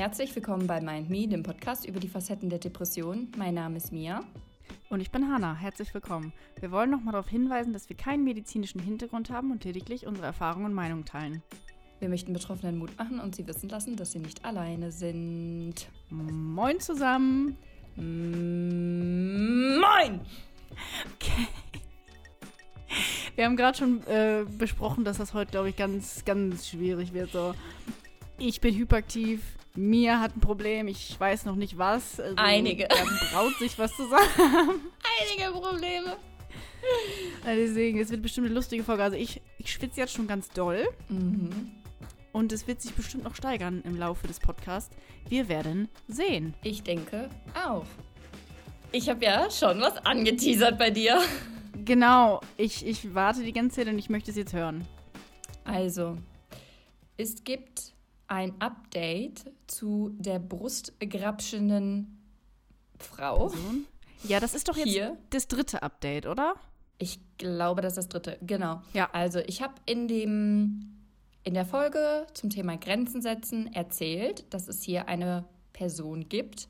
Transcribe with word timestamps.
Herzlich 0.00 0.34
willkommen 0.34 0.66
bei 0.66 0.80
Mind 0.80 1.10
Me, 1.10 1.28
dem 1.28 1.42
Podcast 1.42 1.84
über 1.84 2.00
die 2.00 2.08
Facetten 2.08 2.48
der 2.48 2.58
Depression. 2.58 3.30
Mein 3.36 3.52
Name 3.52 3.76
ist 3.76 3.92
Mia. 3.92 4.24
Und 4.88 5.00
ich 5.02 5.10
bin 5.10 5.30
Hanna. 5.30 5.54
Herzlich 5.54 5.92
willkommen. 5.92 6.32
Wir 6.58 6.70
wollen 6.70 6.88
nochmal 6.88 7.12
darauf 7.12 7.28
hinweisen, 7.28 7.74
dass 7.74 7.90
wir 7.90 7.98
keinen 7.98 8.24
medizinischen 8.24 8.80
Hintergrund 8.80 9.28
haben 9.28 9.50
und 9.50 9.62
lediglich 9.62 10.06
unsere 10.06 10.26
Erfahrungen 10.26 10.64
und 10.64 10.72
Meinungen 10.72 11.04
teilen. 11.04 11.42
Wir 11.98 12.08
möchten 12.08 12.32
Betroffenen 12.32 12.78
Mut 12.78 12.96
machen 12.96 13.20
und 13.20 13.36
sie 13.36 13.46
wissen 13.46 13.68
lassen, 13.68 13.96
dass 13.96 14.12
sie 14.12 14.20
nicht 14.20 14.42
alleine 14.42 14.90
sind. 14.90 15.74
Moin 16.08 16.80
zusammen. 16.80 17.58
Moin! 17.96 18.22
Okay. 21.14 21.46
Wir 23.34 23.44
haben 23.44 23.56
gerade 23.56 23.76
schon 23.76 24.02
äh, 24.06 24.46
besprochen, 24.56 25.04
dass 25.04 25.18
das 25.18 25.34
heute, 25.34 25.50
glaube 25.50 25.68
ich, 25.68 25.76
ganz, 25.76 26.24
ganz 26.24 26.68
schwierig 26.68 27.12
wird. 27.12 27.32
So, 27.32 27.54
ich 28.38 28.62
bin 28.62 28.74
hyperaktiv. 28.74 29.42
Mia 29.76 30.20
hat 30.20 30.36
ein 30.36 30.40
Problem, 30.40 30.88
ich 30.88 31.18
weiß 31.18 31.44
noch 31.44 31.54
nicht 31.54 31.78
was. 31.78 32.18
Also, 32.18 32.34
Einige. 32.36 32.88
Da 32.88 32.96
braut 33.32 33.54
sich 33.58 33.78
was 33.78 33.94
zusammen. 33.96 34.26
Einige 35.20 35.52
Probleme. 35.52 36.16
Also 37.44 37.60
deswegen, 37.60 38.00
es 38.00 38.10
wird 38.10 38.22
bestimmt 38.22 38.46
eine 38.46 38.54
lustige 38.54 38.82
Folge. 38.82 39.02
Also 39.02 39.16
ich, 39.16 39.40
ich 39.58 39.72
schwitze 39.72 40.00
jetzt 40.00 40.14
schon 40.14 40.26
ganz 40.26 40.48
doll. 40.48 40.88
Mhm. 41.08 41.72
Und 42.32 42.52
es 42.52 42.66
wird 42.66 42.80
sich 42.80 42.94
bestimmt 42.94 43.24
noch 43.24 43.34
steigern 43.34 43.82
im 43.84 43.96
Laufe 43.96 44.26
des 44.26 44.38
Podcasts. 44.38 44.94
Wir 45.28 45.48
werden 45.48 45.88
sehen. 46.06 46.54
Ich 46.62 46.82
denke 46.82 47.28
auch. 47.66 47.86
Ich 48.92 49.08
habe 49.08 49.24
ja 49.24 49.50
schon 49.50 49.80
was 49.80 49.96
angeteasert 50.04 50.78
bei 50.78 50.90
dir. 50.90 51.20
Genau, 51.84 52.40
ich, 52.56 52.86
ich 52.86 53.14
warte 53.14 53.42
die 53.42 53.52
ganze 53.52 53.76
Zeit 53.76 53.88
und 53.88 53.98
ich 53.98 54.10
möchte 54.10 54.30
es 54.30 54.36
jetzt 54.36 54.52
hören. 54.52 54.86
Also, 55.64 56.16
es 57.16 57.42
gibt 57.44 57.89
ein 58.30 58.54
Update 58.60 59.44
zu 59.66 60.14
der 60.18 60.38
brustgrapschenden 60.38 62.18
Frau. 62.98 63.48
Person? 63.48 63.86
Ja, 64.22 64.38
das 64.38 64.54
ist 64.54 64.68
doch 64.68 64.76
jetzt 64.76 64.88
Hier. 64.88 65.18
das 65.30 65.48
dritte 65.48 65.82
Update, 65.82 66.26
oder? 66.26 66.54
Ich 66.98 67.18
glaube, 67.38 67.82
das 67.82 67.96
ist 67.96 67.96
das 67.96 68.08
dritte. 68.08 68.38
Genau. 68.42 68.82
Ja. 68.92 69.10
Also, 69.12 69.40
ich 69.40 69.62
habe 69.62 69.74
in 69.86 70.06
dem 70.06 70.96
in 71.42 71.54
der 71.54 71.64
Folge 71.64 72.26
zum 72.34 72.50
Thema 72.50 72.76
Grenzen 72.76 73.22
setzen 73.22 73.72
erzählt, 73.72 74.52
dass 74.52 74.68
es 74.68 74.82
hier 74.82 75.08
eine 75.08 75.46
Person 75.72 76.28
gibt, 76.28 76.68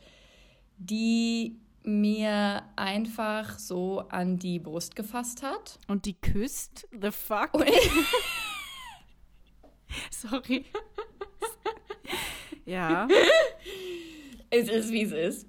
die 0.79 1.59
mir 1.83 2.63
einfach 2.77 3.59
so 3.59 4.01
an 4.09 4.39
die 4.39 4.61
Brust 4.61 4.95
gefasst 4.95 5.43
hat. 5.43 5.79
Und 5.89 6.05
die 6.07 6.15
küsst? 6.15 6.87
The 6.93 7.11
fuck? 7.11 7.51
Sorry. 10.11 10.65
Ja. 12.67 13.09
es 14.51 14.69
ist, 14.69 14.91
wie 14.91 15.03
es 15.03 15.13
ist. 15.13 15.47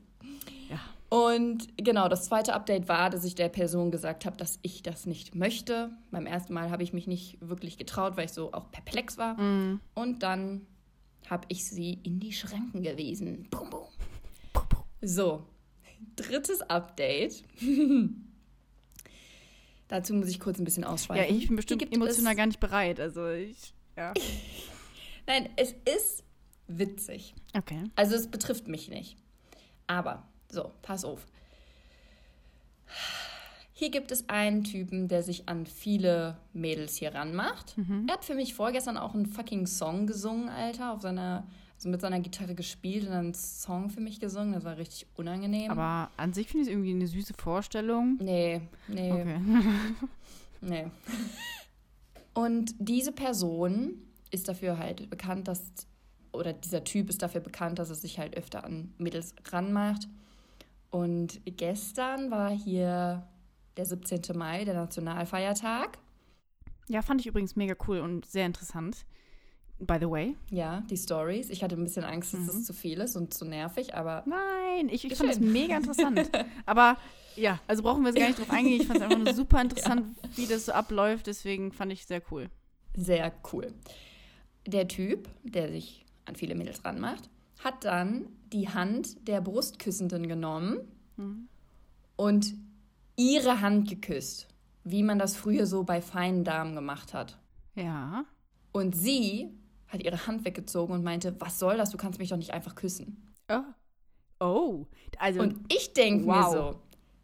Ja. 0.70 0.80
Und 1.10 1.68
genau, 1.78 2.08
das 2.08 2.26
zweite 2.26 2.54
Update 2.54 2.88
war, 2.88 3.10
dass 3.10 3.24
ich 3.24 3.36
der 3.36 3.50
Person 3.50 3.92
gesagt 3.92 4.26
habe, 4.26 4.38
dass 4.38 4.60
ich 4.62 4.84
das 4.84 5.06
nicht 5.06 5.36
möchte. 5.36 5.92
Beim 6.12 6.26
ersten 6.26 6.54
Mal 6.54 6.70
habe 6.72 6.84
ich 6.84 6.94
mich 6.94 7.08
nicht 7.08 7.38
wirklich 7.42 7.78
getraut, 7.78 8.18
weil 8.18 8.26
ich 8.26 8.32
so 8.32 8.54
auch 8.54 8.72
perplex 8.72 9.18
war. 9.18 9.40
Mm. 9.40 9.80
Und 9.94 10.24
dann 10.24 10.66
habe 11.30 11.46
ich 11.50 11.66
sie 11.66 12.00
in 12.04 12.20
die 12.20 12.34
Schranken 12.34 12.84
gewiesen. 12.84 13.48
Bum, 13.50 13.70
bum. 13.70 13.86
So, 15.02 15.44
drittes 16.16 16.62
Update. 16.62 17.44
Dazu 19.88 20.14
muss 20.14 20.30
ich 20.30 20.40
kurz 20.40 20.58
ein 20.60 20.64
bisschen 20.64 20.84
Ja, 20.84 20.90
ausschweifen. 20.90 21.36
ich 21.36 21.48
bin 21.48 21.56
bestimmt 21.58 21.94
emotional 21.94 22.36
gar 22.36 22.46
nicht 22.46 22.60
bereit. 22.60 23.00
Also 23.00 23.28
ich. 23.28 23.74
Ja. 23.98 24.14
Nein, 25.28 25.50
es 25.58 25.74
ist 25.94 26.24
witzig. 26.78 27.34
Okay. 27.56 27.84
Also 27.96 28.16
es 28.16 28.28
betrifft 28.28 28.68
mich 28.68 28.90
nicht. 28.90 29.18
Aber, 29.88 30.24
so, 30.50 30.72
pass 30.82 31.04
auf. 31.06 31.26
Hier 33.74 33.90
gibt 33.90 34.12
es 34.12 34.30
einen 34.30 34.64
Typen, 34.64 35.08
der 35.08 35.24
sich 35.24 35.50
an 35.50 35.66
viele 35.66 36.38
Mädels 36.54 36.98
hier 36.98 37.16
ranmacht. 37.16 37.78
Mhm. 37.78 38.06
Er 38.08 38.14
hat 38.16 38.26
für 38.26 38.36
mich 38.36 38.54
vorgestern 38.54 38.98
auch 38.98 39.14
einen 39.16 39.26
fucking 39.26 39.66
Song 39.66 40.06
gesungen, 40.06 40.50
Alter, 40.50 40.94
auf 40.94 41.02
seiner, 41.02 41.48
also 41.76 41.90
mit 41.90 42.00
seiner 42.00 42.20
Gitarre 42.20 42.54
gespielt 42.54 43.08
und 43.08 43.14
einen 43.14 43.34
Song 43.34 43.90
für 43.90 44.02
mich 44.02 44.20
gesungen. 44.20 44.54
Das 44.54 44.64
war 44.66 44.78
richtig 44.78 45.08
unangenehm. 45.16 45.72
Aber 45.72 46.12
an 46.16 46.32
sich 46.34 46.48
finde 46.48 46.64
ich 46.64 46.68
es 46.68 46.74
irgendwie 46.74 46.92
eine 46.92 47.08
süße 47.08 47.34
Vorstellung. 47.38 48.18
nee, 48.22 48.62
nee, 48.88 49.12
Okay. 49.12 49.40
nee. 50.62 50.86
Und 52.34 52.76
diese 52.78 53.12
Person 53.12 53.96
ist 54.30 54.48
dafür 54.48 54.78
halt 54.78 55.10
bekannt, 55.10 55.48
dass, 55.48 55.64
oder 56.34 56.54
dieser 56.54 56.84
Typ 56.84 57.10
ist 57.10 57.22
dafür 57.22 57.42
bekannt, 57.42 57.80
dass 57.80 57.90
er 57.90 57.96
sich 57.96 58.20
halt 58.20 58.38
öfter 58.38 58.64
an 58.64 58.94
Mädels 58.98 59.36
ranmacht. 59.50 60.08
Und 60.90 61.40
gestern 61.46 62.32
war 62.32 62.50
hier 62.52 63.28
der 63.78 63.86
17. 63.86 64.22
Mai, 64.36 64.66
der 64.66 64.74
Nationalfeiertag. 64.74 65.98
Ja, 66.90 67.02
fand 67.02 67.22
ich 67.22 67.28
übrigens 67.28 67.56
mega 67.56 67.76
cool 67.88 68.00
und 68.00 68.26
sehr 68.26 68.46
interessant. 68.46 69.06
By 69.80 69.98
the 70.00 70.10
way. 70.10 70.36
Ja, 70.52 70.82
die 70.90 70.98
Stories. 70.98 71.50
Ich 71.50 71.64
hatte 71.64 71.76
ein 71.76 71.84
bisschen 71.84 72.04
Angst, 72.04 72.34
dass 72.34 72.42
Mhm. 72.42 72.50
es 72.50 72.64
zu 72.66 72.74
viel 72.74 73.00
ist 73.00 73.16
und 73.16 73.34
zu 73.34 73.46
nervig, 73.46 73.96
aber 73.96 74.24
Nein, 74.28 74.90
ich, 74.90 75.06
ich 75.06 75.16
fand 75.16 75.34
schön. 75.34 75.52
mega 75.52 75.76
interessant. 75.78 76.30
Aber 76.68 76.98
ja, 77.36 77.60
also 77.68 77.82
brauchen 77.82 78.04
wir 78.04 78.10
jetzt 78.10 78.20
gar 78.20 78.28
nicht 78.28 78.40
drauf 78.40 78.50
eingehen. 78.52 78.80
Ich 78.82 78.88
fand 78.88 79.00
es 79.00 79.04
einfach 79.04 79.18
nur 79.18 79.34
super 79.34 79.60
interessant, 79.62 80.16
wie 80.36 80.46
das 80.46 80.66
so 80.68 80.72
abläuft. 80.74 81.26
Deswegen 81.28 81.72
fand 81.72 81.92
ich 81.94 82.06
sehr 82.06 82.22
cool. 82.32 82.50
sehr 82.96 83.32
cool. 83.52 83.74
Der 84.68 84.88
Typ, 84.88 85.28
der 85.44 85.72
sich 85.72 86.06
an 86.26 86.36
viele 86.36 86.56
Mädels 86.56 86.84
ranmacht, 86.86 87.30
hat 87.64 87.84
dann 87.86 88.28
die 88.52 88.70
Hand 88.70 89.28
der 89.28 89.42
Brustküssenden 89.42 90.28
genommen 90.28 90.80
Mhm. 91.18 91.48
und 92.16 92.54
ihre 93.18 93.62
Hand 93.62 93.90
geküsst, 93.90 94.48
wie 94.84 95.04
man 95.04 95.20
das 95.20 95.36
früher 95.36 95.66
so 95.68 95.84
bei 95.84 96.02
feinen 96.02 96.44
Damen 96.44 96.74
gemacht 96.76 97.14
hat. 97.14 97.38
Ja. 97.76 98.26
Und 98.72 98.96
sie 98.96 99.50
hat 99.88 100.02
ihre 100.04 100.26
Hand 100.28 100.46
weggezogen 100.46 100.94
und 100.94 101.04
meinte, 101.04 101.36
was 101.40 101.60
soll 101.60 101.78
das, 101.78 101.90
du 101.92 101.98
kannst 101.98 102.18
mich 102.20 102.30
doch 102.30 102.38
nicht 102.38 102.52
einfach 102.52 102.76
küssen. 102.76 103.28
Oh. 103.50 103.64
Oh. 104.40 104.86
Also, 105.20 105.42
Und 105.42 105.60
ich 105.72 105.94
denke 105.94 106.26
mir 106.26 106.34
Wow. 106.34 106.54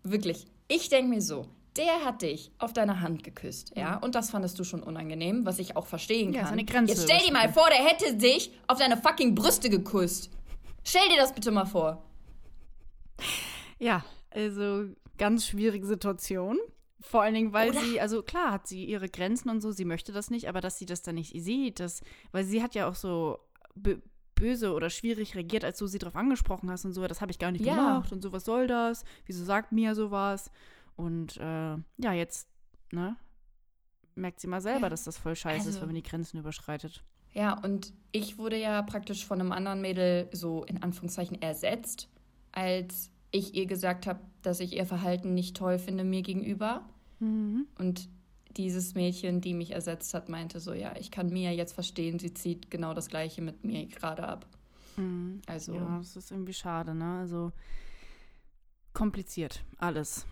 so, 0.04 0.10
wirklich, 0.12 0.46
ich 0.68 0.90
denke 0.90 1.10
mir 1.10 1.22
so, 1.22 1.48
der 1.78 2.04
hat 2.06 2.22
dich 2.22 2.52
auf 2.60 2.74
deine 2.74 3.02
Hand 3.02 3.24
geküsst, 3.24 3.74
ja, 3.76 3.98
und 3.98 4.16
das 4.16 4.30
fandest 4.32 4.58
du 4.60 4.64
schon 4.64 4.82
unangenehm, 4.84 5.46
was 5.46 5.60
ich 5.60 5.76
auch 5.76 5.86
verstehen 5.88 6.34
Ja, 6.34 6.40
kann. 6.42 6.48
ist 6.48 6.54
eine 6.54 6.66
Grenze 6.66 6.94
Jetzt 6.94 7.04
stell 7.04 7.20
dir 7.26 7.34
mal 7.34 7.52
vor, 7.52 7.68
der 7.70 7.84
hätte 7.86 8.16
dich 8.16 8.52
auf 8.68 8.78
deine 8.80 8.98
fucking 8.98 9.36
Brüste 9.36 9.70
geküsst. 9.70 10.32
Stell 10.84 11.08
dir 11.10 11.18
das 11.18 11.34
bitte 11.34 11.52
mal 11.52 11.66
vor. 11.66 12.04
ja, 13.80 14.04
also 14.32 14.86
ganz 15.18 15.46
schwierige 15.46 15.86
Situation. 15.86 16.58
Vor 17.02 17.22
allen 17.22 17.36
Dingen, 17.36 17.54
weil 17.54 17.70
Oder? 17.72 17.80
sie, 17.82 18.02
also 18.02 18.24
klar 18.24 18.52
hat 18.52 18.68
sie 18.68 18.84
ihre 18.86 19.08
Grenzen 19.08 19.50
und 19.50 19.62
so, 19.62 19.72
sie 19.72 19.86
möchte 19.86 20.12
das 20.12 20.30
nicht, 20.30 20.50
aber 20.50 20.62
dass 20.62 20.78
sie 20.80 20.86
das 20.86 21.04
dann 21.04 21.16
nicht 21.16 21.32
sieht, 21.42 21.80
das, 21.80 22.02
weil 22.32 22.44
sie 22.44 22.62
hat 22.64 22.76
ja 22.76 22.90
auch 22.90 22.96
so 22.96 23.38
bö- 23.80 24.02
böse 24.36 24.74
oder 24.74 24.90
schwierig 24.90 25.36
reagiert, 25.36 25.64
als 25.64 25.78
du 25.78 25.88
sie 25.88 26.00
darauf 26.00 26.16
angesprochen 26.16 26.70
hast 26.72 26.86
und 26.86 26.94
so, 26.94 27.06
das 27.08 27.22
habe 27.22 27.32
ich 27.32 27.40
gar 27.40 27.52
nicht 27.52 27.66
Ja. 27.66 27.76
gemacht 27.76 28.12
und 28.12 28.22
so, 28.22 28.32
was 28.32 28.46
soll 28.46 28.68
das? 28.68 29.04
Wieso 29.26 29.44
sagt 29.46 29.72
Mia 29.72 29.96
sowas? 29.96 30.52
Und 30.98 31.38
äh, 31.38 31.42
ja, 31.98 32.14
jetzt, 32.14 32.50
ne, 32.92 33.16
merkt 34.16 34.40
sie 34.42 34.48
mal 34.48 34.60
selber, 34.62 34.90
dass 34.90 35.06
das 35.06 35.18
voll 35.18 35.36
scheiße 35.36 35.62
ist, 35.62 35.76
Also- 35.76 35.82
wenn 35.82 35.88
man 35.90 35.96
die 35.96 36.04
Grenzen 36.04 36.38
überschreitet. 36.40 37.04
Ja, 37.34 37.54
und 37.54 37.94
ich 38.12 38.38
wurde 38.40 38.58
ja 38.60 38.82
praktisch 38.82 39.26
von 39.26 39.40
einem 39.40 39.52
anderen 39.52 39.80
Mädel 39.80 40.28
so 40.34 40.64
in 40.66 40.82
Anführungszeichen 40.82 41.40
ersetzt, 41.42 42.10
als 42.52 43.12
ich 43.30 43.54
ihr 43.54 43.68
gesagt 43.68 44.08
habe, 44.08 44.22
dass 44.42 44.60
ich 44.60 44.74
ihr 44.76 44.86
Verhalten 44.88 45.34
nicht 45.36 45.56
toll 45.56 45.78
finde 45.78 46.04
mir 46.04 46.24
gegenüber. 46.24 46.90
Mhm. 47.20 47.68
Und 47.78 48.10
dieses 48.56 48.96
Mädchen, 48.96 49.40
die 49.42 49.54
mich 49.54 49.72
ersetzt 49.72 50.16
hat, 50.16 50.30
meinte 50.30 50.60
so, 50.60 50.74
ja, 50.74 50.96
ich 50.98 51.12
kann 51.12 51.30
Mia 51.30 51.52
jetzt 51.52 51.74
verstehen, 51.74 52.18
sie 52.18 52.34
zieht 52.34 52.72
genau 52.72 52.96
das 52.96 53.08
gleiche 53.08 53.44
mit 53.44 53.64
mir 53.64 53.86
gerade 53.86 54.28
ab. 54.28 54.48
Mhm. 54.96 55.42
Also, 55.46 55.76
Ja, 55.76 55.98
das 56.00 56.16
ist 56.16 56.32
irgendwie 56.32 56.54
schade, 56.54 56.96
ne? 56.96 57.20
Also 57.20 57.52
kompliziert, 58.94 59.64
alles. 59.78 60.26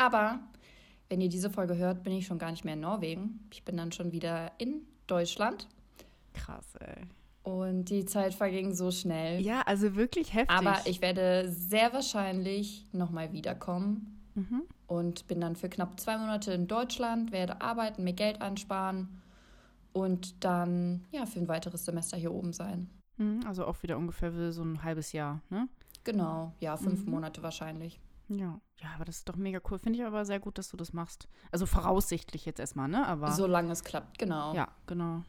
Aber 0.00 0.40
wenn 1.08 1.20
ihr 1.20 1.28
diese 1.28 1.50
Folge 1.50 1.76
hört, 1.76 2.02
bin 2.02 2.12
ich 2.14 2.26
schon 2.26 2.38
gar 2.38 2.50
nicht 2.50 2.64
mehr 2.64 2.74
in 2.74 2.80
Norwegen. 2.80 3.40
Ich 3.52 3.64
bin 3.64 3.76
dann 3.76 3.92
schon 3.92 4.12
wieder 4.12 4.52
in 4.58 4.82
Deutschland 5.06 5.66
Krass, 6.34 6.74
ey. 6.80 7.02
und 7.42 7.86
die 7.90 8.04
Zeit 8.04 8.32
verging 8.34 8.72
so 8.74 8.90
schnell. 8.90 9.40
Ja, 9.40 9.62
also 9.66 9.94
wirklich 9.96 10.32
heftig. 10.34 10.56
Aber 10.56 10.78
ich 10.86 11.00
werde 11.02 11.50
sehr 11.50 11.92
wahrscheinlich 11.92 12.86
nochmal 12.92 13.32
wiederkommen 13.32 14.16
Mhm. 14.36 14.62
und 14.86 15.26
bin 15.26 15.40
dann 15.40 15.56
für 15.56 15.68
knapp 15.68 15.98
zwei 15.98 16.16
Monate 16.16 16.52
in 16.52 16.68
Deutschland, 16.68 17.32
werde 17.32 17.60
arbeiten, 17.60 18.04
mir 18.04 18.12
Geld 18.14 18.40
ansparen 18.40 19.20
und 19.92 20.44
dann 20.44 21.04
ja 21.10 21.26
für 21.26 21.40
ein 21.40 21.48
weiteres 21.48 21.84
Semester 21.84 22.16
hier 22.16 22.32
oben 22.32 22.52
sein. 22.52 22.88
Mhm, 23.16 23.40
Also 23.46 23.66
auch 23.66 23.82
wieder 23.82 23.98
ungefähr 23.98 24.30
für 24.32 24.52
so 24.52 24.62
ein 24.62 24.82
halbes 24.84 25.10
Jahr, 25.12 25.40
ne? 25.50 25.68
Genau, 26.04 26.52
ja, 26.60 26.76
fünf 26.76 27.04
Mhm. 27.04 27.10
Monate 27.10 27.42
wahrscheinlich. 27.42 27.98
Ja. 28.30 28.60
Ja, 28.80 28.88
aber 28.94 29.04
das 29.04 29.18
ist 29.18 29.28
doch 29.28 29.36
mega 29.36 29.60
cool. 29.70 29.78
Finde 29.78 29.98
ich 29.98 30.04
aber 30.04 30.24
sehr 30.24 30.40
gut, 30.40 30.56
dass 30.56 30.68
du 30.70 30.76
das 30.76 30.92
machst. 30.92 31.28
Also 31.50 31.66
voraussichtlich 31.66 32.46
jetzt 32.46 32.60
erstmal, 32.60 32.88
ne? 32.88 33.06
Aber 33.06 33.32
Solange 33.32 33.72
es 33.72 33.84
klappt, 33.84 34.18
genau. 34.18 34.54
ja, 34.54 34.68
genau. 34.86 35.22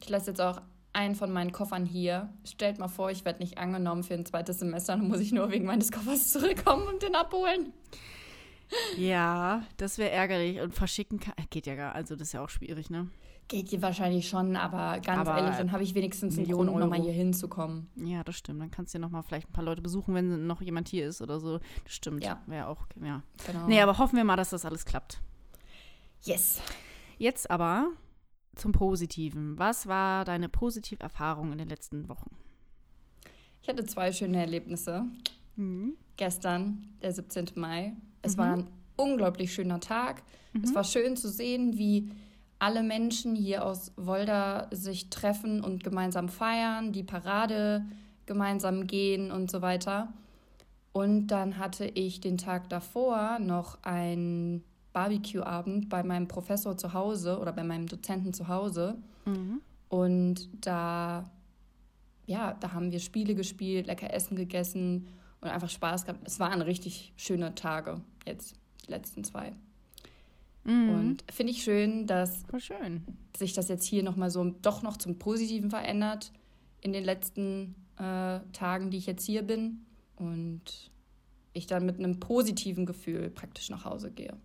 Ich 0.00 0.08
lasse 0.08 0.30
jetzt 0.30 0.40
auch 0.40 0.62
einen 0.92 1.14
von 1.14 1.30
meinen 1.30 1.52
Koffern 1.52 1.84
hier. 1.84 2.32
Stellt 2.44 2.78
mal 2.78 2.88
vor, 2.88 3.10
ich 3.10 3.24
werde 3.24 3.40
nicht 3.40 3.58
angenommen 3.58 4.02
für 4.02 4.14
ein 4.14 4.24
zweites 4.24 4.60
Semester, 4.60 4.96
dann 4.96 5.08
muss 5.08 5.20
ich 5.20 5.32
nur 5.32 5.50
wegen 5.50 5.66
meines 5.66 5.92
Koffers 5.92 6.28
zurückkommen 6.32 6.86
und 6.88 7.02
den 7.02 7.14
abholen. 7.14 7.72
Ja, 8.96 9.62
das 9.76 9.98
wäre 9.98 10.10
ärgerlich. 10.10 10.60
Und 10.60 10.74
verschicken 10.74 11.20
kann, 11.20 11.34
geht 11.50 11.66
ja 11.66 11.74
gar, 11.74 11.94
also 11.94 12.16
das 12.16 12.28
ist 12.28 12.32
ja 12.32 12.42
auch 12.42 12.48
schwierig, 12.48 12.90
ne? 12.90 13.08
Geht 13.48 13.68
hier 13.68 13.80
wahrscheinlich 13.80 14.28
schon, 14.28 14.56
aber 14.56 14.98
ganz 15.00 15.28
Aber 15.28 15.38
ehrlich, 15.38 15.56
dann 15.56 15.70
habe 15.70 15.84
ich 15.84 15.94
wenigstens 15.94 16.34
einen 16.34 16.42
Millionen 16.46 16.68
Grund, 16.70 16.80
nochmal 16.80 17.00
hier 17.00 17.12
hinzukommen. 17.12 17.86
Ja, 17.94 18.24
das 18.24 18.36
stimmt. 18.36 18.60
Dann 18.60 18.72
kannst 18.72 18.92
du 18.92 18.98
ja 18.98 19.00
noch 19.00 19.10
mal 19.10 19.22
vielleicht 19.22 19.48
ein 19.48 19.52
paar 19.52 19.62
Leute 19.62 19.82
besuchen, 19.82 20.14
wenn 20.14 20.46
noch 20.48 20.60
jemand 20.62 20.88
hier 20.88 21.06
ist 21.06 21.22
oder 21.22 21.38
so. 21.38 21.58
Das 21.84 21.92
stimmt. 21.92 22.24
Ja. 22.24 22.42
Wäre 22.46 22.66
auch, 22.66 22.86
ja. 23.00 23.22
Genau. 23.46 23.66
Nee, 23.68 23.80
aber 23.80 23.98
hoffen 23.98 24.16
wir 24.16 24.24
mal, 24.24 24.34
dass 24.36 24.50
das 24.50 24.64
alles 24.64 24.84
klappt. 24.84 25.20
yes. 26.24 26.60
Jetzt 27.18 27.50
aber 27.50 27.90
zum 28.56 28.72
Positiven. 28.72 29.58
Was 29.58 29.86
war 29.86 30.24
deine 30.24 30.48
positive 30.48 31.00
Erfahrung 31.02 31.52
in 31.52 31.58
den 31.58 31.68
letzten 31.68 32.08
Wochen? 32.08 32.30
Ich 33.62 33.68
hatte 33.68 33.84
zwei 33.86 34.12
schöne 34.12 34.38
Erlebnisse. 34.40 35.04
Gestern, 36.16 36.88
der 37.00 37.12
17. 37.12 37.46
Mai. 37.54 37.94
Es 38.22 38.34
Mhm. 38.36 38.40
war 38.40 38.52
ein 38.54 38.66
unglaublich 38.96 39.52
schöner 39.54 39.80
Tag. 39.80 40.22
Es 40.62 40.74
war 40.74 40.84
schön 40.84 41.16
zu 41.16 41.28
sehen, 41.28 41.76
wie 41.78 42.10
alle 42.58 42.82
Menschen 42.82 43.34
hier 43.34 43.64
aus 43.64 43.92
Wolda 43.96 44.68
sich 44.70 45.10
treffen 45.10 45.62
und 45.62 45.84
gemeinsam 45.84 46.28
feiern, 46.28 46.92
die 46.92 47.02
Parade 47.02 47.84
gemeinsam 48.24 48.86
gehen 48.86 49.30
und 49.30 49.50
so 49.50 49.62
weiter. 49.62 50.12
Und 50.92 51.26
dann 51.26 51.58
hatte 51.58 51.84
ich 51.84 52.20
den 52.20 52.38
Tag 52.38 52.70
davor 52.70 53.38
noch 53.38 53.82
einen 53.82 54.64
Barbecue-Abend 54.94 55.90
bei 55.90 56.02
meinem 56.02 56.26
Professor 56.26 56.78
zu 56.78 56.94
Hause 56.94 57.38
oder 57.38 57.52
bei 57.52 57.62
meinem 57.62 57.86
Dozenten 57.86 58.32
zu 58.32 58.48
Hause. 58.48 58.96
Mhm. 59.26 59.60
Und 59.90 60.48
da, 60.64 61.30
ja, 62.24 62.54
da 62.60 62.72
haben 62.72 62.92
wir 62.92 63.00
Spiele 63.00 63.34
gespielt, 63.34 63.86
lecker 63.86 64.12
Essen 64.14 64.36
gegessen 64.36 65.08
und 65.42 65.50
einfach 65.50 65.68
Spaß 65.68 66.06
gehabt. 66.06 66.26
Es 66.26 66.40
waren 66.40 66.62
richtig 66.62 67.12
schöne 67.16 67.54
Tage 67.54 68.00
jetzt, 68.24 68.56
die 68.86 68.90
letzten 68.90 69.22
zwei. 69.22 69.52
Mhm. 70.66 70.90
Und 70.90 71.24
finde 71.32 71.52
ich 71.52 71.62
schön, 71.62 72.06
dass 72.06 72.44
schön. 72.58 73.04
sich 73.36 73.52
das 73.52 73.68
jetzt 73.68 73.84
hier 73.84 74.02
nochmal 74.02 74.30
so 74.30 74.44
doch 74.62 74.82
noch 74.82 74.96
zum 74.96 75.18
Positiven 75.18 75.70
verändert 75.70 76.32
in 76.80 76.92
den 76.92 77.04
letzten 77.04 77.74
äh, 77.98 78.40
Tagen, 78.52 78.90
die 78.90 78.98
ich 78.98 79.06
jetzt 79.06 79.24
hier 79.24 79.42
bin. 79.42 79.86
Und 80.16 80.90
ich 81.52 81.66
dann 81.66 81.86
mit 81.86 81.98
einem 81.98 82.20
positiven 82.20 82.86
Gefühl 82.86 83.30
praktisch 83.30 83.70
nach 83.70 83.84
Hause 83.84 84.10
gehe. 84.10 84.36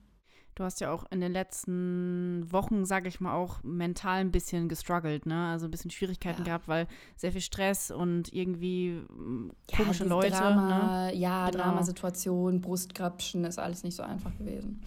Du 0.55 0.65
hast 0.65 0.81
ja 0.81 0.91
auch 0.91 1.05
in 1.11 1.21
den 1.21 1.31
letzten 1.31 2.45
Wochen, 2.51 2.85
sage 2.85 3.07
ich 3.07 3.21
mal, 3.21 3.33
auch 3.33 3.63
mental 3.63 4.19
ein 4.19 4.31
bisschen 4.31 4.67
gestruggelt, 4.67 5.25
ne? 5.25 5.47
Also 5.47 5.65
ein 5.65 5.71
bisschen 5.71 5.91
Schwierigkeiten 5.91 6.39
Ja. 6.41 6.45
gehabt, 6.45 6.67
weil 6.67 6.87
sehr 7.15 7.31
viel 7.31 7.41
Stress 7.41 7.89
und 7.89 8.31
irgendwie 8.33 8.91
mm, 9.09 9.49
komische 9.75 10.03
dieses 10.03 10.09
Leute. 10.09 10.31
Ne? 10.31 10.37
Drama, 10.37 11.09
Ja, 11.11 11.49
Genau. 11.49 11.63
Dramasituation, 11.63 12.59
Brustgrapschen 12.59 13.45
ist 13.45 13.59
alles 13.59 13.83
nicht 13.83 13.95
so 13.95 14.03
einfach 14.03 14.37
gewesen. 14.37 14.81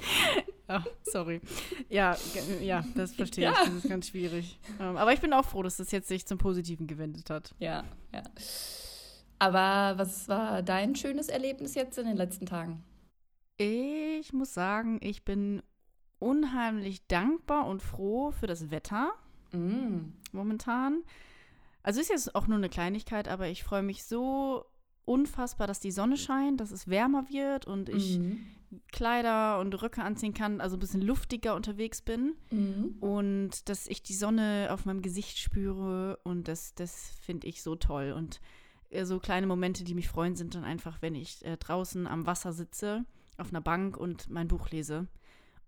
Ah, 0.72 0.84
sorry. 1.02 1.40
Ja, 1.88 2.16
ja, 2.60 2.84
das 2.94 3.12
verstehe 3.16 3.42
Ja. 3.42 3.50
ich. 3.54 3.58
Das 3.70 3.74
ist 3.74 3.88
ganz 3.88 4.06
schwierig. 4.06 4.56
Ähm, 4.78 4.96
aber 4.96 5.12
ich 5.12 5.20
bin 5.20 5.32
auch 5.32 5.44
froh, 5.44 5.64
dass 5.64 5.78
das 5.78 5.90
jetzt 5.90 6.06
sich 6.06 6.26
zum 6.26 6.38
Positiven 6.38 6.86
gewendet 6.86 7.28
hat. 7.28 7.52
Ja, 7.58 7.82
ja. 8.14 8.22
Aber 9.40 9.98
was 9.98 10.28
war 10.28 10.62
dein 10.62 10.94
schönes 10.94 11.28
Erlebnis 11.28 11.74
jetzt 11.74 11.98
in 11.98 12.06
den 12.06 12.16
letzten 12.16 12.46
Tagen? 12.46 12.84
Ich 13.56 14.32
muss 14.32 14.54
sagen, 14.54 14.98
ich 15.02 15.24
bin 15.24 15.60
unheimlich 16.20 17.06
dankbar 17.08 17.66
und 17.66 17.82
froh 17.82 18.30
für 18.30 18.46
das 18.46 18.70
Wetter 18.70 19.10
Mm. 19.52 20.12
momentan. 20.30 21.02
Also 21.82 22.00
ist 22.00 22.10
jetzt 22.10 22.36
auch 22.36 22.46
nur 22.46 22.58
eine 22.58 22.68
Kleinigkeit, 22.68 23.26
aber 23.26 23.48
ich 23.48 23.64
freue 23.64 23.82
mich 23.82 24.04
so 24.04 24.64
unfassbar, 25.04 25.66
dass 25.66 25.80
die 25.80 25.90
Sonne 25.90 26.16
scheint, 26.16 26.60
dass 26.60 26.70
es 26.70 26.86
wärmer 26.86 27.28
wird 27.30 27.66
und 27.66 27.88
ich 27.88 28.20
Mhm. 28.20 28.46
Kleider 28.92 29.58
und 29.58 29.74
Röcke 29.82 30.02
anziehen 30.02 30.34
kann, 30.34 30.60
also 30.60 30.76
ein 30.76 30.80
bisschen 30.80 31.02
luftiger 31.02 31.54
unterwegs 31.56 32.02
bin 32.02 32.34
Mhm. 32.50 32.96
und 33.00 33.68
dass 33.68 33.86
ich 33.86 34.02
die 34.02 34.14
Sonne 34.14 34.68
auf 34.70 34.84
meinem 34.86 35.02
Gesicht 35.02 35.38
spüre 35.38 36.18
und 36.24 36.46
das, 36.48 36.74
das 36.74 37.10
finde 37.20 37.46
ich 37.48 37.62
so 37.62 37.74
toll. 37.76 38.12
Und 38.16 38.40
äh, 38.90 39.04
so 39.04 39.18
kleine 39.18 39.46
Momente, 39.46 39.82
die 39.84 39.94
mich 39.94 40.08
freuen, 40.08 40.36
sind 40.36 40.54
dann 40.54 40.64
einfach, 40.64 41.02
wenn 41.02 41.14
ich 41.14 41.44
äh, 41.44 41.56
draußen 41.56 42.06
am 42.06 42.26
Wasser 42.26 42.52
sitze, 42.52 43.04
auf 43.38 43.50
einer 43.50 43.60
Bank 43.60 43.96
und 43.96 44.28
mein 44.30 44.48
Buch 44.48 44.70
lese. 44.70 45.08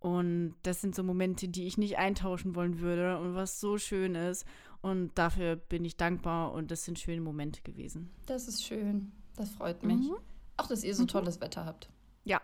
Und 0.01 0.55
das 0.63 0.81
sind 0.81 0.95
so 0.97 1.03
Momente, 1.05 1.49
die 1.49 1.65
ich 1.67 1.79
nicht 1.79 1.97
eintauschen 1.99 2.55
wollen 2.57 2.81
würde 2.81 3.19
und 3.21 3.35
was 3.35 3.61
so 3.61 3.79
schön 3.79 4.15
ist. 4.17 4.45
Und 4.81 5.17
dafür 5.17 5.55
bin 5.55 5.85
ich 5.85 5.97
dankbar 5.97 6.53
und 6.53 6.73
das 6.73 6.85
sind 6.85 6.99
schöne 6.99 7.21
Momente 7.21 7.63
gewesen. 7.63 8.11
Das 8.27 8.49
ist 8.49 8.65
schön. 8.65 9.13
Das 9.37 9.51
freut 9.51 9.85
mich. 9.85 10.01
Mhm. 10.01 10.17
Auch, 10.57 10.67
dass 10.67 10.83
ihr 10.83 10.95
so 10.95 11.05
Mhm. 11.05 11.09
tolles 11.09 11.41
Wetter 11.41 11.65
habt. 11.65 11.89
Ja, 12.25 12.41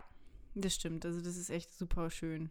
das 0.61 0.75
stimmt. 0.75 1.05
Also 1.07 1.21
das 1.21 1.37
ist 1.37 1.51
echt 1.51 1.73
super 1.77 2.11
schön. 2.11 2.51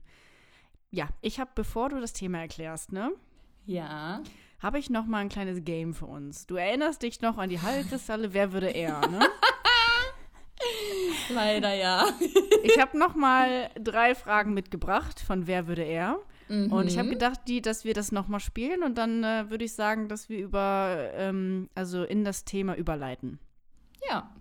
Ja, 0.92 1.10
ich 1.22 1.40
habe, 1.40 1.52
bevor 1.56 1.90
du 1.90 2.00
das 2.00 2.14
Thema 2.14 2.40
erklärst, 2.40 2.92
ne, 2.92 3.12
Ja. 3.66 4.22
habe 4.60 4.80
ich 4.80 4.90
noch 4.90 5.06
mal 5.06 5.20
ein 5.20 5.30
kleines 5.30 5.64
Game 5.66 5.94
für 5.94 6.06
uns. 6.06 6.46
Du 6.48 6.56
erinnerst 6.56 7.02
dich 7.04 7.22
noch 7.22 7.38
an 7.38 7.50
die 7.50 7.62
Hallkristalle, 7.62 8.34
wer 8.34 8.54
würde 8.54 8.70
er, 8.70 9.06
ne? 9.08 9.20
Leider 11.30 11.74
ja. 11.74 12.06
Ich 12.64 12.80
habe 12.80 12.98
noch 12.98 13.16
mal 13.16 13.70
drei 13.80 14.16
Fragen 14.16 14.54
mitgebracht 14.54 15.20
von 15.20 15.46
wer 15.48 15.68
würde 15.68 15.84
er. 15.84 16.20
Und 16.50 16.88
ich 16.88 16.98
habe 16.98 17.08
Mhm. 17.10 17.12
gedacht, 17.12 17.42
die, 17.50 17.62
dass 17.62 17.84
wir 17.84 17.94
das 17.94 18.14
noch 18.14 18.30
mal 18.30 18.40
spielen 18.40 18.82
und 18.82 18.98
dann 18.98 19.22
äh, 19.22 19.50
würde 19.50 19.66
ich 19.66 19.74
sagen, 19.74 20.08
dass 20.08 20.30
wir 20.30 20.40
über, 20.40 21.12
ähm, 21.16 21.70
also 21.76 22.06
in 22.06 22.24
das 22.24 22.46
Thema 22.46 22.74
überleiten. 22.76 23.38
Ja. 24.10 24.34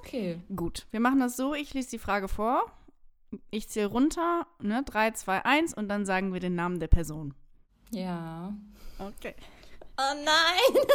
Okay. 0.00 0.40
Gut, 0.56 0.86
wir 0.90 0.98
machen 0.98 1.20
das 1.20 1.36
so, 1.36 1.54
ich 1.54 1.72
lese 1.72 1.90
die 1.90 1.98
Frage 2.00 2.26
vor, 2.26 2.64
ich 3.50 3.68
zähle 3.68 3.86
runter, 3.86 4.46
ne, 4.60 4.82
3, 4.84 5.12
2, 5.12 5.44
1 5.44 5.74
und 5.74 5.88
dann 5.88 6.06
sagen 6.06 6.32
wir 6.32 6.40
den 6.40 6.54
Namen 6.54 6.80
der 6.80 6.88
Person. 6.88 7.34
Ja. 7.90 8.54
Okay. 8.98 9.34
Oh 9.98 10.14
nein! 10.24 10.86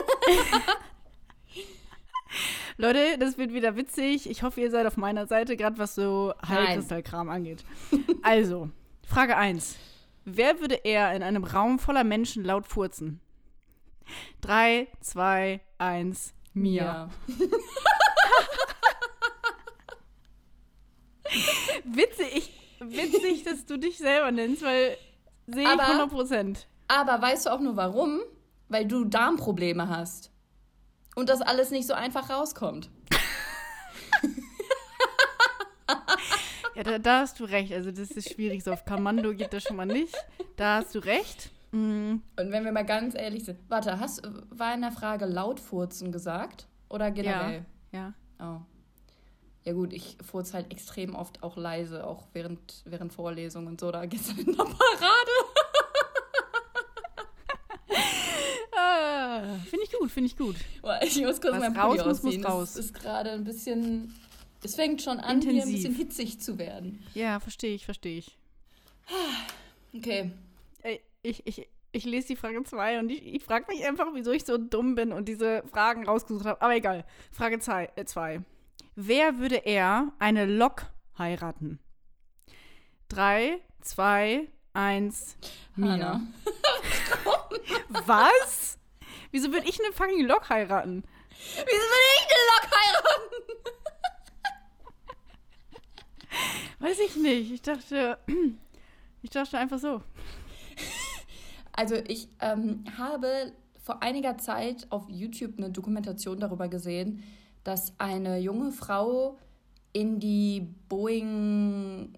Leute, 2.78 3.18
das 3.20 3.38
wird 3.38 3.54
wieder 3.54 3.76
witzig. 3.76 4.30
Ich 4.30 4.44
hoffe, 4.44 4.62
ihr 4.62 4.72
seid 4.72 4.88
auf 4.88 4.98
meiner 4.98 5.28
Seite, 5.28 5.58
gerade 5.58 5.78
was 5.78 5.96
so 5.96 6.34
Heilkristallkram 6.48 7.30
angeht. 7.30 7.64
Also, 8.22 8.70
Frage 9.06 9.38
1. 9.38 9.78
Wer 10.24 10.60
würde 10.60 10.76
eher 10.76 11.14
in 11.14 11.24
einem 11.24 11.44
Raum 11.44 11.80
voller 11.80 12.04
Menschen 12.04 12.44
laut 12.44 12.68
furzen? 12.68 13.20
3, 14.42 14.88
2, 15.02 15.62
1, 15.78 16.34
Mia. 16.54 17.10
Witzig, 21.86 22.52
witzig, 22.80 23.44
dass 23.46 23.66
du 23.66 23.78
dich 23.78 23.98
selber 23.98 24.32
nennst, 24.32 24.64
weil 24.64 24.98
sehe 25.48 25.64
ich 25.64 25.68
Aber- 25.68 25.88
100 25.88 26.10
Prozent. 26.10 26.68
Aber 26.88 27.22
weißt 27.22 27.46
du 27.46 27.52
auch 27.52 27.60
nur 27.62 27.76
warum? 27.78 28.20
Weil 28.70 28.86
du 28.86 29.06
Darmprobleme 29.06 29.88
hast. 29.90 30.30
Und 31.16 31.30
das 31.30 31.42
alles 31.42 31.72
nicht 31.72 31.88
so 31.88 31.94
einfach 31.94 32.30
rauskommt. 32.30 32.90
Ja, 36.74 36.84
da, 36.84 37.00
da 37.00 37.20
hast 37.20 37.40
du 37.40 37.44
recht. 37.44 37.74
Also, 37.74 37.92
das 37.92 38.12
ist 38.12 38.32
schwierig. 38.34 38.64
So 38.64 38.72
auf 38.72 38.86
Kommando 38.86 39.34
geht 39.34 39.52
das 39.52 39.64
schon 39.64 39.76
mal 39.76 39.86
nicht. 39.86 40.16
Da 40.56 40.78
hast 40.78 40.96
du 40.96 41.00
recht. 41.00 41.52
Mm, 41.72 42.14
Und 42.38 42.52
wenn 42.52 42.64
wir 42.64 42.72
mal 42.72 42.86
ganz 42.86 43.14
ehrlich 43.14 43.44
sind. 43.44 43.60
Warte, 43.68 44.00
hast, 44.00 44.22
war 44.50 44.74
in 44.74 44.82
der 44.82 44.92
Frage 44.94 45.26
lautfurzen 45.26 46.12
gesagt? 46.14 46.68
Oder 46.90 47.12
generell? 47.12 47.66
ja. 47.92 48.14
Oh. 48.40 48.62
Ja 49.64 49.74
gut, 49.74 49.94
ich 49.94 50.18
furze 50.26 50.54
halt 50.54 50.72
extrem 50.72 51.14
oft 51.16 51.44
auch 51.44 51.56
leise, 51.56 52.06
auch 52.06 52.28
während, 52.34 52.82
während 52.86 53.14
Vorlesungen 53.14 53.68
und 53.68 53.80
so. 53.80 53.92
Da 53.92 54.06
gestern 54.06 54.40
in 54.40 54.46
der 54.46 54.64
Parade. 54.64 54.76
Ah, 58.74 59.58
finde 59.70 59.86
ich 59.86 59.92
gut, 59.92 60.10
finde 60.10 60.28
ich 60.28 60.38
gut. 60.38 60.56
Ich 61.04 61.22
muss 61.22 61.40
kurz 61.40 61.54
Was 61.54 61.60
mein 61.60 61.78
raus 61.78 61.98
Pulli 61.98 62.08
muss, 62.08 62.24
muss 62.24 62.46
raus. 62.46 62.70
Es 62.72 62.86
ist 62.86 62.94
gerade 62.94 63.32
ein 63.32 63.44
bisschen... 63.44 64.14
Es 64.64 64.76
fängt 64.76 65.02
schon 65.02 65.20
an, 65.20 65.42
hier 65.42 65.52
ein 65.52 65.56
Intensiv. 65.58 65.76
bisschen 65.76 65.96
hitzig 65.96 66.40
zu 66.40 66.58
werden. 66.58 67.04
Ja, 67.14 67.40
verstehe 67.40 67.76
ich, 67.76 67.86
verstehe 67.86 68.18
ich. 68.20 68.38
Okay. 69.94 70.32
Ich, 71.22 71.46
ich, 71.46 71.68
ich 71.92 72.06
lese 72.06 72.28
die 72.28 72.36
Frage 72.38 72.64
2 72.64 73.00
und 73.00 73.10
ich, 73.10 73.26
ich 73.26 73.44
frage 73.44 73.66
mich 73.68 73.86
einfach, 73.86 74.08
wieso 74.14 74.32
ich 74.32 74.46
so 74.46 74.58
dumm 74.58 74.96
bin 74.96 75.12
und 75.12 75.28
diese 75.28 75.64
Fragen 75.70 76.06
rausgesucht 76.06 76.46
habe. 76.46 76.62
Aber 76.62 76.74
egal. 76.74 77.04
Frage 77.32 77.60
2. 77.60 77.90
Zwei. 78.96 79.04
Wer 79.04 79.38
würde 79.40 79.56
eher 79.58 80.12
eine 80.20 80.46
Lok 80.46 80.86
heiraten? 81.18 81.80
3, 83.10 83.60
2, 83.82 84.48
1, 84.74 85.38
Mia. 85.76 85.92
Hanna. 85.92 86.22
Was? 88.06 88.78
Wieso 89.32 89.52
würde 89.52 89.68
ich 89.68 89.80
eine 89.84 89.94
fucking 89.94 90.26
Lok 90.26 90.50
heiraten? 90.50 91.04
Wieso 91.30 91.66
will 91.66 92.08
ich 92.18 92.28
eine 92.28 92.44
Lok 92.52 92.72
heiraten? 92.72 93.32
Weiß 96.80 97.00
ich 97.00 97.16
nicht. 97.16 97.52
Ich 97.52 97.62
dachte, 97.62 98.18
ich 99.22 99.30
dachte 99.30 99.58
einfach 99.58 99.80
so. 99.80 100.02
Also 101.74 101.96
ich 101.96 102.28
ähm, 102.40 102.84
habe 102.98 103.54
vor 103.82 104.04
einiger 104.04 104.38
Zeit 104.38 104.88
auf 104.90 105.10
YouTube 105.10 105.58
eine 105.58 105.70
Dokumentation 105.70 106.40
darüber 106.40 106.68
gesehen, 106.68 107.24
dass 107.64 107.94
eine 108.00 108.40
junge 108.40 108.72
Frau 108.72 109.38
in 109.94 110.20
die 110.20 110.68
Boeing 110.90 112.18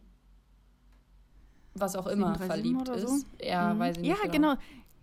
was 1.75 1.95
auch 1.95 2.07
immer 2.07 2.35
verliebt 2.35 2.87
ist. 2.89 3.07
So? 3.07 3.25
Ja, 3.41 3.73
mhm. 3.73 3.79
weiß 3.79 3.97
ich 3.97 4.03
nicht. 4.03 4.09
Ja, 4.09 4.27
genau. 4.29 4.55
genau. 4.55 4.61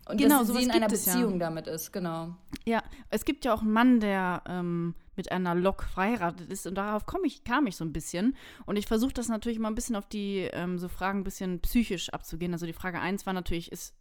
Und 0.08 0.16
genau, 0.16 0.38
dass 0.40 0.48
sie 0.48 0.62
in 0.64 0.70
einer 0.70 0.88
Beziehung 0.88 1.34
ja. 1.34 1.38
damit 1.38 1.66
ist, 1.66 1.92
genau. 1.92 2.34
Ja, 2.64 2.82
es 3.10 3.24
gibt 3.24 3.44
ja 3.44 3.54
auch 3.54 3.62
einen 3.62 3.72
Mann, 3.72 4.00
der 4.00 4.42
ähm, 4.46 4.94
mit 5.14 5.30
einer 5.30 5.54
Lok 5.54 5.84
verheiratet 5.84 6.50
ist 6.50 6.66
und 6.66 6.74
darauf 6.74 7.04
ich, 7.24 7.44
kam 7.44 7.66
ich 7.66 7.76
so 7.76 7.84
ein 7.84 7.92
bisschen. 7.92 8.34
Und 8.66 8.76
ich 8.76 8.86
versuche 8.86 9.12
das 9.12 9.28
natürlich 9.28 9.58
mal 9.58 9.68
ein 9.68 9.74
bisschen 9.74 9.94
auf 9.94 10.08
die 10.08 10.48
ähm, 10.52 10.78
so 10.78 10.88
Fragen 10.88 11.20
ein 11.20 11.24
bisschen 11.24 11.60
psychisch 11.60 12.08
abzugehen. 12.10 12.52
Also 12.52 12.66
die 12.66 12.72
Frage 12.72 12.98
1 12.98 13.26
war 13.26 13.32
natürlich, 13.32 13.70
ist 13.70 13.94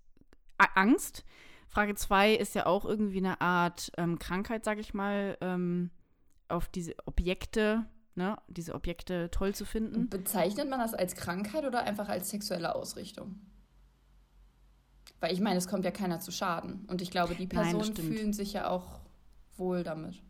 Angst. 0.57 1.25
Frage 1.67 1.93
2 1.93 2.33
ist 2.33 2.55
ja 2.55 2.65
auch 2.65 2.85
irgendwie 2.85 3.19
eine 3.19 3.39
Art 3.41 3.91
ähm, 3.97 4.17
Krankheit, 4.17 4.65
sage 4.65 4.81
ich 4.81 4.95
mal, 4.95 5.37
ähm, 5.41 5.91
auf 6.49 6.67
diese 6.67 6.95
Objekte 7.05 7.85
ne, 8.19 8.37
diese 8.47 8.75
Objekte 8.75 9.31
toll 9.31 9.55
zu 9.55 9.65
finden. 9.65 10.09
Bezeichnet 10.09 10.69
man 10.69 10.79
das 10.79 10.93
als 10.93 11.15
Krankheit 11.15 11.65
oder 11.65 11.83
einfach 11.83 12.09
als 12.09 12.29
sexuelle 12.29 12.75
Ausrichtung? 12.75 13.39
Weil 15.19 15.33
ich 15.33 15.41
meine, 15.41 15.57
es 15.57 15.67
kommt 15.67 15.85
ja 15.85 15.91
keiner 15.91 16.19
zu 16.19 16.31
Schaden. 16.31 16.85
Und 16.87 17.01
ich 17.01 17.09
glaube, 17.09 17.33
die 17.33 17.47
Personen 17.47 17.93
Nein, 17.93 18.05
fühlen 18.05 18.33
sich 18.33 18.53
ja 18.53 18.69
auch 18.69 18.99
wohl 19.57 19.83
damit. 19.83 20.21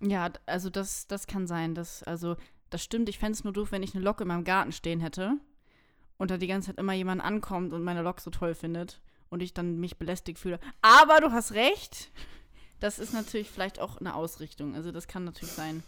Ja, 0.00 0.30
also 0.46 0.70
das, 0.70 1.06
das 1.06 1.26
kann 1.26 1.46
sein. 1.46 1.74
Dass, 1.74 2.02
also, 2.02 2.36
das 2.70 2.82
stimmt. 2.82 3.08
Ich 3.08 3.18
fände 3.18 3.32
es 3.32 3.44
nur 3.44 3.52
doof, 3.52 3.72
wenn 3.72 3.82
ich 3.82 3.94
eine 3.94 4.04
Lok 4.04 4.20
in 4.20 4.28
meinem 4.28 4.44
Garten 4.44 4.72
stehen 4.72 5.00
hätte 5.00 5.38
und 6.18 6.30
da 6.30 6.38
die 6.38 6.46
ganze 6.46 6.68
Zeit 6.68 6.78
immer 6.78 6.94
jemand 6.94 7.22
ankommt 7.22 7.72
und 7.72 7.82
meine 7.82 8.02
Lok 8.02 8.20
so 8.20 8.30
toll 8.30 8.54
findet 8.54 9.00
und 9.28 9.42
ich 9.42 9.52
dann 9.52 9.78
mich 9.78 9.98
belästigt 9.98 10.38
fühle. 10.38 10.60
Aber 10.80 11.20
du 11.20 11.32
hast 11.32 11.52
recht. 11.52 12.10
Das 12.82 12.98
ist 12.98 13.12
natürlich 13.12 13.48
vielleicht 13.48 13.78
auch 13.78 13.98
eine 13.98 14.16
Ausrichtung. 14.16 14.74
Also 14.74 14.90
das 14.90 15.06
kann 15.06 15.24
natürlich 15.24 15.52
sein. 15.52 15.84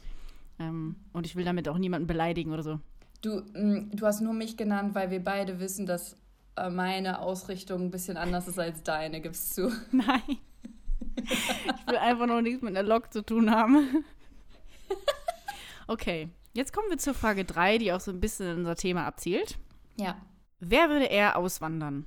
Ähm, 0.61 0.95
und 1.13 1.27
ich 1.27 1.35
will 1.35 1.45
damit 1.45 1.69
auch 1.69 1.77
niemanden 1.77 2.07
beleidigen 2.07 2.53
oder 2.53 2.63
so. 2.63 2.79
Du, 3.21 3.43
mh, 3.53 3.61
mm, 3.61 3.91
du 3.97 4.07
hast 4.07 4.21
nur 4.21 4.33
mich 4.33 4.57
genannt, 4.57 4.95
weil 4.95 5.11
wir 5.11 5.23
beide 5.23 5.59
wissen, 5.59 5.87
dass 5.87 6.17
äh, 6.57 6.71
meine 6.71 7.19
Ausrichtung 7.19 7.83
ein 7.83 7.91
bisschen 7.91 8.17
anders 8.17 8.47
ist 8.47 8.61
als 8.61 8.85
deine, 8.85 9.21
gibst 9.21 9.59
du? 9.59 9.73
Nein. 9.91 10.39
Ich 11.17 11.87
will 11.89 11.97
einfach 11.97 12.27
noch 12.27 12.41
nichts 12.41 12.63
mit 12.63 12.77
einer 12.77 12.89
Lok 12.89 13.13
zu 13.13 13.23
tun 13.23 13.51
haben. 13.51 14.05
Okay, 15.87 16.31
jetzt 16.55 16.73
kommen 16.73 16.89
wir 16.89 16.97
zur 16.97 17.13
Frage 17.13 17.45
3, 17.45 17.77
die 17.77 17.93
auch 17.93 18.01
so 18.01 18.11
ein 18.11 18.19
bisschen 18.19 18.47
in 18.47 18.59
unser 18.61 18.75
Thema 18.75 19.05
abzielt. 19.05 19.59
Ja. 19.99 20.17
Wer 20.59 20.89
würde 20.89 21.05
eher 21.05 21.37
auswandern? 21.37 22.07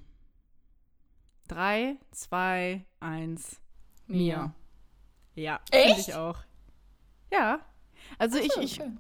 3, 1.47 1.97
2, 2.09 2.83
1. 2.99 3.61
Mir. 4.07 4.51
Ja, 5.37 5.59
finde 5.71 5.99
ich 5.99 6.15
auch. 6.15 6.39
Ja. 7.31 7.59
Also 8.17 8.37
so, 8.37 8.43
ich, 8.43 8.57
ich, 8.57 8.81
okay. 8.81 8.91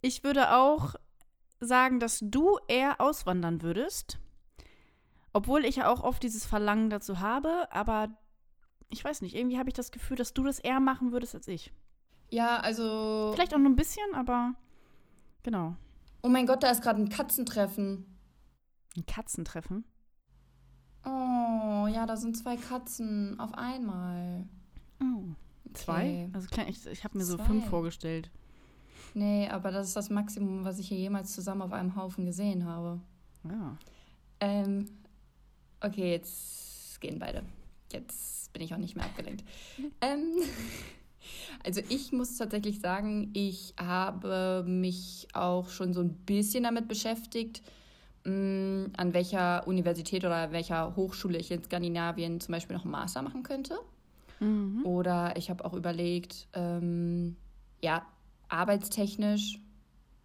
ich 0.00 0.24
würde 0.24 0.54
auch 0.56 0.96
sagen, 1.60 2.00
dass 2.00 2.18
du 2.20 2.58
eher 2.66 3.00
auswandern 3.00 3.62
würdest. 3.62 4.18
Obwohl 5.32 5.64
ich 5.64 5.76
ja 5.76 5.88
auch 5.88 6.02
oft 6.02 6.22
dieses 6.24 6.44
Verlangen 6.44 6.90
dazu 6.90 7.20
habe, 7.20 7.68
aber 7.70 8.08
ich 8.88 9.04
weiß 9.04 9.22
nicht, 9.22 9.36
irgendwie 9.36 9.58
habe 9.58 9.68
ich 9.68 9.74
das 9.74 9.92
Gefühl, 9.92 10.16
dass 10.16 10.34
du 10.34 10.42
das 10.42 10.58
eher 10.58 10.80
machen 10.80 11.12
würdest 11.12 11.36
als 11.36 11.46
ich. 11.46 11.72
Ja, 12.30 12.56
also. 12.58 13.30
Vielleicht 13.34 13.54
auch 13.54 13.58
nur 13.58 13.70
ein 13.70 13.76
bisschen, 13.76 14.14
aber 14.14 14.54
genau. 15.44 15.76
Oh 16.22 16.28
mein 16.28 16.46
Gott, 16.46 16.64
da 16.64 16.70
ist 16.70 16.82
gerade 16.82 17.00
ein 17.00 17.08
Katzentreffen. 17.08 18.06
Ein 18.96 19.06
Katzentreffen? 19.06 19.84
Oh, 21.04 21.86
ja, 21.86 22.06
da 22.06 22.16
sind 22.16 22.36
zwei 22.36 22.56
Katzen 22.56 23.38
auf 23.38 23.54
einmal. 23.54 24.48
Oh. 25.00 25.34
Zwei? 25.74 26.24
Okay. 26.24 26.30
Also 26.32 26.48
klein, 26.48 26.68
ich, 26.68 26.86
ich 26.86 27.04
habe 27.04 27.16
mir 27.16 27.24
Zwei. 27.24 27.36
so 27.36 27.44
fünf 27.44 27.66
vorgestellt. 27.68 28.30
Nee, 29.14 29.48
aber 29.48 29.70
das 29.70 29.88
ist 29.88 29.96
das 29.96 30.10
Maximum, 30.10 30.64
was 30.64 30.78
ich 30.78 30.88
hier 30.88 30.98
jemals 30.98 31.34
zusammen 31.34 31.62
auf 31.62 31.72
einem 31.72 31.96
Haufen 31.96 32.26
gesehen 32.26 32.64
habe. 32.64 33.00
Ja. 33.44 33.76
Ähm, 34.40 34.86
okay, 35.80 36.10
jetzt 36.12 37.00
gehen 37.00 37.18
beide. 37.18 37.42
Jetzt 37.92 38.52
bin 38.52 38.62
ich 38.62 38.72
auch 38.72 38.78
nicht 38.78 38.96
mehr 38.96 39.04
abgelenkt. 39.04 39.44
ähm, 40.00 40.34
also 41.64 41.80
ich 41.88 42.12
muss 42.12 42.36
tatsächlich 42.36 42.80
sagen, 42.80 43.30
ich 43.32 43.74
habe 43.78 44.64
mich 44.66 45.28
auch 45.32 45.68
schon 45.68 45.92
so 45.92 46.00
ein 46.00 46.14
bisschen 46.14 46.64
damit 46.64 46.86
beschäftigt, 46.88 47.62
mm, 48.24 48.86
an 48.96 49.12
welcher 49.12 49.66
Universität 49.66 50.24
oder 50.24 50.52
welcher 50.52 50.94
Hochschule 50.94 51.38
ich 51.38 51.50
in 51.50 51.64
Skandinavien 51.64 52.40
zum 52.40 52.52
Beispiel 52.52 52.76
noch 52.76 52.84
einen 52.84 52.92
Master 52.92 53.22
machen 53.22 53.42
könnte. 53.42 53.78
Mhm. 54.40 54.84
Oder 54.84 55.36
ich 55.36 55.50
habe 55.50 55.64
auch 55.64 55.74
überlegt, 55.74 56.48
ähm, 56.54 57.36
ja, 57.80 58.04
arbeitstechnisch, 58.48 59.60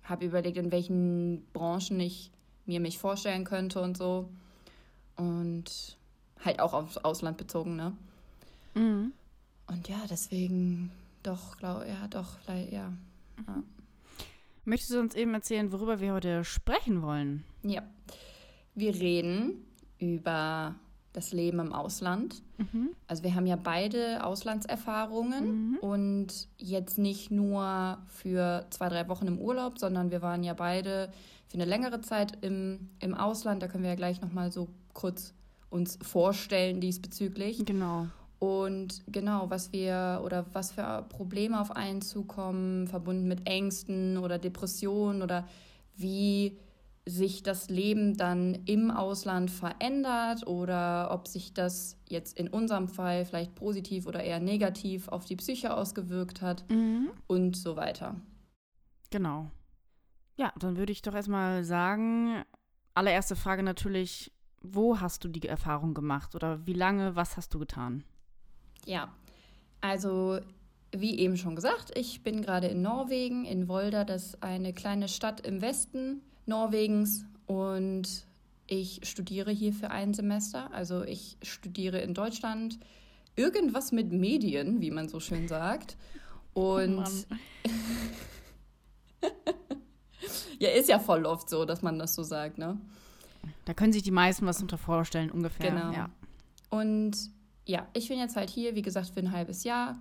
habe 0.04 0.26
überlegt, 0.26 0.58
in 0.58 0.72
welchen 0.72 1.46
Branchen 1.54 2.00
ich 2.00 2.32
mir 2.66 2.80
mich 2.80 2.98
vorstellen 2.98 3.44
könnte 3.44 3.82
und 3.82 3.98
so. 3.98 4.30
Und 5.16 5.98
halt 6.44 6.60
auch 6.60 6.74
aufs 6.74 6.98
Ausland 6.98 7.38
bezogen, 7.38 7.76
ne? 7.76 7.94
Mhm. 8.74 9.14
Und 9.68 9.88
ja, 9.88 9.98
deswegen 10.10 10.92
doch, 11.24 11.58
glaube 11.58 11.88
ja, 11.88 12.08
doch, 12.08 12.38
vielleicht, 12.40 12.72
ja. 12.72 12.94
ja. 13.48 13.64
Möchtest 14.64 14.94
du 14.94 15.00
uns 15.00 15.16
eben 15.16 15.34
erzählen, 15.34 15.72
worüber 15.72 16.00
wir 16.00 16.14
heute 16.14 16.44
sprechen 16.44 17.02
wollen? 17.02 17.44
Ja. 17.64 17.84
Wir 18.74 18.94
reden 18.94 19.66
über 20.00 20.76
das 21.16 21.32
Leben 21.32 21.60
im 21.60 21.74
Ausland. 21.74 22.44
Mhm. 22.58 22.90
Also 23.08 23.24
wir 23.24 23.36
haben 23.36 23.48
ja 23.48 23.56
beide 23.56 24.24
Auslandserfahrungen 24.24 25.72
mhm. 25.72 25.78
und 25.78 26.48
jetzt 26.58 26.98
nicht 26.98 27.32
nur 27.32 27.98
für 28.08 28.66
zwei, 28.70 28.90
drei 28.90 29.08
Wochen 29.08 29.28
im 29.28 29.40
Urlaub, 29.40 29.80
sondern 29.80 30.12
wir 30.12 30.22
waren 30.22 30.44
ja 30.44 30.54
beide 30.54 31.10
für 31.48 31.56
eine 31.56 31.66
längere 31.66 32.02
Zeit 32.02 32.38
im, 32.42 32.90
im 33.00 33.14
Ausland. 33.14 33.62
Da 33.64 33.68
können 33.68 33.84
wir 33.84 33.92
ja 33.92 33.96
gleich 33.96 34.22
nochmal 34.22 34.52
so 34.52 34.68
kurz 34.94 35.34
uns 35.70 35.98
vorstellen 36.02 36.80
diesbezüglich. 36.80 37.66
Genau. 37.66 38.08
Und 38.40 39.04
genau, 39.08 39.50
was 39.50 39.72
wir 39.72 40.22
oder 40.24 40.46
was 40.54 40.74
für 40.74 41.06
Probleme 41.10 41.60
auf 41.60 41.76
einen 41.76 42.02
zukommen, 42.02 42.88
verbunden 42.88 43.28
mit 43.28 43.48
Ängsten 43.48 44.18
oder 44.18 44.38
Depressionen 44.38 45.22
oder 45.22 45.48
wie 45.96 46.58
sich 47.08 47.44
das 47.44 47.70
Leben 47.70 48.18
dann 48.18 48.56
im 48.66 48.90
Ausland 48.90 49.52
verändert 49.52 50.48
oder 50.48 51.10
ob 51.12 51.28
sich 51.28 51.54
das 51.54 51.98
jetzt 52.10 52.38
in 52.38 52.48
unserem 52.48 52.88
Fall 52.88 53.26
vielleicht 53.26 53.54
positiv 53.54 54.08
oder 54.08 54.24
eher 54.24 54.40
negativ 54.40 55.08
auf 55.08 55.26
die 55.26 55.36
Psyche 55.36 55.76
ausgewirkt 55.76 56.42
hat 56.42 56.68
mhm. 56.70 57.12
und 57.28 57.56
so 57.56 57.76
weiter. 57.76 58.16
Genau. 59.12 59.52
Ja, 60.36 60.52
dann 60.58 60.78
würde 60.78 60.92
ich 60.92 61.04
doch 61.04 61.14
erstmal 61.14 61.64
sagen, 61.64 62.44
allererste 62.96 63.36
Frage 63.36 63.62
natürlich, 63.62 64.32
wo 64.62 65.00
hast 65.00 65.24
du 65.24 65.28
die 65.28 65.48
Erfahrung 65.48 65.94
gemacht 65.94 66.34
oder 66.34 66.66
wie 66.66 66.74
lange, 66.74 67.16
was 67.16 67.38
hast 67.38 67.54
du 67.54 67.60
getan? 67.60 68.04
Ja, 68.86 69.14
also 69.80 70.40
wie 70.92 71.20
eben 71.20 71.38
schon 71.38 71.56
gesagt, 71.56 71.96
ich 71.96 72.24
bin 72.24 72.42
gerade 72.42 72.68
in 72.68 72.82
Norwegen, 72.82 73.46
in 73.46 73.68
Volda, 73.68 74.06
das 74.06 74.26
ist 74.26 74.44
eine 74.44 74.74
kleine 74.74 75.08
Stadt 75.08 75.42
im 75.42 75.62
Westen 75.62 76.22
Norwegens 76.46 77.26
und 77.46 78.26
ich 78.68 79.02
studiere 79.04 79.52
hier 79.52 79.74
für 79.74 79.92
ein 79.92 80.14
Semester. 80.14 80.74
Also 80.74 81.04
ich 81.04 81.38
studiere 81.42 82.00
in 82.00 82.14
Deutschland 82.14 82.80
irgendwas 83.36 83.92
mit 83.92 84.12
Medien, 84.12 84.82
wie 84.82 84.92
man 84.92 85.08
so 85.08 85.20
schön 85.20 85.48
sagt. 85.48 85.98
Und 86.54 87.00
oh 87.00 87.36
ja, 90.60 90.70
ist 90.70 90.90
ja 90.90 91.00
voll 91.00 91.26
oft 91.26 91.50
so, 91.50 91.66
dass 91.66 91.82
man 91.82 92.00
das 92.00 92.16
so 92.16 92.24
sagt, 92.24 92.58
ne? 92.58 92.80
Da 93.66 93.74
können 93.74 93.94
sich 93.94 94.04
die 94.04 94.12
meisten 94.12 94.46
was 94.46 94.62
unter 94.62 94.78
vorstellen, 94.78 95.30
ungefähr. 95.30 95.72
Genau. 95.72 95.92
Ja. 95.92 96.10
Und 96.70 97.30
ja, 97.66 97.88
ich 97.94 98.08
bin 98.08 98.20
jetzt 98.20 98.36
halt 98.36 98.50
hier, 98.50 98.76
wie 98.76 98.82
gesagt, 98.82 99.10
für 99.10 99.20
ein 99.20 99.32
halbes 99.32 99.64
Jahr, 99.64 100.00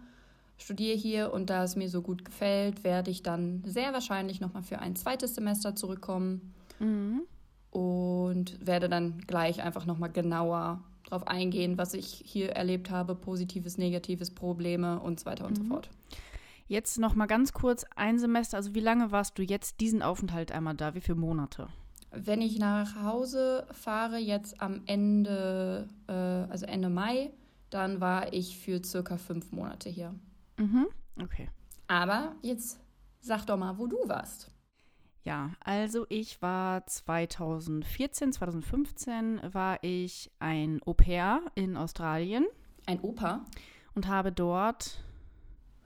studiere 0.59 0.97
hier 0.97 1.33
und 1.33 1.51
da 1.51 1.65
es 1.65 1.77
mir 1.77 1.89
so 1.89 2.03
gut 2.03 2.25
gefällt, 2.25 2.85
werde 2.85 3.11
ich 3.11 3.23
dann 3.23 3.63
sehr 3.65 3.93
wahrscheinlich 3.93 4.41
nochmal 4.41 4.63
für 4.63 4.79
ein 4.79 4.97
zweites 4.97 5.35
Semester 5.35 5.75
zurückkommen 5.75 6.55
mhm. 6.79 7.23
und 7.71 8.67
werde 8.67 8.89
dann 8.89 9.19
gleich 9.27 9.63
einfach 9.63 9.87
nochmal 9.87 10.11
genauer 10.11 10.83
darauf 11.05 11.27
eingehen, 11.27 11.77
was 11.77 11.95
ich 11.95 12.23
hier 12.25 12.51
erlebt 12.51 12.91
habe, 12.91 13.15
positives, 13.15 13.79
negatives, 13.79 14.31
Probleme 14.31 15.01
und 15.01 15.21
so 15.21 15.27
weiter 15.27 15.47
und 15.47 15.59
mhm. 15.59 15.63
so 15.63 15.69
fort. 15.69 15.91
Jetzt 16.67 16.99
nochmal 16.99 17.27
ganz 17.27 17.53
kurz 17.53 17.85
ein 17.95 18.19
Semester, 18.19 18.57
also 18.57 18.75
wie 18.75 18.81
lange 18.81 19.13
warst 19.13 19.39
du 19.39 19.43
jetzt 19.43 19.81
diesen 19.81 20.03
Aufenthalt 20.03 20.51
einmal 20.51 20.75
da? 20.75 20.95
Wie 20.95 21.03
viele 21.03 21.19
Monate? 21.19 21.69
Wenn 22.11 22.41
ich 22.41 22.59
nach 22.59 23.03
Hause 23.03 23.67
fahre, 23.73 24.19
jetzt 24.19 24.61
am 24.63 24.83
Ende, 24.87 25.89
äh, 26.07 26.13
also 26.13 26.65
Ende 26.65 26.89
Mai, 26.89 27.33
dann 27.71 28.01
war 28.01 28.33
ich 28.33 28.57
für 28.57 28.83
circa 28.83 29.17
fünf 29.19 29.53
Monate 29.53 29.91
hier. 29.91 30.15
Mhm. 30.57 30.87
Okay. 31.21 31.49
Aber 31.87 32.35
jetzt 32.43 32.81
sag 33.21 33.45
doch 33.47 33.57
mal, 33.57 33.79
wo 33.79 33.87
du 33.87 33.97
warst. 34.07 34.51
Ja, 35.25 35.53
also 35.61 36.05
ich 36.11 36.43
war 36.43 36.87
2014, 36.87 38.33
2015 38.33 39.41
war 39.55 39.79
ich 39.83 40.31
ein 40.39 40.83
Au 40.85 40.93
pair 40.93 41.41
in 41.55 41.79
Australien. 41.79 42.47
Ein 42.87 43.01
Opa? 43.01 43.45
Und 43.95 44.07
habe 44.07 44.33
dort 44.33 45.03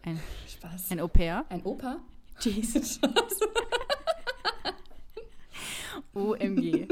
ein, 0.03 0.19
Spaß. 0.49 0.91
ein 0.91 0.99
Au 0.99 1.07
pair. 1.07 1.45
Ein 1.51 1.63
Opa? 1.63 1.99
Jesus. 2.41 3.01
OMG. 6.15 6.89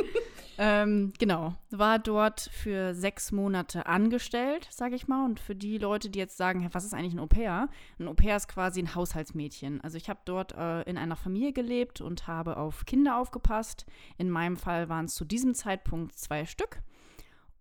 Ähm, 0.58 1.12
genau, 1.18 1.54
war 1.70 1.98
dort 1.98 2.48
für 2.52 2.94
sechs 2.94 3.30
Monate 3.30 3.86
angestellt, 3.86 4.66
sage 4.70 4.94
ich 4.94 5.06
mal. 5.06 5.24
Und 5.24 5.38
für 5.38 5.54
die 5.54 5.78
Leute, 5.78 6.08
die 6.08 6.18
jetzt 6.18 6.36
sagen, 6.36 6.68
was 6.72 6.84
ist 6.84 6.94
eigentlich 6.94 7.12
ein 7.12 7.18
Au-pair? 7.18 7.68
Ein 7.98 8.08
Au-pair 8.08 8.36
ist 8.36 8.48
quasi 8.48 8.80
ein 8.80 8.94
Haushaltsmädchen. 8.94 9.80
Also 9.82 9.98
ich 9.98 10.08
habe 10.08 10.20
dort 10.24 10.52
äh, 10.52 10.82
in 10.82 10.96
einer 10.96 11.16
Familie 11.16 11.52
gelebt 11.52 12.00
und 12.00 12.26
habe 12.26 12.56
auf 12.56 12.86
Kinder 12.86 13.18
aufgepasst. 13.18 13.86
In 14.16 14.30
meinem 14.30 14.56
Fall 14.56 14.88
waren 14.88 15.06
es 15.06 15.14
zu 15.14 15.24
diesem 15.24 15.54
Zeitpunkt 15.54 16.18
zwei 16.18 16.46
Stück. 16.46 16.80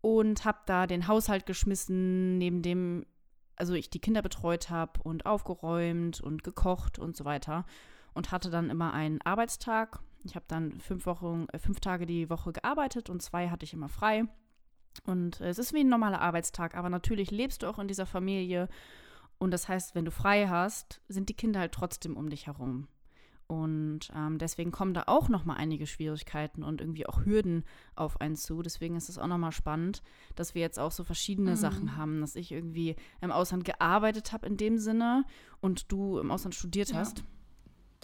Und 0.02 0.46
habe 0.46 0.60
da 0.68 0.86
den 0.86 1.08
Haushalt 1.08 1.48
geschmissen, 1.48 2.38
neben 2.38 2.62
dem, 2.62 3.06
also 3.56 3.74
ich 3.74 3.90
die 3.90 4.00
Kinder 4.00 4.22
betreut 4.22 4.70
habe 4.70 5.02
und 5.02 5.26
aufgeräumt 5.26 6.22
und 6.22 6.44
gekocht 6.44 7.00
und 7.00 7.18
so 7.18 7.26
weiter. 7.26 7.66
Und 8.14 8.32
hatte 8.32 8.50
dann 8.50 8.70
immer 8.70 8.94
einen 8.94 9.20
Arbeitstag 9.22 10.00
ich 10.26 10.36
habe 10.36 10.46
dann 10.48 10.80
fünf, 10.80 11.06
Wochen, 11.06 11.46
äh, 11.54 11.60
fünf 11.60 11.80
Tage 11.80 12.06
die 12.06 12.30
Woche 12.30 12.52
gearbeitet 12.52 13.10
und 13.10 13.22
zwei 13.22 13.50
hatte 13.50 13.64
ich 13.64 13.74
immer 13.74 13.90
frei. 13.90 14.26
Und 15.06 15.40
äh, 15.40 15.50
es 15.50 15.60
ist 15.60 15.74
wie 15.74 15.82
ein 15.82 15.90
normaler 15.90 16.22
Arbeitstag, 16.22 16.76
aber 16.76 16.90
natürlich 16.90 17.32
lebst 17.32 17.64
du 17.64 17.68
auch 17.68 17.80
in 17.80 17.88
dieser 17.88 18.06
Familie. 18.06 18.68
Und 19.38 19.52
das 19.52 19.68
heißt, 19.68 19.96
wenn 19.96 20.06
du 20.06 20.12
frei 20.12 20.48
hast, 20.48 21.02
sind 21.08 21.30
die 21.30 21.36
Kinder 21.36 21.60
halt 21.60 21.74
trotzdem 21.74 22.18
um 22.18 22.30
dich 22.30 22.48
herum. 22.48 22.88
Und 23.48 24.12
ähm, 24.16 24.40
deswegen 24.40 24.72
kommen 24.72 24.96
da 24.96 25.04
auch 25.06 25.30
noch 25.30 25.46
mal 25.46 25.54
einige 25.54 25.86
Schwierigkeiten 25.86 26.64
und 26.64 26.82
irgendwie 26.82 27.06
auch 27.06 27.26
Hürden 27.26 27.64
auf 27.96 28.20
einen 28.20 28.36
zu. 28.36 28.64
Deswegen 28.64 28.96
ist 28.96 29.08
es 29.08 29.20
auch 29.20 29.28
noch 29.28 29.38
mal 29.38 29.52
spannend, 29.52 30.02
dass 30.36 30.56
wir 30.56 30.62
jetzt 30.64 30.80
auch 30.80 30.92
so 30.92 31.04
verschiedene 31.04 31.52
mhm. 31.52 31.56
Sachen 31.56 31.96
haben, 31.96 32.22
dass 32.22 32.36
ich 32.36 32.52
irgendwie 32.52 32.96
im 33.22 33.32
Ausland 33.32 33.64
gearbeitet 33.64 34.32
habe 34.32 34.48
in 34.48 34.58
dem 34.58 34.80
Sinne 34.80 35.26
und 35.62 35.92
du 35.92 36.18
im 36.18 36.32
Ausland 36.32 36.56
studiert 36.56 36.90
ja. 36.90 36.98
hast 36.98 37.24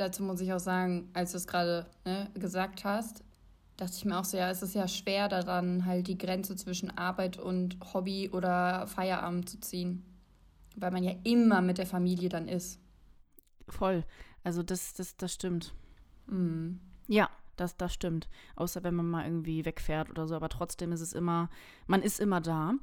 dazu 0.01 0.23
muss 0.23 0.41
ich 0.41 0.51
auch 0.51 0.59
sagen, 0.59 1.09
als 1.13 1.31
du 1.31 1.37
es 1.37 1.47
gerade 1.47 1.85
ne, 2.05 2.29
gesagt 2.33 2.83
hast, 2.83 3.23
dachte 3.77 3.93
ich 3.95 4.05
mir 4.05 4.19
auch 4.19 4.25
so, 4.25 4.37
ja, 4.37 4.49
es 4.49 4.61
ist 4.61 4.75
ja 4.75 4.87
schwer 4.87 5.29
daran, 5.29 5.85
halt 5.85 6.07
die 6.07 6.17
Grenze 6.17 6.55
zwischen 6.55 6.95
Arbeit 6.97 7.37
und 7.37 7.77
Hobby 7.93 8.29
oder 8.29 8.87
Feierabend 8.87 9.49
zu 9.49 9.59
ziehen. 9.59 10.03
Weil 10.75 10.91
man 10.91 11.03
ja 11.03 11.13
immer 11.23 11.61
mit 11.61 11.77
der 11.77 11.85
Familie 11.85 12.29
dann 12.29 12.47
ist. 12.47 12.79
Voll. 13.67 14.05
Also 14.43 14.63
das, 14.63 14.93
das, 14.93 15.17
das 15.17 15.33
stimmt. 15.33 15.73
Mhm. 16.27 16.79
Ja, 17.07 17.29
das, 17.61 17.77
das 17.77 17.93
stimmt. 17.93 18.27
Außer 18.55 18.83
wenn 18.83 18.95
man 18.95 19.09
mal 19.09 19.25
irgendwie 19.25 19.65
wegfährt 19.65 20.09
oder 20.09 20.27
so. 20.27 20.35
Aber 20.35 20.49
trotzdem 20.49 20.91
ist 20.91 21.01
es 21.01 21.13
immer, 21.13 21.49
man 21.87 22.01
ist 22.01 22.19
immer 22.19 22.41
da. 22.41 22.73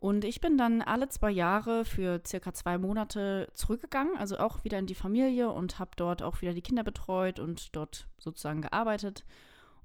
Und 0.00 0.24
ich 0.24 0.40
bin 0.40 0.56
dann 0.56 0.80
alle 0.80 1.08
zwei 1.08 1.30
Jahre 1.30 1.84
für 1.84 2.22
circa 2.26 2.54
zwei 2.54 2.78
Monate 2.78 3.50
zurückgegangen, 3.54 4.16
also 4.16 4.38
auch 4.38 4.64
wieder 4.64 4.78
in 4.78 4.86
die 4.86 4.94
Familie 4.94 5.50
und 5.50 5.78
habe 5.78 5.90
dort 5.96 6.22
auch 6.22 6.40
wieder 6.40 6.54
die 6.54 6.62
Kinder 6.62 6.84
betreut 6.84 7.40
und 7.40 7.74
dort 7.74 8.08
sozusagen 8.18 8.62
gearbeitet. 8.62 9.24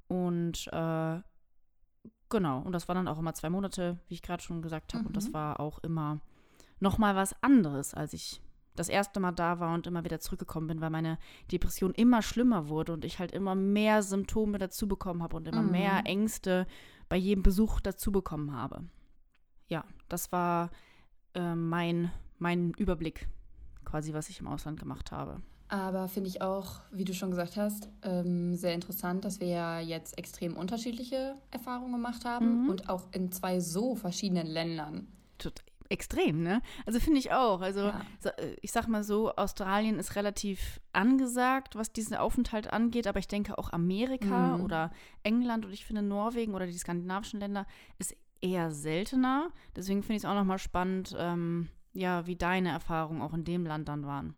Und 0.08 0.68
äh, 0.72 1.20
genau, 2.30 2.60
und 2.60 2.72
das 2.72 2.88
waren 2.88 2.98
dann 2.98 3.08
auch 3.08 3.20
immer 3.20 3.34
zwei 3.34 3.50
Monate, 3.50 3.98
wie 4.08 4.14
ich 4.14 4.22
gerade 4.22 4.44
schon 4.44 4.62
gesagt 4.62 4.94
habe. 4.94 5.04
Mhm. 5.04 5.08
Und 5.08 5.18
das 5.18 5.30
mhm. 5.30 5.34
war 5.34 5.60
auch 5.60 5.80
immer 5.80 6.20
nochmal 6.80 7.16
was 7.16 7.36
anderes, 7.42 7.94
als 7.94 8.14
ich 8.14 8.42
das 8.76 8.90
erste 8.90 9.20
Mal 9.20 9.32
da 9.32 9.60
war 9.60 9.74
und 9.74 9.88
immer 9.88 10.04
wieder 10.04 10.20
zurückgekommen 10.20 10.68
bin, 10.68 10.82
weil 10.82 10.90
meine 10.90 11.18
Depression 11.52 11.94
immer 11.94 12.22
schlimmer 12.22 12.70
wurde 12.70 12.94
und 12.94 13.06
ich 13.06 13.20
halt 13.20 13.32
immer 13.32 13.56
mehr 13.56 14.04
Symptome 14.04 14.58
dazu 14.58 14.88
bekommen 14.88 15.22
habe 15.22 15.38
und 15.38 15.48
immer 15.48 15.62
mhm. 15.62 15.72
mehr 15.72 16.02
Ängste 16.06 16.68
bei 17.10 17.18
jedem 17.18 17.44
Besuch 17.44 17.80
dazu 17.80 18.12
bekommen 18.12 18.56
habe. 18.56 18.84
Ja, 19.68 19.86
das 20.10 20.32
war 20.32 20.72
äh, 21.36 21.56
mein, 21.56 22.12
mein 22.40 22.72
Überblick, 22.72 23.28
quasi, 23.86 24.14
was 24.14 24.30
ich 24.30 24.40
im 24.40 24.48
Ausland 24.48 24.80
gemacht 24.80 25.12
habe. 25.12 25.42
Aber 25.70 26.08
finde 26.08 26.30
ich 26.30 26.42
auch, 26.42 26.82
wie 26.92 27.06
du 27.06 27.14
schon 27.14 27.32
gesagt 27.32 27.58
hast, 27.58 27.90
ähm, 28.04 28.56
sehr 28.56 28.76
interessant, 28.76 29.26
dass 29.26 29.40
wir 29.40 29.48
ja 29.48 29.80
jetzt 29.80 30.18
extrem 30.20 30.56
unterschiedliche 30.56 31.36
Erfahrungen 31.50 31.94
gemacht 31.94 32.26
haben 32.26 32.64
mhm. 32.64 32.70
und 32.70 32.90
auch 32.90 33.12
in 33.12 33.32
zwei 33.32 33.60
so 33.60 33.96
verschiedenen 33.96 34.46
Ländern 34.46 35.08
extrem, 35.94 36.42
ne? 36.42 36.62
Also 36.86 37.00
finde 37.00 37.20
ich 37.20 37.32
auch. 37.32 37.62
Also 37.62 37.82
ja. 37.82 38.02
Äh, 38.24 38.56
ich 38.62 38.72
sag 38.72 38.88
mal 38.88 39.04
so, 39.04 39.34
Australien 39.36 40.00
ist 40.00 40.16
relativ 40.16 40.82
angesagt, 40.92 41.76
was 41.76 41.94
diesen 41.94 42.18
Aufenthalt 42.18 42.74
angeht, 42.74 43.08
aber 43.08 43.20
ich 43.20 43.28
denke 43.28 43.58
auch 43.58 43.72
Amerika 43.72 44.58
mhm. 44.58 44.64
oder 44.64 44.92
England 45.22 45.66
und 45.66 45.72
ich 45.72 45.86
finde 45.86 46.02
Norwegen 46.02 46.56
oder 46.56 46.66
die 46.66 46.78
skandinavischen 46.78 47.40
Länder 47.40 47.66
ist 48.00 48.16
eher 48.42 48.72
seltener. 48.72 49.50
Deswegen 49.76 50.02
finde 50.02 50.18
ich 50.18 50.24
es 50.24 50.30
auch 50.30 50.34
nochmal 50.34 50.60
spannend, 50.60 51.16
ähm, 51.18 51.70
ja, 51.94 52.26
wie 52.26 52.36
deine 52.36 52.70
Erfahrungen 52.70 53.22
auch 53.22 53.34
in 53.34 53.46
dem 53.46 53.66
Land 53.66 53.88
dann 53.88 54.06
waren. 54.06 54.36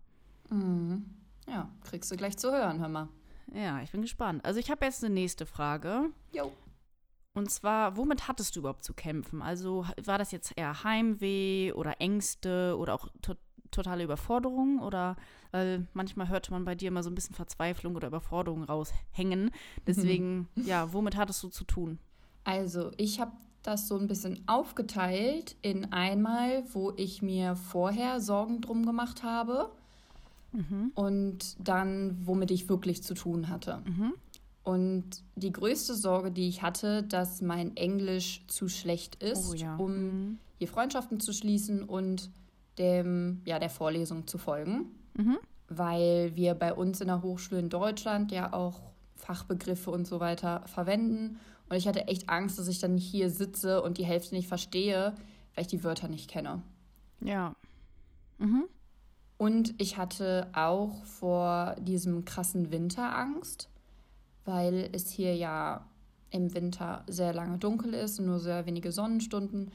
Mhm. 0.49 1.05
Ja, 1.47 1.69
kriegst 1.83 2.11
du 2.11 2.17
gleich 2.17 2.37
zu 2.37 2.51
hören, 2.51 2.79
hör 2.79 2.89
mal. 2.89 3.09
Ja, 3.53 3.81
ich 3.81 3.91
bin 3.91 4.01
gespannt. 4.01 4.43
Also 4.43 4.59
ich 4.59 4.69
habe 4.69 4.85
jetzt 4.85 5.03
eine 5.03 5.13
nächste 5.13 5.45
Frage. 5.45 6.09
Jo. 6.33 6.51
Und 7.35 7.51
zwar, 7.51 7.97
womit 7.97 8.27
hattest 8.27 8.55
du 8.55 8.61
überhaupt 8.61 8.83
zu 8.83 8.93
kämpfen? 8.93 9.41
Also 9.41 9.85
war 10.03 10.17
das 10.17 10.31
jetzt 10.31 10.53
eher 10.55 10.83
Heimweh 10.83 11.73
oder 11.73 11.99
Ängste 11.99 12.77
oder 12.77 12.95
auch 12.95 13.09
to 13.21 13.35
totale 13.71 14.05
Überforderung? 14.05 14.79
Oder 14.79 15.17
weil 15.51 15.85
manchmal 15.93 16.29
hörte 16.29 16.51
man 16.51 16.63
bei 16.63 16.75
dir 16.75 16.87
immer 16.87 17.03
so 17.03 17.09
ein 17.09 17.15
bisschen 17.15 17.35
Verzweiflung 17.35 17.95
oder 17.97 18.07
Überforderung 18.07 18.63
raushängen. 18.63 19.51
Deswegen, 19.87 20.47
mhm. 20.55 20.65
ja, 20.65 20.93
womit 20.93 21.17
hattest 21.17 21.43
du 21.43 21.49
zu 21.49 21.65
tun? 21.65 21.99
Also, 22.45 22.91
ich 22.95 23.19
habe 23.19 23.33
das 23.63 23.87
so 23.87 23.97
ein 23.97 24.07
bisschen 24.07 24.41
aufgeteilt 24.47 25.57
in 25.61 25.91
einmal, 25.91 26.63
wo 26.73 26.93
ich 26.95 27.21
mir 27.21 27.55
vorher 27.55 28.21
Sorgen 28.21 28.61
drum 28.61 28.85
gemacht 28.85 29.23
habe 29.23 29.71
mhm. 30.53 30.91
und 30.95 31.57
dann, 31.59 32.17
womit 32.25 32.51
ich 32.51 32.69
wirklich 32.69 33.03
zu 33.03 33.13
tun 33.13 33.49
hatte. 33.49 33.81
Mhm. 33.85 34.13
Und 34.65 35.21
die 35.35 35.51
größte 35.51 35.93
Sorge, 35.93 36.31
die 36.31 36.49
ich 36.49 36.63
hatte, 36.63 37.03
dass 37.03 37.39
mein 37.41 37.77
Englisch 37.77 38.43
zu 38.47 38.67
schlecht 38.67 39.21
ist, 39.23 39.51
oh, 39.51 39.53
ja. 39.53 39.75
um 39.75 39.91
mhm. 39.91 40.39
hier 40.57 40.67
Freundschaften 40.67 41.19
zu 41.19 41.33
schließen 41.33 41.83
und 41.83 42.31
dem, 42.79 43.43
ja, 43.45 43.59
der 43.59 43.69
Vorlesung 43.69 44.25
zu 44.25 44.39
folgen. 44.39 44.87
Mhm. 45.13 45.37
Weil 45.69 46.35
wir 46.35 46.55
bei 46.55 46.73
uns 46.73 46.99
in 46.99 47.07
der 47.07 47.21
Hochschule 47.21 47.59
in 47.59 47.69
Deutschland 47.69 48.31
ja 48.31 48.53
auch 48.53 48.81
Fachbegriffe 49.15 49.91
und 49.91 50.07
so 50.07 50.19
weiter 50.19 50.63
verwenden. 50.65 51.39
Und 51.69 51.77
ich 51.77 51.87
hatte 51.87 52.07
echt 52.07 52.27
Angst, 52.29 52.57
dass 52.57 52.67
ich 52.67 52.79
dann 52.79 52.97
hier 52.97 53.29
sitze 53.29 53.83
und 53.83 53.99
die 53.99 54.05
Hälfte 54.05 54.33
nicht 54.33 54.47
verstehe, 54.47 55.13
weil 55.53 55.61
ich 55.61 55.67
die 55.67 55.83
Wörter 55.83 56.07
nicht 56.07 56.27
kenne. 56.27 56.63
Ja. 57.21 57.55
Mhm. 58.39 58.63
Und 59.37 59.79
ich 59.79 59.97
hatte 59.97 60.49
auch 60.53 61.05
vor 61.05 61.75
diesem 61.79 62.25
krassen 62.25 62.71
Winter 62.71 63.15
Angst 63.15 63.69
weil 64.45 64.89
es 64.93 65.09
hier 65.09 65.35
ja 65.35 65.89
im 66.29 66.53
Winter 66.53 67.03
sehr 67.07 67.33
lange 67.33 67.57
dunkel 67.57 67.93
ist 67.93 68.19
nur 68.19 68.39
sehr 68.39 68.65
wenige 68.65 68.91
Sonnenstunden 68.91 69.71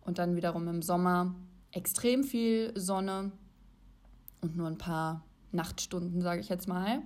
und 0.00 0.18
dann 0.18 0.36
wiederum 0.36 0.68
im 0.68 0.82
Sommer 0.82 1.34
extrem 1.70 2.24
viel 2.24 2.72
Sonne 2.76 3.32
und 4.40 4.56
nur 4.56 4.66
ein 4.66 4.78
paar 4.78 5.24
Nachtstunden, 5.52 6.20
sage 6.20 6.40
ich 6.40 6.48
jetzt 6.48 6.68
mal. 6.68 7.02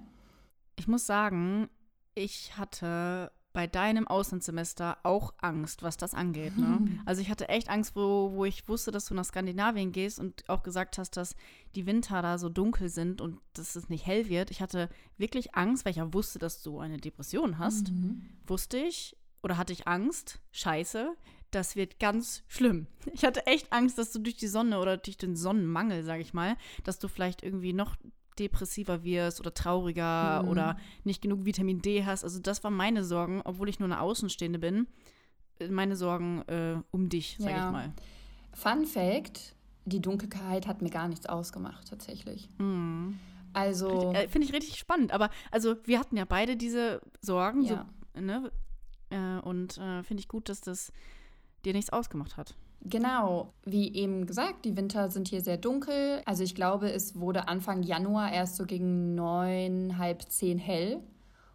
Ich 0.77 0.89
muss 0.89 1.07
sagen, 1.07 1.69
ich 2.15 2.57
hatte 2.57 3.31
bei 3.57 3.67
deinem 3.67 4.07
Auslandssemester 4.07 4.99
auch 5.03 5.33
Angst, 5.39 5.83
was 5.83 5.97
das 5.97 6.13
angeht. 6.13 6.59
Ne? 6.59 7.01
Also 7.07 7.23
ich 7.23 7.31
hatte 7.31 7.49
echt 7.49 7.71
Angst, 7.71 7.97
wo, 7.97 8.33
wo 8.35 8.45
ich 8.45 8.69
wusste, 8.69 8.91
dass 8.91 9.07
du 9.07 9.15
nach 9.15 9.25
Skandinavien 9.25 9.93
gehst 9.93 10.21
und 10.21 10.47
auch 10.51 10.63
gesagt 10.63 10.99
hast, 10.99 11.17
dass 11.17 11.35
die 11.75 11.87
Winter 11.87 12.21
da 12.21 12.37
so 12.37 12.51
dunkel 12.51 12.91
sind 12.91 13.23
und 13.23 13.41
dass 13.55 13.75
es 13.75 13.89
nicht 13.89 14.05
hell 14.05 14.29
wird. 14.29 14.51
Ich 14.51 14.61
hatte 14.61 14.91
wirklich 15.17 15.55
Angst, 15.55 15.87
weil 15.87 15.93
ich 15.93 15.97
ja 15.97 16.13
wusste, 16.13 16.39
dass 16.39 16.63
du 16.63 16.81
eine 16.81 16.99
Depression 16.99 17.57
hast. 17.57 17.93
Mhm. 17.93 18.29
Wusste 18.47 18.77
ich 18.77 19.17
oder 19.43 19.57
hatte 19.57 19.73
ich 19.73 19.89
Angst, 19.89 20.39
scheiße, 20.53 21.15
das 21.51 21.77
wird 21.77 21.99
ganz 21.99 22.43
schlimm. 22.49 22.89
Ich 23.15 23.25
hatte 23.25 23.47
echt 23.47 23.73
Angst, 23.73 23.97
dass 23.97 24.13
du 24.13 24.19
durch 24.19 24.37
die 24.37 24.49
Sonne 24.49 24.81
oder 24.81 24.99
durch 24.99 25.17
den 25.17 25.35
Sonnenmangel, 25.35 26.05
sage 26.05 26.21
ich 26.21 26.35
mal, 26.35 26.59
dass 26.85 26.99
du 26.99 27.09
vielleicht 27.09 27.43
irgendwie 27.43 27.73
noch 27.73 27.97
depressiver 28.39 29.05
wirst 29.05 29.41
oder 29.41 29.53
trauriger 29.53 30.43
mhm. 30.43 30.49
oder 30.49 30.77
nicht 31.05 31.23
genug 31.23 31.45
Vitamin 31.45 31.83
D 31.83 32.05
hast. 32.05 32.25
Also 32.25 32.41
das 32.41 32.63
waren 32.65 32.75
meine 32.75 33.05
Sorgen, 33.05 33.43
obwohl 33.45 33.69
ich 33.69 33.79
nur 33.79 33.89
eine 33.89 34.01
Außenstehende 34.01 34.59
bin. 34.59 34.87
Meine 35.71 35.97
Sorgen 35.97 36.43
äh, 36.49 36.77
um 36.91 37.09
dich, 37.09 37.37
sag 37.39 37.51
ja. 37.51 37.67
ich 37.67 37.73
mal. 37.73 37.93
Fun 38.53 38.85
Fact: 38.85 39.55
Die 39.85 40.01
Dunkelheit 40.01 40.67
hat 40.67 40.83
mir 40.83 40.91
gar 40.91 41.09
nichts 41.09 41.27
ausgemacht, 41.27 41.89
tatsächlich. 41.89 42.49
Mhm. 42.59 43.19
Also. 43.53 44.13
Äh, 44.13 44.29
Finde 44.29 44.47
ich 44.47 44.53
richtig 44.53 44.79
spannend. 44.79 45.13
Aber 45.13 45.31
also 45.51 45.77
wir 45.85 45.99
hatten 45.99 46.17
ja 46.17 46.27
beide 46.27 46.57
diese 46.57 47.01
Sorgen. 47.23 47.63
Ja. 47.63 47.87
So, 48.15 48.21
ne? 48.21 48.53
Äh, 49.11 49.41
und 49.41 49.79
äh, 49.79 50.03
finde 50.03 50.21
ich 50.21 50.29
gut, 50.29 50.49
dass 50.49 50.61
das 50.61 50.93
dir 51.65 51.73
nichts 51.73 51.91
ausgemacht 51.91 52.37
hat. 52.37 52.55
Genau, 52.89 53.53
wie 53.65 53.93
eben 53.95 54.27
gesagt, 54.27 54.65
die 54.65 54.77
Winter 54.77 55.11
sind 55.11 55.29
hier 55.29 55.41
sehr 55.43 55.57
dunkel. 55.57 56.23
Also 56.25 56.43
ich 56.45 56.55
glaube, 56.55 56.91
es 56.93 57.19
wurde 57.19 57.49
Anfang 57.49 57.83
Januar 57.83 58.33
erst 58.33 58.57
so 58.57 58.65
gegen 58.65 59.15
neun, 59.15 59.99
halb 59.99 60.23
zehn 60.31 60.59
hell. 60.59 61.01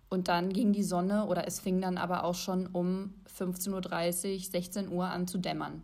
Und 0.09 0.27
dann 0.27 0.51
ging 0.51 0.73
die 0.73 0.83
Sonne 0.83 1.25
oder 1.27 1.47
es 1.47 1.59
fing 1.61 1.79
dann 1.79 1.97
aber 1.97 2.25
auch 2.25 2.35
schon 2.35 2.67
um 2.67 3.13
15.30 3.37 4.33
Uhr, 4.33 4.39
16 4.51 4.89
Uhr 4.91 5.05
an 5.05 5.25
zu 5.27 5.37
dämmern. 5.37 5.83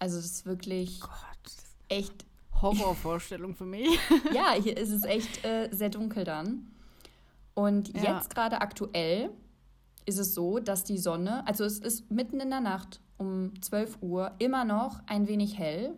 Also 0.00 0.16
das 0.16 0.26
ist 0.26 0.46
wirklich 0.46 1.00
Gott, 1.00 1.10
das 1.44 1.52
ist 1.54 1.76
echt, 1.88 2.24
Horrorvorstellung 2.60 3.54
für 3.54 3.66
mich. 3.66 3.88
ja, 4.34 4.52
hier 4.60 4.76
ist 4.76 4.90
es 4.90 5.04
echt 5.04 5.44
äh, 5.44 5.68
sehr 5.72 5.90
dunkel 5.90 6.24
dann. 6.24 6.66
Und 7.54 7.96
Ja. 7.96 8.16
jetzt 8.16 8.30
gerade 8.34 8.60
aktuell 8.60 9.30
ist 10.06 10.18
es 10.18 10.34
so, 10.34 10.58
dass 10.58 10.82
die 10.84 10.98
Sonne, 10.98 11.46
also 11.46 11.64
es 11.64 11.78
ist 11.78 12.10
mitten 12.10 12.40
in 12.40 12.50
der 12.50 12.60
Nacht 12.60 13.00
um 13.18 13.52
12 13.60 13.98
Uhr 14.02 14.32
immer 14.38 14.64
noch 14.64 15.00
ein 15.06 15.26
wenig 15.28 15.58
hell. 15.58 15.94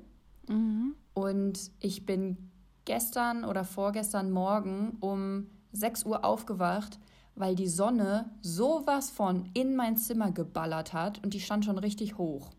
Mhm. 0.49 0.95
Und 1.15 1.71
ich 1.81 2.07
bin 2.07 2.51
gestern 2.85 3.45
oder 3.45 3.65
vorgestern 3.65 4.31
Morgen 4.31 4.97
um 5.01 5.47
6 5.73 6.05
Uhr 6.05 6.25
aufgewacht, 6.25 6.99
weil 7.35 7.55
die 7.55 7.69
Sonne 7.69 8.31
sowas 8.41 9.11
von 9.11 9.51
in 9.55 9.77
mein 9.77 9.97
Zimmer 9.97 10.33
geballert 10.33 10.93
hat 10.93 11.23
und 11.23 11.35
die 11.35 11.41
stand 11.41 11.65
schon 11.65 11.79
richtig 11.79 12.19
hoch. 12.19 12.51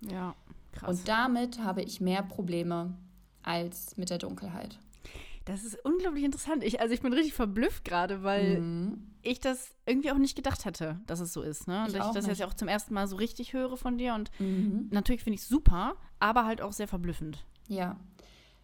Ja, 0.00 0.34
krass. 0.72 1.00
Und 1.00 1.08
damit 1.08 1.62
habe 1.62 1.82
ich 1.82 2.00
mehr 2.00 2.22
Probleme 2.22 2.94
als 3.42 3.96
mit 3.96 4.10
der 4.10 4.18
Dunkelheit. 4.18 4.78
das 5.44 5.62
ist 5.64 5.76
unglaublich 5.84 6.24
interessant. 6.24 6.64
Ich, 6.64 6.80
also 6.80 6.94
ich 6.94 7.02
bin 7.02 7.12
richtig 7.12 7.34
verblüfft 7.34 7.84
gerade, 7.84 8.22
weil 8.22 8.60
Mhm. 8.60 9.13
Ich 9.24 9.40
das 9.40 9.70
irgendwie 9.86 10.10
auch 10.12 10.18
nicht 10.18 10.36
gedacht 10.36 10.64
hätte, 10.64 11.00
dass 11.06 11.20
es 11.20 11.32
so 11.32 11.42
ist. 11.42 11.66
Ne? 11.68 11.80
Und 11.82 11.88
Ich 11.88 11.94
ich, 11.96 12.00
auch 12.00 12.12
das 12.14 12.26
jetzt 12.26 12.38
nicht. 12.38 12.46
auch 12.48 12.54
zum 12.54 12.68
ersten 12.68 12.94
Mal 12.94 13.06
so 13.06 13.16
richtig 13.16 13.52
höre 13.52 13.76
von 13.76 13.98
dir. 13.98 14.14
Und 14.14 14.30
Mhm. 14.38 14.88
natürlich 14.90 15.22
finde 15.22 15.34
ich 15.36 15.42
es 15.42 15.48
super, 15.48 15.96
aber 16.20 16.44
halt 16.44 16.60
auch 16.60 16.72
sehr 16.72 16.88
verblüffend. 16.88 17.44
Ja. 17.68 17.96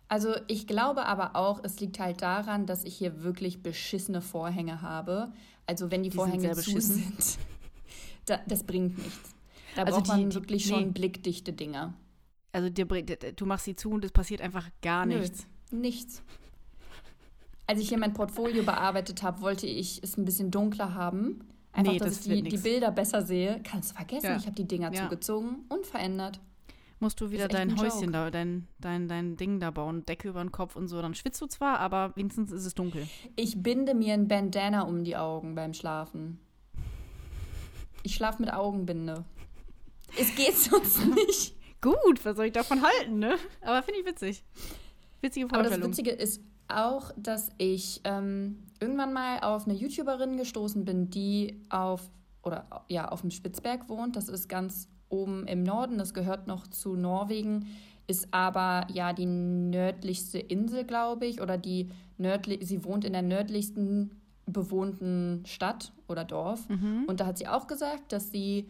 Also 0.09 0.35
ich 0.49 0.67
glaube 0.67 1.07
aber 1.07 1.37
auch, 1.37 1.61
es 1.63 1.79
liegt 1.81 1.99
halt 2.01 2.21
daran, 2.23 2.67
dass 2.67 2.85
ich 2.85 2.97
hier 2.97 3.23
wirklich 3.23 3.63
beschissene 3.63 4.21
Vorhänge 4.21 4.83
habe. 4.83 5.33
Also 5.67 5.91
wenn 5.91 6.03
die, 6.03 6.11
Die 6.11 6.17
Vorhänge 6.17 6.41
sehr 6.43 6.55
zu 6.57 6.75
beschissen. 6.75 6.97
sind, 6.97 7.39
da, 8.27 8.41
das 8.49 8.65
bringt 8.65 8.99
nichts. 8.99 9.35
Da 9.77 9.85
Also 9.85 9.99
braucht 9.99 10.07
die- 10.07 10.11
man 10.23 10.31
die- 10.31 10.35
wirklich 10.35 10.67
nee. 10.67 10.73
schon 10.73 10.93
blickdichte 10.93 11.53
Dinger. 11.53 11.95
Also 12.53 12.69
dir, 12.69 12.85
du 12.87 13.47
machst 13.47 13.67
sie 13.67 13.77
zu 13.77 13.91
und 13.91 14.05
es 14.05 14.11
passiert 14.11 14.41
einfach 14.41 14.69
gar 14.83 15.07
Nö. 15.07 15.21
nichts. 15.71 16.23
Als 17.71 17.79
ich 17.81 17.89
hier 17.89 17.99
mein 17.99 18.15
Portfolio 18.15 18.65
bearbeitet 18.65 19.23
habe, 19.23 19.43
wollte 19.43 19.65
ich 19.69 20.03
es 20.03 20.17
ein 20.17 20.25
bisschen 20.25 20.51
dunkler 20.51 20.93
haben. 20.95 21.45
Einfach, 21.73 21.93
Nee, 21.93 21.99
dass 22.01 22.09
das 22.19 22.27
ich 22.27 22.43
die, 22.43 22.49
die. 22.49 22.57
Bilder 22.57 22.91
besser 22.91 23.23
sehe. 23.23 23.61
Kannst 23.63 23.93
du 23.93 23.95
vergessen, 23.95 24.27
Ja. 24.27 24.37
ich 24.37 24.47
habe 24.47 24.57
die 24.57 24.67
Dinger 24.67 24.93
Ja. 24.93 25.05
zugezogen 25.05 25.67
und 25.69 25.87
verändert. 25.87 26.41
Musst 26.99 27.21
du 27.21 27.31
wieder 27.31 27.47
dein 27.47 27.71
ein 27.71 27.79
Häuschen 27.79 28.01
Joke. 28.01 28.11
da, 28.13 28.31
dein, 28.33 28.67
dein, 28.81 29.07
dein 29.07 29.37
Ding 29.37 29.61
da 29.61 29.71
bauen, 29.71 30.05
Decke 30.05 30.29
über 30.31 30.41
den 30.43 30.51
Kopf 30.51 30.75
und 30.75 30.89
so. 30.89 31.01
Dann 31.01 31.15
schwitzt 31.15 31.41
du 31.41 31.47
zwar, 31.47 31.79
aber 31.79 32.11
wenigstens 32.17 32.51
ist 32.51 32.67
es 32.67 32.75
dunkel. 32.75 33.07
Ich 33.37 33.63
binde 33.63 33.95
mir 33.95 34.15
ein 34.15 34.27
Bandana 34.27 34.83
um 34.83 35.05
die 35.05 35.17
Augen 35.17 35.55
beim 35.55 35.73
Schlafen. 35.73 36.41
Ich 38.03 38.17
schlafe 38.17 38.43
mit 38.43 38.53
Augenbinde. 38.53 39.25
Es 40.19 40.35
geht 40.35 40.57
sonst 40.57 41.07
nicht. 41.15 41.55
Gut, 41.81 42.25
was 42.25 42.37
soll 42.37 42.47
ich 42.47 42.53
davon 42.53 42.83
halten, 42.83 43.21
ne? 43.21 43.37
Aber 43.63 43.83
finde 43.85 44.01
ich 44.01 44.07
witzig. 44.07 44.43
Witzige 45.21 45.47
Aber 45.47 45.59
das 45.59 45.69
Vorstellung. 45.69 45.91
Witzige 45.91 46.11
ist 46.11 46.43
auch, 46.71 47.13
dass 47.17 47.51
ich 47.59 48.01
ähm, 48.05 48.65
irgendwann 48.81 49.13
mal 49.13 49.41
auf 49.41 49.67
eine 49.67 49.75
YouTuberin 49.75 50.37
gestoßen 50.37 50.85
bin, 50.85 51.11
die 51.11 51.63
auf 51.69 52.11
oder 52.43 52.85
ja 52.89 53.09
auf 53.09 53.21
dem 53.21 53.31
Spitzberg 53.31 53.89
wohnt. 53.89 54.17
Das 54.17 54.29
ist 54.29 54.49
ganz 54.49 54.89
oben 55.09 55.47
im 55.47 55.63
Norden. 55.63 55.99
Das 55.99 56.15
gehört 56.15 56.47
noch 56.47 56.67
zu 56.67 56.97
Norwegen, 56.97 57.67
ist 58.07 58.29
aber 58.33 58.87
ja 58.93 59.13
die 59.13 59.27
nördlichste 59.27 60.39
Insel, 60.39 60.85
glaube 60.85 61.27
ich, 61.27 61.41
oder 61.41 61.59
die 61.59 61.91
nördlich. 62.17 62.67
Sie 62.67 62.85
wohnt 62.85 63.05
in 63.05 63.13
der 63.13 63.23
nördlichsten 63.23 64.21
bewohnten 64.47 65.43
Stadt 65.47 65.93
oder 66.09 66.25
Dorf. 66.25 66.69
Mhm. 66.69 67.05
Und 67.07 67.21
da 67.21 67.27
hat 67.27 67.39
sie 67.39 67.47
auch 67.49 67.67
gesagt, 67.67 68.13
dass 68.13 68.31
sie 68.31 68.69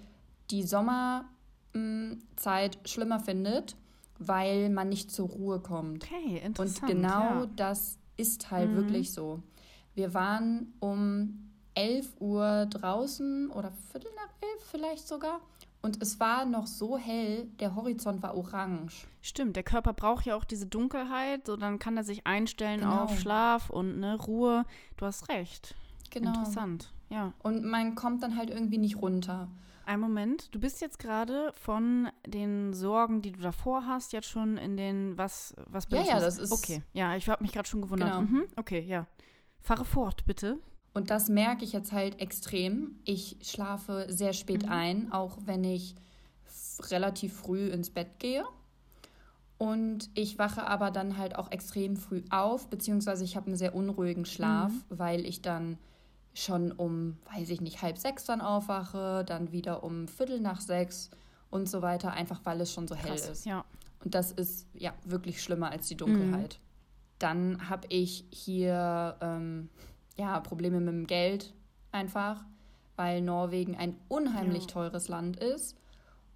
die 0.51 0.63
Sommerzeit 0.65 1.29
schlimmer 2.85 3.21
findet, 3.21 3.77
weil 4.21 4.71
man 4.71 4.89
nicht 4.89 5.11
zur 5.11 5.29
Ruhe 5.29 5.59
kommt. 5.61 6.05
Okay, 6.05 6.37
Und 6.41 6.45
interessant. 6.47 6.93
genau 6.93 7.21
ja. 7.41 7.47
das 7.57 7.99
ist 8.17 8.51
halt 8.51 8.71
Mhm. 8.71 8.77
wirklich 8.77 9.13
so. 9.13 9.43
Wir 9.95 10.15
waren 10.15 10.73
um 10.79 11.51
11 11.75 12.13
Uhr 12.21 12.67
draußen 12.67 13.51
oder 13.51 13.73
Viertel 13.91 14.11
nach 14.17 14.31
elf 14.41 14.63
vielleicht 14.71 15.09
sogar. 15.09 15.41
Und 15.83 16.03
es 16.03 16.21
war 16.21 16.45
noch 16.45 16.67
so 16.67 16.99
hell, 16.99 17.47
der 17.59 17.75
Horizont 17.75 18.23
war 18.23 18.37
orange. 18.37 19.07
Stimmt, 19.23 19.57
der 19.57 19.63
Körper 19.63 19.95
braucht 19.95 20.27
ja 20.27 20.37
auch 20.37 20.45
diese 20.45 20.67
Dunkelheit, 20.67 21.47
so 21.47 21.57
dann 21.57 21.79
kann 21.79 21.97
er 21.97 22.05
sich 22.05 22.27
einstellen 22.27 22.81
Genau. 22.81 23.05
auf 23.05 23.19
Schlaf 23.19 23.71
und 23.71 23.99
ne, 23.99 24.17
Ruhe. 24.21 24.67
Du 24.99 25.07
hast 25.07 25.31
recht. 25.31 25.75
Genau. 26.11 26.31
Interessant. 26.31 26.93
Ja. 27.09 27.33
Und 27.43 27.65
man 27.65 27.95
kommt 27.95 28.23
dann 28.23 28.37
halt 28.37 28.51
irgendwie 28.51 28.77
nicht 28.79 29.01
runter. 29.01 29.49
Ein 29.91 29.99
Moment, 29.99 30.55
du 30.55 30.61
bist 30.61 30.81
jetzt 30.81 31.01
gerade 31.01 31.53
von 31.55 32.09
den 32.25 32.73
Sorgen, 32.75 33.23
die 33.23 33.33
du 33.33 33.41
davor 33.41 33.87
hast, 33.89 34.13
jetzt 34.13 34.29
schon 34.29 34.57
in 34.57 34.77
den 34.77 35.19
was 35.19 35.53
was 35.67 35.89
Ja, 35.91 36.03
ja, 36.05 36.21
das 36.21 36.39
ist- 36.39 36.53
Okay, 36.53 36.83
ja, 36.93 37.17
ich 37.17 37.29
habe 37.29 37.43
mich 37.43 37.51
gerade 37.51 37.69
schon 37.69 37.81
gewundert. 37.83 38.09
Genau. 38.11 38.21
Mhm, 38.23 38.45
okay, 38.55 38.79
ja. 38.87 39.09
Fahre 39.61 39.85
fort, 39.85 40.25
bitte. 40.27 40.59
Und 40.95 41.11
das 41.11 41.29
merke 41.29 41.65
ich 41.65 41.73
jetzt 41.73 41.91
halt 41.91 42.21
extrem. 42.21 43.01
Ich 43.05 43.39
schlafe 43.43 44.07
sehr 44.09 44.33
spät 44.33 44.63
Mhm. 44.67 44.71
ein, 44.73 45.13
auch 45.13 45.39
wenn 45.45 45.65
ich 45.65 45.97
relativ 46.91 47.33
früh 47.35 47.67
ins 47.67 47.91
Bett 47.91 48.21
gehe. 48.21 48.45
Und 49.59 50.09
ich 50.15 50.39
wache 50.39 50.69
aber 50.69 50.93
dann 50.93 51.19
halt 51.19 51.35
auch 51.35 51.51
extrem 51.51 51.97
früh 51.97 52.23
auf, 52.31 52.71
beziehungsweise 52.71 53.25
ich 53.25 53.35
habe 53.35 53.49
einen 53.49 53.57
sehr 53.57 53.75
unruhigen 53.75 54.25
Schlaf, 54.25 54.71
Mhm. 54.71 54.83
weil 54.99 55.27
ich 55.27 55.43
dann 55.43 55.79
schon 56.35 56.73
um, 56.73 57.17
weiß 57.35 57.51
ich 57.51 57.61
nicht, 57.61 57.83
halb 57.83 57.99
sechs 57.99 58.25
dann 58.25 58.41
aufwache, 58.41 59.25
dann 59.25 59.53
wieder 59.53 59.83
um 59.83 60.07
Viertel 60.09 60.41
nach 60.41 60.61
sechs 60.61 61.11
und 61.51 61.69
so 61.69 61.83
weiter, 61.83 62.13
einfach 62.13 62.41
weil 62.45 62.61
es 62.61 62.73
schon 62.73 62.87
so 62.87 62.95
hell 62.95 63.11
Krass. 63.17 63.29
ist. 63.29 63.47
Ja. 63.47 63.65
Und 64.05 64.15
das 64.15 64.33
ist 64.33 64.67
ja 64.75 64.95
wirklich 65.05 65.43
schlimmer 65.43 65.71
als 65.71 65.89
die 65.89 65.95
Mhm. 65.95 65.99
Dunkelheit. 65.99 66.61
Dann 67.19 67.69
habe 67.69 67.87
ich 67.89 68.25
hier 68.31 69.17
ähm, 69.21 69.69
ja, 70.17 70.41
Probleme 70.41 70.81
mit 70.81 70.89
dem 70.95 71.07
Geld 71.07 71.53
einfach, 71.93 72.45
weil 72.97 73.21
Norwegen 73.21 73.77
ein 73.77 73.97
unheimlich 74.09 74.63
Ja. 74.65 74.69
teures 74.71 75.09
Land 75.09 75.39
ist. 75.39 75.77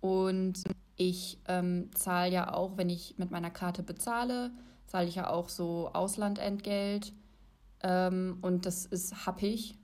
Und 0.00 0.62
ich 0.96 1.38
ähm, 1.48 1.90
zahle 1.94 2.30
ja 2.32 2.52
auch, 2.52 2.76
wenn 2.76 2.90
ich 2.90 3.14
mit 3.18 3.30
meiner 3.30 3.50
Karte 3.50 3.82
bezahle, 3.82 4.50
zahle 4.86 5.06
ich 5.08 5.14
ja 5.14 5.30
auch 5.30 5.48
so 5.48 5.90
Auslandentgelt. 5.92 7.12
Ähm, 7.82 8.38
und 8.42 8.66
das 8.66 8.84
ist 8.86 9.26
happig. 9.26 9.78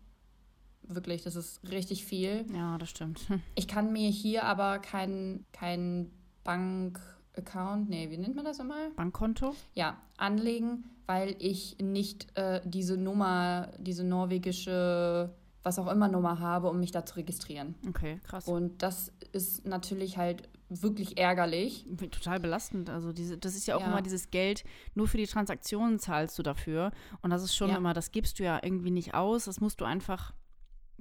Wirklich, 0.83 1.23
das 1.23 1.37
ist 1.37 1.61
richtig 1.71 2.05
viel. 2.05 2.45
Ja, 2.55 2.77
das 2.79 2.91
stimmt. 2.91 3.21
Ich 3.55 3.69
kann 3.69 3.93
mir 3.93 4.11
hier 4.11 4.45
aber 4.45 4.79
keinen 4.79 5.45
kein 5.53 6.11
Bank-Account, 6.45 7.89
nee, 7.89 8.11
wie 8.11 8.17
nennt 8.19 8.35
man 8.35 8.45
das 8.45 8.59
nochmal? 8.59 8.91
Bankkonto? 8.97 9.55
Ja, 9.75 9.99
anlegen, 10.17 10.85
weil 11.07 11.37
ich 11.39 11.77
nicht 11.81 12.37
äh, 12.37 12.61
diese 12.65 12.97
Nummer, 12.97 13.69
diese 13.79 14.05
norwegische, 14.05 15.31
was 15.63 15.79
auch 15.79 15.89
immer 15.91 16.09
Nummer 16.09 16.39
habe, 16.41 16.69
um 16.71 16.81
mich 16.81 16.91
da 16.93 17.05
zu 17.05 17.17
registrieren. 17.17 17.75
Okay, 17.89 18.19
krass. 18.27 18.49
Und 18.49 18.83
das 18.83 19.13
ist 19.33 19.67
natürlich 19.67 20.17
halt 20.17 20.49
wirklich 20.71 21.19
ärgerlich. 21.19 21.85
Total 22.11 22.39
belastend. 22.41 22.89
Also 22.91 23.13
diese, 23.13 23.37
das 23.37 23.55
ist 23.57 23.67
ja 23.67 23.77
auch 23.77 23.81
Ja. 23.81 23.89
immer 23.89 24.03
dieses 24.03 24.31
Geld, 24.31 24.65
nur 24.95 25.09
für 25.09 25.19
die 25.19 25.27
Transaktionen 25.27 25.99
zahlst 25.99 26.39
du 26.39 26.43
dafür. 26.43 26.93
Und 27.23 27.31
das 27.31 27.43
ist 27.43 27.55
schon 27.57 27.71
Ja. 27.71 27.77
immer, 27.77 27.93
das 27.93 28.13
gibst 28.13 28.39
du 28.39 28.45
ja 28.45 28.61
irgendwie 28.63 28.91
nicht 28.93 29.15
aus, 29.15 29.45
das 29.47 29.61
musst 29.61 29.81
du 29.81 29.85
einfach 29.85 30.33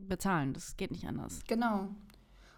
bezahlen. 0.08 0.54
Das 0.54 0.78
geht 0.78 0.92
nicht 0.92 1.08
anders. 1.08 1.42
Genau. 1.48 1.90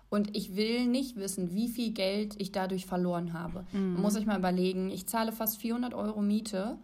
Und 0.10 0.36
ich 0.36 0.56
will 0.56 0.88
nicht 0.88 1.16
wissen, 1.16 1.54
wie 1.54 1.70
viel 1.70 1.94
Geld 1.94 2.36
ich 2.38 2.52
dadurch 2.52 2.86
verloren 2.86 3.34
habe. 3.34 3.66
Mhm. 3.72 3.94
Man 3.94 4.02
muss 4.02 4.14
sich 4.14 4.26
mal 4.26 4.38
überlegen, 4.38 4.90
ich 4.90 5.08
zahle 5.08 5.32
fast 5.32 5.58
400 5.62 5.94
Euro 5.94 6.22
Miete 6.22 6.78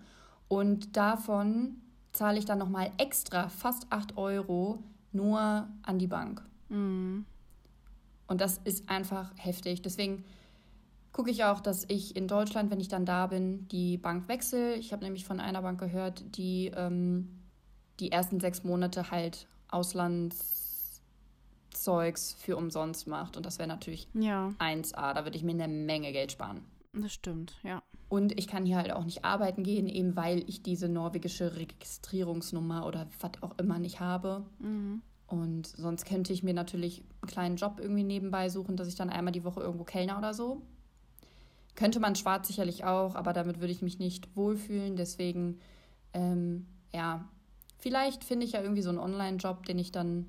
und 0.48 0.96
davon 0.96 1.82
zahle 2.14 2.40
ich 2.40 2.46
dann 2.46 2.58
nochmal 2.58 2.92
extra 2.98 3.50
fast 3.50 3.88
8 3.90 4.18
Euro 4.18 4.84
nur 5.12 5.68
an 5.84 6.00
die 6.00 6.08
Bank. 6.08 6.42
Mhm. 6.70 7.26
Und 8.28 8.42
das 8.42 8.60
ist 8.64 8.90
einfach 8.90 9.32
heftig. 9.38 9.82
Deswegen 9.82 10.24
gucke 11.12 11.32
ich 11.32 11.44
auch, 11.44 11.60
dass 11.60 11.86
ich 11.90 12.16
in 12.16 12.28
Deutschland, 12.28 12.72
wenn 12.72 12.80
ich 12.80 12.88
dann 12.88 13.06
da 13.06 13.28
bin, 13.28 13.68
die 13.70 13.98
Bank 13.98 14.28
wechsle. 14.28 14.76
Ich 14.76 14.94
habe 14.94 15.04
nämlich 15.04 15.26
von 15.26 15.40
einer 15.40 15.62
Bank 15.62 15.80
gehört, 15.80 16.24
die 16.38 16.72
ähm, 16.76 17.30
die 18.00 18.12
ersten 18.12 18.40
sechs 18.40 18.64
Monate 18.64 19.12
halt 19.12 19.48
Auslandszeugs 19.70 22.34
für 22.34 22.58
umsonst 22.58 23.08
macht. 23.08 23.38
Und 23.38 23.46
das 23.46 23.60
wäre 23.60 23.68
natürlich 23.68 24.08
Ja, 24.14 24.54
1A. 24.60 25.14
Da 25.14 25.24
würde 25.26 25.38
ich 25.38 25.44
mir 25.44 25.52
eine 25.52 25.68
Menge 25.68 26.12
Geld 26.12 26.32
sparen. 26.32 26.62
das 26.94 27.14
stimmt, 27.14 27.58
ja. 27.64 27.82
Und 28.10 28.38
ich 28.40 28.48
kann 28.48 28.66
hier 28.66 28.78
halt 28.78 28.94
auch 28.94 29.04
nicht 29.04 29.26
arbeiten 29.26 29.64
gehen, 29.64 29.88
eben 29.88 30.16
weil 30.16 30.44
ich 30.48 30.64
diese 30.64 30.88
norwegische 30.88 31.58
Registrierungsnummer 31.58 32.86
oder 32.86 33.08
was 33.20 33.32
auch 33.42 33.58
immer 33.58 33.80
nicht 33.80 34.00
habe. 34.00 34.46
Mhm. 34.60 35.02
Und 35.28 35.68
sonst 35.68 36.06
könnte 36.06 36.32
ich 36.32 36.42
mir 36.42 36.54
natürlich 36.54 37.04
einen 37.22 37.30
kleinen 37.30 37.56
Job 37.58 37.80
irgendwie 37.82 38.06
nebenbei 38.06 38.48
suchen, 38.48 38.78
dass 38.78 38.88
ich 38.88 38.96
dann 38.96 39.10
einmal 39.10 39.34
die 39.34 39.44
Woche 39.44 39.60
irgendwo 39.60 39.84
Kellner 39.84 40.18
oder 40.18 40.34
so. 40.34 40.62
Könnte 41.76 42.00
man 42.00 42.16
schwarz 42.16 42.48
sicherlich 42.48 42.86
auch, 42.86 43.16
aber 43.16 43.34
damit 43.34 43.60
würde 43.60 43.74
ich 43.74 43.82
mich 43.82 44.00
nicht 44.00 44.34
wohlfühlen. 44.38 44.96
Deswegen, 44.96 45.60
ähm, 46.14 46.66
ja, 46.94 47.28
vielleicht 47.78 48.24
finde 48.24 48.46
ich 48.46 48.54
ja 48.54 48.62
irgendwie 48.62 48.82
so 48.82 48.90
einen 48.90 49.00
Online-Job, 49.00 49.66
den 49.66 49.80
ich 49.80 49.92
dann 49.92 50.28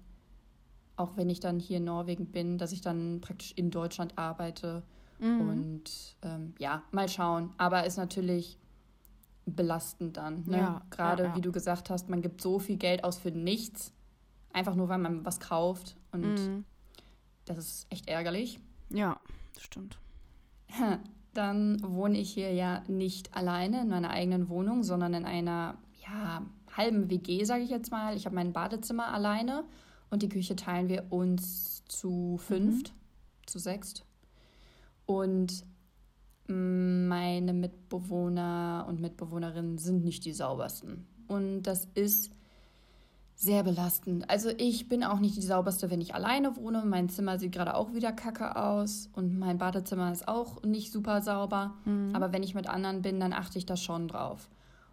auch 0.99 1.17
wenn 1.17 1.31
ich 1.31 1.41
dann 1.41 1.61
hier 1.61 1.79
in 1.79 1.85
Norwegen 1.85 2.27
bin, 2.27 2.59
dass 2.59 2.73
ich 2.73 2.81
dann 2.81 3.21
praktisch 3.21 3.53
in 3.53 3.71
Deutschland 3.71 4.19
arbeite. 4.19 4.83
Mhm. 5.21 5.41
Und 5.41 6.17
ähm, 6.23 6.55
ja, 6.59 6.83
mal 6.91 7.09
schauen. 7.09 7.51
Aber 7.57 7.87
ist 7.87 7.97
natürlich 7.97 8.59
belastend 9.47 10.17
dann. 10.17 10.45
Ne? 10.47 10.59
Ja, 10.59 10.83
Gerade 10.91 11.23
ja, 11.23 11.29
ja. 11.31 11.37
wie 11.37 11.41
du 11.41 11.53
gesagt 11.53 11.89
hast, 11.89 12.09
man 12.09 12.21
gibt 12.21 12.43
so 12.43 12.59
viel 12.59 12.77
Geld 12.77 13.05
aus 13.05 13.17
für 13.17 13.31
nichts. 13.31 13.93
Einfach 14.53 14.75
nur, 14.75 14.89
weil 14.89 14.99
man 14.99 15.25
was 15.25 15.39
kauft. 15.39 15.97
Und 16.11 16.35
mhm. 16.35 16.65
das 17.45 17.59
ist 17.59 17.87
echt 17.91 18.09
ärgerlich. 18.09 18.59
Ja, 18.91 19.21
das 19.55 19.63
stimmt. 19.63 19.99
Dann 21.35 21.81
wohne 21.83 22.19
ich 22.19 22.33
hier 22.33 22.53
ja 22.53 22.83
nicht 22.89 23.37
alleine 23.37 23.83
in 23.83 23.89
meiner 23.89 24.11
eigenen 24.11 24.49
Wohnung, 24.49 24.83
sondern 24.83 25.15
in 25.15 25.25
einer 25.25 25.79
ja, 26.05 26.43
halben 26.79 27.11
WG, 27.11 27.45
sage 27.45 27.65
ich 27.65 27.71
jetzt 27.71 27.91
mal. 27.91 28.17
Ich 28.17 28.25
habe 28.25 28.35
mein 28.35 28.55
Badezimmer 28.55 29.13
alleine 29.13 29.65
und 30.11 30.23
die 30.23 30.31
Küche 30.31 30.57
teilen 30.57 30.89
wir 30.89 31.07
uns 31.11 31.85
zu 31.89 32.39
fünft, 32.39 32.93
mhm. 32.93 33.47
zu 33.47 33.59
sechst. 33.59 34.05
Und 35.05 35.65
meine 36.49 37.53
Mitbewohner 37.53 38.87
und 38.89 39.01
Mitbewohnerinnen 39.01 39.77
sind 39.77 40.03
nicht 40.05 40.25
die 40.25 40.33
saubersten. 40.33 41.07
Und 41.27 41.65
das 41.65 41.87
ist 41.95 42.31
sehr 43.35 43.63
belastend. 43.63 44.29
Also 44.31 44.51
ich 44.57 44.89
bin 44.89 45.05
auch 45.05 45.21
nicht 45.21 45.37
die 45.37 45.43
sauberste, 45.43 45.91
wenn 45.91 46.01
ich 46.01 46.15
alleine 46.15 46.57
wohne. 46.57 46.83
Mein 46.87 47.09
Zimmer 47.09 47.39
sieht 47.39 47.53
gerade 47.53 47.75
auch 47.75 47.93
wieder 47.93 48.13
kacke 48.13 48.57
aus 48.57 49.11
und 49.13 49.39
mein 49.39 49.59
Badezimmer 49.59 50.11
ist 50.11 50.27
auch 50.27 50.63
nicht 50.63 50.91
super 50.91 51.21
sauber. 51.21 51.75
Mhm. 51.85 52.15
Aber 52.15 52.33
wenn 52.33 52.43
ich 52.43 52.55
mit 52.55 52.67
anderen 52.67 53.03
bin, 53.03 53.21
dann 53.21 53.33
achte 53.33 53.59
ich 53.59 53.67
da 53.67 53.77
schon 53.77 54.09
drauf. 54.09 54.49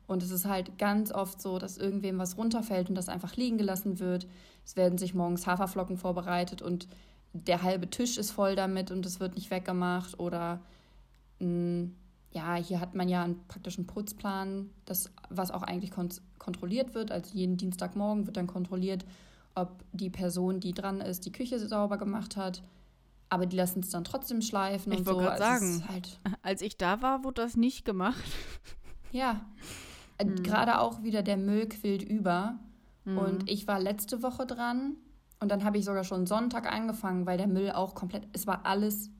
Und 0.07 0.21
es 0.21 0.31
ist 0.31 0.45
halt 0.45 0.77
ganz 0.77 1.11
oft 1.11 1.41
so, 1.41 1.57
dass 1.57 1.77
irgendwem 1.77 2.19
was 2.19 2.37
runterfällt 2.37 2.89
und 2.89 2.95
das 2.95 3.09
einfach 3.09 3.35
liegen 3.35 3.57
gelassen 3.57 3.99
wird. 3.99 4.27
Es 4.63 4.75
werden 4.75 4.97
sich 4.97 5.13
morgens 5.13 5.47
Haferflocken 5.47 5.97
vorbereitet 5.97 6.61
und 6.61 6.87
der 7.33 7.63
halbe 7.63 7.89
Tisch 7.89 8.17
ist 8.17 8.31
voll 8.31 8.55
damit 8.55 8.91
und 8.91 9.05
es 9.05 9.19
wird 9.19 9.35
nicht 9.35 9.51
weggemacht. 9.51 10.19
Oder 10.19 10.61
mh, 11.39 11.47
mm, 11.47 11.95
ja, 12.31 12.55
hier 12.55 12.79
hat 12.79 12.95
man 12.95 13.07
ja 13.07 13.23
einen 13.23 13.45
praktischen 13.47 13.87
Putzplan, 13.87 14.69
das, 14.85 15.09
was 15.29 15.51
auch 15.51 15.63
eigentlich 15.63 15.91
kon 15.91 16.09
kontrolliert 16.37 16.93
wird. 16.93 17.11
Also 17.11 17.35
jeden 17.35 17.57
Dienstagmorgen 17.57 18.27
wird 18.27 18.37
dann 18.37 18.45
kontrolliert, 18.45 19.03
ob 19.55 19.83
die 19.93 20.11
Person, 20.11 20.59
die 20.59 20.73
dran 20.73 21.01
ist, 21.01 21.25
die 21.25 21.31
Küche 21.31 21.57
sauber 21.59 21.97
gemacht 21.97 22.37
hat. 22.37 22.61
Aber 23.29 23.47
die 23.47 23.55
lassen 23.55 23.79
es 23.79 23.89
dann 23.89 24.03
trotzdem 24.03 24.41
schleifen 24.43 24.91
ich 24.91 24.99
und 24.99 25.05
so. 25.05 25.11
Ich 25.11 25.17
wollte 25.17 25.29
gerade 25.29 25.45
also 25.45 25.79
sagen, 25.79 25.89
halt 25.89 26.19
als 26.43 26.61
ich 26.61 26.77
da 26.77 27.01
war, 27.01 27.23
wurde 27.23 27.41
das 27.41 27.57
nicht 27.57 27.83
gemacht. 27.83 28.23
Ja, 29.11 29.41
mhm. 30.23 30.43
gerade 30.43 30.79
auch 30.79 31.03
wieder 31.03 31.23
der 31.23 31.37
Müll 31.37 31.67
quillt 31.67 32.03
über. 32.03 32.59
Mhm. 33.03 33.17
Und 33.17 33.49
ich 33.49 33.67
war 33.67 33.79
letzte 33.79 34.23
Woche 34.23 34.45
dran 34.45 34.95
und 35.39 35.49
dann 35.49 35.63
habe 35.63 35.77
ich 35.77 35.85
sogar 35.85 36.03
schon 36.03 36.25
Sonntag 36.25 36.71
angefangen, 36.71 37.25
weil 37.25 37.37
der 37.37 37.47
Müll 37.47 37.71
auch 37.71 37.95
komplett, 37.95 38.27
es 38.33 38.47
war 38.47 38.65
alles, 38.65 39.11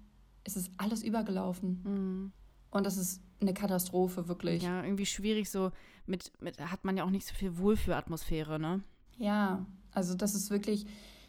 es 0.44 0.56
ist 0.56 0.72
alles 0.78 1.04
übergelaufen. 1.04 1.82
Mhm. 1.84 2.32
Und 2.72 2.86
das 2.86 2.98
ist 2.98 3.22
eine 3.42 3.54
Katastrophe, 3.54 4.28
wirklich. 4.28 4.64
Ja, 4.64 4.84
irgendwie 4.84 5.06
schwierig 5.06 5.50
so, 5.50 5.72
mit, 6.06 6.32
mit 6.40 6.60
hat 6.60 6.84
man 6.84 6.98
ja 6.98 7.04
auch 7.04 7.10
nicht 7.10 7.28
so 7.28 7.34
viel 7.34 7.58
Wohlfühlatmosphäre, 7.58 8.60
ne? 8.60 8.84
Ja, 9.18 9.66
also 9.92 10.14
das 10.16 10.36
ist 10.36 10.50
wirklich, 10.50 10.86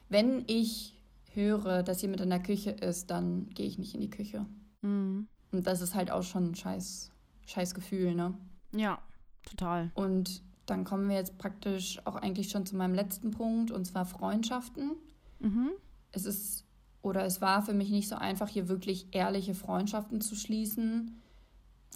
wenn 0.09 0.45
ich 0.47 0.97
höre, 1.33 1.83
dass 1.83 2.03
jemand 2.03 2.21
in 2.21 2.31
der 2.31 2.43
Küche 2.43 2.71
ist, 2.71 3.11
dann 3.11 3.49
gehe 3.51 3.67
ich 3.67 3.79
nicht 3.79 3.95
in 3.95 4.01
die 4.01 4.11
Küche. 4.11 4.47
Mhm. 4.83 5.29
Und 5.53 5.67
das 5.67 5.81
ist 5.81 5.95
halt 5.95 6.11
auch 6.11 6.23
schon 6.23 6.51
ein 6.51 6.55
scheiß, 6.55 7.11
scheiß 7.47 7.75
Gefühl, 7.75 8.15
ne? 8.15 8.35
Ja, 8.73 9.01
total. 9.47 9.91
Und 9.95 10.43
dann 10.67 10.85
kommen 10.85 11.09
wir 11.09 11.17
jetzt 11.17 11.39
praktisch 11.39 12.01
auch 12.05 12.17
eigentlich 12.17 12.51
schon 12.51 12.67
zu 12.67 12.77
meinem 12.77 12.95
letzten 12.95 13.31
Punkt, 13.31 13.71
und 13.71 13.87
zwar 13.87 14.05
Freundschaften. 14.05 14.91
Mhm. 15.39 15.71
Es 16.13 16.27
ist 16.27 16.67
oder 17.07 17.25
es 17.25 17.41
war 17.41 17.63
für 17.63 17.73
mich 17.73 17.91
nicht 17.91 18.09
so 18.09 18.17
einfach, 18.17 18.49
hier 18.49 18.69
wirklich 18.69 19.07
ehrliche 19.13 19.55
Freundschaften 19.55 20.21
zu 20.21 20.35
schließen. 20.35 21.23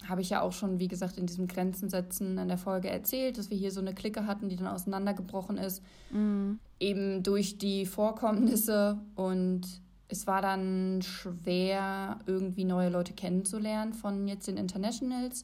Habe 0.07 0.21
ich 0.21 0.29
ja 0.29 0.41
auch 0.41 0.53
schon, 0.53 0.79
wie 0.79 0.87
gesagt, 0.87 1.17
in 1.17 1.25
diesem 1.27 1.47
Grenzen 1.47 1.89
setzen 1.89 2.37
in 2.37 2.47
der 2.47 2.57
Folge 2.57 2.89
erzählt, 2.89 3.37
dass 3.37 3.49
wir 3.49 3.57
hier 3.57 3.71
so 3.71 3.81
eine 3.81 3.93
Clique 3.93 4.25
hatten, 4.25 4.47
die 4.47 4.55
dann 4.55 4.67
auseinandergebrochen 4.67 5.57
ist. 5.57 5.83
Mhm. 6.11 6.59
Eben 6.79 7.23
durch 7.23 7.57
die 7.57 7.85
Vorkommnisse. 7.85 8.99
Und 9.15 9.63
es 10.07 10.27
war 10.27 10.41
dann 10.41 11.01
schwer, 11.01 12.19
irgendwie 12.25 12.63
neue 12.63 12.89
Leute 12.89 13.11
kennenzulernen 13.11 13.93
von 13.93 14.29
jetzt 14.29 14.47
den 14.47 14.55
Internationals 14.55 15.43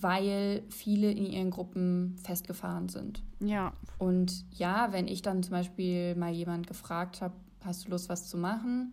weil 0.00 0.62
viele 0.68 1.10
in 1.10 1.26
ihren 1.26 1.50
Gruppen 1.50 2.16
festgefahren 2.22 2.88
sind. 2.88 3.22
Ja. 3.40 3.72
Und 3.98 4.44
ja, 4.52 4.92
wenn 4.92 5.06
ich 5.06 5.22
dann 5.22 5.42
zum 5.42 5.52
Beispiel 5.52 6.14
mal 6.16 6.32
jemand 6.32 6.66
gefragt 6.66 7.20
habe, 7.22 7.34
hast 7.64 7.86
du 7.86 7.90
Lust, 7.90 8.08
was 8.08 8.28
zu 8.28 8.36
machen, 8.36 8.92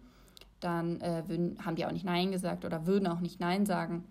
dann 0.60 1.02
äh, 1.02 1.24
würden, 1.28 1.58
haben 1.66 1.76
die 1.76 1.86
auch 1.86 1.92
nicht 1.92 2.06
Nein 2.06 2.32
gesagt 2.32 2.64
oder 2.64 2.86
würden 2.86 3.08
auch 3.08 3.20
nicht 3.20 3.40
Nein 3.40 3.66
sagen. 3.66 4.04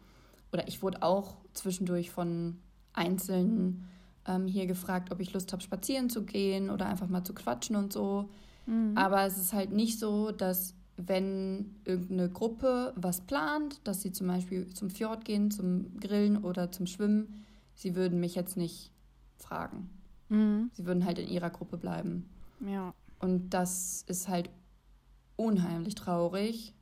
Oder 0.53 0.67
ich 0.69 0.83
wurde 0.83 1.03
auch 1.03 1.37
zwischendurch 1.55 2.11
von 2.11 2.59
Einzelnen 2.93 3.89
ähm, 4.27 4.47
hier 4.47 4.67
gefragt, 4.67 5.13
ob 5.13 5.21
ich 5.21 5.33
Lust 5.33 5.53
habe, 5.53 5.63
spazieren 5.63 6.11
zu 6.11 6.25
gehen 6.25 6.69
oder 6.69 6.87
einfach 6.87 7.09
mal 7.09 7.25
zu 7.25 7.33
quatschen 7.33 7.77
und 7.77 7.93
so. 7.93 8.29
Mhm. 8.67 8.97
Aber 8.97 9.25
es 9.25 9.39
ist 9.39 9.53
halt 9.53 9.73
nicht 9.73 9.99
so, 9.99 10.31
dass 10.31 10.75
wenn 11.09 11.77
irgendeine 11.85 12.29
Gruppe 12.29 12.93
was 12.97 13.21
plant, 13.23 13.81
dass 13.85 14.03
sie 14.03 14.13
zum 14.13 14.27
Beispiel 14.27 14.69
zum 14.75 14.91
Fjord 14.91 15.25
gehen, 15.25 15.51
zum 15.51 15.99
Grillen 16.01 16.39
oder 16.39 16.73
zum 16.73 16.87
Schwimmen, 16.87 17.45
sie 17.75 17.95
würden 17.95 18.21
mich 18.21 18.35
jetzt 18.35 18.57
nicht 18.57 18.91
fragen. 19.37 19.91
Mhm. 20.29 20.71
Sie 20.75 20.87
würden 20.87 21.05
halt 21.05 21.19
in 21.19 21.29
ihrer 21.29 21.51
Gruppe 21.51 21.77
bleiben. 21.77 22.29
Ja. 22.67 22.95
Und 23.19 23.51
das 23.51 24.05
ist 24.07 24.29
halt 24.29 24.51
unheimlich 25.37 25.95
traurig. 25.95 26.75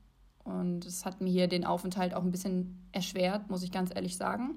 Und 0.45 0.87
es 0.87 1.05
hat 1.05 1.21
mir 1.21 1.31
hier 1.31 1.49
den 1.49 1.65
Aufenthalt 1.65 2.15
auch 2.15 2.23
ein 2.23 2.31
bisschen 2.31 2.79
erschwert, 2.93 3.51
muss 3.51 3.63
ich 3.63 3.73
ganz 3.73 3.95
ehrlich 3.95 4.17
sagen. 4.17 4.57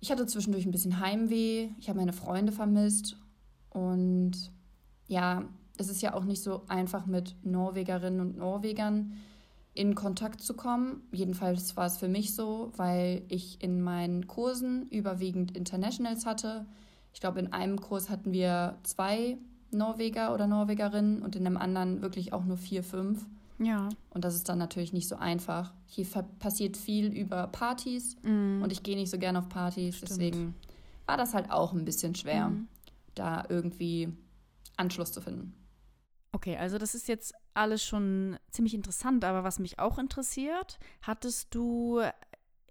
Ich 0.00 0.12
hatte 0.12 0.26
zwischendurch 0.26 0.64
ein 0.64 0.70
bisschen 0.70 1.00
Heimweh, 1.00 1.70
ich 1.78 1.88
habe 1.88 1.98
meine 1.98 2.12
Freunde 2.12 2.52
vermisst. 2.52 3.16
Und 3.70 4.52
ja, 5.08 5.44
es 5.78 5.88
ist 5.88 6.02
ja 6.02 6.14
auch 6.14 6.24
nicht 6.24 6.42
so 6.42 6.62
einfach 6.68 7.06
mit 7.06 7.34
Norwegerinnen 7.44 8.20
und 8.20 8.36
Norwegern 8.36 9.14
in 9.74 9.94
Kontakt 9.94 10.40
zu 10.40 10.54
kommen. 10.54 11.02
Jedenfalls 11.12 11.76
war 11.76 11.86
es 11.86 11.96
für 11.96 12.08
mich 12.08 12.34
so, 12.34 12.72
weil 12.76 13.22
ich 13.28 13.62
in 13.62 13.80
meinen 13.80 14.26
Kursen 14.26 14.88
überwiegend 14.90 15.56
Internationals 15.56 16.26
hatte. 16.26 16.66
Ich 17.14 17.20
glaube, 17.20 17.38
in 17.38 17.52
einem 17.52 17.80
Kurs 17.80 18.10
hatten 18.10 18.32
wir 18.32 18.78
zwei 18.82 19.38
Norweger 19.70 20.34
oder 20.34 20.46
Norwegerinnen 20.46 21.22
und 21.22 21.36
in 21.36 21.46
einem 21.46 21.56
anderen 21.56 22.02
wirklich 22.02 22.32
auch 22.32 22.44
nur 22.44 22.56
vier, 22.56 22.82
fünf. 22.82 23.24
Ja. 23.60 23.88
Und 24.10 24.24
das 24.24 24.34
ist 24.34 24.48
dann 24.48 24.58
natürlich 24.58 24.92
nicht 24.92 25.08
so 25.08 25.16
einfach. 25.16 25.72
Hier 25.86 26.06
passiert 26.38 26.76
viel 26.76 27.12
über 27.12 27.46
Partys 27.48 28.16
mm. 28.22 28.62
und 28.62 28.72
ich 28.72 28.82
gehe 28.82 28.96
nicht 28.96 29.10
so 29.10 29.18
gern 29.18 29.36
auf 29.36 29.48
Partys. 29.48 29.96
Stimmt. 29.96 30.10
Deswegen 30.10 30.54
war 31.06 31.16
das 31.16 31.34
halt 31.34 31.50
auch 31.50 31.72
ein 31.72 31.84
bisschen 31.84 32.14
schwer, 32.14 32.50
mm. 32.50 32.68
da 33.14 33.44
irgendwie 33.48 34.12
Anschluss 34.76 35.12
zu 35.12 35.20
finden. 35.20 35.54
Okay, 36.32 36.56
also 36.56 36.78
das 36.78 36.94
ist 36.94 37.08
jetzt 37.08 37.34
alles 37.54 37.84
schon 37.84 38.38
ziemlich 38.50 38.74
interessant, 38.74 39.24
aber 39.24 39.44
was 39.44 39.58
mich 39.58 39.78
auch 39.78 39.98
interessiert, 39.98 40.78
hattest 41.02 41.54
du 41.54 42.02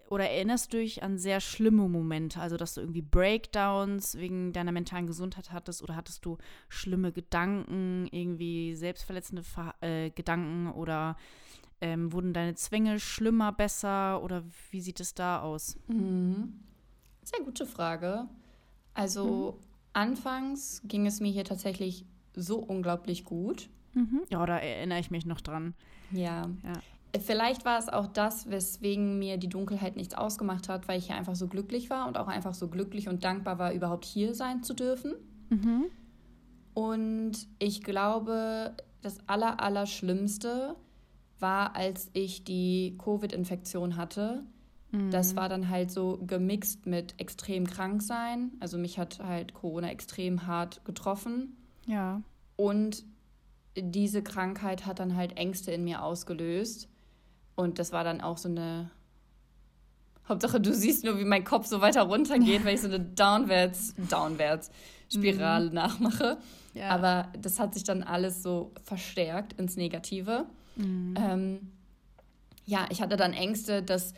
oder 0.10 0.30
erinnerst 0.30 0.72
du 0.72 0.78
dich 0.78 1.04
an 1.04 1.17
sehr 1.17 1.41
schlimme 1.41 1.89
Momente, 1.89 2.39
also 2.39 2.56
dass 2.56 2.76
du 2.76 2.82
irgendwie 2.82 3.02
Breakdowns 3.02 4.15
wegen 4.15 4.54
deiner 4.54 4.72
mentalen 4.72 5.08
Gesundheit 5.08 5.52
hattest 5.52 5.84
oder 5.84 5.96
hattest 5.96 6.26
du 6.26 6.38
schlimme 6.70 7.12
Gedanken, 7.12 8.08
irgendwie 8.12 8.76
selbstverletzende 8.76 9.43
Ver 9.43 9.76
äh, 9.82 10.10
Gedanken 10.12 10.72
oder 10.72 11.17
ähm, 11.82 12.13
wurden 12.13 12.34
deine 12.34 12.56
Zwänge 12.56 13.00
schlimmer, 13.00 13.52
besser 13.52 14.24
oder 14.24 14.43
wie 14.72 14.82
sieht 14.82 15.00
es 15.00 15.13
da 15.13 15.41
aus? 15.41 15.78
Mhm. 15.88 16.60
Sehr 17.24 17.43
gute 17.43 17.65
Frage. 17.65 18.28
Also 18.93 19.60
mhm. 19.60 19.67
anfangs 19.93 20.82
ging 20.86 21.06
es 21.06 21.20
mir 21.20 21.32
hier 21.32 21.43
tatsächlich 21.43 22.06
so 22.38 22.60
unglaublich 22.60 23.26
gut. 23.26 23.69
Mhm. 23.93 24.21
Ja, 24.30 24.45
da 24.45 24.58
erinnere 24.58 25.00
ich 25.00 25.12
mich 25.12 25.26
noch 25.26 25.41
dran. 25.41 25.73
Ja. 26.12 26.50
ja. 26.63 26.73
Vielleicht 27.19 27.65
war 27.65 27.80
es 27.80 27.89
auch 27.89 28.08
das, 28.08 28.50
weswegen 28.50 29.17
mir 29.17 29.38
die 29.38 29.50
Dunkelheit 29.50 29.95
nichts 29.95 30.13
ausgemacht 30.13 30.69
hat, 30.69 30.88
weil 30.88 31.00
ich 31.00 31.08
hier 31.08 31.15
einfach 31.15 31.36
so 31.36 31.47
glücklich 31.47 31.89
war 31.89 32.08
und 32.08 32.17
auch 32.17 32.28
einfach 32.28 32.54
so 32.54 32.67
glücklich 32.67 33.10
und 33.10 33.23
dankbar 33.23 33.60
war, 33.60 33.73
überhaupt 33.73 34.06
hier 34.06 34.36
sein 34.36 34.63
zu 34.63 34.73
dürfen. 34.73 35.13
Mhm. 35.50 35.86
Und 36.73 37.47
ich 37.60 37.82
glaube, 37.84 38.76
das 39.02 39.17
Aller, 39.28 39.60
Allerschlimmste 39.62 40.76
war, 41.39 41.76
als 41.76 42.10
ich 42.13 42.43
die 42.43 42.95
Covid-Infektion 42.97 43.95
hatte. 43.95 44.43
Mhm. 44.91 45.12
Das 45.12 45.36
war 45.36 45.50
dann 45.50 45.69
halt 45.69 45.91
so 45.91 46.19
gemixt 46.26 46.86
mit 46.86 47.15
extrem 47.19 47.65
krank 47.65 48.02
sein. 48.02 48.52
Also 48.60 48.78
mich 48.78 49.00
hat 49.00 49.19
halt 49.19 49.54
Corona 49.54 49.89
extrem 49.89 50.45
hart 50.45 50.84
getroffen. 50.86 51.56
Ja. 51.88 52.21
Und 52.56 53.04
diese 53.76 54.21
Krankheit 54.21 54.86
hat 54.86 55.00
dann 55.00 55.15
halt 55.15 55.38
Ängste 55.38 55.71
in 55.71 55.84
mir 55.84 56.04
ausgelöst. 56.04 56.88
Und 57.56 57.80
das 57.80 57.91
war 57.91 58.04
dann 58.04 58.21
auch 58.21 58.38
so 58.38 58.50
eine 58.50 58.91
Hauptsache, 60.28 60.60
du 60.60 60.73
siehst 60.73 61.04
nur, 61.06 61.17
wie 61.19 61.26
mein 61.26 61.43
Kopf 61.43 61.67
so 61.67 61.82
weiter 61.82 62.04
runter 62.04 62.38
geht, 62.38 62.65
weil 62.65 62.76
ich 62.76 62.82
so 62.82 62.88
eine 62.88 63.00
Downwärts, 63.15 63.95
Downwärts 64.10 64.69
Spirale 65.12 65.69
mhm. 65.69 65.76
nachmache. 65.76 66.38
Ja. 66.73 66.89
Aber 66.89 67.32
das 67.39 67.60
hat 67.60 67.73
sich 67.73 67.84
dann 67.84 68.04
alles 68.04 68.43
so 68.43 68.71
verstärkt 68.84 69.54
ins 69.54 69.78
Negative. 69.78 70.45
Mhm. 70.76 71.15
Ähm, 71.17 71.71
ja, 72.65 72.86
ich 72.89 73.02
hatte 73.02 73.15
dann 73.15 73.34
Ängste, 73.34 73.82
dass 73.82 74.13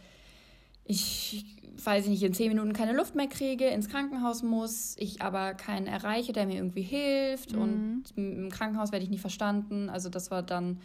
ich, 0.83 1.45
weiß 1.85 2.05
ich 2.05 2.11
nicht, 2.11 2.23
in 2.23 2.33
zehn 2.33 2.49
Minuten 2.49 2.73
keine 2.73 2.93
Luft 2.93 3.15
mehr 3.15 3.27
kriege, 3.27 3.65
ins 3.65 3.89
Krankenhaus 3.89 4.43
muss, 4.43 4.95
ich 4.97 5.21
aber 5.21 5.53
keinen 5.53 5.87
erreiche, 5.87 6.33
der 6.33 6.45
mir 6.45 6.55
irgendwie 6.55 6.81
hilft 6.81 7.53
mhm. 7.53 7.61
und 7.61 8.03
im 8.15 8.49
Krankenhaus 8.49 8.91
werde 8.91 9.03
ich 9.03 9.09
nicht 9.09 9.21
verstanden. 9.21 9.89
Also 9.89 10.09
das 10.09 10.31
war 10.31 10.43
dann 10.43 10.79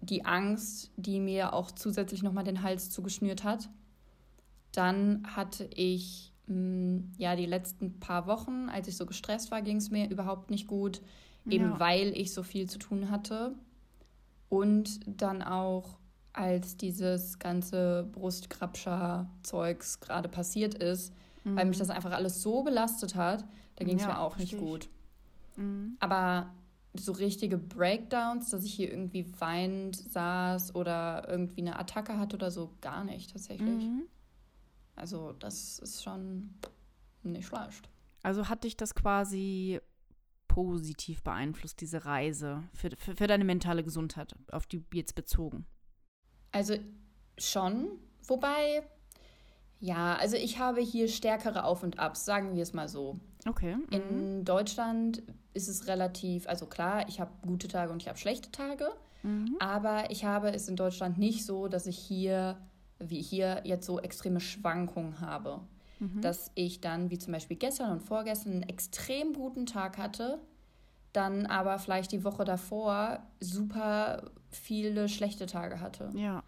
die 0.00 0.24
Angst, 0.24 0.90
die 0.96 1.20
mir 1.20 1.52
auch 1.52 1.70
zusätzlich 1.70 2.22
nochmal 2.22 2.44
den 2.44 2.62
Hals 2.62 2.90
zugeschnürt 2.90 3.44
hat. 3.44 3.68
Dann 4.72 5.26
hatte 5.36 5.68
ich 5.74 6.32
mh, 6.46 6.56
mm, 6.56 7.12
ja 7.18 7.36
die 7.36 7.46
letzten 7.46 8.00
paar 8.00 8.26
Wochen, 8.26 8.68
als 8.70 8.88
ich 8.88 8.96
so 8.96 9.06
gestresst 9.06 9.50
war, 9.50 9.62
ging 9.62 9.76
es 9.76 9.90
mir 9.90 10.08
überhaupt 10.10 10.50
nicht 10.50 10.66
gut, 10.66 11.02
eben 11.48 11.72
ja. 11.72 11.80
weil 11.80 12.16
ich 12.16 12.32
so 12.32 12.42
viel 12.42 12.68
zu 12.68 12.78
tun 12.78 13.10
hatte. 13.10 13.54
Und 14.48 15.00
dann 15.06 15.42
auch, 15.42 15.99
als 16.32 16.76
dieses 16.76 17.38
ganze 17.38 18.08
Brustkrabscher-Zeugs 18.12 20.00
gerade 20.00 20.28
passiert 20.28 20.74
ist, 20.74 21.12
mhm. 21.44 21.56
weil 21.56 21.66
mich 21.66 21.78
mhm. 21.78 21.80
das 21.80 21.90
einfach 21.90 22.12
alles 22.12 22.42
so 22.42 22.62
belastet 22.62 23.14
hat, 23.14 23.44
da 23.76 23.84
ging 23.84 23.96
es 23.96 24.02
ja, 24.02 24.08
mir 24.08 24.20
auch 24.20 24.36
nicht 24.36 24.58
gut. 24.58 24.88
Mhm. 25.56 25.96
Aber 26.00 26.50
so 26.94 27.12
richtige 27.12 27.56
Breakdowns, 27.56 28.50
dass 28.50 28.64
ich 28.64 28.74
hier 28.74 28.90
irgendwie 28.90 29.26
weinend 29.38 29.96
saß 29.96 30.74
oder 30.74 31.28
irgendwie 31.28 31.60
eine 31.60 31.78
Attacke 31.78 32.18
hatte 32.18 32.36
oder 32.36 32.50
so, 32.50 32.74
gar 32.80 33.04
nicht 33.04 33.32
tatsächlich. 33.32 33.84
Mhm. 33.84 34.02
Also 34.96 35.32
das 35.32 35.78
ist 35.78 36.02
schon 36.02 36.50
nicht 37.22 37.46
schlecht. 37.46 37.88
Also 38.22 38.48
hat 38.48 38.64
dich 38.64 38.76
das 38.76 38.94
quasi 38.94 39.80
positiv 40.48 41.22
beeinflusst, 41.22 41.80
diese 41.80 42.04
Reise, 42.04 42.64
für, 42.74 42.90
für, 42.96 43.14
für 43.16 43.26
deine 43.26 43.44
mentale 43.44 43.84
Gesundheit, 43.84 44.34
auf 44.50 44.66
die 44.66 44.84
jetzt 44.92 45.14
bezogen? 45.14 45.64
Also 46.52 46.74
schon, 47.38 47.88
wobei, 48.26 48.82
ja, 49.78 50.16
also 50.16 50.36
ich 50.36 50.58
habe 50.58 50.80
hier 50.80 51.08
stärkere 51.08 51.64
Auf 51.64 51.82
und 51.82 51.98
Abs, 51.98 52.24
sagen 52.24 52.54
wir 52.54 52.62
es 52.62 52.72
mal 52.72 52.88
so. 52.88 53.18
Okay. 53.48 53.76
Mhm. 53.76 53.86
In 53.90 54.44
Deutschland 54.44 55.22
ist 55.54 55.68
es 55.68 55.86
relativ, 55.86 56.48
also 56.48 56.66
klar, 56.66 57.08
ich 57.08 57.20
habe 57.20 57.30
gute 57.46 57.68
Tage 57.68 57.92
und 57.92 58.02
ich 58.02 58.08
habe 58.08 58.18
schlechte 58.18 58.50
Tage, 58.50 58.88
mhm. 59.22 59.56
aber 59.58 60.10
ich 60.10 60.24
habe 60.24 60.52
es 60.52 60.68
in 60.68 60.76
Deutschland 60.76 61.18
nicht 61.18 61.44
so, 61.44 61.68
dass 61.68 61.86
ich 61.86 61.98
hier, 61.98 62.58
wie 62.98 63.22
hier, 63.22 63.62
jetzt 63.64 63.86
so 63.86 64.00
extreme 64.00 64.40
Schwankungen 64.40 65.20
habe. 65.20 65.60
Mhm. 65.98 66.20
Dass 66.20 66.50
ich 66.54 66.80
dann, 66.80 67.10
wie 67.10 67.18
zum 67.18 67.32
Beispiel 67.32 67.56
gestern 67.56 67.92
und 67.92 68.00
vorgestern, 68.00 68.52
einen 68.52 68.62
extrem 68.62 69.34
guten 69.34 69.66
Tag 69.66 69.98
hatte, 69.98 70.40
dann 71.12 71.46
aber 71.46 71.78
vielleicht 71.78 72.12
die 72.12 72.24
Woche 72.24 72.44
davor 72.44 73.20
super 73.40 74.30
viele 74.50 75.08
schlechte 75.08 75.46
Tage 75.46 75.80
hatte. 75.80 76.10
Ja. 76.14 76.42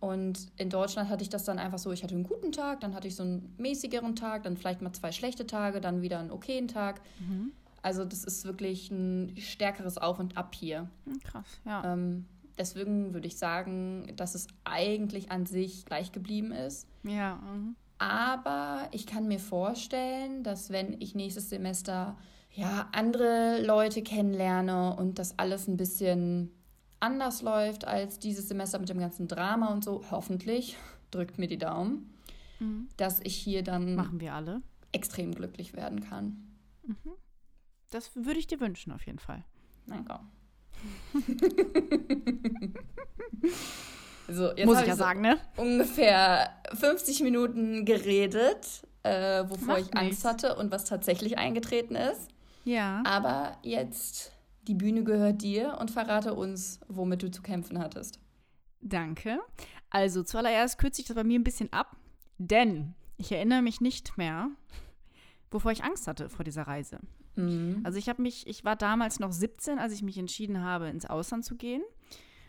Und 0.00 0.48
in 0.58 0.68
Deutschland 0.68 1.08
hatte 1.08 1.22
ich 1.22 1.30
das 1.30 1.44
dann 1.44 1.58
einfach 1.58 1.78
so, 1.78 1.90
ich 1.90 2.02
hatte 2.02 2.14
einen 2.14 2.24
guten 2.24 2.52
Tag, 2.52 2.80
dann 2.80 2.94
hatte 2.94 3.08
ich 3.08 3.16
so 3.16 3.22
einen 3.22 3.54
mäßigeren 3.56 4.14
Tag, 4.16 4.42
dann 4.42 4.56
vielleicht 4.56 4.82
mal 4.82 4.92
zwei 4.92 5.12
schlechte 5.12 5.46
Tage, 5.46 5.80
dann 5.80 6.02
wieder 6.02 6.18
einen 6.18 6.30
okayen 6.30 6.68
Tag. 6.68 7.00
Mhm. 7.20 7.52
Also 7.80 8.04
das 8.04 8.24
ist 8.24 8.44
wirklich 8.44 8.90
ein 8.90 9.34
stärkeres 9.38 9.96
Auf 9.96 10.18
und 10.18 10.36
Ab 10.36 10.54
hier. 10.54 10.90
Hm, 11.06 11.20
krass, 11.20 11.46
ja. 11.64 11.92
Ähm, 11.92 12.26
deswegen 12.58 13.14
würde 13.14 13.26
ich 13.26 13.38
sagen, 13.38 14.12
dass 14.16 14.34
es 14.34 14.46
eigentlich 14.64 15.30
an 15.30 15.46
sich 15.46 15.86
gleich 15.86 16.12
geblieben 16.12 16.52
ist. 16.52 16.86
Ja. 17.02 17.36
Mhm. 17.36 17.76
Aber 17.98 18.88
ich 18.90 19.06
kann 19.06 19.26
mir 19.26 19.38
vorstellen, 19.38 20.42
dass 20.42 20.70
wenn 20.70 21.00
ich 21.00 21.14
nächstes 21.14 21.48
Semester 21.48 22.16
ja 22.52 22.88
andere 22.92 23.62
Leute 23.62 24.02
kennenlerne 24.02 24.96
und 24.96 25.18
das 25.18 25.38
alles 25.38 25.66
ein 25.66 25.76
bisschen 25.76 26.50
anders 27.04 27.42
läuft 27.42 27.86
als 27.86 28.18
dieses 28.18 28.48
Semester 28.48 28.78
mit 28.78 28.88
dem 28.88 28.98
ganzen 28.98 29.28
Drama 29.28 29.72
und 29.72 29.84
so, 29.84 30.02
hoffentlich, 30.10 30.76
drückt 31.10 31.38
mir 31.38 31.46
die 31.46 31.58
Daumen, 31.58 32.14
mhm. 32.58 32.88
dass 32.96 33.20
ich 33.20 33.36
hier 33.36 33.62
dann 33.62 33.94
machen 33.94 34.20
wir 34.20 34.34
alle 34.34 34.62
extrem 34.92 35.34
glücklich 35.34 35.74
werden 35.74 36.00
kann. 36.00 36.56
Mhm. 36.86 37.12
Das 37.90 38.16
würde 38.16 38.38
ich 38.38 38.46
dir 38.46 38.60
wünschen 38.60 38.92
auf 38.92 39.04
jeden 39.06 39.18
Fall. 39.18 39.44
Danke. 39.86 40.18
so, 44.28 44.52
jetzt 44.52 44.66
Muss 44.66 44.80
ich 44.80 44.86
ja 44.86 44.94
so 44.94 44.98
sagen, 44.98 45.20
ne? 45.20 45.38
Ungefähr 45.56 46.50
50 46.72 47.22
Minuten 47.22 47.84
geredet, 47.84 48.82
äh, 49.02 49.44
wovor 49.48 49.78
Macht 49.78 49.80
ich 49.82 49.96
Angst 49.96 50.24
hatte 50.24 50.56
und 50.56 50.70
was 50.72 50.84
tatsächlich 50.84 51.38
eingetreten 51.38 51.96
ist. 51.96 52.28
Ja. 52.64 53.02
Aber 53.04 53.58
jetzt 53.62 54.33
die 54.66 54.74
Bühne 54.74 55.04
gehört 55.04 55.42
dir 55.42 55.78
und 55.80 55.90
verrate 55.90 56.34
uns, 56.34 56.80
womit 56.88 57.22
du 57.22 57.30
zu 57.30 57.42
kämpfen 57.42 57.78
hattest. 57.78 58.20
Danke. 58.80 59.38
Also 59.90 60.22
zuallererst 60.22 60.78
kürze 60.78 61.00
ich 61.00 61.06
das 61.06 61.16
bei 61.16 61.24
mir 61.24 61.38
ein 61.38 61.44
bisschen 61.44 61.72
ab, 61.72 61.96
denn 62.38 62.94
ich 63.16 63.32
erinnere 63.32 63.62
mich 63.62 63.80
nicht 63.80 64.18
mehr, 64.18 64.50
wovor 65.50 65.72
ich 65.72 65.84
Angst 65.84 66.06
hatte 66.06 66.28
vor 66.28 66.44
dieser 66.44 66.62
Reise. 66.64 66.98
Mhm. 67.36 67.80
Also 67.84 67.98
ich 67.98 68.08
habe 68.08 68.22
mich, 68.22 68.46
ich 68.46 68.64
war 68.64 68.76
damals 68.76 69.20
noch 69.20 69.32
17, 69.32 69.78
als 69.78 69.92
ich 69.92 70.02
mich 70.02 70.18
entschieden 70.18 70.62
habe, 70.62 70.88
ins 70.88 71.06
Ausland 71.06 71.44
zu 71.44 71.56
gehen 71.56 71.82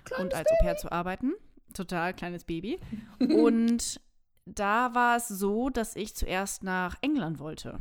kleines 0.04 0.24
und 0.24 0.34
als 0.34 0.48
Au 0.50 0.56
pair 0.64 0.78
zu 0.78 0.92
arbeiten. 0.92 1.34
Total 1.74 2.14
kleines 2.14 2.44
Baby. 2.44 2.80
und 3.20 4.00
da 4.46 4.94
war 4.94 5.18
es 5.18 5.28
so, 5.28 5.70
dass 5.70 5.96
ich 5.96 6.16
zuerst 6.16 6.64
nach 6.64 6.96
England 7.02 7.40
wollte. 7.40 7.80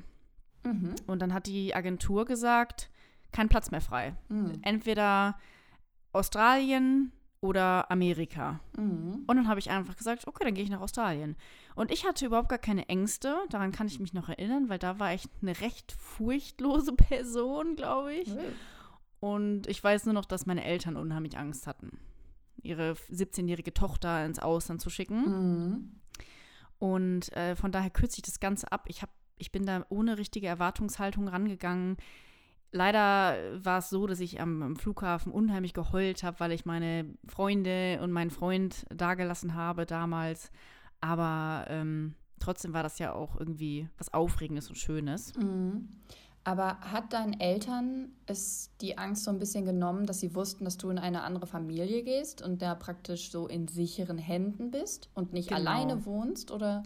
Mhm. 0.65 0.95
Und 1.07 1.21
dann 1.21 1.35
hat 1.35 1.47
die 1.47 1.75
Agentur 1.75 2.25
gesagt, 2.25 2.91
kein 3.35 3.49
Platz 3.49 3.71
mehr 3.71 3.83
frei. 3.83 4.15
Mhm. 4.29 4.61
Entweder 4.63 5.37
Australien 6.13 7.13
oder 7.41 7.91
Amerika. 7.91 8.61
Mhm. 8.79 9.25
Und 9.27 9.37
dann 9.37 9.49
habe 9.49 9.61
ich 9.61 9.71
einfach 9.71 9.97
gesagt, 9.97 10.27
okay, 10.27 10.45
dann 10.45 10.55
gehe 10.55 10.65
ich 10.65 10.71
nach 10.71 10.81
Australien. 10.81 11.37
Und 11.75 11.91
ich 11.91 12.07
hatte 12.07 12.25
überhaupt 12.25 12.49
gar 12.49 12.59
keine 12.59 12.89
Ängste, 12.89 13.37
daran 13.51 13.73
kann 13.73 13.87
ich 13.87 14.01
mich 14.01 14.15
noch 14.15 14.31
erinnern, 14.31 14.71
weil 14.71 14.79
da 14.79 14.99
war 14.99 15.13
ich 15.13 15.29
eine 15.43 15.61
recht 15.61 15.93
furchtlose 15.93 16.93
Person, 16.97 17.77
glaube 17.77 18.15
ich. 18.15 18.29
Mhm. 18.29 18.41
Und 19.21 19.67
ich 19.67 19.83
weiß 19.83 20.07
nur 20.07 20.15
noch, 20.15 20.25
dass 20.25 20.47
meine 20.47 20.65
Eltern 20.65 20.97
unheimlich 20.97 21.37
Angst 21.37 21.67
hatten, 21.67 21.99
ihre 22.63 22.93
17-jährige 22.93 23.75
Tochter 23.75 24.25
ins 24.25 24.39
Ausland 24.39 24.81
zu 24.81 24.91
schicken. 24.91 25.25
Mhm. 25.25 26.01
Und 26.79 27.33
äh, 27.37 27.57
von 27.57 27.73
daher 27.73 27.91
kürze 27.91 28.19
ich 28.19 28.23
das 28.23 28.41
Ganze 28.41 28.71
ab. 28.71 28.85
Ich, 28.89 29.03
hab, 29.03 29.11
ich 29.39 29.51
bin 29.53 29.67
da 29.67 29.85
ohne 29.89 30.19
richtige 30.19 30.47
Erwartungshaltung 30.47 31.29
rangegangen. 31.29 31.97
Leider 32.77 33.37
war 33.65 33.79
es 33.79 33.89
so, 33.89 34.09
dass 34.09 34.19
ich 34.19 34.41
am, 34.41 34.61
am 34.61 34.75
Flughafen 34.75 35.31
unheimlich 35.31 35.75
geheult 35.75 36.25
habe, 36.25 36.41
weil 36.41 36.51
ich 36.51 36.67
meine 36.67 37.07
Freunde 37.25 38.01
und 38.03 38.11
meinen 38.11 38.33
Freund 38.33 38.85
dagelassen 38.93 39.55
habe 39.55 39.87
damals. 39.87 40.51
Aber 41.01 41.67
ähm, 41.69 42.17
trotzdem 42.41 42.73
war 42.73 42.83
das 42.83 42.99
ja 42.99 43.13
auch 43.13 43.39
irgendwie 43.39 43.89
was 43.97 44.13
Aufregendes 44.13 44.69
und 44.71 44.75
Schönes. 44.75 45.33
Mhm. 45.37 45.89
Aber 46.43 46.81
hat 46.81 47.13
deinen 47.13 47.39
Eltern 47.39 48.09
es 48.27 48.73
die 48.81 48.99
Angst 48.99 49.23
so 49.23 49.31
ein 49.31 49.39
bisschen 49.39 49.65
genommen, 49.65 50.05
dass 50.05 50.19
sie 50.19 50.35
wussten, 50.35 50.65
dass 50.65 50.77
du 50.77 50.91
in 50.91 50.99
eine 50.99 51.23
andere 51.23 51.47
Familie 51.47 52.03
gehst 52.03 52.43
und 52.43 52.61
da 52.61 52.75
praktisch 52.75 53.31
so 53.31 53.47
in 53.47 53.69
sicheren 53.69 54.19
Händen 54.19 54.73
bist 54.73 55.11
und 55.15 55.33
nicht 55.33 55.51
genau. 55.51 55.61
alleine 55.61 56.05
wohnst, 56.07 56.51
oder? 56.51 56.83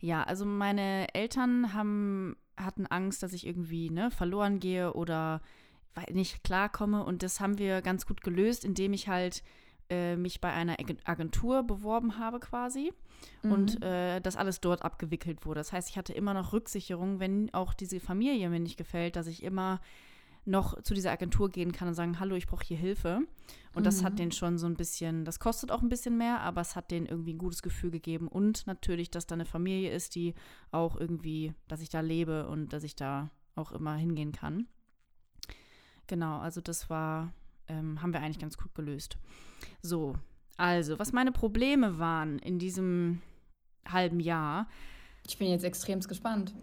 Ja, 0.00 0.24
also 0.24 0.44
meine 0.44 1.14
Eltern 1.14 1.72
haben 1.74 2.36
hatten 2.58 2.86
Angst, 2.86 3.22
dass 3.22 3.32
ich 3.32 3.46
irgendwie 3.46 3.90
ne, 3.90 4.10
verloren 4.10 4.60
gehe 4.60 4.92
oder 4.92 5.40
nicht 6.12 6.44
klarkomme. 6.44 7.04
Und 7.04 7.22
das 7.22 7.40
haben 7.40 7.58
wir 7.58 7.82
ganz 7.82 8.06
gut 8.06 8.22
gelöst, 8.22 8.64
indem 8.64 8.92
ich 8.92 9.08
halt 9.08 9.42
äh, 9.90 10.16
mich 10.16 10.40
bei 10.40 10.52
einer 10.52 10.76
Agentur 11.04 11.62
beworben 11.62 12.18
habe 12.18 12.40
quasi 12.40 12.92
mhm. 13.42 13.52
und 13.52 13.82
äh, 13.82 14.20
das 14.20 14.36
alles 14.36 14.60
dort 14.60 14.82
abgewickelt 14.82 15.46
wurde. 15.46 15.60
Das 15.60 15.72
heißt, 15.72 15.88
ich 15.88 15.96
hatte 15.96 16.12
immer 16.12 16.34
noch 16.34 16.52
Rücksicherung, 16.52 17.20
wenn 17.20 17.52
auch 17.54 17.74
diese 17.74 18.00
Familie 18.00 18.50
mir 18.50 18.60
nicht 18.60 18.76
gefällt, 18.76 19.16
dass 19.16 19.26
ich 19.26 19.42
immer 19.42 19.80
noch 20.44 20.80
zu 20.82 20.94
dieser 20.94 21.12
Agentur 21.12 21.50
gehen 21.50 21.72
kann 21.72 21.88
und 21.88 21.94
sagen, 21.94 22.20
hallo, 22.20 22.34
ich 22.34 22.46
brauche 22.46 22.64
hier 22.64 22.76
Hilfe. 22.76 23.20
Und 23.74 23.82
mhm. 23.82 23.84
das 23.84 24.02
hat 24.02 24.14
mhm. 24.14 24.16
denen 24.16 24.32
schon 24.32 24.58
so 24.58 24.66
ein 24.66 24.76
bisschen, 24.76 25.24
das 25.24 25.40
kostet 25.40 25.70
auch 25.70 25.82
ein 25.82 25.88
bisschen 25.88 26.16
mehr, 26.16 26.40
aber 26.40 26.60
es 26.60 26.76
hat 26.76 26.90
denen 26.90 27.06
irgendwie 27.06 27.34
ein 27.34 27.38
gutes 27.38 27.62
Gefühl 27.62 27.90
gegeben. 27.90 28.28
Und 28.28 28.66
natürlich, 28.66 29.10
dass 29.10 29.26
da 29.26 29.34
eine 29.34 29.44
Familie 29.44 29.92
ist, 29.92 30.14
die 30.14 30.34
auch 30.70 30.96
irgendwie, 30.96 31.54
dass 31.68 31.80
ich 31.80 31.88
da 31.88 32.00
lebe 32.00 32.48
und 32.48 32.72
dass 32.72 32.84
ich 32.84 32.96
da 32.96 33.30
auch 33.54 33.72
immer 33.72 33.96
hingehen 33.96 34.32
kann. 34.32 34.66
Genau, 36.06 36.38
also 36.38 36.60
das 36.60 36.88
war, 36.88 37.32
ähm, 37.66 38.00
haben 38.00 38.12
wir 38.12 38.20
eigentlich 38.20 38.38
ganz 38.38 38.56
gut 38.56 38.74
gelöst. 38.74 39.18
So, 39.82 40.16
also, 40.56 40.98
was 40.98 41.12
meine 41.12 41.32
Probleme 41.32 41.98
waren 41.98 42.38
in 42.38 42.58
diesem 42.58 43.22
halben 43.86 44.20
Jahr. 44.20 44.68
Ich 45.26 45.38
bin 45.38 45.48
jetzt 45.48 45.64
extrem 45.64 46.00
gespannt. 46.00 46.54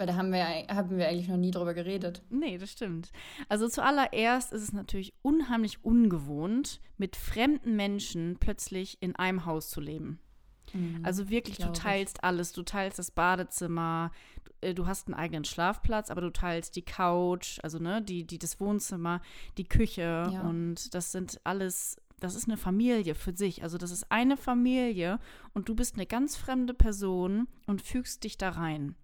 Weil 0.00 0.06
da 0.06 0.14
haben 0.14 0.32
wir, 0.32 0.46
haben 0.68 0.96
wir 0.96 1.08
eigentlich 1.08 1.28
noch 1.28 1.36
nie 1.36 1.50
drüber 1.50 1.74
geredet. 1.74 2.22
Nee, 2.30 2.56
das 2.56 2.70
stimmt. 2.70 3.12
Also 3.50 3.68
zuallererst 3.68 4.50
ist 4.50 4.62
es 4.62 4.72
natürlich 4.72 5.12
unheimlich 5.20 5.84
ungewohnt, 5.84 6.80
mit 6.96 7.16
fremden 7.16 7.76
Menschen 7.76 8.38
plötzlich 8.40 8.96
in 9.02 9.14
einem 9.16 9.44
Haus 9.44 9.68
zu 9.68 9.78
leben. 9.82 10.18
Mhm, 10.72 11.00
also 11.02 11.28
wirklich, 11.28 11.58
du 11.58 11.70
teilst 11.72 12.16
ich. 12.16 12.24
alles. 12.24 12.52
Du 12.52 12.62
teilst 12.62 12.98
das 12.98 13.10
Badezimmer, 13.10 14.10
äh, 14.62 14.72
du 14.72 14.86
hast 14.86 15.06
einen 15.06 15.16
eigenen 15.16 15.44
Schlafplatz, 15.44 16.10
aber 16.10 16.22
du 16.22 16.30
teilst 16.30 16.76
die 16.76 16.84
Couch, 16.84 17.58
also 17.62 17.78
ne, 17.78 18.00
die, 18.00 18.26
die 18.26 18.38
das 18.38 18.58
Wohnzimmer, 18.58 19.20
die 19.58 19.68
Küche 19.68 20.30
ja. 20.32 20.40
und 20.40 20.94
das 20.94 21.12
sind 21.12 21.42
alles, 21.44 21.98
das 22.20 22.34
ist 22.36 22.48
eine 22.48 22.56
Familie 22.56 23.14
für 23.14 23.36
sich. 23.36 23.64
Also 23.64 23.76
das 23.76 23.90
ist 23.90 24.10
eine 24.10 24.38
Familie 24.38 25.18
und 25.52 25.68
du 25.68 25.74
bist 25.74 25.96
eine 25.96 26.06
ganz 26.06 26.38
fremde 26.38 26.72
Person 26.72 27.48
und 27.66 27.82
fügst 27.82 28.24
dich 28.24 28.38
da 28.38 28.48
rein. 28.48 28.94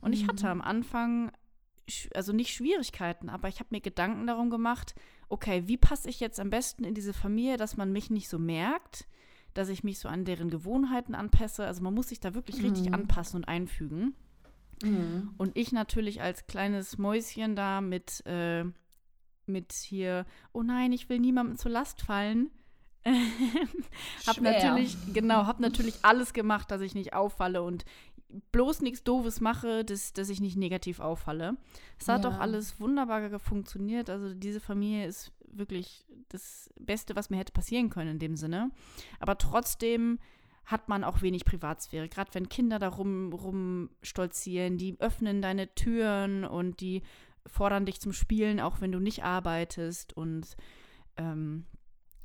Und 0.00 0.10
mhm. 0.10 0.14
ich 0.14 0.28
hatte 0.28 0.46
mhm. 0.46 0.52
am 0.52 0.62
Anfang, 0.62 1.32
also 2.14 2.32
nicht 2.32 2.54
Schwierigkeiten, 2.54 3.28
aber 3.28 3.48
ich 3.48 3.60
habe 3.60 3.68
mir 3.70 3.80
Gedanken 3.80 4.26
darum 4.26 4.50
gemacht, 4.50 4.94
okay, 5.28 5.64
wie 5.66 5.76
passe 5.76 6.08
ich 6.08 6.20
jetzt 6.20 6.40
am 6.40 6.50
besten 6.50 6.84
in 6.84 6.94
diese 6.94 7.12
Familie, 7.12 7.56
dass 7.56 7.76
man 7.76 7.92
mich 7.92 8.10
nicht 8.10 8.28
so 8.28 8.38
merkt, 8.38 9.06
dass 9.54 9.68
ich 9.68 9.84
mich 9.84 9.98
so 9.98 10.08
an 10.08 10.24
deren 10.24 10.50
Gewohnheiten 10.50 11.14
anpasse. 11.14 11.66
Also 11.66 11.82
man 11.82 11.94
muss 11.94 12.08
sich 12.08 12.20
da 12.20 12.34
wirklich 12.34 12.62
richtig 12.62 12.88
mhm. 12.88 12.94
anpassen 12.94 13.36
und 13.36 13.48
einfügen. 13.48 14.14
Mhm. 14.82 15.34
Und 15.36 15.56
ich 15.56 15.72
natürlich 15.72 16.22
als 16.22 16.46
kleines 16.46 16.98
Mäuschen 16.98 17.56
da 17.56 17.80
mit, 17.80 18.24
äh, 18.26 18.64
mit 19.46 19.72
hier, 19.72 20.26
oh 20.52 20.62
nein, 20.62 20.92
ich 20.92 21.08
will 21.08 21.18
niemandem 21.18 21.56
zur 21.56 21.70
Last 21.70 22.02
fallen. 22.02 22.50
hab 24.26 24.40
natürlich, 24.40 24.96
genau, 25.14 25.46
hab 25.46 25.58
natürlich 25.60 26.04
alles 26.04 26.32
gemacht, 26.32 26.70
dass 26.70 26.82
ich 26.82 26.94
nicht 26.94 27.14
auffalle 27.14 27.62
und 27.62 27.84
bloß 28.52 28.80
nichts 28.82 29.02
Doofes 29.02 29.40
mache, 29.40 29.84
dass, 29.84 30.12
dass 30.12 30.28
ich 30.28 30.40
nicht 30.40 30.56
negativ 30.56 31.00
auffalle. 31.00 31.56
Es 31.98 32.08
hat 32.08 32.24
ja. 32.24 32.30
auch 32.30 32.38
alles 32.38 32.80
wunderbar 32.80 33.38
funktioniert. 33.38 34.10
Also 34.10 34.34
diese 34.34 34.60
Familie 34.60 35.06
ist 35.06 35.32
wirklich 35.52 36.04
das 36.28 36.70
Beste, 36.78 37.16
was 37.16 37.30
mir 37.30 37.38
hätte 37.38 37.52
passieren 37.52 37.90
können 37.90 38.12
in 38.12 38.18
dem 38.18 38.36
Sinne. 38.36 38.70
Aber 39.18 39.36
trotzdem 39.38 40.18
hat 40.64 40.88
man 40.88 41.04
auch 41.04 41.22
wenig 41.22 41.44
Privatsphäre. 41.44 42.08
Gerade 42.08 42.32
wenn 42.34 42.48
Kinder 42.48 42.78
da 42.78 42.88
rum, 42.88 43.32
rumstolzieren, 43.32 44.78
die 44.78 45.00
öffnen 45.00 45.42
deine 45.42 45.74
Türen 45.74 46.44
und 46.44 46.80
die 46.80 47.02
fordern 47.46 47.86
dich 47.86 48.00
zum 48.00 48.12
Spielen, 48.12 48.60
auch 48.60 48.80
wenn 48.80 48.92
du 48.92 49.00
nicht 49.00 49.24
arbeitest. 49.24 50.16
Und 50.16 50.56
ähm, 51.16 51.66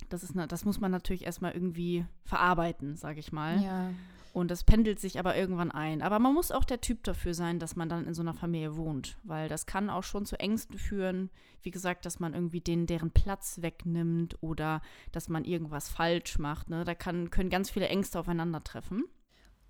das, 0.10 0.24
ist, 0.24 0.34
das 0.36 0.66
muss 0.66 0.80
man 0.80 0.92
natürlich 0.92 1.26
erstmal 1.26 1.54
irgendwie 1.54 2.06
verarbeiten, 2.24 2.96
sage 2.96 3.20
ich 3.20 3.32
mal. 3.32 3.62
Ja. 3.62 3.90
Und 4.36 4.52
das 4.52 4.66
pendelt 4.66 5.00
sich 5.00 5.18
aber 5.18 5.38
irgendwann 5.38 5.72
ein. 5.72 6.02
Aber 6.02 6.20
man 6.20 6.34
muss 6.34 6.52
auch 6.52 6.66
der 6.66 6.82
Typ 6.82 7.06
dafür 7.06 7.34
sein, 7.34 7.58
dass 7.58 7.78
man 7.78 7.88
dann 7.88 8.06
in 8.06 8.14
so 8.14 8.22
einer 8.22 8.34
Familie 8.34 8.76
wohnt, 8.76 9.18
weil 9.24 9.48
das 9.48 9.66
kann 9.66 9.90
auch 9.90 10.04
schon 10.04 10.26
zu 10.26 10.38
Ängsten 10.38 10.78
führen. 10.78 11.30
Wie 11.62 11.72
gesagt, 11.72 12.06
dass 12.06 12.20
man 12.20 12.34
irgendwie 12.34 12.60
den, 12.60 12.86
deren 12.86 13.12
Platz 13.12 13.62
wegnimmt 13.62 14.36
oder 14.44 14.82
dass 15.14 15.30
man 15.30 15.46
irgendwas 15.46 15.88
falsch 15.88 16.38
macht. 16.38 16.70
Ne? 16.70 16.84
Da 16.84 16.96
kann, 16.96 17.30
können 17.30 17.50
ganz 17.50 17.70
viele 17.70 17.88
Ängste 17.88 18.20
aufeinandertreffen. 18.20 19.06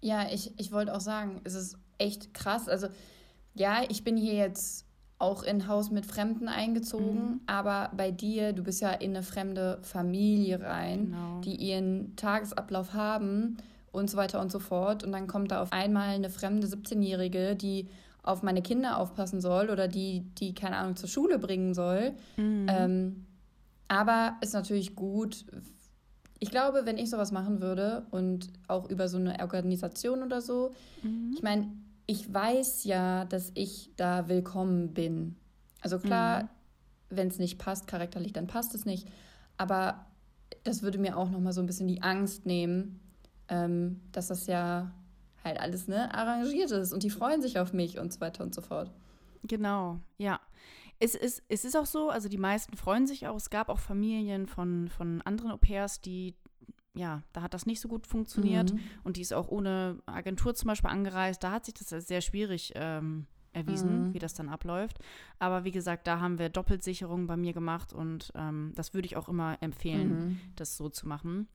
Ja, 0.01 0.31
ich, 0.31 0.51
ich 0.59 0.71
wollte 0.71 0.95
auch 0.95 0.99
sagen, 0.99 1.41
es 1.43 1.53
ist 1.53 1.77
echt 1.99 2.33
krass. 2.33 2.67
Also, 2.67 2.87
ja, 3.53 3.83
ich 3.87 4.03
bin 4.03 4.17
hier 4.17 4.33
jetzt 4.33 4.87
auch 5.19 5.43
in 5.43 5.57
ein 5.57 5.67
Haus 5.67 5.91
mit 5.91 6.07
Fremden 6.07 6.47
eingezogen, 6.47 7.33
mhm. 7.33 7.41
aber 7.45 7.91
bei 7.95 8.09
dir, 8.09 8.51
du 8.51 8.63
bist 8.63 8.81
ja 8.81 8.89
in 8.89 9.11
eine 9.11 9.21
fremde 9.21 9.77
Familie 9.83 10.59
rein, 10.59 11.11
genau. 11.11 11.41
die 11.41 11.55
ihren 11.55 12.15
Tagesablauf 12.15 12.93
haben 12.93 13.57
und 13.95 14.09
so 14.09 14.17
weiter 14.17 14.41
und 14.41 14.51
so 14.51 14.59
fort. 14.59 15.03
Und 15.03 15.11
dann 15.11 15.27
kommt 15.27 15.51
da 15.51 15.61
auf 15.61 15.71
einmal 15.71 16.09
eine 16.09 16.29
fremde 16.29 16.67
17-Jährige, 16.67 17.55
die 17.55 17.89
auf 18.23 18.43
meine 18.43 18.61
Kinder 18.61 18.97
aufpassen 18.97 19.39
soll 19.39 19.69
oder 19.69 19.87
die, 19.87 20.21
die, 20.39 20.53
keine 20.53 20.77
Ahnung, 20.77 20.95
zur 20.95 21.09
Schule 21.09 21.39
bringen 21.39 21.73
soll. 21.73 22.13
Mhm. 22.37 22.65
Ähm, 22.67 23.25
aber 23.87 24.37
ist 24.41 24.53
natürlich 24.53 24.95
gut. 24.95 25.45
Ich 26.39 26.49
glaube, 26.49 26.85
wenn 26.85 26.97
ich 26.97 27.09
sowas 27.09 27.31
machen 27.31 27.61
würde 27.61 28.05
und 28.11 28.49
auch 28.67 28.89
über 28.89 29.07
so 29.07 29.17
eine 29.17 29.39
Organisation 29.39 30.23
oder 30.23 30.41
so, 30.41 30.73
mhm. 31.03 31.31
ich 31.35 31.43
meine, 31.43 31.71
ich 32.07 32.31
weiß 32.33 32.83
ja, 32.83 33.25
dass 33.25 33.51
ich 33.53 33.91
da 33.95 34.27
willkommen 34.27 34.93
bin. 34.93 35.35
Also 35.81 35.99
klar, 35.99 36.43
mhm. 36.43 36.47
wenn 37.11 37.27
es 37.27 37.37
nicht 37.37 37.59
passt, 37.59 37.87
charakterlich, 37.87 38.33
dann 38.33 38.47
passt 38.47 38.73
es 38.73 38.85
nicht. 38.85 39.07
Aber 39.57 40.05
das 40.63 40.81
würde 40.81 40.97
mir 40.97 41.17
auch 41.17 41.29
nochmal 41.29 41.53
so 41.53 41.61
ein 41.61 41.67
bisschen 41.67 41.87
die 41.87 42.01
Angst 42.01 42.45
nehmen, 42.45 42.99
ähm, 43.49 44.01
dass 44.11 44.27
das 44.27 44.47
ja 44.47 44.91
halt 45.43 45.59
alles 45.59 45.87
ne, 45.87 46.13
arrangiert 46.13 46.71
ist 46.71 46.91
und 46.91 47.03
die 47.03 47.09
freuen 47.09 47.41
sich 47.41 47.59
auf 47.59 47.73
mich 47.73 47.99
und 47.99 48.11
so 48.11 48.19
weiter 48.19 48.43
und 48.43 48.53
so 48.53 48.61
fort. 48.61 48.91
Genau, 49.43 49.99
ja. 50.17 50.39
Es 50.97 51.13
ist, 51.13 51.43
es 51.49 51.65
ist 51.65 51.75
auch 51.75 51.85
so, 51.85 52.09
also 52.09 52.29
die 52.29 52.37
meisten 52.37 52.77
freuen 52.77 53.05
sich 53.05 53.27
auch. 53.27 53.35
Es 53.35 53.49
gab 53.49 53.69
auch 53.69 53.79
Familien 53.79 54.47
von, 54.47 54.87
von 54.87 55.21
anderen 55.23 55.51
Au-pairs, 55.51 55.99
die, 56.01 56.35
ja, 56.93 57.21
da 57.33 57.41
hat 57.41 57.53
das 57.53 57.65
nicht 57.65 57.81
so 57.81 57.89
gut 57.89 58.07
funktioniert 58.07 58.73
mhm. 58.73 58.79
und 59.03 59.17
die 59.17 59.21
ist 59.21 59.33
auch 59.33 59.49
ohne 59.49 59.99
Agentur 60.05 60.55
zum 60.55 60.69
Beispiel 60.69 60.89
angereist. 60.89 61.43
Da 61.43 61.51
hat 61.51 61.65
sich 61.65 61.73
das 61.73 61.89
sehr 62.07 62.21
schwierig 62.21 62.71
ähm, 62.75 63.27
erwiesen, 63.51 64.07
mhm. 64.07 64.13
wie 64.13 64.19
das 64.19 64.33
dann 64.33 64.49
abläuft. 64.49 64.99
Aber 65.37 65.65
wie 65.65 65.71
gesagt, 65.71 66.07
da 66.07 66.21
haben 66.21 66.39
wir 66.39 66.49
Doppelsicherung 66.49 67.27
bei 67.27 67.37
mir 67.37 67.53
gemacht 67.53 67.93
und 67.93 68.31
ähm, 68.35 68.71
das 68.75 68.93
würde 68.93 69.05
ich 69.05 69.17
auch 69.17 69.27
immer 69.27 69.57
empfehlen, 69.61 70.09
mhm. 70.09 70.39
das 70.55 70.77
so 70.77 70.89
zu 70.89 71.07
machen. 71.07 71.49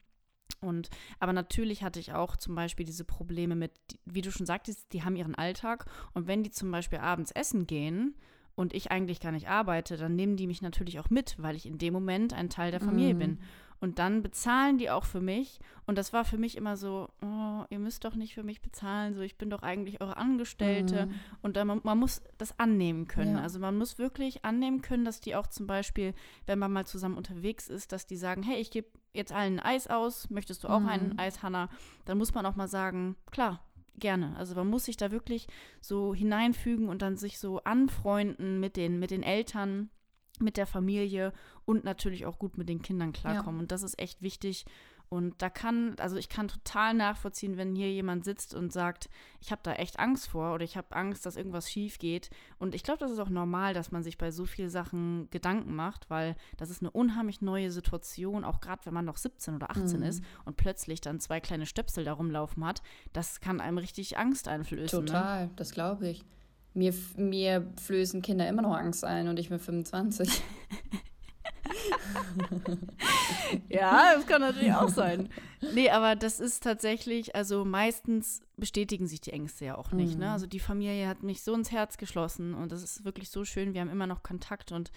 Und 0.61 0.91
aber 1.19 1.33
natürlich 1.33 1.83
hatte 1.83 2.01
ich 2.01 2.13
auch 2.13 2.37
zum 2.37 2.55
Beispiel 2.55 2.87
diese 2.87 3.05
Probleme 3.05 3.55
mit, 3.55 3.73
wie 4.05 4.23
du 4.23 4.31
schon 4.31 4.47
sagtest, 4.47 4.93
die 4.93 5.03
haben 5.03 5.17
ihren 5.17 5.35
Alltag 5.35 5.87
und 6.13 6.27
wenn 6.27 6.43
die 6.43 6.51
zum 6.51 6.71
Beispiel 6.71 6.99
abends 6.99 7.31
essen 7.31 7.67
gehen 7.67 8.15
und 8.55 8.75
ich 8.75 8.91
eigentlich 8.91 9.21
gar 9.21 9.33
nicht 9.33 9.49
arbeite, 9.49 9.97
dann 9.97 10.17
nehmen 10.17 10.37
die 10.37 10.47
mich 10.47 10.61
natürlich 10.61 11.01
auch 11.01 11.11
mit, 11.11 11.37
weil 11.39 11.57
ich 11.57 11.67
in 11.67 11.79
dem 11.79 11.93
Moment 11.93 12.35
ein 12.35 12.51
Teil 12.51 12.71
der 12.71 12.81
Familie 12.81 13.15
mm. 13.15 13.19
bin. 13.19 13.39
Und 13.81 13.99
dann 13.99 14.23
bezahlen 14.23 14.77
die 14.77 14.91
auch 14.91 15.05
für 15.05 15.21
mich. 15.21 15.59
Und 15.87 15.97
das 15.97 16.13
war 16.13 16.25
für 16.25 16.37
mich 16.37 16.57
immer 16.57 16.77
so, 16.77 17.09
oh, 17.23 17.65
ihr 17.71 17.79
müsst 17.79 18.05
doch 18.05 18.15
nicht 18.15 18.35
für 18.35 18.43
mich 18.43 18.61
bezahlen, 18.61 19.15
so 19.15 19.23
ich 19.23 19.39
bin 19.39 19.49
doch 19.49 19.63
eigentlich 19.63 20.01
eure 20.03 20.19
Angestellte. 20.19 21.07
Mhm. 21.07 21.15
Und 21.43 21.57
dann, 21.57 21.67
man, 21.67 21.81
man, 21.83 21.99
muss 21.99 22.23
das 22.37 22.59
annehmen 22.59 23.09
können. 23.09 23.37
Ja. 23.37 23.43
Also 23.43 23.59
man 23.59 23.79
muss 23.79 23.99
wirklich 23.99 24.45
annehmen 24.45 24.83
können, 24.83 25.05
dass 25.05 25.21
die 25.21 25.35
auch 25.35 25.47
zum 25.47 25.67
Beispiel, 25.67 26.15
wenn 26.47 26.59
man 26.59 26.73
mal 26.73 26.87
zusammen 26.87 27.17
unterwegs 27.17 27.69
ist, 27.69 27.93
dass 27.93 28.07
die 28.07 28.17
sagen, 28.17 28.43
hey, 28.43 28.61
ich 28.61 28.71
gebe 28.71 28.89
jetzt 29.15 29.33
allen 29.33 29.59
ein 29.59 29.67
Eis 29.67 29.87
aus, 29.87 30.29
möchtest 30.31 30.63
du 30.63 30.69
auch 30.69 30.81
mhm. 30.81 30.89
ein 30.89 31.19
Eis, 31.19 31.43
Hanna? 31.43 31.71
Dann 32.05 32.19
muss 32.19 32.35
man 32.35 32.45
auch 32.45 32.57
mal 32.57 32.69
sagen, 32.69 33.17
klar, 33.31 33.65
gerne. 33.99 34.37
Also 34.37 34.55
man 34.55 34.69
muss 34.69 34.85
sich 34.85 34.97
da 34.97 35.11
wirklich 35.11 35.47
so 35.81 36.15
hineinfügen 36.15 36.89
und 36.89 37.03
dann 37.03 37.17
sich 37.17 37.39
so 37.39 37.63
anfreunden 37.65 38.61
mit 38.61 38.77
den, 38.77 38.99
mit 38.99 39.11
den 39.11 39.23
Eltern 39.23 39.91
mit 40.43 40.57
der 40.57 40.67
Familie 40.67 41.33
und 41.65 41.85
natürlich 41.85 42.27
auch 42.27 42.39
gut 42.39 42.59
mit 42.59 42.69
den 42.69 42.83
Kindern 42.83 43.13
klarkommen. 43.13 43.61
Ja. 43.61 43.63
Und 43.63 43.73
das 43.73 43.83
ist 43.83 43.99
echt 43.99 44.23
wichtig. 44.23 44.65
Und 45.13 45.43
da 45.43 45.51
kann, 45.51 45.97
also 45.99 46.17
ich 46.17 46.29
kann 46.29 46.47
total 46.47 46.95
nachvollziehen, 46.95 47.57
wenn 47.57 47.75
hier 47.75 47.91
jemand 47.91 48.25
sitzt 48.25 48.55
und 48.55 48.73
sagt, 48.73 49.11
ich 49.41 49.51
habe 49.51 49.61
da 49.65 49.73
echt 49.73 49.99
Angst 49.99 50.29
vor 50.29 50.55
oder 50.55 50.63
ich 50.63 50.77
habe 50.77 50.95
Angst, 50.95 51.27
dass 51.27 51.35
irgendwas 51.35 51.69
schief 51.69 51.99
geht. 51.99 52.31
Und 52.61 52.77
ich 52.77 52.85
glaube, 52.85 53.01
das 53.01 53.11
ist 53.11 53.19
auch 53.19 53.29
normal, 53.29 53.75
dass 53.75 53.91
man 53.91 54.05
sich 54.05 54.19
bei 54.19 54.31
so 54.31 54.47
vielen 54.47 54.71
Sachen 54.71 55.29
Gedanken 55.31 55.75
macht, 55.75 56.09
weil 56.11 56.37
das 56.59 56.71
ist 56.71 56.81
eine 56.81 56.93
unheimlich 56.93 57.43
neue 57.43 57.73
Situation, 57.73 58.45
auch 58.45 58.61
gerade 58.61 58.87
wenn 58.87 58.95
man 58.95 59.05
noch 59.05 59.17
17 59.17 59.57
oder 59.57 59.73
18 59.73 59.99
mhm. 59.99 60.05
ist 60.05 60.25
und 60.45 60.57
plötzlich 60.57 61.01
dann 61.01 61.19
zwei 61.19 61.41
kleine 61.41 61.67
Stöpsel 61.67 62.05
da 62.05 62.13
rumlaufen 62.13 62.65
hat. 62.65 62.81
Das 63.13 63.41
kann 63.41 63.61
einem 63.61 63.79
richtig 63.79 64.17
Angst 64.17 64.47
einflößen. 64.47 65.01
Ne? 65.01 65.07
Total, 65.07 65.47
ne? 65.47 65.53
das 65.57 65.73
glaube 65.73 66.09
ich. 66.09 66.25
Mir, 66.73 66.95
mir 67.17 67.67
flößen 67.81 68.23
Kinder 68.23 68.49
immer 68.49 68.63
noch 68.63 68.77
Angst 68.77 69.05
ein 69.05 69.29
und 69.29 69.39
ich 69.39 69.49
bin 69.49 69.59
25. 69.59 70.29
ja, 73.69 74.15
das 74.15 74.27
kann 74.27 74.41
natürlich 74.41 74.73
auch 74.73 74.89
sein. 74.89 75.29
Nee, 75.75 75.91
aber 75.91 76.17
das 76.17 76.41
ist 76.41 76.63
tatsächlich, 76.63 77.35
also 77.35 77.65
meistens 77.65 78.43
bestätigen 78.57 79.07
sich 79.07 79.21
die 79.21 79.33
Ängste 79.33 79.67
ja 79.67 79.79
auch 79.79 79.93
nicht. 79.93 80.13
Ne? 80.13 80.17
Mhm. 80.17 80.21
Ne? 80.21 80.33
Also 80.33 80.47
die 80.47 80.61
Familie 80.61 81.09
hat 81.09 81.23
mich 81.23 81.43
so 81.43 81.55
ins 81.55 81.73
Herz 81.73 81.99
geschlossen 81.99 82.55
und 82.55 82.73
das 82.73 82.83
ist 82.83 83.05
wirklich 83.05 83.31
so 83.31 83.45
schön. 83.45 83.75
Wir 83.75 83.81
haben 83.81 83.91
immer 83.91 84.07
noch 84.07 84.23
Kontakt 84.23 84.73
und 84.73 84.91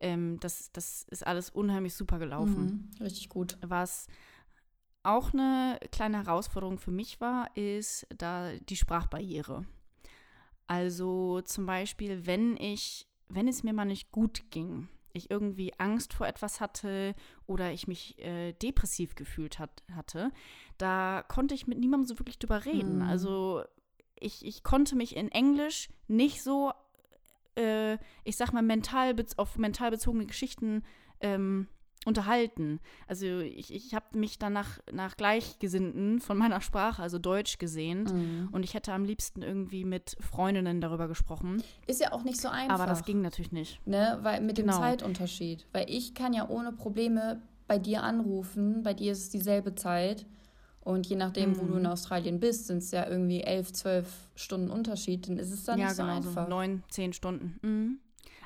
ähm, 0.00 0.38
das, 0.40 0.72
das 0.72 1.06
ist 1.10 1.26
alles 1.26 1.50
unheimlich 1.50 1.94
super 1.94 2.18
gelaufen. 2.18 2.90
Mhm, 2.98 3.04
richtig 3.04 3.28
gut. 3.28 3.56
Was 3.62 4.06
auch 5.02 5.32
eine 5.32 5.78
kleine 5.92 6.18
Herausforderung 6.18 6.78
für 6.78 6.90
mich 6.90 7.20
war, 7.20 7.54
ist 7.56 8.06
da 8.16 8.52
die 8.68 8.76
Sprachbarriere. 8.76 9.64
Also 10.66 11.40
zum 11.42 11.66
Beispiel, 11.66 12.26
wenn 12.26 12.56
ich, 12.56 13.06
wenn 13.28 13.48
es 13.48 13.62
mir 13.62 13.72
mal 13.72 13.84
nicht 13.84 14.10
gut 14.12 14.50
ging, 14.50 14.88
ich 15.12 15.30
irgendwie 15.30 15.72
Angst 15.78 16.12
vor 16.12 16.26
etwas 16.26 16.60
hatte 16.60 17.14
oder 17.46 17.72
ich 17.72 17.86
mich 17.86 18.18
äh, 18.18 18.52
depressiv 18.52 19.14
gefühlt 19.14 19.58
hat, 19.58 19.82
hatte, 19.94 20.32
da 20.76 21.24
konnte 21.28 21.54
ich 21.54 21.66
mit 21.66 21.78
niemandem 21.78 22.08
so 22.08 22.18
wirklich 22.18 22.38
drüber 22.38 22.64
reden. 22.64 22.96
Mhm. 22.96 23.02
Also 23.02 23.62
ich, 24.18 24.44
ich 24.44 24.62
konnte 24.62 24.96
mich 24.96 25.16
in 25.16 25.30
Englisch 25.30 25.88
nicht 26.08 26.42
so, 26.42 26.72
äh, 27.56 27.98
ich 28.24 28.36
sag 28.36 28.52
mal, 28.52 28.62
mental 28.62 29.14
auf 29.36 29.56
mental 29.56 29.90
bezogene 29.90 30.26
Geschichten 30.26 30.82
ähm, 31.20 31.68
unterhalten. 32.04 32.80
Also 33.06 33.40
ich, 33.40 33.72
ich 33.72 33.94
habe 33.94 34.18
mich 34.18 34.38
dann 34.38 34.52
nach, 34.52 34.78
nach 34.92 35.16
Gleichgesinnten 35.16 36.20
von 36.20 36.36
meiner 36.36 36.60
Sprache, 36.60 37.02
also 37.02 37.18
Deutsch, 37.18 37.58
gesehnt. 37.58 38.12
Mhm. 38.12 38.48
Und 38.52 38.62
ich 38.62 38.74
hätte 38.74 38.92
am 38.92 39.04
liebsten 39.04 39.42
irgendwie 39.42 39.84
mit 39.84 40.16
Freundinnen 40.20 40.80
darüber 40.80 41.08
gesprochen. 41.08 41.62
Ist 41.86 42.00
ja 42.00 42.12
auch 42.12 42.24
nicht 42.24 42.40
so 42.40 42.48
einfach. 42.48 42.74
Aber 42.74 42.86
das 42.86 43.04
ging 43.04 43.20
natürlich 43.20 43.52
nicht. 43.52 43.86
Ne? 43.86 44.18
Weil 44.22 44.40
mit 44.40 44.56
genau. 44.56 44.72
dem 44.72 44.80
Zeitunterschied. 44.80 45.66
Weil 45.72 45.86
ich 45.88 46.14
kann 46.14 46.32
ja 46.32 46.48
ohne 46.48 46.72
Probleme 46.72 47.40
bei 47.66 47.78
dir 47.78 48.02
anrufen. 48.02 48.82
Bei 48.82 48.94
dir 48.94 49.12
ist 49.12 49.18
es 49.18 49.30
dieselbe 49.30 49.74
Zeit. 49.74 50.26
Und 50.80 51.06
je 51.06 51.16
nachdem, 51.16 51.50
mhm. 51.50 51.58
wo 51.58 51.64
du 51.64 51.74
in 51.74 51.84
mhm. 51.84 51.88
Australien 51.88 52.40
bist, 52.40 52.66
sind 52.66 52.78
es 52.78 52.90
ja 52.90 53.08
irgendwie 53.08 53.40
elf, 53.40 53.72
zwölf 53.72 54.06
Stunden 54.34 54.70
Unterschied. 54.70 55.28
Dann 55.28 55.38
ist 55.38 55.50
es 55.50 55.64
dann 55.64 55.78
ja, 55.78 55.86
nicht 55.86 55.96
so 55.96 56.02
genau, 56.02 56.16
einfach. 56.16 56.44
So 56.44 56.50
neun, 56.50 56.82
zehn 56.90 57.12
Stunden. 57.14 57.58
Mhm. 57.62 57.98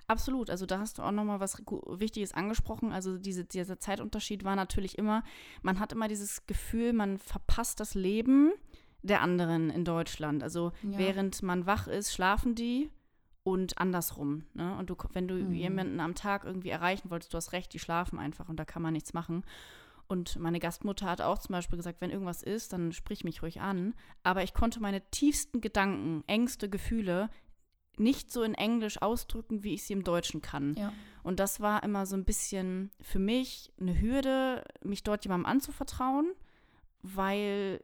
Absolut. 0.09 0.49
Also 0.49 0.65
da 0.65 0.79
hast 0.79 0.99
du 0.99 1.03
auch 1.03 1.13
nochmal 1.13 1.39
was 1.39 1.63
Wichtiges 1.87 2.33
angesprochen. 2.33 2.93
Also 2.93 3.19
diese, 3.19 3.45
dieser 3.45 3.79
Zeitunterschied 3.79 4.43
war 4.43 4.57
natürlich 4.57 4.97
immer, 4.97 5.23
man 5.63 5.79
hat 5.79 5.93
immer 5.93 6.09
dieses 6.09 6.47
Gefühl, 6.47 6.95
man 6.95 7.19
verpasst 7.19 7.79
das 7.79 7.95
Leben 7.95 8.53
der 9.03 9.21
anderen 9.21 9.69
in 9.69 9.85
Deutschland. 9.85 10.43
Also 10.43 10.73
ja. 10.83 10.99
während 10.99 11.43
man 11.43 11.67
wach 11.67 11.87
ist, 11.89 12.15
schlafen 12.15 12.55
die 12.55 12.91
und 13.43 13.79
andersrum. 13.79 14.45
Ne? 14.55 14.77
Und 14.79 14.89
du, 14.89 14.97
wenn 15.13 15.29
du 15.29 15.35
mhm. 15.35 15.53
jemanden 15.53 16.01
am 16.01 16.15
Tag 16.15 16.45
irgendwie 16.45 16.71
erreichen 16.71 17.11
wolltest, 17.11 17.35
du 17.35 17.37
hast 17.37 17.53
recht, 17.53 17.73
die 17.75 17.79
schlafen 17.79 18.19
einfach 18.19 18.49
und 18.49 18.57
da 18.59 18.65
kann 18.65 18.83
man 18.83 18.95
nichts 18.95 19.13
machen. 19.13 19.45
Und 20.07 20.39
meine 20.39 20.59
Gastmutter 20.59 21.05
hat 21.05 21.21
auch 21.21 21.39
zum 21.39 21.53
Beispiel 21.53 21.77
gesagt, 21.77 22.01
wenn 22.01 22.11
irgendwas 22.11 22.43
ist, 22.43 22.73
dann 22.73 22.93
sprich 22.93 23.25
mich 23.25 23.43
ruhig 23.43 23.61
an. 23.61 23.95
Aber 24.23 24.43
ich 24.43 24.55
konnte 24.55 24.81
meine 24.81 25.03
tiefsten 25.11 25.61
Gedanken, 25.61 26.25
Ängste, 26.27 26.71
Gefühle 26.71 27.29
nicht 28.01 28.31
so 28.31 28.43
in 28.43 28.55
Englisch 28.55 29.01
ausdrücken, 29.03 29.63
wie 29.63 29.75
ich 29.75 29.85
sie 29.85 29.93
im 29.93 30.05
Deutschen 30.05 30.43
kann. 30.43 30.75
Ja. 30.75 30.93
Und 31.23 31.41
das 31.41 31.61
war 31.61 31.83
immer 31.83 32.07
so 32.07 32.17
ein 32.17 32.25
bisschen 32.25 32.91
für 33.01 33.19
mich 33.19 33.73
eine 33.81 34.01
Hürde, 34.01 34.65
mich 34.83 35.03
dort 35.03 35.25
jemandem 35.25 35.47
anzuvertrauen, 35.47 36.33
weil 37.03 37.83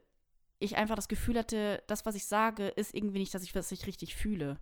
ich 0.59 0.77
einfach 0.77 0.95
das 0.95 1.07
Gefühl 1.07 1.37
hatte, 1.37 1.83
das, 1.87 2.05
was 2.05 2.15
ich 2.15 2.25
sage, 2.25 2.67
ist 2.69 2.95
irgendwie 2.95 3.19
nicht, 3.19 3.33
dass 3.33 3.43
ich 3.43 3.53
was 3.55 3.71
ich 3.71 3.87
richtig 3.87 4.15
fühle. 4.15 4.57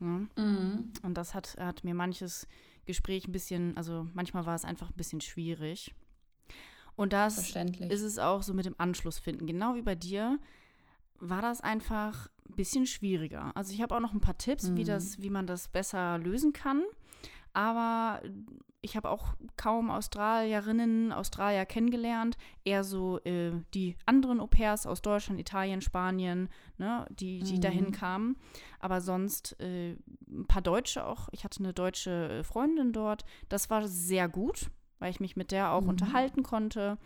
Ja? 0.00 0.26
Mhm. 0.36 0.92
Und 1.02 1.14
das 1.14 1.34
hat, 1.34 1.56
hat 1.58 1.84
mir 1.84 1.94
manches 1.94 2.48
Gespräch 2.86 3.28
ein 3.28 3.32
bisschen, 3.32 3.76
also 3.76 4.08
manchmal 4.14 4.46
war 4.46 4.54
es 4.54 4.64
einfach 4.64 4.90
ein 4.90 4.96
bisschen 4.96 5.20
schwierig. 5.20 5.94
Und 6.96 7.12
das 7.12 7.54
ist 7.54 8.02
es 8.02 8.18
auch 8.18 8.42
so 8.42 8.52
mit 8.52 8.66
dem 8.66 8.74
Anschluss 8.78 9.18
finden. 9.18 9.46
Genau 9.46 9.74
wie 9.74 9.82
bei 9.82 9.94
dir 9.94 10.38
war 11.18 11.40
das 11.40 11.60
einfach 11.60 12.28
ein 12.50 12.56
bisschen 12.56 12.86
schwieriger. 12.86 13.52
Also 13.54 13.72
ich 13.72 13.82
habe 13.82 13.94
auch 13.94 14.00
noch 14.00 14.12
ein 14.12 14.20
paar 14.20 14.38
Tipps, 14.38 14.68
mhm. 14.68 14.76
wie, 14.76 14.84
das, 14.84 15.20
wie 15.20 15.30
man 15.30 15.46
das 15.46 15.68
besser 15.68 16.18
lösen 16.18 16.52
kann. 16.52 16.82
Aber 17.52 18.22
ich 18.82 18.96
habe 18.96 19.10
auch 19.10 19.34
kaum 19.56 19.90
Australierinnen, 19.90 21.12
Australier 21.12 21.66
kennengelernt, 21.66 22.38
eher 22.64 22.84
so 22.84 23.18
äh, 23.24 23.52
die 23.74 23.96
anderen 24.06 24.40
Au 24.40 24.46
pairs 24.46 24.86
aus 24.86 25.02
Deutschland, 25.02 25.40
Italien, 25.40 25.80
Spanien, 25.80 26.48
ne, 26.78 27.06
die, 27.10 27.40
die 27.40 27.56
mhm. 27.56 27.60
dahin 27.60 27.92
kamen. 27.92 28.36
Aber 28.78 29.00
sonst 29.00 29.60
äh, 29.60 29.96
ein 30.28 30.46
paar 30.46 30.62
Deutsche 30.62 31.04
auch. 31.04 31.28
Ich 31.32 31.44
hatte 31.44 31.60
eine 31.60 31.74
deutsche 31.74 32.42
Freundin 32.44 32.92
dort. 32.92 33.24
Das 33.48 33.68
war 33.68 33.86
sehr 33.88 34.28
gut 34.28 34.70
weil 35.00 35.10
ich 35.10 35.18
mich 35.18 35.34
mit 35.34 35.50
der 35.50 35.72
auch 35.72 35.82
mhm. 35.82 35.88
unterhalten 35.88 36.42
konnte 36.44 36.98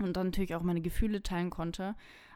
und 0.00 0.16
dann 0.16 0.28
natürlich 0.28 0.54
auch 0.56 0.62
meine 0.62 0.80
Gefühle 0.80 1.22
teilen 1.22 1.50
konnte. 1.50 1.94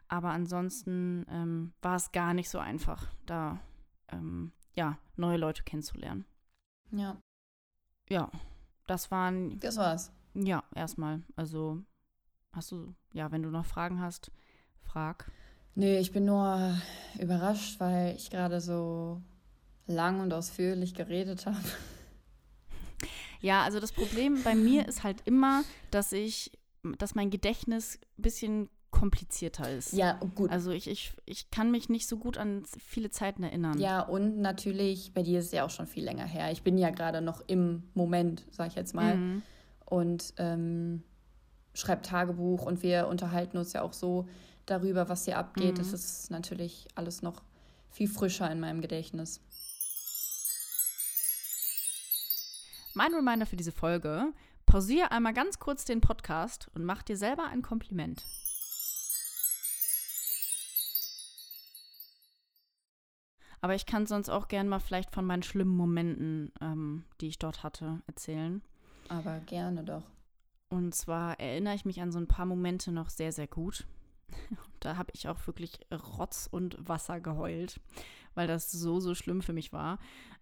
Aber 0.08 0.30
ansonsten 0.30 1.26
ähm, 1.28 1.72
war 1.82 1.96
es 1.96 2.12
gar 2.12 2.34
nicht 2.34 2.48
so 2.48 2.58
einfach, 2.58 3.08
da 3.26 3.60
ähm, 4.08 4.52
ja, 4.74 4.98
neue 5.16 5.36
Leute 5.36 5.62
kennenzulernen. 5.64 6.24
Ja. 6.92 7.16
Ja, 8.08 8.30
das 8.86 9.10
waren. 9.10 9.58
Das 9.58 9.76
war's. 9.76 10.12
Ja, 10.34 10.62
erstmal. 10.74 11.22
Also 11.34 11.82
hast 12.52 12.70
du, 12.70 12.94
ja, 13.12 13.32
wenn 13.32 13.42
du 13.42 13.50
noch 13.50 13.66
Fragen 13.66 14.00
hast, 14.00 14.30
frag. 14.82 15.30
Nee, 15.74 15.98
ich 15.98 16.12
bin 16.12 16.24
nur 16.24 16.76
überrascht, 17.18 17.80
weil 17.80 18.14
ich 18.16 18.30
gerade 18.30 18.60
so 18.60 19.22
lang 19.86 20.20
und 20.20 20.32
ausführlich 20.32 20.94
geredet 20.94 21.46
habe. 21.46 21.58
Ja, 23.40 23.62
also 23.62 23.80
das 23.80 23.92
Problem 23.92 24.42
bei 24.42 24.54
mir 24.54 24.88
ist 24.88 25.04
halt 25.04 25.22
immer, 25.26 25.62
dass 25.90 26.12
ich, 26.12 26.58
dass 26.98 27.14
mein 27.14 27.30
Gedächtnis 27.30 28.00
ein 28.18 28.22
bisschen 28.22 28.70
komplizierter 28.96 29.70
ist. 29.70 29.92
Ja, 29.92 30.18
gut. 30.34 30.50
Also 30.50 30.70
ich, 30.70 30.88
ich, 30.88 31.12
ich 31.26 31.50
kann 31.50 31.70
mich 31.70 31.88
nicht 31.90 32.08
so 32.08 32.16
gut 32.16 32.38
an 32.38 32.62
viele 32.78 33.10
Zeiten 33.10 33.42
erinnern. 33.42 33.78
Ja, 33.78 34.00
und 34.00 34.38
natürlich, 34.38 35.12
bei 35.12 35.22
dir 35.22 35.40
ist 35.40 35.46
es 35.46 35.52
ja 35.52 35.66
auch 35.66 35.70
schon 35.70 35.86
viel 35.86 36.02
länger 36.02 36.24
her. 36.24 36.50
Ich 36.50 36.62
bin 36.62 36.78
ja 36.78 36.88
gerade 36.88 37.20
noch 37.20 37.42
im 37.46 37.82
Moment, 37.92 38.46
sag 38.50 38.68
ich 38.68 38.74
jetzt 38.74 38.94
mal. 38.94 39.16
Mhm. 39.16 39.42
Und 39.84 40.32
ähm, 40.38 41.02
schreibe 41.74 42.02
Tagebuch 42.02 42.64
und 42.64 42.82
wir 42.82 43.06
unterhalten 43.08 43.58
uns 43.58 43.74
ja 43.74 43.82
auch 43.82 43.92
so 43.92 44.28
darüber, 44.64 45.10
was 45.10 45.26
hier 45.26 45.36
abgeht. 45.36 45.74
Mhm. 45.74 45.78
Das 45.78 45.92
ist 45.92 46.30
natürlich 46.30 46.88
alles 46.94 47.20
noch 47.20 47.42
viel 47.90 48.08
frischer 48.08 48.50
in 48.50 48.60
meinem 48.60 48.80
Gedächtnis. 48.80 49.40
Mein 52.94 53.12
Reminder 53.12 53.44
für 53.44 53.56
diese 53.56 53.72
Folge: 53.72 54.32
pausiere 54.64 55.12
einmal 55.12 55.34
ganz 55.34 55.58
kurz 55.58 55.84
den 55.84 56.00
Podcast 56.00 56.70
und 56.74 56.84
mach 56.84 57.02
dir 57.02 57.18
selber 57.18 57.44
ein 57.44 57.60
Kompliment. 57.60 58.24
Aber 63.66 63.74
ich 63.74 63.84
kann 63.84 64.06
sonst 64.06 64.28
auch 64.28 64.46
gern 64.46 64.68
mal 64.68 64.78
vielleicht 64.78 65.10
von 65.10 65.24
meinen 65.24 65.42
schlimmen 65.42 65.76
Momenten, 65.76 66.52
ähm, 66.60 67.02
die 67.20 67.26
ich 67.26 67.40
dort 67.40 67.64
hatte, 67.64 68.00
erzählen. 68.06 68.62
Aber 69.08 69.40
gerne 69.40 69.82
doch. 69.82 70.04
Und 70.68 70.94
zwar 70.94 71.40
erinnere 71.40 71.74
ich 71.74 71.84
mich 71.84 72.00
an 72.00 72.12
so 72.12 72.20
ein 72.20 72.28
paar 72.28 72.46
Momente 72.46 72.92
noch 72.92 73.10
sehr, 73.10 73.32
sehr 73.32 73.48
gut. 73.48 73.84
Da 74.78 74.96
habe 74.96 75.10
ich 75.14 75.26
auch 75.26 75.44
wirklich 75.48 75.80
Rotz 75.90 76.48
und 76.48 76.76
Wasser 76.78 77.18
geheult, 77.18 77.80
weil 78.36 78.46
das 78.46 78.70
so, 78.70 79.00
so 79.00 79.16
schlimm 79.16 79.42
für 79.42 79.52
mich 79.52 79.72
war. 79.72 79.98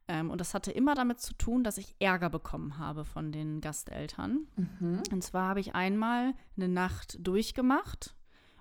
Ähm, 0.06 0.28
und 0.28 0.38
das 0.38 0.52
hatte 0.52 0.70
immer 0.70 0.94
damit 0.94 1.18
zu 1.18 1.32
tun, 1.32 1.64
dass 1.64 1.78
ich 1.78 1.96
Ärger 2.00 2.28
bekommen 2.28 2.76
habe 2.76 3.06
von 3.06 3.32
den 3.32 3.62
Gasteltern. 3.62 4.48
Mhm. 4.56 5.02
Und 5.10 5.24
zwar 5.24 5.48
habe 5.48 5.60
ich 5.60 5.74
einmal 5.74 6.34
eine 6.58 6.68
Nacht 6.68 7.16
durchgemacht. 7.26 8.14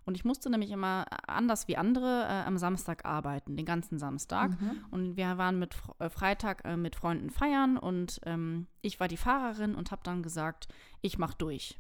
Und 0.06 0.16
ich 0.16 0.26
musste 0.26 0.50
nämlich 0.50 0.72
immer 0.72 1.06
anders 1.28 1.68
wie 1.68 1.78
andere 1.78 2.24
äh, 2.24 2.46
am 2.46 2.58
Samstag 2.58 3.06
arbeiten, 3.06 3.56
den 3.56 3.66
ganzen 3.66 4.00
Samstag. 4.00 4.60
Mhm. 4.60 4.86
Und 4.92 5.18
wir 5.18 5.38
waren 5.38 5.60
mit 5.60 5.76
äh, 6.00 6.10
Freitag 6.10 6.66
äh, 6.66 6.78
mit 6.78 6.96
Freunden 6.96 7.30
feiern 7.30 7.78
und 7.78 8.20
ähm, 8.26 8.68
ich 8.82 9.00
war 9.00 9.08
die 9.08 9.18
Fahrerin 9.18 9.76
und 9.76 9.92
habe 9.92 10.02
dann 10.04 10.24
gesagt, 10.24 10.68
ich 11.02 11.18
mache 11.18 11.36
durch. 11.38 11.80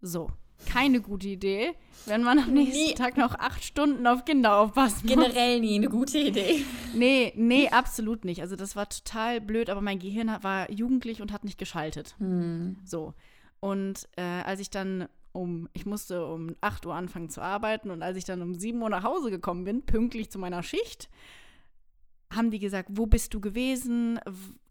So, 0.00 0.30
keine 0.66 1.00
gute 1.00 1.28
Idee, 1.28 1.74
wenn 2.06 2.22
man 2.22 2.38
am 2.38 2.52
nächsten 2.52 2.86
nie. 2.88 2.94
Tag 2.94 3.16
noch 3.16 3.34
acht 3.34 3.62
Stunden 3.62 4.06
auf 4.06 4.24
Kinder 4.24 4.58
aufpassen 4.58 5.06
muss. 5.06 5.14
Generell 5.14 5.60
nie 5.60 5.76
eine 5.76 5.88
gute 5.88 6.18
Idee. 6.18 6.64
Nee, 6.94 7.32
nee, 7.36 7.68
absolut 7.68 8.24
nicht. 8.24 8.40
Also 8.42 8.56
das 8.56 8.74
war 8.74 8.88
total 8.88 9.40
blöd, 9.40 9.70
aber 9.70 9.80
mein 9.80 9.98
Gehirn 9.98 10.36
war 10.42 10.70
jugendlich 10.70 11.22
und 11.22 11.32
hat 11.32 11.44
nicht 11.44 11.58
geschaltet. 11.58 12.16
Hm. 12.18 12.76
So. 12.84 13.14
Und 13.60 14.08
äh, 14.16 14.22
als 14.22 14.60
ich 14.60 14.70
dann 14.70 15.08
um, 15.38 15.68
ich 15.72 15.86
musste 15.86 16.26
um 16.26 16.56
8 16.60 16.86
Uhr 16.86 16.94
anfangen 16.94 17.30
zu 17.30 17.40
arbeiten 17.40 17.90
und 17.90 18.02
als 18.02 18.16
ich 18.16 18.24
dann 18.24 18.42
um 18.42 18.54
7 18.54 18.80
Uhr 18.82 18.90
nach 18.90 19.04
Hause 19.04 19.30
gekommen 19.30 19.64
bin, 19.64 19.86
pünktlich 19.86 20.30
zu 20.30 20.38
meiner 20.38 20.62
Schicht, 20.62 21.08
haben 22.30 22.50
die 22.50 22.58
gesagt, 22.58 22.90
wo 22.92 23.06
bist 23.06 23.32
du 23.34 23.40
gewesen? 23.40 24.20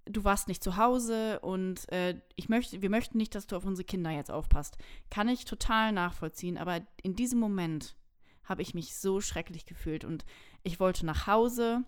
du 0.10 0.24
warst 0.24 0.48
nicht 0.48 0.64
zu 0.64 0.78
Hause 0.78 1.40
und 1.42 1.92
äh, 1.92 2.20
ich 2.36 2.50
möchte, 2.50 2.82
wir 2.82 2.90
möchten 2.90 3.18
nicht, 3.18 3.36
dass 3.36 3.48
du 3.48 3.56
auf 3.56 3.66
unsere 3.66 3.86
Kinder 3.86 4.10
jetzt 4.12 4.32
aufpasst. 4.32 4.78
Kann 5.10 5.30
ich 5.30 5.46
total 5.46 5.92
nachvollziehen, 5.92 6.58
aber 6.58 6.82
in 7.02 7.16
diesem 7.16 7.40
Moment 7.40 7.96
habe 8.44 8.62
ich 8.62 8.74
mich 8.74 8.96
so 8.96 9.22
schrecklich 9.22 9.66
gefühlt 9.66 10.06
und 10.06 10.26
ich 10.64 10.80
wollte 10.80 11.06
nach 11.06 11.28
Hause. 11.28 11.84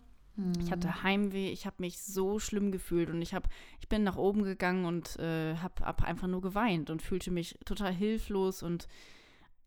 Ich 0.62 0.72
hatte 0.72 0.88
mhm. 0.88 1.04
Heimweh, 1.04 1.50
ich 1.50 1.66
habe 1.66 1.78
mich 1.80 2.02
so 2.02 2.40
schlimm 2.40 2.72
gefühlt 2.72 3.10
und 3.10 3.22
ich 3.22 3.34
habe, 3.34 3.50
ich 3.80 3.90
bin 3.90 4.04
nach 4.04 4.16
oben 4.16 4.44
gegangen 4.44 4.86
und 4.86 5.18
äh, 5.20 5.56
habe 5.58 5.86
hab 5.86 6.04
einfach 6.04 6.28
nur 6.28 6.42
geweint 6.42 6.90
und 6.90 7.02
fühlte 7.02 7.32
mich 7.32 7.58
total 7.66 7.94
hilflos 7.94 8.64
und 8.64 8.88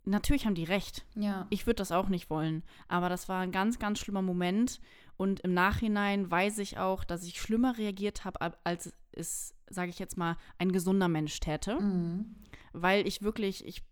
natürlich 0.05 0.47
haben 0.47 0.55
die 0.55 0.65
recht. 0.65 1.05
Ja. 1.15 1.47
Ich 1.51 1.67
würde 1.67 1.77
das 1.77 1.93
auch 1.93 2.09
nicht 2.09 2.31
wollen, 2.31 2.63
aber 2.89 3.09
das 3.09 3.29
war 3.29 3.41
ein 3.41 3.53
ganz, 3.53 3.79
ganz 3.79 3.99
schlimmer 3.99 4.23
Moment 4.23 4.81
und 5.17 5.41
im 5.41 5.55
Nachhinein 5.55 6.31
weiß 6.31 6.59
ich 6.59 6.79
auch, 6.79 7.05
dass 7.05 7.25
ich 7.25 7.41
schlimmer 7.41 7.77
reagiert 7.79 8.25
habe, 8.25 8.57
als 8.65 8.93
es, 9.13 9.55
sage 9.69 9.91
ich 9.91 9.99
jetzt 9.99 10.17
mal, 10.17 10.37
ein 10.59 10.73
gesunder 10.73 11.09
Mensch 11.09 11.39
täte. 11.41 11.81
Mhm. 11.81 12.35
Weil 12.73 13.07
ich 13.07 13.23
wirklich, 13.23 13.67
ich, 13.67 13.83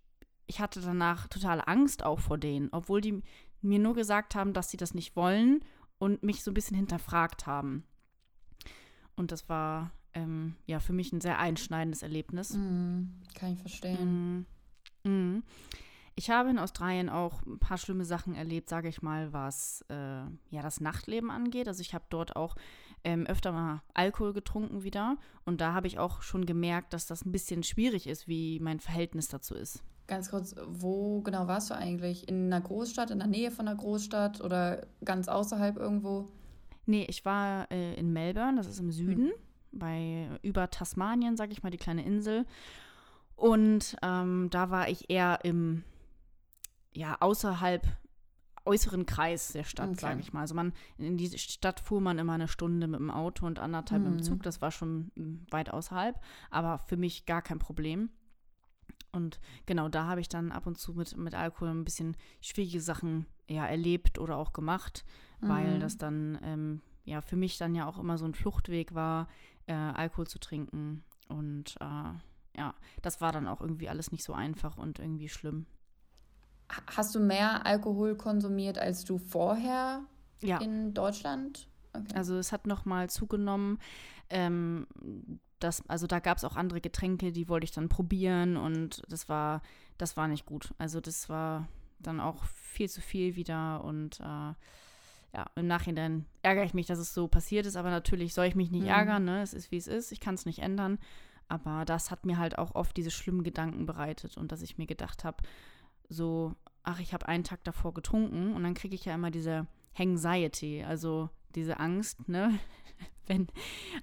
ich 0.47 0.61
hatte 0.61 0.81
danach 0.81 1.29
totale 1.29 1.69
Angst 1.69 2.05
auch 2.05 2.21
vor 2.21 2.39
denen, 2.39 2.69
obwohl 2.73 3.01
die 3.01 3.23
mir 3.63 3.79
nur 3.79 3.95
gesagt 3.95 4.35
haben, 4.35 4.55
dass 4.55 4.71
sie 4.71 4.79
das 4.79 4.95
nicht 4.95 5.17
wollen 5.17 5.63
und 6.01 6.23
mich 6.25 6.43
so 6.43 6.51
ein 6.51 6.55
bisschen 6.55 6.77
hinterfragt 6.77 7.47
haben. 7.47 7.85
Und 9.15 9.31
das 9.31 9.49
war 9.49 9.93
ähm, 10.15 10.57
ja 10.67 10.81
für 10.81 10.95
mich 10.95 11.13
ein 11.13 11.21
sehr 11.21 11.39
einschneidendes 11.39 12.03
Erlebnis. 12.03 12.55
Mhm. 12.55 13.21
Kann 13.35 13.53
ich 13.53 13.61
verstehen. 13.61 14.47
Mhm. 15.05 15.13
mhm. 15.13 15.43
Ich 16.17 16.29
habe 16.29 16.51
in 16.51 16.59
Australien 16.59 17.09
auch 17.09 17.41
ein 17.47 17.59
paar 17.59 17.79
schlimme 17.79 18.05
Sachen 18.05 18.35
erlebt, 18.35 18.69
sage 18.69 18.89
ich 18.89 19.01
mal, 19.01 19.33
was 19.33 19.85
äh, 19.89 19.95
ja 20.51 20.63
das 20.63 20.81
Nachtleben 20.81 21.31
angeht. 21.31 21.69
Also 21.69 21.81
ich 21.81 21.95
habe 21.95 22.05
dort 22.11 22.37
auch 22.37 22.57
ähm, 23.05 23.27
öfter 23.27 23.53
mal 23.53 23.83
Alkohol 23.95 24.33
getrunken 24.35 24.83
wieder 24.83 25.17
und 25.45 25.61
da 25.61 25.73
habe 25.73 25.87
ich 25.87 25.99
auch 25.99 26.21
schon 26.21 26.45
gemerkt, 26.45 26.93
dass 26.93 27.07
das 27.07 27.25
ein 27.25 27.33
bisschen 27.33 27.63
schwierig 27.63 28.07
ist, 28.07 28.27
wie 28.27 28.59
mein 28.61 28.81
Verhältnis 28.81 29.29
dazu 29.29 29.55
ist. 29.55 29.83
Ganz 30.11 30.29
kurz, 30.29 30.57
wo 30.67 31.21
genau 31.21 31.47
warst 31.47 31.71
du 31.71 31.75
eigentlich? 31.77 32.29
In 32.29 32.47
einer 32.53 32.61
Großstadt, 32.61 33.13
in 33.13 33.21
der 33.21 33.29
Nähe 33.29 33.53
von 33.53 33.69
einer 33.69 33.77
Großstadt 33.77 34.41
oder 34.41 34.85
ganz 35.05 35.29
außerhalb 35.29 35.77
irgendwo? 35.77 36.29
Nee, 36.85 37.07
ich 37.09 37.25
war 37.25 37.71
äh, 37.71 37.95
in 37.95 38.13
Melbourne, 38.13 38.57
das 38.57 38.67
ist 38.67 38.81
im 38.81 38.91
Süden, 38.91 39.27
hm. 39.27 39.33
bei 39.71 40.29
über 40.43 40.69
Tasmanien, 40.69 41.37
sage 41.37 41.53
ich 41.53 41.63
mal, 41.63 41.71
die 41.71 41.79
kleine 41.79 42.05
Insel. 42.05 42.45
Und 43.37 43.95
ähm, 44.03 44.49
da 44.51 44.71
war 44.71 44.89
ich 44.89 45.11
eher 45.11 45.39
im 45.45 45.85
ja, 46.93 47.17
außerhalb 47.21 47.87
äußeren 48.65 49.07
Kreis 49.07 49.53
der 49.53 49.63
Stadt, 49.63 49.91
Okay. 49.91 50.01
sage 50.01 50.21
ich 50.21 50.33
mal. 50.33 50.41
Also 50.41 50.57
man, 50.57 50.73
in 50.99 51.19
die 51.19 51.39
Stadt 51.39 51.79
fuhr 51.79 52.01
man 52.01 52.19
immer 52.19 52.33
eine 52.33 52.49
Stunde 52.49 52.89
mit 52.89 52.99
dem 52.99 53.13
Auto 53.13 53.47
und 53.47 53.61
anderthalb 53.61 54.03
mit 54.03 54.11
dem 54.11 54.17
Mhm. 54.17 54.23
Zug. 54.25 54.43
Das 54.43 54.61
war 54.61 54.73
schon 54.73 55.13
mm, 55.15 55.47
weit 55.53 55.71
außerhalb, 55.71 56.21
aber 56.51 56.79
für 56.79 56.97
mich 56.97 57.27
gar 57.27 57.43
kein 57.43 57.61
Problem. 57.61 58.11
Und 59.13 59.41
genau, 59.67 59.89
da 59.89 60.07
habe 60.07 60.21
ich 60.21 60.29
dann 60.29 60.53
ab 60.53 60.67
und 60.67 60.79
zu 60.79 60.93
mit, 60.95 61.17
mit 61.17 61.35
Alkohol 61.35 61.69
ein 61.71 61.85
bisschen 61.85 62.17
schwierige 62.41 62.81
Sachen 62.81 63.27
ja, 63.49 63.67
erlebt 63.67 64.19
oder 64.19 64.37
auch 64.37 64.53
gemacht, 64.53 65.05
weil 65.41 65.77
Mhm. 65.77 65.81
das 65.81 65.97
dann 65.97 66.39
ähm, 66.43 66.81
ja 67.05 67.21
für 67.21 67.37
mich 67.37 67.59
dann 67.59 67.75
ja 67.75 67.87
auch 67.89 67.99
immer 67.99 68.19
so 68.19 68.25
ein 68.25 68.35
Fluchtweg 68.35 68.95
war, 68.95 69.27
äh, 69.67 69.73
Alkohol 69.75 70.27
zu 70.27 70.39
trinken. 70.39 71.03
Und 71.29 71.77
äh, 71.81 72.59
ja, 72.59 72.75
das 73.03 73.21
war 73.21 73.33
dann 73.33 73.49
auch 73.49 73.61
irgendwie 73.61 73.89
alles 73.89 74.13
nicht 74.13 74.23
so 74.25 74.33
einfach 74.33 74.77
und 74.77 74.99
irgendwie 74.99 75.29
schlimm. 75.29 75.67
Ha- 76.71 76.83
Hast 76.97 77.15
du 77.15 77.21
mehr 77.21 77.67
Alkohol 77.67 78.17
konsumiert 78.17 78.79
als 78.79 79.05
du 79.05 79.19
vorher 79.19 80.03
Ja. 80.43 80.59
in 80.59 80.95
Deutschland? 80.95 81.69
Okay. 81.93 82.15
Also 82.15 82.37
es 82.37 82.53
hat 82.53 82.67
noch 82.67 82.85
mal 82.85 83.11
zugenommen. 83.11 83.79
Ähm, 84.29 84.87
das, 85.61 85.89
also 85.89 86.07
da 86.07 86.19
gab 86.19 86.39
es 86.39 86.45
auch 86.45 86.57
andere 86.57 86.81
Getränke, 86.81 87.33
die 87.33 87.49
wollte 87.49 87.65
ich 87.65 87.71
dann 87.73 87.89
probieren 87.89 88.57
und 88.57 89.03
das 89.09 89.29
war, 89.29 89.63
das 89.99 90.17
war 90.17 90.27
nicht 90.29 90.47
gut. 90.47 90.75
Also 90.79 91.01
das 91.01 91.29
war 91.29 91.69
dann 91.99 92.19
auch 92.21 92.43
viel 92.45 92.89
zu 92.89 93.01
viel 93.01 93.37
wieder 93.37 93.85
und 93.85 94.21
äh, 94.21 94.55
ja, 95.33 95.47
im 95.55 95.67
Nachhinein 95.69 96.27
ärgere 96.43 96.65
ich 96.65 96.75
mich, 96.75 96.87
dass 96.87 96.99
es 96.99 97.15
so 97.15 97.29
passiert 97.29 97.67
ist, 97.67 97.77
aber 97.77 97.91
natürlich 97.91 98.35
soll 98.35 98.47
ich 98.47 98.57
mich 98.57 98.71
nicht 98.71 98.83
Mhm. 98.83 98.89
ärgern, 98.89 99.25
ne? 99.25 99.43
Es 99.43 99.55
ist 99.55 99.71
wie 99.71 99.77
es 99.77 99.87
ist, 99.87 100.11
ich 100.11 100.19
kann 100.21 100.35
es 100.35 100.47
nicht 100.47 100.59
ändern. 100.61 100.99
Aber 101.47 101.85
das 101.85 102.11
hat 102.11 102.27
mir 102.27 102.39
halt 102.39 102.59
auch 102.59 102.75
oft 102.75 102.97
diese 102.97 103.11
schlimmen 103.11 103.43
Gedanken 103.43 103.85
bereitet 103.87 104.37
und 104.37 104.51
dass 104.53 104.63
ich 104.63 104.79
mir 104.79 104.87
gedacht 104.87 105.25
habe, 105.25 105.39
so, 106.09 106.55
ach, 106.83 107.01
ich 107.01 107.13
habe 107.13 107.29
einen 107.29 107.45
Tag 107.45 107.63
davor 107.65 107.93
getrunken 107.95 108.55
und 108.55 108.63
dann 108.63 108.75
kriege 108.75 108.95
ich 108.95 109.05
ja 109.05 109.15
immer 109.15 109.31
diese 109.31 109.67
Anxiety, 109.97 110.85
also 110.85 111.29
diese 111.55 111.79
Angst, 111.81 112.29
ne? 112.29 112.59
Wenn, 113.27 113.47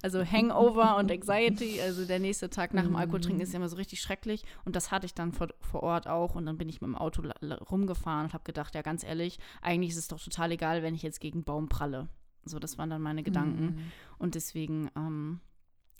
also 0.01 0.23
Hangover 0.23 0.95
und 0.95 1.11
Anxiety, 1.11 1.81
also 1.81 2.05
der 2.05 2.19
nächste 2.19 2.49
Tag 2.49 2.73
nach 2.73 2.83
dem 2.83 2.95
Alkohol 2.95 3.19
trinken 3.19 3.41
ist 3.41 3.51
ja 3.51 3.57
immer 3.57 3.67
so 3.67 3.75
richtig 3.75 3.99
schrecklich 3.99 4.43
und 4.63 4.75
das 4.77 4.89
hatte 4.89 5.05
ich 5.05 5.13
dann 5.13 5.33
vor, 5.33 5.49
vor 5.59 5.83
Ort 5.83 6.07
auch 6.07 6.35
und 6.35 6.45
dann 6.45 6.57
bin 6.57 6.69
ich 6.69 6.79
mit 6.79 6.87
dem 6.87 6.95
Auto 6.95 7.21
rumgefahren 7.69 8.27
und 8.27 8.33
habe 8.33 8.45
gedacht, 8.45 8.73
ja 8.73 8.81
ganz 8.83 9.03
ehrlich, 9.03 9.37
eigentlich 9.61 9.91
ist 9.91 9.97
es 9.97 10.07
doch 10.07 10.23
total 10.23 10.51
egal, 10.53 10.81
wenn 10.81 10.95
ich 10.95 11.01
jetzt 11.01 11.19
gegen 11.19 11.39
einen 11.39 11.43
Baum 11.43 11.67
pralle. 11.67 12.07
So, 12.45 12.57
das 12.57 12.77
waren 12.77 12.89
dann 12.89 13.01
meine 13.01 13.21
Gedanken 13.23 13.65
Mhm. 13.65 13.91
und 14.17 14.35
deswegen, 14.35 14.89
ähm, 14.95 15.41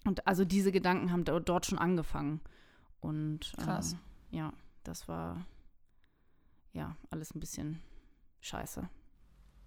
und 0.05 0.25
also 0.25 0.45
diese 0.45 0.71
Gedanken 0.71 1.11
haben 1.11 1.25
do- 1.25 1.41
dort 1.41 1.65
schon 1.65 1.79
angefangen 1.79 2.39
und 3.01 3.51
Krass. 3.57 3.97
Äh, 4.31 4.37
ja, 4.37 4.53
das 4.85 5.09
war 5.09 5.45
ja 6.71 6.95
alles 7.09 7.35
ein 7.35 7.41
bisschen 7.41 7.81
scheiße. 8.39 8.87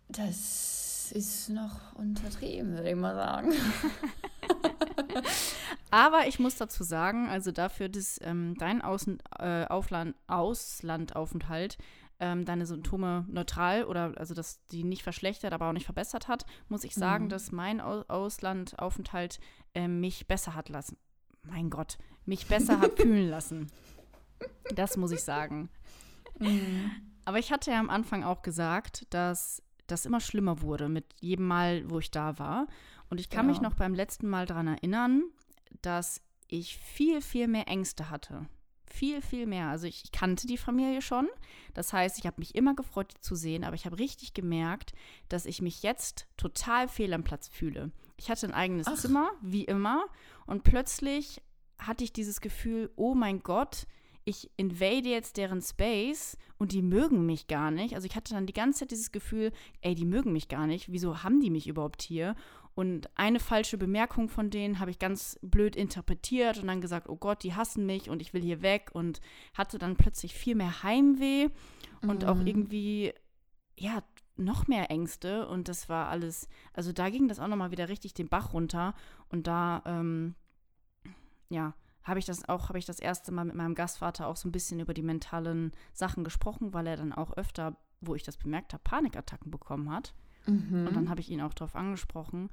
Das 0.08 0.99
ist 1.12 1.48
noch 1.48 1.94
untertrieben, 1.94 2.72
würde 2.72 2.90
ich 2.90 2.96
mal 2.96 3.14
sagen. 3.14 3.52
Aber 5.90 6.26
ich 6.28 6.38
muss 6.38 6.56
dazu 6.56 6.84
sagen, 6.84 7.28
also 7.28 7.50
dafür, 7.52 7.88
dass 7.88 8.18
ähm, 8.22 8.54
dein 8.58 8.82
Außen, 8.82 9.18
äh, 9.38 9.64
Aufland, 9.66 10.14
Auslandaufenthalt 10.28 11.78
ähm, 12.20 12.44
deine 12.44 12.66
Symptome 12.66 13.24
neutral 13.28 13.84
oder 13.84 14.12
also 14.18 14.34
dass 14.34 14.64
die 14.66 14.84
nicht 14.84 15.02
verschlechtert, 15.02 15.52
aber 15.52 15.68
auch 15.68 15.72
nicht 15.72 15.86
verbessert 15.86 16.28
hat, 16.28 16.44
muss 16.68 16.84
ich 16.84 16.94
sagen, 16.94 17.24
Mhm. 17.24 17.28
dass 17.30 17.50
mein 17.50 17.80
Au 17.80 18.02
Auslandaufenthalt 18.08 19.40
ähm, 19.74 20.00
mich 20.00 20.28
besser 20.28 20.54
hat 20.54 20.68
lassen. 20.68 20.96
Mein 21.42 21.70
Gott, 21.70 21.98
mich 22.26 22.46
besser 22.46 22.80
hat 22.80 22.92
fühlen 23.00 23.28
lassen. 23.30 23.68
Das 24.74 24.96
muss 24.96 25.12
ich 25.12 25.22
sagen. 25.22 25.70
Mhm. 26.38 26.90
Aber 27.24 27.38
ich 27.38 27.52
hatte 27.52 27.70
ja 27.70 27.80
am 27.80 27.90
Anfang 27.90 28.22
auch 28.22 28.42
gesagt, 28.42 29.06
dass 29.11 29.62
das 29.91 30.07
immer 30.07 30.20
schlimmer 30.20 30.62
wurde 30.62 30.88
mit 30.88 31.05
jedem 31.20 31.47
Mal, 31.47 31.88
wo 31.91 31.99
ich 31.99 32.11
da 32.11 32.38
war. 32.38 32.66
Und 33.09 33.20
ich 33.20 33.28
kann 33.30 33.47
mich 33.47 33.57
Genau. 33.59 33.70
noch 33.70 33.76
beim 33.76 33.95
letzten 33.95 34.28
Mal 34.28 34.47
daran 34.47 34.68
erinnern, 34.68 35.22
dass 35.82 36.20
ich 36.49 36.78
viel, 36.78 37.20
viel 37.20 37.49
mehr 37.49 37.68
Ängste 37.68 38.11
hatte. 38.11 38.47
Viel, 38.86 39.22
viel 39.22 39.47
mehr. 39.47 39.68
Also 39.68 39.86
ich 39.86 40.11
kannte 40.11 40.47
die 40.49 40.57
Familie 40.57 41.01
schon. 41.01 41.28
Das 41.74 41.93
heißt, 41.93 42.18
ich 42.18 42.26
habe 42.26 42.41
mich 42.41 42.57
immer 42.57 42.74
gefreut, 42.74 43.12
die 43.16 43.20
zu 43.20 43.36
sehen, 43.36 43.62
aber 43.62 43.74
ich 43.76 43.86
habe 43.86 43.99
richtig 43.99 44.34
gemerkt, 44.34 44.93
dass 45.28 45.47
ich 45.47 45.62
mich 45.62 45.82
jetzt 45.84 46.26
total 46.36 46.88
fehl 46.88 47.12
am 47.14 47.22
Platz 47.22 47.47
fühle. 47.49 47.93
Ich 48.16 48.30
hatte 48.30 48.47
ein 48.47 48.55
eigenes 48.55 48.88
Ach. 48.88 48.97
Zimmer, 48.97 49.30
wie 49.43 49.64
immer, 49.64 50.05
und 50.47 50.64
plötzlich 50.64 51.41
hatte 51.78 52.03
ich 52.05 52.12
dieses 52.12 52.41
Gefühl, 52.41 52.91
oh 52.97 53.14
mein 53.14 53.43
Gott, 53.43 53.86
ich 54.30 54.50
invade 54.56 55.08
jetzt 55.08 55.36
deren 55.36 55.60
Space 55.60 56.36
und 56.58 56.72
die 56.72 56.82
mögen 56.82 57.26
mich 57.26 57.46
gar 57.46 57.70
nicht. 57.70 57.94
Also 57.94 58.06
ich 58.06 58.16
hatte 58.16 58.34
dann 58.34 58.46
die 58.46 58.52
ganze 58.52 58.80
Zeit 58.80 58.90
dieses 58.90 59.12
Gefühl, 59.12 59.52
ey, 59.82 59.94
die 59.94 60.04
mögen 60.04 60.32
mich 60.32 60.48
gar 60.48 60.66
nicht. 60.66 60.90
Wieso 60.92 61.22
haben 61.22 61.40
die 61.40 61.50
mich 61.50 61.66
überhaupt 61.68 62.02
hier? 62.02 62.34
Und 62.74 63.10
eine 63.18 63.40
falsche 63.40 63.76
Bemerkung 63.76 64.28
von 64.28 64.48
denen 64.48 64.78
habe 64.78 64.90
ich 64.90 64.98
ganz 64.98 65.38
blöd 65.42 65.76
interpretiert 65.76 66.58
und 66.58 66.68
dann 66.68 66.80
gesagt, 66.80 67.08
oh 67.08 67.16
Gott, 67.16 67.42
die 67.42 67.54
hassen 67.54 67.84
mich 67.84 68.08
und 68.08 68.22
ich 68.22 68.32
will 68.32 68.42
hier 68.42 68.62
weg 68.62 68.90
und 68.92 69.20
hatte 69.54 69.78
dann 69.78 69.96
plötzlich 69.96 70.34
viel 70.34 70.54
mehr 70.54 70.82
Heimweh 70.82 71.48
und 72.02 72.24
auch 72.24 72.36
Mhm. 72.36 72.46
irgendwie, 72.46 73.12
ja, 73.78 74.02
noch 74.36 74.68
mehr 74.68 74.90
Ängste 74.90 75.46
und 75.48 75.68
das 75.68 75.88
war 75.90 76.08
alles, 76.08 76.48
also 76.72 76.92
da 76.92 77.10
ging 77.10 77.28
das 77.28 77.40
auch 77.40 77.48
nochmal 77.48 77.72
wieder 77.72 77.88
richtig 77.90 78.14
den 78.14 78.28
Bach 78.28 78.54
runter 78.54 78.94
und 79.28 79.46
da, 79.46 79.82
ähm, 79.84 80.34
ja, 81.50 81.74
habe 82.03 82.18
ich 82.18 82.24
das 82.24 82.48
auch, 82.48 82.68
habe 82.68 82.78
ich 82.78 82.86
das 82.86 82.98
erste 82.98 83.32
Mal 83.32 83.44
mit 83.44 83.55
meinem 83.55 83.74
Gastvater 83.74 84.26
auch 84.26 84.36
so 84.36 84.48
ein 84.48 84.53
bisschen 84.53 84.80
über 84.80 84.94
die 84.94 85.03
mentalen 85.03 85.72
Sachen 85.92 86.24
gesprochen, 86.24 86.72
weil 86.72 86.86
er 86.86 86.96
dann 86.96 87.12
auch 87.12 87.36
öfter, 87.36 87.76
wo 88.01 88.14
ich 88.14 88.22
das 88.22 88.36
bemerkt 88.36 88.72
habe, 88.72 88.82
Panikattacken 88.82 89.51
bekommen 89.51 89.90
hat. 89.90 90.14
Mhm. 90.46 90.86
Und 90.86 90.96
dann 90.96 91.11
habe 91.11 91.20
ich 91.20 91.30
ihn 91.30 91.42
auch 91.42 91.55
darauf 91.55 91.76
angesprochen. 91.76 92.51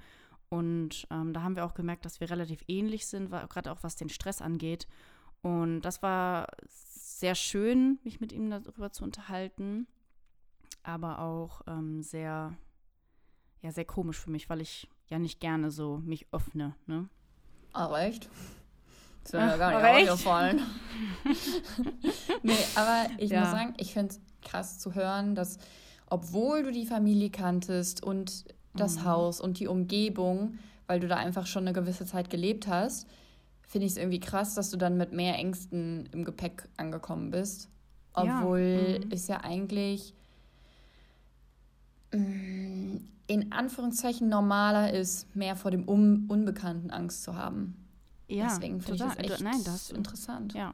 Und 0.49 1.07
ähm, 1.11 1.33
da 1.33 1.41
haben 1.43 1.55
wir 1.55 1.65
auch 1.65 1.73
gemerkt, 1.73 2.05
dass 2.05 2.19
wir 2.19 2.29
relativ 2.29 2.63
ähnlich 2.67 3.05
sind, 3.05 3.31
gerade 3.31 3.71
auch 3.71 3.83
was 3.83 3.95
den 3.95 4.09
Stress 4.09 4.41
angeht. 4.41 4.87
Und 5.41 5.81
das 5.81 6.01
war 6.01 6.47
sehr 6.67 7.35
schön, 7.35 7.99
mich 8.03 8.19
mit 8.19 8.31
ihm 8.31 8.49
darüber 8.49 8.91
zu 8.91 9.03
unterhalten, 9.03 9.87
aber 10.83 11.19
auch 11.19 11.61
ähm, 11.67 12.01
sehr, 12.01 12.55
ja, 13.61 13.71
sehr 13.71 13.85
komisch 13.85 14.19
für 14.19 14.29
mich, 14.29 14.49
weil 14.49 14.61
ich 14.61 14.89
ja 15.07 15.19
nicht 15.19 15.39
gerne 15.39 15.71
so 15.71 15.97
mich 15.97 16.27
öffne. 16.31 16.75
Ne? 16.85 17.09
Aber 17.73 18.01
echt? 18.01 18.29
Das 19.31 19.33
wäre 19.33 19.45
mir 19.51 19.57
gar 19.57 19.73
aber 19.75 19.93
nicht 19.99 20.09
aufgefallen. 20.09 20.61
nee, 22.43 22.53
aber 22.75 23.07
ich 23.17 23.31
Ja. 23.31 23.41
muss 23.41 23.51
sagen, 23.51 23.73
ich 23.77 23.93
finde 23.93 24.13
es 24.13 24.21
krass 24.49 24.79
zu 24.79 24.95
hören, 24.95 25.35
dass 25.35 25.57
obwohl 26.09 26.63
du 26.63 26.71
die 26.71 26.85
Familie 26.85 27.29
kanntest 27.29 28.01
und 28.03 28.45
das 28.75 28.97
Mhm. 28.97 29.05
Haus 29.05 29.41
und 29.41 29.59
die 29.59 29.67
Umgebung, 29.67 30.57
weil 30.87 30.99
du 30.99 31.07
da 31.07 31.17
einfach 31.17 31.45
schon 31.47 31.63
eine 31.63 31.73
gewisse 31.73 32.05
Zeit 32.05 32.29
gelebt 32.29 32.67
hast, 32.67 33.07
finde 33.67 33.85
ich 33.87 33.93
es 33.93 33.97
irgendwie 33.97 34.19
krass, 34.21 34.55
dass 34.55 34.69
du 34.69 34.77
dann 34.77 34.95
mit 34.97 35.11
mehr 35.11 35.35
Ängsten 35.35 36.07
im 36.13 36.23
Gepäck 36.23 36.69
angekommen 36.77 37.31
bist. 37.31 37.67
Ja, 38.15 38.39
Obwohl 38.39 38.99
mhm. 39.03 39.11
es 39.11 39.27
ja 39.27 39.41
eigentlich 39.43 40.13
mm, 42.13 42.97
in 43.27 43.51
Anführungszeichen 43.51 44.29
normaler 44.29 44.93
ist, 44.93 45.35
mehr 45.35 45.55
vor 45.57 45.71
dem 45.71 45.87
Un 45.87 46.25
Unbekannten 46.29 46.91
Angst 46.91 47.23
zu 47.23 47.35
haben. 47.35 47.75
Ja, 48.27 48.47
Deswegen 48.49 48.81
finde 48.81 48.95
ich 48.95 49.15
das 49.15 49.17
echt 49.31 49.41
Nein, 49.41 49.63
da 49.63 49.71
hast 49.71 49.91
du, 49.91 49.95
interessant. 49.95 50.53
Ja, 50.53 50.73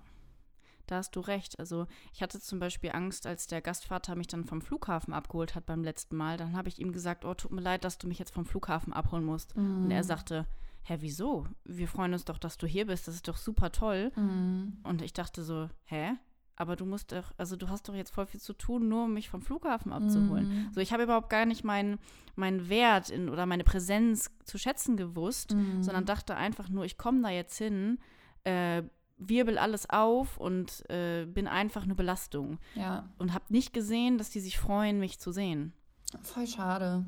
da 0.87 0.97
hast 0.97 1.15
du 1.15 1.19
recht. 1.21 1.59
Also 1.59 1.87
ich 2.13 2.21
hatte 2.21 2.39
zum 2.41 2.59
Beispiel 2.59 2.91
Angst, 2.91 3.25
als 3.25 3.47
der 3.47 3.61
Gastvater 3.61 4.15
mich 4.15 4.27
dann 4.27 4.43
vom 4.45 4.61
Flughafen 4.61 5.13
abgeholt 5.13 5.55
hat 5.55 5.65
beim 5.65 5.83
letzten 5.83 6.15
Mal. 6.17 6.37
Dann 6.37 6.55
habe 6.57 6.67
ich 6.69 6.79
ihm 6.79 6.91
gesagt, 6.91 7.25
oh, 7.25 7.33
tut 7.33 7.51
mir 7.51 7.61
leid, 7.61 7.83
dass 7.83 7.97
du 7.97 8.07
mich 8.07 8.19
jetzt 8.19 8.33
vom 8.33 8.45
Flughafen 8.45 8.91
abholen 8.91 9.23
musst. 9.23 9.55
Und 9.55 9.85
Mhm. 9.85 9.91
er 9.91 10.03
sagte, 10.03 10.45
hä, 10.83 10.97
wieso? 10.99 11.47
Wir 11.63 11.87
freuen 11.87 12.13
uns 12.13 12.25
doch, 12.25 12.37
dass 12.37 12.57
du 12.57 12.67
hier 12.67 12.87
bist. 12.87 13.07
Das 13.07 13.15
ist 13.15 13.27
doch 13.27 13.37
super 13.37 13.71
toll. 13.71 14.11
Mhm. 14.15 14.79
Und 14.83 15.01
ich 15.01 15.13
dachte 15.13 15.43
so, 15.43 15.69
hä? 15.85 16.13
Aber 16.55 16.75
du 16.75 16.85
musst 16.85 17.11
doch, 17.11 17.31
also 17.37 17.55
du 17.55 17.69
hast 17.69 17.87
doch 17.89 17.95
jetzt 17.95 18.13
voll 18.13 18.25
viel 18.27 18.39
zu 18.39 18.53
tun, 18.53 18.87
nur 18.87 19.05
um 19.05 19.13
mich 19.13 19.29
vom 19.29 19.41
Flughafen 19.41 19.91
abzuholen. 19.91 20.47
Mhm. 20.49 20.69
So, 20.73 20.81
ich 20.81 20.93
habe 20.93 21.03
überhaupt 21.03 21.29
gar 21.29 21.45
nicht 21.45 21.63
meinen 21.63 21.97
meinen 22.35 22.69
Wert 22.69 23.09
in, 23.09 23.29
oder 23.29 23.45
meine 23.45 23.63
Präsenz 23.63 24.29
zu 24.43 24.57
schätzen 24.57 24.97
gewusst 24.97 25.53
Mhm. 25.53 25.81
sondern 25.83 26.05
dachte 26.05 26.35
einfach 26.35 26.69
nur, 26.69 26.85
ich 26.85 26.97
komme 26.97 27.21
da 27.21 27.29
jetzt 27.29 27.57
hin, 27.57 27.99
äh, 28.43 28.83
wirbel 29.17 29.57
alles 29.57 29.89
auf 29.89 30.37
und 30.37 30.87
äh, 30.89 31.25
bin 31.25 31.47
einfach 31.47 31.83
eine 31.83 31.95
Belastung. 31.95 32.59
Ja, 32.75 33.07
Und 33.17 33.33
habe 33.33 33.45
nicht 33.49 33.71
gesehen, 33.73 34.17
dass 34.17 34.29
die 34.31 34.39
sich 34.39 34.57
freuen, 34.59 34.99
mich 34.99 35.19
zu 35.19 35.31
sehen. 35.31 35.73
voll 36.21 36.45
schade. 36.47 37.05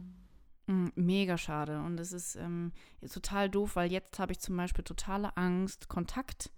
Mm, 0.68 0.88
mega 0.96 1.38
schade. 1.38 1.80
Und 1.82 2.00
es 2.00 2.12
ist 2.14 2.36
ähm, 2.38 2.72
total 3.12 3.50
doof, 3.50 3.76
weil 3.76 3.92
jetzt 3.92 4.18
habe 4.20 4.32
ich 4.32 4.40
zum 4.40 4.56
Beispiel 4.58 4.84
totale 4.84 5.36
Angst, 5.38 5.90
Kontakt 5.90 6.50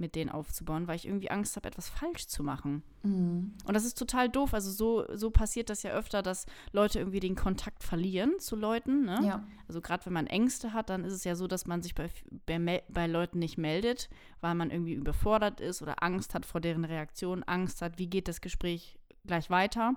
mit 0.00 0.14
denen 0.14 0.30
aufzubauen, 0.30 0.86
weil 0.86 0.96
ich 0.96 1.06
irgendwie 1.06 1.30
Angst 1.30 1.56
habe, 1.56 1.68
etwas 1.68 1.88
falsch 1.88 2.26
zu 2.26 2.42
machen. 2.42 2.82
Mhm. 3.02 3.54
Und 3.64 3.74
das 3.74 3.84
ist 3.84 3.98
total 3.98 4.28
doof. 4.28 4.54
Also 4.54 4.70
so, 4.70 5.04
so 5.16 5.30
passiert 5.30 5.70
das 5.70 5.82
ja 5.82 5.90
öfter, 5.92 6.22
dass 6.22 6.46
Leute 6.72 6.98
irgendwie 6.98 7.20
den 7.20 7.34
Kontakt 7.36 7.82
verlieren 7.82 8.38
zu 8.38 8.56
Leuten. 8.56 9.04
Ne? 9.04 9.20
Ja, 9.24 9.44
Also 9.66 9.80
gerade 9.80 10.06
wenn 10.06 10.12
man 10.12 10.26
Ängste 10.26 10.72
hat, 10.72 10.90
dann 10.90 11.04
ist 11.04 11.12
es 11.12 11.24
ja 11.24 11.34
so, 11.34 11.46
dass 11.46 11.66
man 11.66 11.82
sich 11.82 11.94
bei, 11.94 12.08
bei, 12.46 12.82
bei 12.88 13.06
Leuten 13.06 13.38
nicht 13.38 13.58
meldet, 13.58 14.08
weil 14.40 14.54
man 14.54 14.70
irgendwie 14.70 14.94
überfordert 14.94 15.60
ist 15.60 15.82
oder 15.82 16.02
Angst 16.02 16.34
hat 16.34 16.46
vor 16.46 16.60
deren 16.60 16.84
Reaktion, 16.84 17.42
Angst 17.42 17.82
hat, 17.82 17.98
wie 17.98 18.06
geht 18.08 18.28
das 18.28 18.40
Gespräch 18.40 18.98
gleich 19.24 19.50
weiter. 19.50 19.94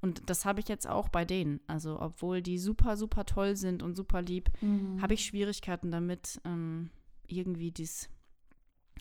Und 0.00 0.30
das 0.30 0.46
habe 0.46 0.60
ich 0.60 0.68
jetzt 0.68 0.88
auch 0.88 1.10
bei 1.10 1.26
denen. 1.26 1.60
Also, 1.66 2.00
obwohl 2.00 2.40
die 2.40 2.56
super, 2.58 2.96
super 2.96 3.26
toll 3.26 3.54
sind 3.56 3.82
und 3.82 3.94
super 3.94 4.22
lieb, 4.22 4.48
Mhm. 4.62 5.02
habe 5.02 5.12
ich 5.12 5.24
Schwierigkeiten 5.26 5.90
damit, 5.90 6.40
ähm, 6.46 6.88
irgendwie 7.26 7.70
dies 7.70 8.08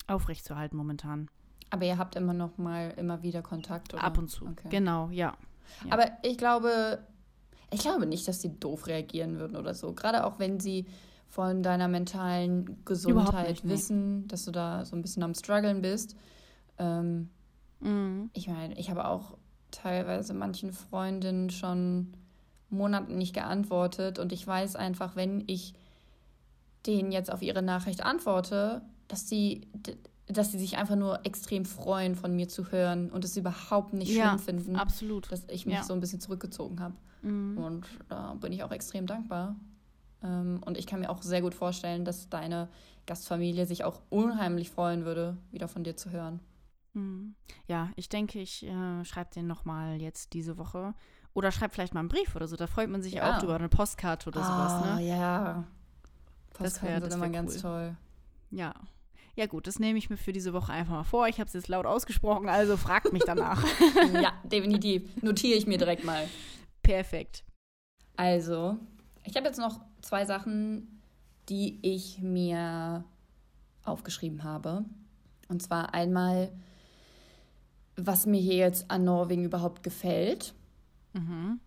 aufrechtzuerhalten 0.07 0.77
momentan. 0.77 1.29
Aber 1.69 1.85
ihr 1.85 1.97
habt 1.97 2.15
immer 2.15 2.33
noch 2.33 2.57
mal 2.57 2.93
immer 2.97 3.21
wieder 3.21 3.41
Kontakt, 3.41 3.93
oder? 3.93 4.03
Ab 4.03 4.17
und 4.17 4.29
zu. 4.29 4.45
Okay. 4.45 4.69
Genau, 4.69 5.09
ja. 5.11 5.35
Ja. 5.85 5.91
Aber 5.93 6.05
ich 6.23 6.37
glaube, 6.37 6.99
ich 7.71 7.81
glaube 7.81 8.05
nicht, 8.07 8.27
dass 8.27 8.41
sie 8.41 8.59
doof 8.59 8.87
reagieren 8.87 9.37
würden 9.37 9.55
oder 9.55 9.73
so. 9.75 9.93
Gerade 9.93 10.25
auch 10.25 10.39
wenn 10.39 10.59
sie 10.59 10.85
von 11.27 11.61
deiner 11.61 11.87
mentalen 11.87 12.83
Gesundheit 12.85 13.49
nicht, 13.49 13.65
nee. 13.65 13.71
wissen, 13.73 14.27
dass 14.27 14.45
du 14.45 14.51
da 14.51 14.83
so 14.83 14.95
ein 14.95 15.03
bisschen 15.03 15.21
am 15.21 15.35
struggeln 15.35 15.81
bist. 15.81 16.15
Ähm, 16.79 17.29
Mhm. 17.81 18.29
ich 18.33 18.47
meine, 18.47 18.77
ich 18.77 18.89
habe 18.89 19.05
auch 19.07 19.37
teilweise 19.71 20.33
manchen 20.33 20.73
Freundinnen 20.73 21.49
schon 21.49 22.13
Monaten 22.69 23.17
nicht 23.17 23.33
geantwortet 23.33 24.19
und 24.19 24.33
ich 24.33 24.45
weiß 24.45 24.75
einfach, 24.75 25.15
wenn 25.15 25.43
ich 25.47 25.73
denen 26.85 27.11
jetzt 27.11 27.31
auf 27.31 27.41
ihre 27.41 27.61
Nachricht 27.61 28.03
antworte, 28.03 28.81
dass 29.09 29.27
sie 29.27 29.67
dass 30.31 30.51
sie 30.51 30.59
sich 30.59 30.77
einfach 30.77 30.95
nur 30.95 31.25
extrem 31.25 31.65
freuen, 31.65 32.13
von 32.15 32.35
mir 32.35 32.47
zu 32.47 32.71
hören 32.71 33.09
und 33.09 33.25
es 33.25 33.35
überhaupt 33.35 33.93
nicht 33.93 34.09
schlimm 34.09 34.19
Ja, 34.21 34.37
finden, 34.37 34.75
Absolut. 34.75 35.31
dass 35.31 35.43
ich 35.49 35.65
mich 35.65 35.73
Ja. 35.73 35.83
so 35.83 35.91
ein 35.93 35.99
bisschen 35.99 36.19
zurückgezogen 36.19 36.79
habe. 36.81 36.93
Mhm. 37.23 37.57
Und 37.57 37.87
da 38.09 38.35
bin 38.35 38.51
ich 38.53 38.61
auch 38.61 38.71
extrem 38.71 39.07
dankbar. 39.07 39.55
Ähm, 40.21 40.61
und 40.63 40.77
ich 40.77 40.85
kann 40.85 40.99
mir 40.99 41.09
auch 41.09 41.23
sehr 41.23 41.41
gut 41.41 41.55
vorstellen, 41.55 42.05
dass 42.05 42.29
deine 42.29 42.69
Gastfamilie 43.07 43.65
sich 43.65 43.83
auch 43.85 44.01
unheimlich 44.09 44.69
freuen 44.69 45.03
würde, 45.03 45.35
wieder 45.51 45.67
von 45.67 45.83
dir 45.83 45.95
zu 45.97 46.11
hören. 46.11 46.41
Mhm. 46.93 47.33
Ja, 47.65 47.89
ich 47.95 48.07
denke, 48.07 48.39
ich 48.39 48.63
äh, 48.67 49.03
schreibe 49.05 49.31
den 49.33 49.47
nochmal 49.47 49.99
jetzt 49.99 50.33
diese 50.33 50.59
Woche. 50.59 50.93
Oder 51.33 51.51
schreibe 51.51 51.73
vielleicht 51.73 51.95
mal 51.95 52.01
einen 52.01 52.09
Brief 52.09 52.35
oder 52.35 52.47
so. 52.47 52.55
Da 52.55 52.67
freut 52.67 52.89
man 52.91 53.01
sich 53.01 53.13
Ja. 53.13 53.33
auch 53.35 53.39
drüber. 53.39 53.55
Eine 53.55 53.69
Postkarte 53.69 54.29
oder 54.29 54.43
sowas, 54.43 54.73
Ah, 54.83 54.95
ne? 54.97 55.07
ja. 55.07 55.63
Das 56.53 56.73
Postkarten 56.73 56.87
wär- 56.87 56.95
sind 57.01 57.05
das 57.07 57.15
immer 57.15 57.23
wär 57.25 57.31
ganz 57.31 57.55
cool. 57.55 57.61
toll. 57.61 57.97
Ja. 58.51 58.73
Ja, 59.39 59.45
gut, 59.45 59.67
das 59.67 59.79
nehme 59.79 59.97
ich 59.97 60.09
mir 60.09 60.17
für 60.17 60.33
diese 60.33 60.51
Woche 60.51 60.73
einfach 60.73 60.91
mal 60.91 61.03
vor. 61.05 61.29
Ich 61.29 61.39
habe 61.39 61.47
es 61.47 61.53
jetzt 61.53 61.69
laut 61.69 61.85
ausgesprochen, 61.85 62.49
also 62.49 62.75
fragt 62.75 63.13
mich 63.13 63.23
danach. 63.25 63.65
ja, 64.21 64.33
definitiv. 64.43 65.03
Notiere 65.23 65.57
ich 65.57 65.65
mir 65.65 65.77
direkt 65.77 66.03
mal. 66.03 66.27
Perfekt. 66.83 67.45
Also, 68.17 68.75
ich 69.23 69.37
habe 69.37 69.47
jetzt 69.47 69.57
noch 69.57 69.79
zwei 70.01 70.25
Sachen, 70.25 71.01
die 71.47 71.79
ich 71.83 72.19
mir 72.21 73.05
aufgeschrieben 73.85 74.43
habe. 74.43 74.83
Und 75.47 75.63
zwar 75.63 75.93
einmal, 75.93 76.51
was 77.95 78.25
mir 78.25 78.41
hier 78.41 78.57
jetzt 78.57 78.91
an 78.91 79.05
Norwegen 79.05 79.45
überhaupt 79.45 79.83
gefällt. 79.83 80.53
Mhm. 81.13 81.61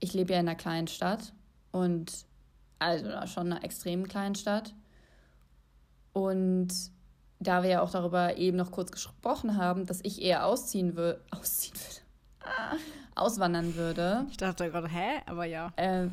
Ich 0.00 0.12
lebe 0.12 0.32
ja 0.32 0.40
in 0.40 0.48
einer 0.48 0.56
kleinen 0.56 0.88
Stadt 0.88 1.34
und 1.70 2.26
also 2.80 3.08
schon 3.28 3.52
einer 3.52 3.62
extrem 3.62 4.08
kleinen 4.08 4.34
Stadt. 4.34 4.74
Und 6.12 6.95
da 7.38 7.62
wir 7.62 7.70
ja 7.70 7.82
auch 7.82 7.90
darüber 7.90 8.36
eben 8.36 8.56
noch 8.56 8.70
kurz 8.70 8.90
gesprochen 8.90 9.56
haben, 9.56 9.86
dass 9.86 10.00
ich 10.02 10.22
eher 10.22 10.46
ausziehen 10.46 10.96
würde, 10.96 11.20
ausziehen 11.30 11.76
würde, 11.76 12.00
ah, 12.40 12.76
auswandern 13.14 13.74
würde. 13.76 14.26
Ich 14.30 14.36
dachte 14.36 14.70
gerade, 14.70 14.88
hä? 14.88 15.20
Aber 15.26 15.44
ja. 15.44 15.72
Ähm, 15.76 16.12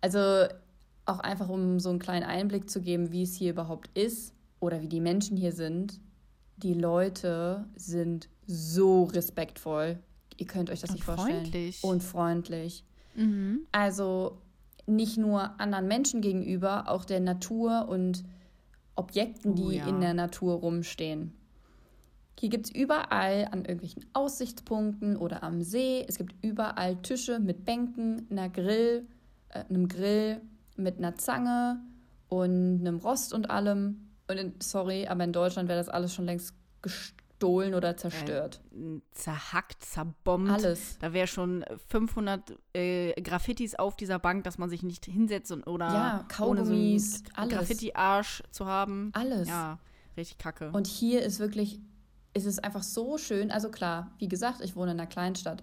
also 0.00 0.46
auch 1.04 1.20
einfach, 1.20 1.48
um 1.48 1.78
so 1.78 1.90
einen 1.90 1.98
kleinen 1.98 2.24
Einblick 2.24 2.68
zu 2.68 2.80
geben, 2.80 3.12
wie 3.12 3.22
es 3.22 3.34
hier 3.34 3.50
überhaupt 3.50 3.96
ist 3.96 4.34
oder 4.60 4.80
wie 4.82 4.88
die 4.88 5.00
Menschen 5.00 5.36
hier 5.36 5.52
sind. 5.52 6.00
Die 6.56 6.74
Leute 6.74 7.66
sind 7.76 8.28
so 8.46 9.04
respektvoll. 9.04 9.98
Ihr 10.36 10.46
könnt 10.46 10.70
euch 10.70 10.80
das 10.80 10.90
Und 10.90 10.96
nicht 10.96 11.04
vorstellen. 11.04 11.42
freundlich. 11.42 11.84
Und 11.84 12.02
freundlich. 12.02 12.84
Mhm. 13.14 13.60
Also 13.72 14.38
nicht 14.86 15.16
nur 15.18 15.58
anderen 15.60 15.86
Menschen 15.88 16.20
gegenüber, 16.20 16.88
auch 16.88 17.04
der 17.04 17.20
Natur 17.20 17.88
und 17.88 18.24
Objekten, 18.96 19.54
die 19.54 19.62
Oh 19.62 19.70
ja. 19.70 19.86
in 19.86 20.00
der 20.00 20.14
Natur 20.14 20.54
rumstehen. 20.54 21.32
Hier 22.38 22.50
gibt 22.50 22.66
es 22.66 22.74
überall 22.74 23.48
an 23.50 23.60
irgendwelchen 23.60 24.04
Aussichtspunkten 24.12 25.16
oder 25.16 25.42
am 25.42 25.62
See, 25.62 26.04
es 26.06 26.18
gibt 26.18 26.34
überall 26.44 26.96
Tische 26.96 27.38
mit 27.38 27.64
Bänken, 27.64 28.26
einer 28.30 28.50
Grill, 28.50 29.06
äh, 29.50 29.60
einem 29.60 29.88
Grill 29.88 30.42
mit 30.76 30.98
einer 30.98 31.14
Zange 31.16 31.80
und 32.28 32.80
einem 32.80 32.98
Rost 32.98 33.32
und 33.32 33.48
allem. 33.48 34.10
Und 34.28 34.36
in, 34.36 34.54
sorry, 34.58 35.06
aber 35.06 35.24
in 35.24 35.32
Deutschland 35.32 35.68
wäre 35.68 35.78
das 35.78 35.88
alles 35.88 36.12
schon 36.12 36.26
längst 36.26 36.54
gestohlen 37.38 37.74
oder 37.74 37.96
zerstört. 37.96 38.60
Zerhackt, 39.12 39.84
zerbombt. 39.84 40.50
Alles. 40.50 40.98
Da 41.00 41.12
wäre 41.12 41.26
schon 41.26 41.64
500 41.88 42.58
äh, 42.72 43.20
Graffitis 43.20 43.74
auf 43.74 43.96
dieser 43.96 44.18
Bank, 44.18 44.44
dass 44.44 44.58
man 44.58 44.70
sich 44.70 44.82
nicht 44.82 45.04
hinsetzt 45.04 45.52
und, 45.52 45.66
oder 45.66 45.86
Ja, 45.86 46.18
so 46.28 46.36
Kaugummis, 46.36 47.22
einen 47.34 47.52
alles. 47.52 47.58
Graffiti-Arsch 47.58 48.42
zu 48.50 48.66
haben. 48.66 49.10
Alles. 49.12 49.48
Ja, 49.48 49.78
richtig 50.16 50.38
kacke. 50.38 50.70
Und 50.72 50.86
hier 50.86 51.22
ist 51.22 51.38
wirklich, 51.38 51.80
ist 52.32 52.46
es 52.46 52.58
einfach 52.58 52.82
so 52.82 53.18
schön. 53.18 53.50
Also 53.50 53.70
klar, 53.70 54.10
wie 54.18 54.28
gesagt, 54.28 54.62
ich 54.62 54.74
wohne 54.74 54.92
in 54.92 55.00
einer 55.00 55.08
Kleinstadt. 55.08 55.62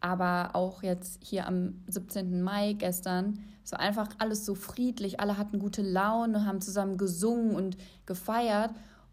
Aber 0.00 0.50
auch 0.54 0.82
jetzt 0.82 1.22
hier 1.22 1.46
am 1.46 1.84
17. 1.86 2.42
Mai 2.42 2.72
gestern, 2.72 3.38
es 3.64 3.70
war 3.70 3.78
einfach 3.78 4.08
alles 4.18 4.44
so 4.44 4.56
friedlich. 4.56 5.20
Alle 5.20 5.38
hatten 5.38 5.60
gute 5.60 5.82
Laune, 5.82 6.44
haben 6.44 6.60
zusammen 6.60 6.96
gesungen 6.96 7.54
und 7.54 7.76
gefeiert. 8.06 8.72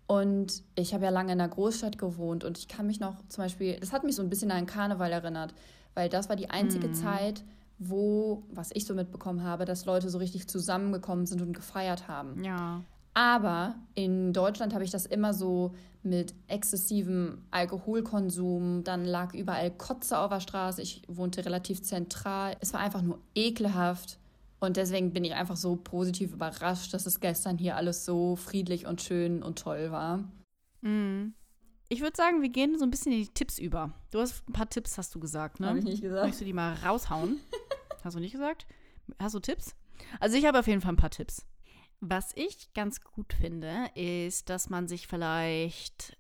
Und 0.09 0.63
ich 0.73 0.95
habe 0.95 1.05
ja 1.05 1.11
lange 1.11 1.33
in 1.33 1.39
einer 1.39 1.47
Großstadt 1.47 1.99
gewohnt 1.99 2.43
und 2.43 2.57
ich 2.57 2.67
kann 2.67 2.87
mich 2.87 2.99
noch 2.99 3.17
zum 3.27 3.43
Beispiel, 3.43 3.79
das 3.79 3.93
hat 3.93 4.03
mich 4.03 4.15
so 4.15 4.23
ein 4.23 4.29
bisschen 4.29 4.49
an 4.49 4.65
Karneval 4.65 5.11
erinnert, 5.11 5.53
weil 5.93 6.09
das 6.09 6.29
war 6.29 6.35
die 6.35 6.49
einzige 6.49 6.91
Zeit, 6.93 7.43
wo, 7.77 8.41
was 8.49 8.71
ich 8.73 8.85
so 8.87 8.95
mitbekommen 8.95 9.43
habe, 9.43 9.65
dass 9.65 9.85
Leute 9.85 10.09
so 10.09 10.17
richtig 10.17 10.47
zusammengekommen 10.47 11.27
sind 11.27 11.43
und 11.43 11.53
gefeiert 11.53 12.07
haben. 12.07 12.43
ja. 12.43 12.81
Aber 13.13 13.75
in 13.95 14.33
Deutschland 14.33 14.73
habe 14.73 14.83
ich 14.83 14.91
das 14.91 15.05
immer 15.05 15.33
so 15.33 15.75
mit 16.03 16.33
exzessivem 16.47 17.43
Alkoholkonsum. 17.51 18.83
Dann 18.83 19.03
lag 19.03 19.33
überall 19.33 19.71
Kotze 19.71 20.17
auf 20.17 20.29
der 20.29 20.39
Straße. 20.39 20.81
Ich 20.81 21.01
wohnte 21.07 21.43
relativ 21.43 21.81
zentral. 21.81 22.55
Es 22.61 22.71
war 22.71 22.79
einfach 22.79 23.01
nur 23.01 23.19
ekelhaft. 23.35 24.19
Und 24.59 24.77
deswegen 24.77 25.13
bin 25.13 25.23
ich 25.23 25.33
einfach 25.33 25.55
so 25.55 25.77
positiv 25.77 26.33
überrascht, 26.33 26.93
dass 26.93 27.05
es 27.05 27.19
gestern 27.19 27.57
hier 27.57 27.75
alles 27.75 28.05
so 28.05 28.35
friedlich 28.35 28.85
und 28.85 29.01
schön 29.01 29.41
und 29.41 29.59
toll 29.59 29.91
war. 29.91 30.29
Mhm. 30.81 31.33
Ich 31.87 32.01
würde 32.01 32.15
sagen, 32.15 32.41
wir 32.41 32.49
gehen 32.49 32.77
so 32.77 32.85
ein 32.85 32.91
bisschen 32.91 33.11
in 33.11 33.19
die 33.19 33.33
Tipps 33.33 33.57
über. 33.57 33.93
Du 34.11 34.19
hast 34.19 34.47
ein 34.47 34.53
paar 34.53 34.69
Tipps, 34.69 34.97
hast 34.97 35.15
du 35.15 35.19
gesagt, 35.19 35.59
ne? 35.59 35.67
Habe 35.67 35.79
ich 35.79 35.85
nicht 35.85 36.01
gesagt. 36.01 36.23
Möchtest 36.23 36.41
du 36.41 36.45
die 36.45 36.53
mal 36.53 36.75
raushauen? 36.75 37.39
Hast 38.03 38.15
du 38.15 38.19
nicht 38.21 38.31
gesagt? 38.31 38.65
Hast 39.19 39.35
du 39.35 39.39
Tipps? 39.39 39.75
Also 40.21 40.37
ich 40.37 40.45
habe 40.45 40.59
auf 40.59 40.67
jeden 40.67 40.79
Fall 40.79 40.93
ein 40.93 40.97
paar 40.97 41.09
Tipps. 41.09 41.45
Was 41.99 42.31
ich 42.35 42.71
ganz 42.73 43.01
gut 43.01 43.33
finde, 43.33 43.89
ist, 43.93 44.49
dass 44.49 44.69
man 44.69 44.87
sich 44.87 45.07
vielleicht 45.07 46.17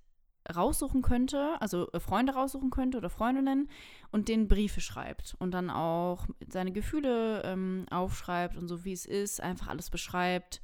raussuchen 0.53 1.01
könnte, 1.01 1.55
also 1.59 1.91
äh, 1.91 1.99
Freunde 1.99 2.33
raussuchen 2.33 2.69
könnte 2.69 2.97
oder 2.97 3.09
Freundinnen 3.09 3.69
und 4.11 4.27
denen 4.27 4.47
Briefe 4.47 4.81
schreibt 4.81 5.35
und 5.39 5.51
dann 5.51 5.69
auch 5.69 6.27
seine 6.47 6.71
Gefühle 6.71 7.43
ähm, 7.43 7.85
aufschreibt 7.91 8.57
und 8.57 8.67
so 8.67 8.85
wie 8.85 8.93
es 8.93 9.05
ist, 9.05 9.41
einfach 9.41 9.67
alles 9.67 9.89
beschreibt. 9.89 10.61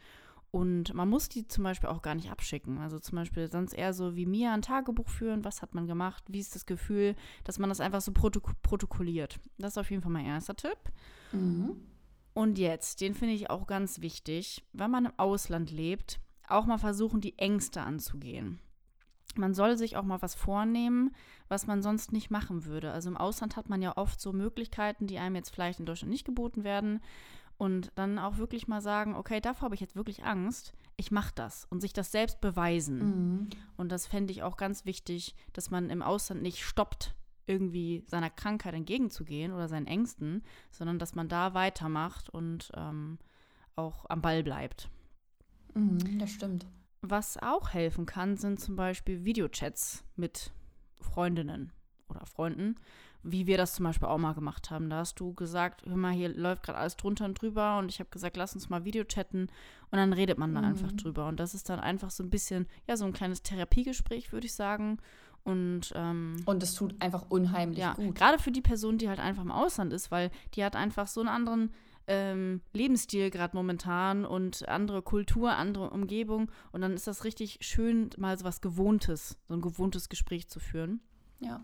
Und 0.51 0.93
man 0.93 1.09
muss 1.09 1.27
die 1.27 1.45
zum 1.49 1.65
Beispiel 1.65 1.89
auch 1.89 2.01
gar 2.01 2.15
nicht 2.15 2.31
abschicken. 2.31 2.77
Also 2.77 2.97
zum 2.97 3.17
Beispiel 3.17 3.51
sonst 3.51 3.73
eher 3.73 3.93
so 3.93 4.15
wie 4.15 4.25
mir 4.25 4.53
ein 4.53 4.61
Tagebuch 4.61 5.09
führen, 5.09 5.43
was 5.43 5.61
hat 5.61 5.75
man 5.75 5.85
gemacht, 5.85 6.23
wie 6.29 6.39
ist 6.39 6.55
das 6.55 6.65
Gefühl, 6.65 7.15
dass 7.43 7.59
man 7.59 7.67
das 7.67 7.81
einfach 7.81 7.99
so 7.99 8.13
protok 8.13 8.53
protokolliert. 8.61 9.37
Das 9.57 9.73
ist 9.73 9.77
auf 9.77 9.91
jeden 9.91 10.01
Fall 10.01 10.13
mein 10.13 10.25
erster 10.25 10.55
Tipp. 10.55 10.77
Mhm. 11.33 11.75
Und 12.33 12.57
jetzt, 12.57 13.01
den 13.01 13.15
finde 13.15 13.33
ich 13.33 13.49
auch 13.49 13.67
ganz 13.67 13.99
wichtig, 13.99 14.63
wenn 14.71 14.91
man 14.91 15.05
im 15.05 15.13
Ausland 15.17 15.71
lebt, 15.71 16.21
auch 16.47 16.65
mal 16.65 16.77
versuchen, 16.77 17.19
die 17.19 17.37
Ängste 17.37 17.81
anzugehen. 17.81 18.59
Man 19.37 19.53
soll 19.53 19.77
sich 19.77 19.97
auch 19.97 20.03
mal 20.03 20.21
was 20.21 20.35
vornehmen, 20.35 21.13
was 21.47 21.67
man 21.67 21.81
sonst 21.81 22.11
nicht 22.11 22.31
machen 22.31 22.65
würde. 22.65 22.91
Also 22.91 23.09
im 23.09 23.17
Ausland 23.17 23.55
hat 23.55 23.69
man 23.69 23.81
ja 23.81 23.97
oft 23.97 24.19
so 24.19 24.33
Möglichkeiten, 24.33 25.07
die 25.07 25.19
einem 25.19 25.35
jetzt 25.35 25.49
vielleicht 25.49 25.79
in 25.79 25.85
Deutschland 25.85 26.11
nicht 26.11 26.25
geboten 26.25 26.63
werden. 26.63 27.01
Und 27.57 27.91
dann 27.95 28.19
auch 28.19 28.37
wirklich 28.37 28.67
mal 28.67 28.81
sagen, 28.81 29.15
okay, 29.15 29.39
davor 29.39 29.67
habe 29.67 29.75
ich 29.75 29.81
jetzt 29.81 29.95
wirklich 29.95 30.25
Angst, 30.25 30.73
ich 30.97 31.11
mache 31.11 31.31
das 31.35 31.65
und 31.69 31.79
sich 31.79 31.93
das 31.93 32.11
selbst 32.11 32.41
beweisen. 32.41 32.97
Mhm. 32.97 33.49
Und 33.77 33.91
das 33.91 34.07
fände 34.07 34.31
ich 34.31 34.43
auch 34.43 34.57
ganz 34.57 34.85
wichtig, 34.85 35.35
dass 35.53 35.71
man 35.71 35.89
im 35.89 36.01
Ausland 36.01 36.41
nicht 36.41 36.63
stoppt, 36.63 37.15
irgendwie 37.47 38.03
seiner 38.07 38.29
Krankheit 38.29 38.73
entgegenzugehen 38.73 39.53
oder 39.53 39.67
seinen 39.67 39.87
Ängsten, 39.87 40.43
sondern 40.71 40.99
dass 40.99 41.15
man 41.15 41.29
da 41.29 41.53
weitermacht 41.53 42.29
und 42.29 42.71
ähm, 42.75 43.19
auch 43.75 44.05
am 44.09 44.21
Ball 44.21 44.43
bleibt. 44.43 44.89
Mhm, 45.73 46.19
das 46.19 46.31
stimmt. 46.31 46.65
Was 47.07 47.37
auch 47.37 47.69
helfen 47.73 48.05
kann, 48.05 48.35
sind 48.37 48.59
zum 48.59 48.75
Beispiel 48.75 49.25
Videochats 49.25 50.03
mit 50.15 50.51
Freundinnen 50.99 51.71
oder 52.09 52.25
Freunden, 52.25 52.75
wie 53.21 53.45
wir 53.47 53.57
das 53.57 53.73
zum 53.75 53.83
Beispiel 53.85 54.07
auch 54.07 54.17
mal 54.17 54.33
gemacht 54.33 54.71
haben. 54.71 54.89
Da 54.89 54.97
hast 54.97 55.19
du 55.19 55.33
gesagt, 55.33 55.83
hör 55.85 55.95
mal, 55.97 56.13
hier 56.13 56.29
läuft 56.29 56.63
gerade 56.63 56.79
alles 56.79 56.95
drunter 56.97 57.25
und 57.25 57.39
drüber 57.39 57.77
und 57.77 57.89
ich 57.89 57.99
habe 57.99 58.09
gesagt, 58.09 58.37
lass 58.37 58.55
uns 58.55 58.69
mal 58.69 58.85
Videochatten 58.85 59.41
und 59.91 59.97
dann 59.97 60.13
redet 60.13 60.37
man 60.37 60.53
da 60.55 60.61
Mhm. 60.61 60.67
einfach 60.67 60.91
drüber. 60.93 61.27
Und 61.27 61.39
das 61.39 61.53
ist 61.53 61.69
dann 61.69 61.79
einfach 61.79 62.09
so 62.09 62.23
ein 62.23 62.29
bisschen, 62.29 62.67
ja, 62.87 62.97
so 62.97 63.05
ein 63.05 63.13
kleines 63.13 63.43
Therapiegespräch, 63.43 64.31
würde 64.31 64.47
ich 64.47 64.53
sagen. 64.53 64.97
Und, 65.43 65.91
ähm, 65.95 66.37
Und 66.45 66.63
es 66.63 66.73
tut 66.73 66.99
einfach 67.01 67.25
unheimlich 67.29 67.77
ja, 67.77 67.93
gut. 67.93 68.15
gerade 68.15 68.39
für 68.39 68.51
die 68.51 68.61
Person, 68.61 68.97
die 68.97 69.09
halt 69.09 69.19
einfach 69.19 69.43
im 69.43 69.51
Ausland 69.51 69.93
ist, 69.93 70.09
weil 70.09 70.31
die 70.55 70.63
hat 70.63 70.75
einfach 70.75 71.05
so 71.07 71.19
einen 71.19 71.29
anderen 71.29 71.71
ähm, 72.07 72.61
Lebensstil 72.73 73.29
gerade 73.29 73.55
momentan 73.55 74.25
und 74.25 74.67
andere 74.67 75.01
Kultur, 75.01 75.51
andere 75.51 75.89
Umgebung. 75.89 76.51
Und 76.71 76.81
dann 76.81 76.93
ist 76.93 77.07
das 77.07 77.23
richtig 77.23 77.59
schön, 77.61 78.09
mal 78.17 78.37
so 78.37 78.45
was 78.45 78.61
Gewohntes, 78.61 79.37
so 79.47 79.53
ein 79.53 79.61
gewohntes 79.61 80.09
Gespräch 80.09 80.47
zu 80.47 80.59
führen. 80.59 81.01
Ja. 81.39 81.63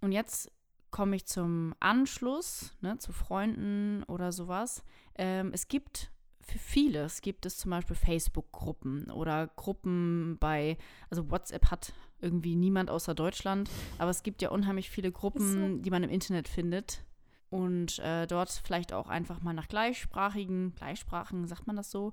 Und 0.00 0.12
jetzt 0.12 0.52
komme 0.90 1.16
ich 1.16 1.26
zum 1.26 1.74
Anschluss, 1.80 2.72
ne, 2.80 2.98
zu 2.98 3.12
Freunden 3.12 4.02
oder 4.04 4.32
sowas. 4.32 4.82
Ähm, 5.16 5.50
es 5.52 5.68
gibt 5.68 6.10
für 6.48 6.58
vieles 6.58 7.20
gibt 7.20 7.44
es 7.44 7.58
zum 7.58 7.70
Beispiel 7.70 7.94
Facebook-Gruppen 7.94 9.10
oder 9.10 9.48
Gruppen 9.48 10.38
bei, 10.40 10.78
also 11.10 11.30
WhatsApp 11.30 11.70
hat 11.70 11.92
irgendwie 12.20 12.56
niemand 12.56 12.90
außer 12.90 13.14
Deutschland, 13.14 13.68
aber 13.98 14.10
es 14.10 14.22
gibt 14.22 14.40
ja 14.40 14.48
unheimlich 14.48 14.88
viele 14.88 15.12
Gruppen, 15.12 15.82
die 15.82 15.90
man 15.90 16.02
im 16.02 16.10
Internet 16.10 16.48
findet. 16.48 17.04
Und 17.50 17.98
äh, 18.00 18.26
dort 18.26 18.50
vielleicht 18.50 18.92
auch 18.92 19.08
einfach 19.08 19.40
mal 19.40 19.54
nach 19.54 19.68
gleichsprachigen, 19.68 20.74
Gleichsprachen, 20.74 21.46
sagt 21.46 21.66
man 21.66 21.76
das 21.76 21.90
so, 21.90 22.12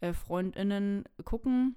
äh, 0.00 0.12
FreundInnen 0.12 1.04
gucken. 1.24 1.76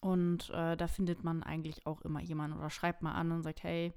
Und 0.00 0.50
äh, 0.50 0.76
da 0.76 0.86
findet 0.88 1.22
man 1.24 1.42
eigentlich 1.42 1.86
auch 1.86 2.00
immer 2.02 2.20
jemanden 2.20 2.58
oder 2.58 2.70
schreibt 2.70 3.02
mal 3.02 3.12
an 3.12 3.32
und 3.32 3.42
sagt, 3.42 3.62
hey, 3.62 3.92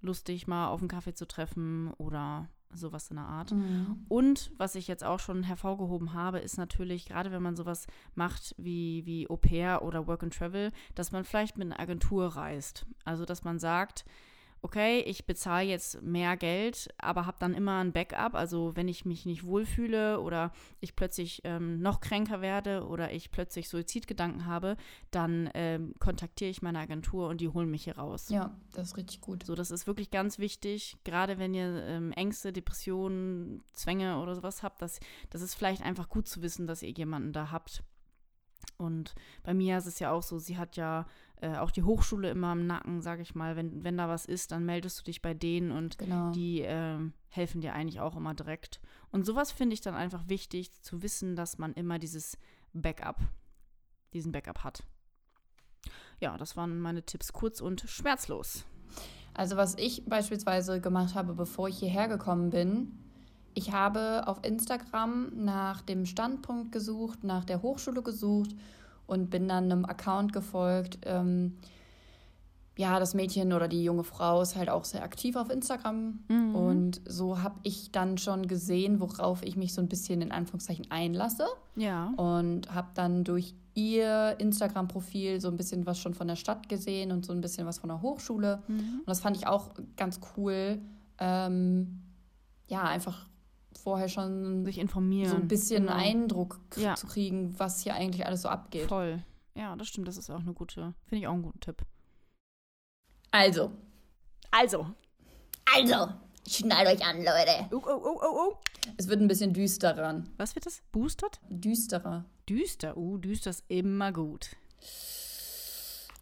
lustig 0.00 0.46
mal 0.46 0.68
auf 0.68 0.80
einen 0.80 0.88
Kaffee 0.88 1.14
zu 1.14 1.26
treffen 1.26 1.92
oder 1.94 2.48
sowas 2.72 3.08
in 3.10 3.16
der 3.16 3.26
Art. 3.26 3.52
Mhm. 3.52 4.04
Und 4.08 4.50
was 4.58 4.74
ich 4.74 4.88
jetzt 4.88 5.04
auch 5.04 5.20
schon 5.20 5.42
hervorgehoben 5.44 6.12
habe, 6.12 6.38
ist 6.38 6.58
natürlich, 6.58 7.06
gerade 7.06 7.30
wenn 7.30 7.42
man 7.42 7.56
sowas 7.56 7.86
macht 8.14 8.54
wie, 8.58 9.06
wie 9.06 9.28
Au 9.30 9.36
pair 9.36 9.82
oder 9.82 10.06
Work 10.06 10.24
and 10.24 10.34
Travel, 10.34 10.72
dass 10.94 11.12
man 11.12 11.24
vielleicht 11.24 11.56
mit 11.56 11.66
einer 11.66 11.80
Agentur 11.80 12.26
reist. 12.36 12.86
Also, 13.04 13.24
dass 13.24 13.44
man 13.44 13.58
sagt, 13.58 14.04
okay, 14.64 15.00
ich 15.00 15.26
bezahle 15.26 15.68
jetzt 15.68 16.00
mehr 16.00 16.38
Geld, 16.38 16.88
aber 16.96 17.26
habe 17.26 17.36
dann 17.38 17.52
immer 17.52 17.84
ein 17.84 17.92
Backup. 17.92 18.34
Also 18.34 18.74
wenn 18.74 18.88
ich 18.88 19.04
mich 19.04 19.26
nicht 19.26 19.44
wohlfühle 19.44 20.20
oder 20.20 20.52
ich 20.80 20.96
plötzlich 20.96 21.42
ähm, 21.44 21.80
noch 21.80 22.00
kränker 22.00 22.40
werde 22.40 22.86
oder 22.86 23.12
ich 23.12 23.30
plötzlich 23.30 23.68
Suizidgedanken 23.68 24.46
habe, 24.46 24.78
dann 25.10 25.50
ähm, 25.52 25.92
kontaktiere 25.98 26.50
ich 26.50 26.62
meine 26.62 26.78
Agentur 26.78 27.28
und 27.28 27.42
die 27.42 27.50
holen 27.50 27.70
mich 27.70 27.84
hier 27.84 27.98
raus. 27.98 28.30
Ja, 28.30 28.56
das 28.72 28.88
ist 28.88 28.96
richtig 28.96 29.20
gut. 29.20 29.44
So, 29.44 29.54
das 29.54 29.70
ist 29.70 29.86
wirklich 29.86 30.10
ganz 30.10 30.38
wichtig, 30.38 30.96
gerade 31.04 31.38
wenn 31.38 31.52
ihr 31.52 31.84
ähm, 31.84 32.10
Ängste, 32.12 32.50
Depressionen, 32.50 33.62
Zwänge 33.74 34.18
oder 34.18 34.34
sowas 34.34 34.62
habt, 34.62 34.80
das, 34.80 34.98
das 35.28 35.42
ist 35.42 35.54
vielleicht 35.54 35.82
einfach 35.82 36.08
gut 36.08 36.26
zu 36.26 36.40
wissen, 36.40 36.66
dass 36.66 36.82
ihr 36.82 36.90
jemanden 36.90 37.34
da 37.34 37.50
habt. 37.50 37.82
Und 38.78 39.14
bei 39.42 39.52
mir 39.52 39.76
ist 39.76 39.86
es 39.86 39.98
ja 39.98 40.10
auch 40.10 40.22
so, 40.22 40.38
sie 40.38 40.56
hat 40.56 40.76
ja 40.76 41.06
äh, 41.40 41.56
auch 41.56 41.70
die 41.70 41.82
Hochschule 41.82 42.30
immer 42.30 42.52
im 42.52 42.66
Nacken, 42.66 43.00
sage 43.02 43.22
ich 43.22 43.34
mal. 43.34 43.56
Wenn, 43.56 43.84
wenn 43.84 43.96
da 43.96 44.08
was 44.08 44.24
ist, 44.26 44.52
dann 44.52 44.64
meldest 44.64 45.00
du 45.00 45.04
dich 45.04 45.20
bei 45.22 45.34
denen 45.34 45.72
und 45.72 45.98
Genau. 45.98 46.30
die 46.32 46.60
ähm, 46.60 47.12
helfen 47.28 47.60
dir 47.60 47.74
eigentlich 47.74 48.00
auch 48.00 48.16
immer 48.16 48.34
direkt. 48.34 48.80
Und 49.10 49.26
sowas 49.26 49.52
finde 49.52 49.74
ich 49.74 49.80
dann 49.80 49.94
einfach 49.94 50.28
wichtig, 50.28 50.72
zu 50.82 51.02
wissen, 51.02 51.36
dass 51.36 51.58
man 51.58 51.72
immer 51.74 51.98
dieses 51.98 52.38
Backup, 52.72 53.18
diesen 54.12 54.32
Backup 54.32 54.64
hat. 54.64 54.82
Ja, 56.20 56.36
das 56.38 56.56
waren 56.56 56.80
meine 56.80 57.02
Tipps 57.04 57.32
kurz 57.32 57.60
und 57.60 57.80
schmerzlos. 57.82 58.64
Also 59.34 59.56
was 59.56 59.76
ich 59.76 60.04
beispielsweise 60.06 60.80
gemacht 60.80 61.14
habe, 61.16 61.34
bevor 61.34 61.68
ich 61.68 61.78
hierher 61.78 62.08
gekommen 62.08 62.50
bin, 62.50 62.98
ich 63.54 63.72
habe 63.72 64.26
auf 64.26 64.44
Instagram 64.44 65.32
nach 65.44 65.82
dem 65.82 66.06
Standpunkt 66.06 66.72
gesucht, 66.72 67.24
nach 67.24 67.44
der 67.44 67.62
Hochschule 67.62 68.02
gesucht 68.02 68.54
und 69.06 69.30
bin 69.30 69.48
dann 69.48 69.70
einem 69.70 69.84
Account 69.84 70.32
gefolgt. 70.32 70.98
Ähm, 71.04 71.56
ja, 72.76 72.98
das 72.98 73.14
Mädchen 73.14 73.52
oder 73.52 73.68
die 73.68 73.84
junge 73.84 74.02
Frau 74.02 74.42
ist 74.42 74.56
halt 74.56 74.68
auch 74.68 74.84
sehr 74.84 75.04
aktiv 75.04 75.36
auf 75.36 75.48
Instagram. 75.48 76.18
Mhm. 76.28 76.54
Und 76.54 77.00
so 77.06 77.40
habe 77.40 77.60
ich 77.62 77.92
dann 77.92 78.18
schon 78.18 78.48
gesehen, 78.48 79.00
worauf 79.00 79.44
ich 79.44 79.56
mich 79.56 79.72
so 79.72 79.80
ein 79.80 79.88
bisschen 79.88 80.20
in 80.22 80.32
Anführungszeichen 80.32 80.90
einlasse. 80.90 81.46
Ja. 81.76 82.12
Und 82.16 82.74
habe 82.74 82.88
dann 82.94 83.22
durch 83.22 83.54
ihr 83.74 84.36
Instagram-Profil 84.38 85.40
so 85.40 85.48
ein 85.48 85.56
bisschen 85.56 85.86
was 85.86 85.98
schon 86.00 86.14
von 86.14 86.26
der 86.26 86.36
Stadt 86.36 86.68
gesehen 86.68 87.12
und 87.12 87.24
so 87.24 87.32
ein 87.32 87.40
bisschen 87.40 87.66
was 87.66 87.78
von 87.78 87.88
der 87.88 88.02
Hochschule. 88.02 88.62
Mhm. 88.66 89.00
Und 89.00 89.08
das 89.08 89.20
fand 89.20 89.36
ich 89.36 89.46
auch 89.46 89.70
ganz 89.96 90.20
cool. 90.36 90.78
Ähm, 91.18 92.00
ja, 92.66 92.82
einfach 92.82 93.26
vorher 93.82 94.08
schon 94.08 94.64
Sich 94.64 94.78
informieren. 94.78 95.30
so 95.30 95.36
ein 95.36 95.48
bisschen 95.48 95.86
Genau. 95.86 95.96
Eindruck 95.96 96.60
Ja. 96.76 96.94
zu 96.94 97.06
kriegen, 97.06 97.58
was 97.58 97.82
hier 97.82 97.94
eigentlich 97.94 98.26
alles 98.26 98.42
so 98.42 98.48
abgeht. 98.48 98.88
Voll. 98.88 99.22
Ja, 99.54 99.76
das 99.76 99.88
stimmt. 99.88 100.08
Das 100.08 100.16
ist 100.16 100.30
auch 100.30 100.40
eine 100.40 100.52
gute, 100.52 100.94
finde 101.06 101.20
ich 101.22 101.26
auch 101.26 101.32
einen 101.32 101.42
guten 101.42 101.60
Tipp. 101.60 101.82
Also, 103.30 103.72
Also. 104.50 104.86
also, 105.76 106.08
schnallt 106.48 106.88
euch 106.88 107.04
an, 107.04 107.18
Leute. 107.18 107.68
Oh, 107.72 107.82
oh, 107.84 108.00
oh, 108.04 108.20
oh, 108.22 108.48
oh. 108.50 108.56
Es 108.96 109.08
wird 109.08 109.20
ein 109.20 109.28
bisschen 109.28 109.52
düsterer. 109.52 110.22
Was 110.36 110.54
wird 110.54 110.66
das? 110.66 110.82
Boostert? 110.92 111.40
Düsterer. 111.48 112.24
Düster. 112.48 112.96
Uh, 112.96 113.16
düster 113.18 113.50
ist 113.50 113.64
immer 113.68 114.12
gut. 114.12 114.50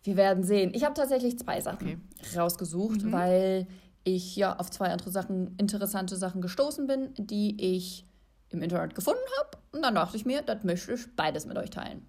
Wir 0.05 0.16
werden 0.16 0.42
sehen. 0.44 0.72
Ich 0.74 0.84
habe 0.84 0.94
tatsächlich 0.94 1.38
zwei 1.38 1.61
Sachen 1.61 2.00
Okay. 2.22 2.38
rausgesucht, 2.38 3.03
Mhm. 3.03 3.12
weil 3.12 3.66
ich 4.05 4.36
ja 4.36 4.57
auf 4.59 4.70
zwei 4.70 4.86
andere 4.86 5.11
Sachen, 5.11 5.57
interessante 5.59 6.16
Sachen 6.16 6.42
gestoßen 6.42 6.86
bin, 6.86 7.11
die 7.16 7.76
ich 7.76 8.05
im 8.50 8.62
Internet 8.62 8.94
gefunden 8.94 9.20
habe. 9.38 9.59
Und 9.72 9.82
dann 9.82 9.94
dachte 9.94 10.16
ich 10.16 10.26
mir, 10.26 10.42
das 10.42 10.64
möchte 10.64 10.92
ich 10.92 11.16
beides 11.16 11.46
mit 11.46 11.57
euch 11.57 11.70
teilen. 11.70 12.05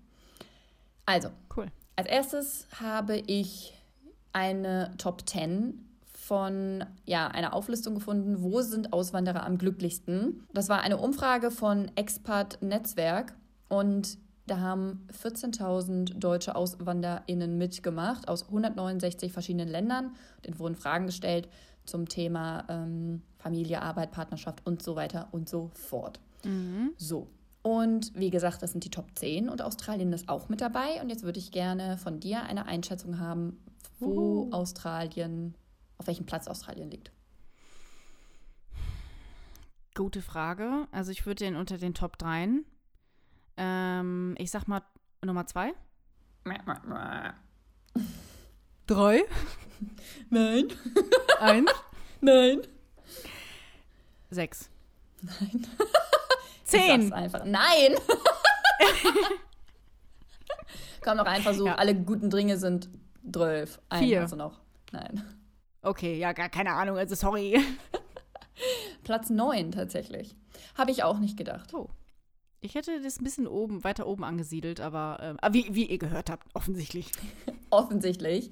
Also, 1.05 1.29
Cool. 1.55 1.67
als 1.95 2.07
erstes 2.07 2.67
habe 2.79 3.17
ich 3.17 3.73
eine 4.31 4.91
Top 4.97 5.27
10 5.27 5.89
von 6.13 6.85
ja, 7.05 7.27
einer 7.27 7.53
Auflistung 7.53 7.95
gefunden, 7.95 8.41
wo 8.41 8.61
sind 8.61 8.93
Auswanderer 8.93 9.45
am 9.45 9.57
glücklichsten. 9.57 10.47
Das 10.53 10.69
war 10.69 10.81
eine 10.81 10.97
Umfrage 10.97 11.51
von 11.51 11.91
Expat 11.95 12.61
Netzwerk 12.61 13.33
und 13.67 14.17
da 14.45 14.59
haben 14.59 15.07
14.000 15.21 16.19
deutsche 16.19 16.55
AuswanderInnen 16.55 17.57
mitgemacht 17.57 18.27
aus 18.27 18.43
169 18.43 19.31
verschiedenen 19.31 19.69
Ländern. 19.69 20.15
Denen 20.45 20.59
wurden 20.59 20.75
Fragen 20.75 21.05
gestellt 21.05 21.47
zum 21.86 22.07
Thema 22.07 22.65
ähm, 22.69 23.21
Familie, 23.38 23.81
Arbeit, 23.81 24.11
Partnerschaft 24.11 24.65
und 24.65 24.81
so 24.81 24.95
weiter 24.95 25.27
und 25.31 25.49
so 25.49 25.71
fort. 25.73 26.19
Mhm. 26.43 26.91
So. 26.97 27.27
Und 27.61 28.11
wie 28.15 28.29
gesagt, 28.29 28.61
das 28.61 28.71
sind 28.71 28.84
die 28.84 28.89
Top 28.89 29.07
10 29.15 29.47
und 29.47 29.61
Australien 29.61 30.11
ist 30.11 30.27
auch 30.27 30.49
mit 30.49 30.59
dabei. 30.59 31.01
Und 31.01 31.09
jetzt 31.09 31.23
würde 31.23 31.39
ich 31.39 31.51
gerne 31.51 31.97
von 31.97 32.19
dir 32.19 32.43
eine 32.43 32.65
Einschätzung 32.65 33.19
haben, 33.19 33.57
wo 33.99 34.45
Uhu. 34.45 34.51
Australien, 34.51 35.55
auf 35.97 36.07
welchem 36.07 36.25
Platz 36.25 36.47
Australien 36.47 36.91
liegt. 36.91 37.11
Gute 39.95 40.21
Frage. 40.21 40.88
Also 40.91 41.11
ich 41.11 41.25
würde 41.25 41.45
den 41.45 41.55
unter 41.55 41.77
den 41.77 41.93
Top 41.93 42.17
3. 42.17 42.49
Ähm, 43.57 44.36
ich 44.38 44.51
sag 44.51 44.67
mal 44.67 44.81
Nummer 45.23 45.45
2. 45.45 45.73
Drei. 48.93 49.23
Nein, 50.29 50.67
Eins. 51.39 51.71
nein. 52.21 52.61
Sechs. 54.29 54.69
Nein. 55.19 55.67
Zehn. 56.63 57.11
Einfach. 57.11 57.43
Nein! 57.43 57.95
Komm 61.01 61.17
noch 61.17 61.25
ein 61.25 61.41
Versuch. 61.41 61.65
Ja. 61.65 61.75
Alle 61.75 61.95
guten 61.95 62.29
Dinge 62.29 62.59
sind 62.59 62.87
12. 63.31 63.79
Einen 63.89 64.07
Vier. 64.07 64.21
hast 64.21 64.33
du 64.33 64.35
noch. 64.35 64.59
Nein. 64.91 65.23
Okay, 65.81 66.19
ja, 66.19 66.33
gar 66.33 66.49
keine 66.49 66.73
Ahnung. 66.73 66.95
Also 66.99 67.15
sorry. 67.15 67.59
Platz 69.03 69.31
9 69.31 69.71
tatsächlich. 69.71 70.35
Habe 70.75 70.91
ich 70.91 71.01
auch 71.01 71.17
nicht 71.17 71.35
gedacht. 71.35 71.73
Oh. 71.73 71.89
Ich 72.61 72.75
hätte 72.75 73.01
das 73.01 73.19
ein 73.19 73.23
bisschen 73.23 73.47
oben, 73.47 73.83
weiter 73.83 74.05
oben 74.05 74.23
angesiedelt, 74.23 74.81
aber 74.81 75.17
ähm, 75.19 75.37
ah, 75.41 75.51
wie, 75.51 75.73
wie 75.73 75.85
ihr 75.85 75.97
gehört 75.97 76.29
habt, 76.29 76.45
offensichtlich. 76.53 77.11
Offensichtlich. 77.71 78.51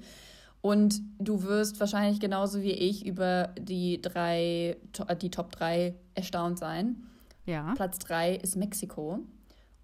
Und 0.62 1.02
du 1.18 1.42
wirst 1.42 1.80
wahrscheinlich 1.80 2.20
genauso 2.20 2.62
wie 2.62 2.70
ich 2.70 3.04
über 3.04 3.50
die 3.58 4.00
drei, 4.00 4.76
äh, 5.08 5.16
die 5.16 5.30
Top 5.30 5.50
3 5.50 5.94
erstaunt 6.14 6.58
sein. 6.58 7.02
Ja. 7.44 7.74
Platz 7.74 7.98
3 7.98 8.36
ist 8.36 8.56
Mexiko. 8.56 9.18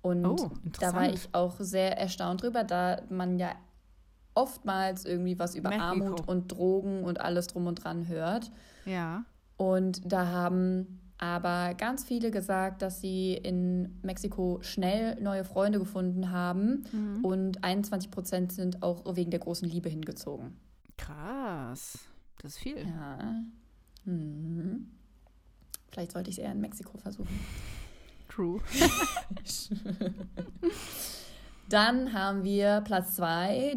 Und 0.03 0.24
Oh, 0.24 0.51
da 0.79 0.95
war 0.95 1.12
ich 1.12 1.29
auch 1.33 1.57
sehr 1.59 1.99
erstaunt 1.99 2.43
drüber, 2.43 2.62
da 2.62 3.03
man 3.11 3.41
ja 3.41 3.51
oftmals 4.35 5.05
irgendwie 5.05 5.37
was 5.41 5.57
über 5.57 5.70
Mexiko. 5.70 5.85
Armut 5.85 6.29
und 6.29 6.53
Drogen 6.53 7.03
und 7.03 7.20
alles 7.20 7.49
drum 7.49 7.66
und 7.66 7.83
dran 7.83 8.07
hört. 8.07 8.53
Ja. 8.85 9.24
Und 9.57 10.01
da 10.11 10.29
haben 10.29 11.01
aber 11.18 11.74
ganz 11.74 12.05
viele 12.05 12.31
gesagt, 12.31 12.83
dass 12.83 13.01
sie 13.01 13.35
in 13.35 13.99
Mexiko 14.03 14.61
schnell 14.62 15.20
neue 15.20 15.43
Freunde 15.43 15.81
gefunden 15.81 16.31
haben. 16.31 16.85
Mhm. 16.93 17.24
Und 17.24 17.64
21 17.64 18.12
Prozent 18.12 18.53
sind 18.53 18.85
auch 18.85 19.16
wegen 19.16 19.33
der 19.33 19.41
großen 19.41 19.68
Liebe 19.68 19.89
hingezogen. 19.89 20.57
Krass. 20.99 21.99
Das 22.42 22.53
ist 22.53 22.59
viel. 22.59 22.86
Ja. 22.86 23.42
Mhm. 24.05 24.90
Vielleicht 25.90 26.12
sollte 26.12 26.28
ich 26.30 26.38
es 26.38 26.44
eher 26.44 26.53
in 26.53 26.61
Mexiko 26.61 26.99
versuchen. 26.99 27.40
True. 28.28 28.61
Dann 31.68 32.12
haben 32.12 32.44
wir 32.44 32.82
Platz 32.82 33.16
2, 33.16 33.74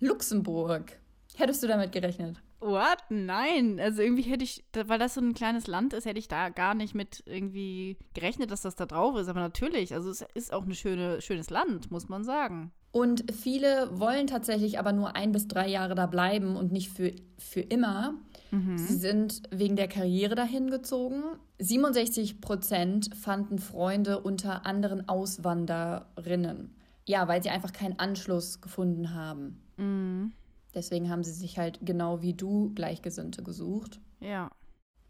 Luxemburg. 0.00 0.98
Hättest 1.36 1.62
du 1.62 1.66
damit 1.66 1.92
gerechnet? 1.92 2.40
What? 2.60 2.98
Nein. 3.10 3.78
Also 3.78 4.02
irgendwie 4.02 4.22
hätte 4.22 4.42
ich, 4.42 4.64
weil 4.72 4.98
das 4.98 5.14
so 5.14 5.20
ein 5.20 5.34
kleines 5.34 5.66
Land 5.68 5.92
ist, 5.92 6.04
hätte 6.04 6.18
ich 6.18 6.26
da 6.26 6.48
gar 6.48 6.74
nicht 6.74 6.94
mit 6.94 7.22
irgendwie 7.26 7.96
gerechnet, 8.14 8.50
dass 8.50 8.62
das 8.62 8.74
da 8.74 8.86
drauf 8.86 9.16
ist. 9.16 9.28
Aber 9.28 9.40
natürlich, 9.40 9.94
also 9.94 10.10
es 10.10 10.24
ist 10.34 10.52
auch 10.52 10.64
ein 10.64 10.74
schöne, 10.74 11.20
schönes 11.20 11.50
Land, 11.50 11.90
muss 11.90 12.08
man 12.08 12.24
sagen. 12.24 12.72
Und 12.90 13.32
viele 13.32 13.98
wollen 13.98 14.26
tatsächlich 14.26 14.78
aber 14.78 14.92
nur 14.92 15.14
ein 15.14 15.32
bis 15.32 15.46
drei 15.46 15.68
Jahre 15.68 15.94
da 15.94 16.06
bleiben 16.06 16.56
und 16.56 16.72
nicht 16.72 16.90
für, 16.90 17.12
für 17.36 17.60
immer. 17.60 18.14
Mhm. 18.50 18.78
Sie 18.78 18.96
sind 18.96 19.42
wegen 19.50 19.76
der 19.76 19.88
Karriere 19.88 20.34
dahin 20.34 20.70
gezogen. 20.70 21.22
67 21.58 22.40
Prozent 22.40 23.14
fanden 23.14 23.58
Freunde 23.58 24.20
unter 24.20 24.64
anderen 24.64 25.08
Auswanderinnen. 25.08 26.74
Ja, 27.06 27.28
weil 27.28 27.42
sie 27.42 27.50
einfach 27.50 27.72
keinen 27.72 27.98
Anschluss 27.98 28.60
gefunden 28.60 29.14
haben. 29.14 29.62
Mhm. 29.76 30.32
Deswegen 30.74 31.10
haben 31.10 31.24
sie 31.24 31.32
sich 31.32 31.58
halt 31.58 31.78
genau 31.82 32.22
wie 32.22 32.34
du 32.34 32.72
Gleichgesinnte 32.74 33.42
gesucht. 33.42 34.00
Ja. 34.20 34.50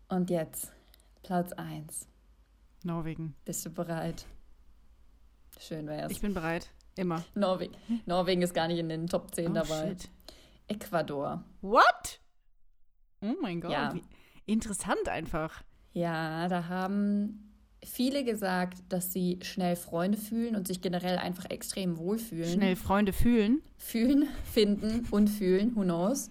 Und 0.08 0.30
jetzt 0.30 0.72
Platz 1.22 1.52
1. 1.52 2.06
Norwegen. 2.84 3.34
Bist 3.44 3.66
du 3.66 3.70
bereit? 3.70 4.24
Schön 5.60 5.86
wär's. 5.86 6.12
Ich 6.12 6.20
bin 6.20 6.34
bereit. 6.34 6.68
Immer. 6.98 7.24
Norwegen. 7.34 7.74
Norwegen 8.06 8.42
ist 8.42 8.54
gar 8.54 8.66
nicht 8.68 8.78
in 8.78 8.88
den 8.88 9.06
Top 9.06 9.34
10 9.34 9.50
oh, 9.50 9.54
dabei. 9.54 9.88
Shit. 9.88 10.10
Ecuador. 10.66 11.44
What? 11.62 12.20
Oh 13.20 13.34
mein 13.40 13.60
Gott. 13.60 13.70
Ja. 13.70 13.94
Interessant 14.46 15.08
einfach. 15.08 15.62
Ja, 15.92 16.48
da 16.48 16.68
haben 16.68 17.52
viele 17.84 18.24
gesagt, 18.24 18.78
dass 18.88 19.12
sie 19.12 19.38
schnell 19.42 19.76
Freunde 19.76 20.18
fühlen 20.18 20.56
und 20.56 20.66
sich 20.66 20.80
generell 20.80 21.18
einfach 21.18 21.46
extrem 21.50 21.98
wohlfühlen. 21.98 22.52
Schnell 22.52 22.76
Freunde 22.76 23.12
fühlen? 23.12 23.62
Fühlen, 23.76 24.28
finden 24.44 25.06
und 25.10 25.28
fühlen, 25.28 25.76
who 25.76 25.82
knows. 25.82 26.30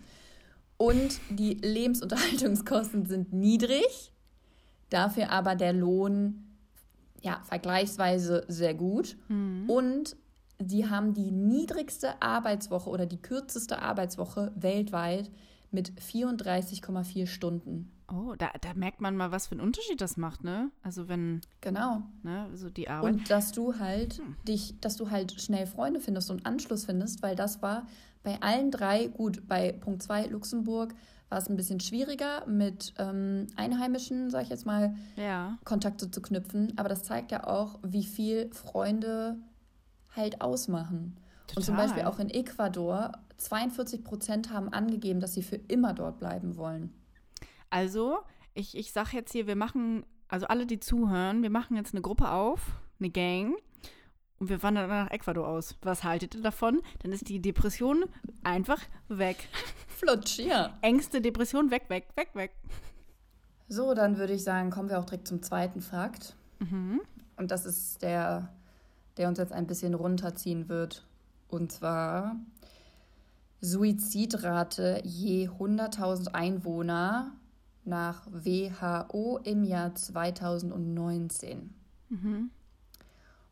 Und 0.77 1.19
die 1.29 1.55
Lebensunterhaltungskosten 1.55 3.05
sind 3.05 3.33
niedrig, 3.33 4.11
dafür 4.89 5.31
aber 5.31 5.55
der 5.55 5.73
Lohn 5.73 6.43
ja 7.21 7.41
vergleichsweise 7.43 8.45
sehr 8.47 8.73
gut. 8.73 9.17
Mhm. 9.27 9.69
Und 9.69 10.15
sie 10.59 10.89
haben 10.89 11.13
die 11.13 11.31
niedrigste 11.31 12.21
Arbeitswoche 12.21 12.89
oder 12.89 13.05
die 13.05 13.21
kürzeste 13.21 13.81
Arbeitswoche 13.81 14.51
weltweit 14.55 15.31
mit 15.71 15.91
34,4 15.99 17.27
Stunden. 17.27 17.91
Oh, 18.09 18.35
da, 18.37 18.51
da 18.61 18.73
merkt 18.73 19.01
man 19.01 19.17
mal, 19.17 19.31
was 19.31 19.47
für 19.47 19.51
einen 19.51 19.61
Unterschied 19.61 19.99
das 19.99 20.15
macht, 20.15 20.43
ne? 20.43 20.71
Also 20.81 21.09
wenn. 21.09 21.41
Genau. 21.59 22.03
Ne, 22.23 22.49
so 22.53 22.69
die 22.69 22.87
Arbeit. 22.87 23.13
Und 23.13 23.29
dass 23.29 23.51
du 23.51 23.79
halt 23.79 24.19
hm. 24.19 24.37
dich, 24.47 24.79
dass 24.79 24.95
du 24.95 25.11
halt 25.11 25.41
schnell 25.41 25.67
Freunde 25.67 25.99
findest 25.99 26.31
und 26.31 26.45
Anschluss 26.45 26.85
findest, 26.85 27.21
weil 27.21 27.35
das 27.35 27.61
war 27.61 27.85
bei 28.23 28.41
allen 28.41 28.71
drei, 28.71 29.07
gut, 29.07 29.47
bei 29.47 29.73
Punkt 29.73 30.03
2 30.03 30.27
Luxemburg 30.27 30.95
war 31.29 31.39
es 31.39 31.49
ein 31.49 31.57
bisschen 31.57 31.81
schwieriger, 31.81 32.45
mit 32.47 32.93
ähm, 32.97 33.47
Einheimischen, 33.57 34.29
sag 34.29 34.43
ich 34.43 34.49
jetzt 34.49 34.65
mal, 34.65 34.95
ja. 35.17 35.57
Kontakte 35.65 36.09
zu 36.09 36.21
knüpfen. 36.21 36.73
Aber 36.77 36.87
das 36.87 37.03
zeigt 37.03 37.31
ja 37.31 37.45
auch, 37.45 37.79
wie 37.83 38.05
viel 38.05 38.49
Freunde 38.53 39.37
halt 40.17 40.41
ausmachen. 40.41 41.17
Total. 41.47 41.57
Und 41.57 41.63
zum 41.63 41.75
Beispiel 41.75 42.03
auch 42.03 42.19
in 42.19 42.29
Ecuador, 42.29 43.11
42 43.37 44.03
Prozent 44.03 44.51
haben 44.51 44.69
angegeben, 44.69 45.19
dass 45.19 45.33
sie 45.33 45.43
für 45.43 45.55
immer 45.55 45.93
dort 45.93 46.19
bleiben 46.19 46.57
wollen. 46.57 46.93
Also, 47.69 48.17
ich, 48.53 48.75
ich 48.75 48.91
sage 48.91 49.09
jetzt 49.13 49.31
hier, 49.31 49.47
wir 49.47 49.55
machen, 49.55 50.05
also 50.27 50.47
alle, 50.47 50.65
die 50.65 50.79
zuhören, 50.79 51.43
wir 51.43 51.49
machen 51.49 51.77
jetzt 51.77 51.93
eine 51.93 52.01
Gruppe 52.01 52.31
auf, 52.31 52.79
eine 52.99 53.09
Gang. 53.09 53.55
Und 54.39 54.49
wir 54.49 54.61
wandern 54.61 54.89
nach 54.89 55.09
Ecuador 55.09 55.47
aus. 55.47 55.75
Was 55.81 56.03
haltet 56.03 56.35
ihr 56.35 56.41
davon? 56.41 56.81
Dann 56.99 57.11
ist 57.11 57.27
die 57.27 57.41
Depression 57.41 58.05
einfach 58.43 58.79
weg. 59.07 59.49
Flutsch, 59.87 60.39
ja. 60.39 60.77
Ängste, 60.81 61.21
Depression, 61.21 61.71
weg, 61.71 61.85
weg, 61.89 62.07
weg, 62.15 62.29
weg. 62.33 62.51
So, 63.67 63.93
dann 63.95 64.17
würde 64.17 64.33
ich 64.33 64.43
sagen, 64.43 64.69
kommen 64.69 64.89
wir 64.89 64.99
auch 64.99 65.05
direkt 65.05 65.27
zum 65.27 65.41
zweiten 65.41 65.81
Fakt. 65.81 66.35
Mhm. 66.59 67.01
Und 67.35 67.51
das 67.51 67.65
ist 67.65 68.01
der, 68.01 68.53
der 69.17 69.27
uns 69.27 69.37
jetzt 69.37 69.53
ein 69.53 69.67
bisschen 69.67 69.93
runterziehen 69.93 70.69
wird. 70.69 71.05
Und 71.47 71.71
zwar 71.71 72.35
Suizidrate 73.61 75.01
je 75.03 75.49
100.000 75.49 76.33
Einwohner 76.33 77.31
nach 77.85 78.27
WHO 78.27 79.39
im 79.43 79.63
Jahr 79.63 79.95
2019. 79.95 81.73
Mhm. 82.09 82.51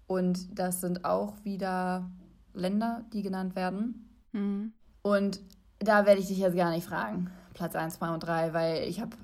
Und 0.08 0.60
das 0.60 0.82
sind 0.82 1.06
auch 1.06 1.34
wieder 1.44 2.10
Länder, 2.54 3.04
die 3.14 3.24
genannt 3.24 3.56
werden. 3.56 4.10
Mhm. 4.34 4.74
Und 5.02 5.40
da 5.80 6.06
werde 6.06 6.22
ich 6.22 6.28
dich 6.28 6.38
jetzt 6.38 6.56
gar 6.56 6.72
nicht 6.72 6.86
fragen, 6.86 7.32
Platz 7.54 7.76
1, 7.76 7.96
2 7.96 8.14
und 8.14 8.20
3, 8.22 8.54
weil 8.54 8.84
ich 8.84 9.02
habe 9.02 9.16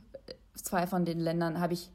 zwei 0.55 0.87
von 0.87 1.05
den 1.05 1.19
Ländern 1.19 1.59
habe 1.59 1.73
ich, 1.73 1.91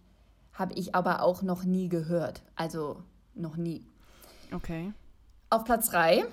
hab 0.52 0.76
ich 0.76 0.94
aber 0.94 1.22
auch 1.22 1.42
noch 1.42 1.64
nie 1.64 1.88
gehört. 1.88 2.42
Also 2.54 3.02
noch 3.34 3.56
nie. 3.56 3.86
Okay. 4.52 4.92
Auf 5.50 5.64
Platz 5.64 5.90
3 5.90 6.24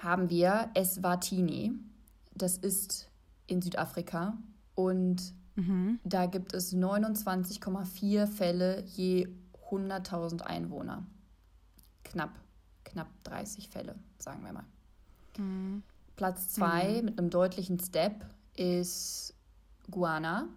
haben 0.00 0.30
wir 0.30 0.70
Eswatini. 0.74 1.72
Das 2.34 2.56
ist 2.56 3.10
in 3.46 3.62
Südafrika. 3.62 4.36
Und 4.74 5.34
Mhm. 5.54 6.00
Da 6.04 6.26
gibt 6.26 6.54
es 6.54 6.74
29,4 6.74 8.26
Fälle 8.26 8.82
je 8.86 9.28
100.000 9.70 10.42
Einwohner. 10.42 11.06
Knapp, 12.04 12.30
knapp 12.84 13.08
30 13.24 13.68
Fälle, 13.68 13.96
sagen 14.18 14.44
wir 14.44 14.52
mal. 14.52 14.64
Mhm. 15.38 15.82
Platz 16.16 16.50
2 16.50 16.98
mhm. 17.00 17.04
mit 17.04 17.18
einem 17.18 17.30
deutlichen 17.30 17.78
Step 17.80 18.26
ist 18.56 19.34
Guana. 19.90 20.48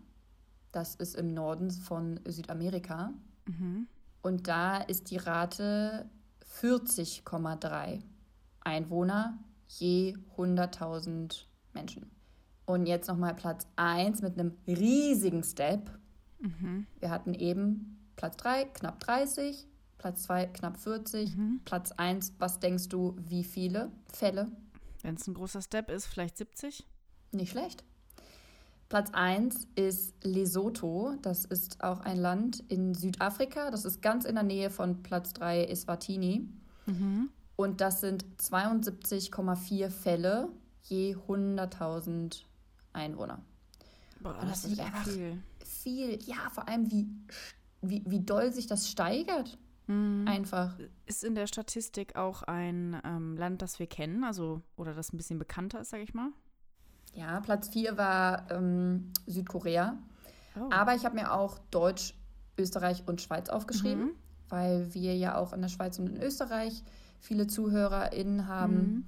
Das 0.72 0.96
ist 0.96 1.16
im 1.16 1.34
Norden 1.34 1.72
von 1.72 2.20
Südamerika. 2.26 3.14
Mhm. 3.46 3.88
Und 4.22 4.48
da 4.48 4.78
ist 4.78 5.12
die 5.12 5.18
Rate 5.18 6.10
40,3 6.62 8.02
Einwohner 8.62 9.40
je 9.68 10.16
100.000 10.38 11.46
Menschen. 11.74 12.12
Und 12.66 12.88
jetzt 12.88 13.08
nochmal 13.08 13.36
Platz 13.36 13.68
1 13.76 14.22
mit 14.22 14.40
einem 14.40 14.58
riesigen 14.68 15.44
Step. 15.44 15.92
Mhm. 16.40 16.88
Wir 17.00 17.10
hatten 17.10 17.34
eben 17.34 18.10
Platz 18.16 18.38
3, 18.38 18.66
knapp 18.66 19.00
30, 19.02 19.68
Platz 19.98 20.24
2, 20.24 20.48
knapp 20.48 20.78
40, 20.78 21.36
mhm. 21.36 21.62
Platz 21.66 21.92
1, 21.92 22.34
was 22.40 22.60
denkst 22.60 22.90
du, 22.90 23.16
wie 23.20 23.44
viele 23.44 23.92
Fälle? 24.12 24.52
Wenn 25.04 25.16
es 25.16 25.28
ein 25.28 25.34
großer 25.34 25.62
Step 25.62 25.92
ist, 25.92 26.08
vielleicht 26.08 26.38
70? 26.38 26.88
Nicht 27.32 27.52
schlecht. 27.52 27.84
Platz 28.90 29.10
1 29.14 29.68
ist 29.76 30.14
Lesotho. 30.24 31.16
Das 31.22 31.46
ist 31.46 31.84
auch 31.84 32.02
ein 32.02 32.18
Land 32.18 32.64
in 32.68 32.94
Südafrika. 32.94 33.72
Das 33.72 33.86
ist 33.86 34.02
ganz 34.02 34.26
in 34.26 34.36
der 34.36 34.44
Nähe 34.44 34.70
von 34.70 35.02
Platz 35.02 35.34
3 35.34 35.66
Eswatini. 35.66 36.48
Mhm. 36.86 37.30
Und 37.56 37.82
das 37.82 38.02
sind 38.02 38.26
72,4 38.40 39.90
Fälle 39.90 40.50
je 40.84 41.16
100.000 41.16 42.44
Einwohner. 42.94 43.42
Boah, 44.20 44.34
das, 44.42 44.64
das 44.64 44.72
ist 44.72 44.80
einfach 44.80 45.04
viel. 45.04 45.42
viel. 45.64 46.20
Ja, 46.26 46.50
vor 46.52 46.68
allem 46.68 46.92
wie, 46.92 47.08
wie, 47.82 48.04
wie 48.06 48.20
doll 48.20 48.54
sich 48.54 48.68
das 48.68 48.90
steigert. 48.90 49.58
Mhm. 49.88 50.26
Einfach. 50.28 50.78
Ist 51.06 51.24
in 51.24 51.36
der 51.36 51.48
Statistik 51.48 52.16
auch 52.16 52.44
ein 52.44 53.00
ähm, 53.04 53.38
Land, 53.38 53.62
das 53.62 53.80
wir 53.80 53.88
kennen, 53.88 54.24
also 54.24 54.62
oder 54.76 54.94
das 54.94 55.14
ein 55.14 55.18
bisschen 55.18 55.40
bekannter 55.40 55.82
ist, 55.82 55.90
sage 55.90 56.04
ich 56.04 56.14
mal? 56.14 56.32
Ja, 57.16 57.40
Platz 57.40 57.70
4 57.70 57.98
war 57.98 58.52
ähm, 58.52 59.12
Südkorea. 59.26 59.98
Oh. 60.60 60.70
Aber 60.70 60.96
ich 60.96 61.06
habe 61.06 61.16
mir 61.16 61.34
auch 61.34 61.58
Deutsch, 61.72 62.14
Österreich 62.58 63.04
und 63.08 63.22
Schweiz 63.22 63.50
aufgeschrieben, 63.50 64.06
mhm. 64.06 64.12
weil 64.50 64.94
wir 64.94 65.16
ja 65.16 65.38
auch 65.38 65.54
in 65.54 65.62
der 65.62 65.70
Schweiz 65.70 65.98
und 65.98 66.08
in 66.08 66.22
Österreich 66.22 66.84
viele 67.20 67.48
ZuhörerInnen 67.48 68.48
haben. 68.48 68.76
Mhm. 68.76 69.06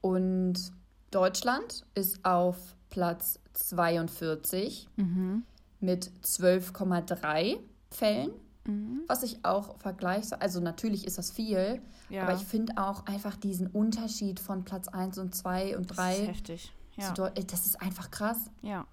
Und 0.00 0.72
Deutschland 1.10 1.86
ist 1.94 2.24
auf 2.24 2.74
Platz 2.90 3.38
42 3.52 4.88
mhm. 4.96 5.44
mit 5.80 6.10
12,3 6.22 7.58
Fällen. 7.90 8.30
Mhm. 8.66 9.02
Was 9.06 9.22
ich 9.22 9.44
auch 9.44 9.78
vergleiche, 9.78 10.40
also 10.40 10.60
natürlich 10.60 11.06
ist 11.06 11.18
das 11.18 11.30
viel, 11.30 11.82
ja. 12.08 12.22
aber 12.22 12.34
ich 12.34 12.44
finde 12.44 12.74
auch 12.78 13.04
einfach 13.06 13.36
diesen 13.36 13.66
Unterschied 13.66 14.40
von 14.40 14.64
Platz 14.64 14.88
1 14.88 15.18
und 15.18 15.34
2 15.34 15.76
und 15.76 15.86
3. 15.86 16.10
Das 16.10 16.18
ist 16.18 16.28
heftig. 16.28 16.72
Ja. 16.96 17.12
Das 17.12 17.66
ist 17.66 17.80
einfach 17.80 18.10
krass. 18.10 18.50
Ja. 18.62 18.86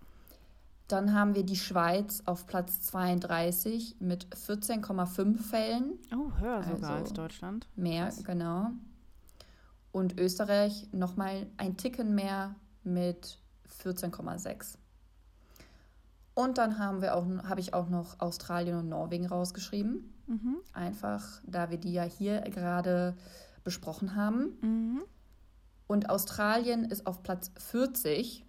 Dann 0.88 1.14
haben 1.14 1.36
wir 1.36 1.46
die 1.46 1.56
Schweiz 1.56 2.22
auf 2.26 2.48
Platz 2.48 2.82
32 2.82 3.96
mit 4.00 4.28
14,5 4.36 5.38
Fällen. 5.38 5.94
Oh, 6.14 6.38
höher 6.40 6.64
sogar 6.64 6.74
also 6.74 6.88
als 6.88 7.14
Deutschland. 7.14 7.68
Mehr, 7.76 8.06
krass. 8.06 8.24
genau. 8.24 8.72
Und 9.94 10.20
Österreich 10.20 10.88
nochmal 10.92 11.48
ein 11.58 11.78
Ticken 11.78 12.14
mehr 12.14 12.56
mit 12.84 13.40
14,6. 13.84 14.78
Und 16.34 16.58
dann 16.58 16.80
haben 16.80 17.02
wir 17.02 17.16
auch, 17.16 17.26
habe 17.44 17.60
ich 17.62 17.74
auch 17.74 17.90
noch 17.90 18.20
Australien 18.20 18.78
und 18.78 18.90
Norwegen 18.90 19.28
rausgeschrieben. 19.28 20.14
Mhm. 20.28 20.58
Einfach, 20.74 21.42
da 21.46 21.70
wir 21.70 21.78
die 21.78 21.94
ja 21.94 22.04
hier 22.04 22.42
gerade 22.42 23.16
besprochen 23.64 24.16
haben. 24.16 24.58
Mhm. 24.62 25.02
Und 25.92 26.10
Australien 26.10 26.86
ist 26.86 27.06
auf 27.06 27.22
Platz 27.22 27.52
40. 27.58 28.46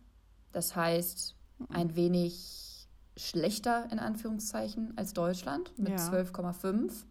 Das 0.53 0.77
heißt, 0.77 1.35
ein 1.71 1.97
wenig 1.97 2.87
schlechter 3.17 3.89
in 3.91 3.99
Anführungszeichen 3.99 4.97
als 4.97 5.13
Deutschland 5.13 5.77
mit 5.77 5.89
Ja. 5.89 5.97
12,5. 5.97 7.05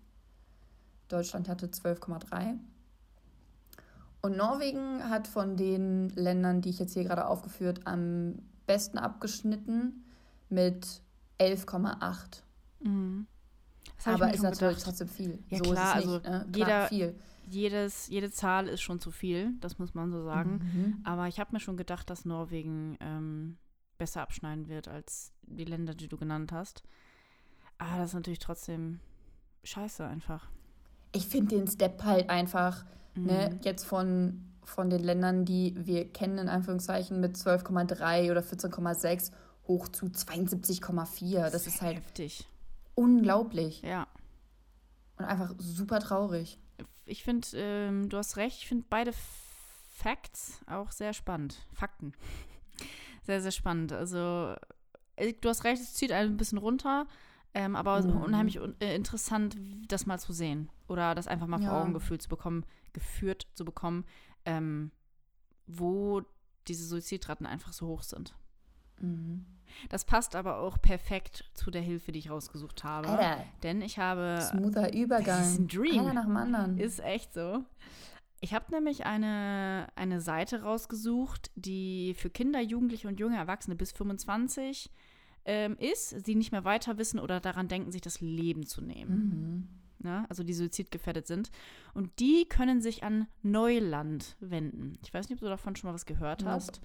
Deutschland 1.09 1.49
hatte 1.49 1.67
12,3. 1.69 2.57
Und 4.21 4.37
Norwegen 4.37 5.09
hat 5.09 5.27
von 5.27 5.57
den 5.57 6.07
Ländern, 6.11 6.61
die 6.61 6.69
ich 6.69 6.79
jetzt 6.79 6.93
hier 6.93 7.03
gerade 7.03 7.25
aufgeführt, 7.27 7.81
am 7.85 8.35
besten 8.67 8.99
abgeschnitten 8.99 10.05
mit 10.47 11.01
11,8. 11.39 12.41
Mhm. 12.79 13.27
Aber 14.05 14.33
ist 14.33 14.43
natürlich 14.43 14.75
gedacht. 14.75 14.85
trotzdem 14.85 15.09
viel. 15.09 15.39
Ja, 15.49 15.57
so 15.57 15.63
klar, 15.71 15.99
ist 15.99 16.05
es 16.05 16.05
also 16.05 16.13
nicht, 16.19 16.23
ne? 16.29 16.45
jeder- 16.55 16.65
klar, 16.65 16.87
viel. 16.87 17.15
Jedes, 17.51 18.07
jede 18.07 18.31
Zahl 18.31 18.67
ist 18.67 18.81
schon 18.81 18.99
zu 18.99 19.11
viel, 19.11 19.53
das 19.59 19.77
muss 19.79 19.93
man 19.93 20.11
so 20.11 20.23
sagen. 20.23 20.61
Mhm. 20.73 21.01
Aber 21.03 21.27
ich 21.27 21.39
habe 21.39 21.51
mir 21.53 21.59
schon 21.59 21.77
gedacht, 21.77 22.09
dass 22.09 22.25
Norwegen 22.25 22.97
ähm, 23.01 23.57
besser 23.97 24.21
abschneiden 24.21 24.67
wird 24.67 24.87
als 24.87 25.33
die 25.43 25.65
Länder, 25.65 25.93
die 25.93 26.07
du 26.07 26.17
genannt 26.17 26.51
hast. 26.51 26.83
Aber 27.77 27.97
das 27.97 28.09
ist 28.09 28.13
natürlich 28.15 28.39
trotzdem 28.39 28.99
scheiße 29.63 30.05
einfach. 30.05 30.49
Ich 31.13 31.27
finde 31.27 31.55
den 31.57 31.67
Step 31.67 32.03
halt 32.03 32.29
einfach, 32.29 32.85
ne, 33.15 33.49
Mhm. 33.53 33.59
jetzt 33.63 33.83
von, 33.85 34.45
von 34.63 34.89
den 34.89 35.03
Ländern, 35.03 35.43
die 35.45 35.75
wir 35.77 36.11
kennen, 36.11 36.37
in 36.37 36.47
Anführungszeichen, 36.49 37.19
mit 37.19 37.35
12,3 37.35 38.31
oder 38.31 38.41
14,6 38.41 39.31
hoch 39.67 39.87
zu 39.89 40.05
72,4. 40.09 41.49
Das 41.49 41.67
ist 41.67 41.81
halt 41.81 41.97
heftig. 41.97 42.47
unglaublich 42.95 43.81
Ja. 43.81 44.07
und 45.17 45.25
einfach 45.25 45.53
super 45.57 45.99
traurig. 45.99 46.59
Ich 47.05 47.23
finde, 47.23 47.47
ähm, 47.55 48.09
du 48.09 48.17
hast 48.17 48.37
recht, 48.37 48.59
ich 48.59 48.67
finde 48.67 48.85
beide 48.89 49.13
Facts 49.95 50.59
auch 50.67 50.91
sehr 50.91 51.13
spannend. 51.13 51.65
Fakten. 51.73 52.13
Sehr, 53.23 53.39
sehr 53.39 53.51
spannend. 53.51 53.91
Also, 53.91 54.55
äh, 55.15 55.33
du 55.33 55.47
hast 55.49 55.63
recht, 55.63 55.79
es 55.79 55.93
zieht 55.93 56.11
einen 56.11 56.33
ein 56.33 56.37
bisschen 56.37 56.57
runter, 56.57 57.05
ähm, 57.53 57.75
aber 57.75 58.03
Mhm. 58.03 58.17
unheimlich 58.17 58.59
un 58.59 58.75
äh, 58.81 58.95
interessant, 58.95 59.57
das 59.87 60.07
mal 60.07 60.17
zu 60.17 60.33
sehen. 60.33 60.71
Oder 60.87 61.13
das 61.13 61.27
einfach 61.27 61.45
mal 61.45 61.59
vor 61.59 61.67
Ja. 61.75 61.81
Augen 61.83 61.93
gefühlt 61.93 62.23
zu 62.23 62.29
bekommen, 62.29 62.65
geführt 62.93 63.45
zu 63.53 63.63
bekommen, 63.63 64.05
ähm, 64.45 64.91
wo 65.67 66.23
diese 66.67 66.83
Suizidraten 66.87 67.45
einfach 67.45 67.73
so 67.73 67.85
hoch 67.87 68.01
sind. 68.01 68.33
Mhm. 69.01 69.45
Das 69.89 70.05
passt 70.05 70.35
aber 70.35 70.57
auch 70.59 70.81
perfekt 70.81 71.45
zu 71.53 71.71
der 71.71 71.81
Hilfe, 71.81 72.11
die 72.11 72.19
ich 72.19 72.29
rausgesucht 72.29 72.83
habe. 72.83 73.07
Alter, 73.07 73.43
Denn 73.63 73.81
ich 73.81 73.99
habe 73.99 74.39
smoother 74.41 74.93
Übergang. 74.93 75.25
das 75.39 75.51
ist 75.53 75.59
ein 75.59 75.67
Dream. 75.67 76.01
Einer 76.01 76.13
nach 76.13 76.25
dem 76.25 76.37
anderen. 76.37 76.77
Ist 76.77 76.99
echt 76.99 77.33
so. 77.33 77.63
Ich 78.41 78.53
habe 78.53 78.71
nämlich 78.71 79.05
eine, 79.05 79.87
eine 79.95 80.19
Seite 80.19 80.63
rausgesucht, 80.63 81.51
die 81.55 82.15
für 82.15 82.29
Kinder, 82.29 82.59
Jugendliche 82.59 83.07
und 83.07 83.19
junge 83.19 83.37
Erwachsene 83.37 83.75
bis 83.75 83.91
25 83.91 84.89
ähm, 85.45 85.77
ist, 85.77 86.27
die 86.27 86.35
nicht 86.35 86.51
mehr 86.51 86.65
weiter 86.65 86.97
wissen 86.97 87.19
oder 87.19 87.39
daran 87.39 87.67
denken, 87.67 87.91
sich 87.91 88.01
das 88.01 88.19
Leben 88.19 88.65
zu 88.65 88.81
nehmen. 88.81 89.15
mhm. 89.17 89.81
Ne? 90.03 90.25
Also 90.29 90.43
die 90.43 90.53
suizidgefährdet 90.53 91.27
sind. 91.27 91.51
Und 91.93 92.19
die 92.19 92.45
können 92.49 92.81
sich 92.81 93.03
an 93.03 93.27
Neuland 93.43 94.35
wenden. 94.39 94.97
Ich 95.03 95.13
weiß 95.13 95.29
nicht, 95.29 95.37
ob 95.37 95.41
du 95.41 95.49
davon 95.49 95.75
schon 95.75 95.89
mal 95.89 95.93
was 95.93 96.07
gehört 96.07 96.41
Nope. 96.41 96.51
hast. 96.51 96.81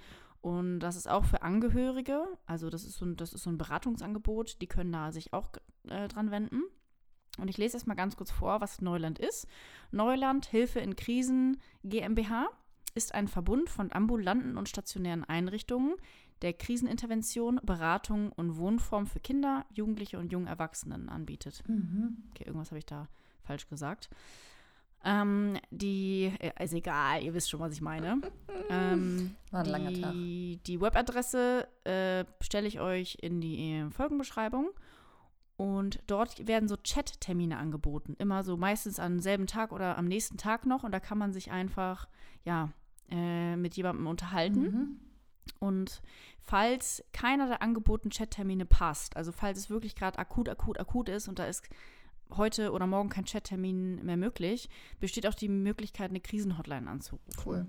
Und 0.46 0.78
das 0.78 0.94
ist 0.94 1.10
auch 1.10 1.24
für 1.24 1.42
Angehörige. 1.42 2.24
Also 2.46 2.70
das 2.70 2.84
ist 2.84 2.98
so 2.98 3.04
ein, 3.04 3.16
das 3.16 3.32
ist 3.32 3.42
so 3.42 3.50
ein 3.50 3.58
Beratungsangebot. 3.58 4.60
Die 4.60 4.68
können 4.68 4.92
da 4.92 5.10
sich 5.10 5.32
auch 5.32 5.48
äh, 5.88 6.06
dran 6.06 6.30
wenden. 6.30 6.62
Und 7.36 7.48
ich 7.48 7.58
lese 7.58 7.76
erst 7.76 7.88
mal 7.88 7.96
ganz 7.96 8.16
kurz 8.16 8.30
vor, 8.30 8.60
was 8.60 8.80
Neuland 8.80 9.18
ist. 9.18 9.48
Neuland 9.90 10.46
Hilfe 10.46 10.78
in 10.78 10.94
Krisen 10.94 11.60
GmbH 11.82 12.46
ist 12.94 13.12
ein 13.12 13.26
Verbund 13.26 13.68
von 13.68 13.90
ambulanten 13.90 14.56
und 14.56 14.68
stationären 14.68 15.24
Einrichtungen, 15.24 15.96
der 16.42 16.52
Krisenintervention, 16.52 17.58
Beratung 17.64 18.30
und 18.30 18.56
Wohnform 18.56 19.08
für 19.08 19.18
Kinder, 19.18 19.66
Jugendliche 19.74 20.16
und 20.16 20.30
junge 20.30 20.48
Erwachsenen 20.48 21.08
anbietet. 21.08 21.64
Mhm. 21.66 22.18
Okay, 22.30 22.44
irgendwas 22.44 22.70
habe 22.70 22.78
ich 22.78 22.86
da 22.86 23.08
falsch 23.42 23.66
gesagt. 23.68 24.10
Ähm, 25.06 25.56
die, 25.70 26.32
äh, 26.40 26.64
ist 26.64 26.74
egal, 26.74 27.22
ihr 27.22 27.32
wisst 27.32 27.48
schon, 27.48 27.60
was 27.60 27.72
ich 27.72 27.80
meine. 27.80 28.20
ähm, 28.68 29.36
War 29.52 29.60
ein 29.60 29.66
langer 29.66 29.92
Tag. 29.92 30.12
die, 30.12 30.58
die 30.66 30.80
Webadresse 30.80 31.68
äh, 31.84 32.24
stelle 32.42 32.66
ich 32.66 32.80
euch 32.80 33.16
in 33.20 33.40
die 33.40 33.72
äh, 33.72 33.90
Folgenbeschreibung. 33.90 34.70
Und 35.56 36.00
dort 36.08 36.46
werden 36.48 36.68
so 36.68 36.76
Chat-Termine 36.76 37.56
angeboten. 37.56 38.16
Immer 38.18 38.42
so 38.42 38.56
meistens 38.56 38.98
am 38.98 39.20
selben 39.20 39.46
Tag 39.46 39.72
oder 39.72 39.96
am 39.96 40.06
nächsten 40.06 40.38
Tag 40.38 40.66
noch. 40.66 40.82
Und 40.82 40.90
da 40.90 40.98
kann 41.00 41.18
man 41.18 41.32
sich 41.32 41.52
einfach, 41.52 42.08
ja, 42.44 42.72
äh, 43.08 43.54
mit 43.54 43.76
jemandem 43.76 44.08
unterhalten. 44.08 44.60
Mhm. 44.60 45.00
Und 45.60 46.02
falls 46.40 47.04
keiner 47.12 47.46
der 47.46 47.62
angebotenen 47.62 48.10
Chattermine 48.10 48.66
passt, 48.66 49.16
also 49.16 49.30
falls 49.30 49.58
es 49.58 49.70
wirklich 49.70 49.94
gerade 49.94 50.18
akut, 50.18 50.48
akut, 50.48 50.80
akut 50.80 51.08
ist 51.08 51.28
und 51.28 51.38
da 51.38 51.46
ist 51.46 51.62
heute 52.36 52.72
oder 52.72 52.86
morgen 52.86 53.08
kein 53.08 53.24
Chattermin 53.24 54.04
mehr 54.04 54.16
möglich, 54.16 54.68
besteht 55.00 55.26
auch 55.26 55.34
die 55.34 55.48
Möglichkeit, 55.48 56.10
eine 56.10 56.20
Krisenhotline 56.20 56.88
anzurufen. 56.88 57.32
Cool. 57.44 57.66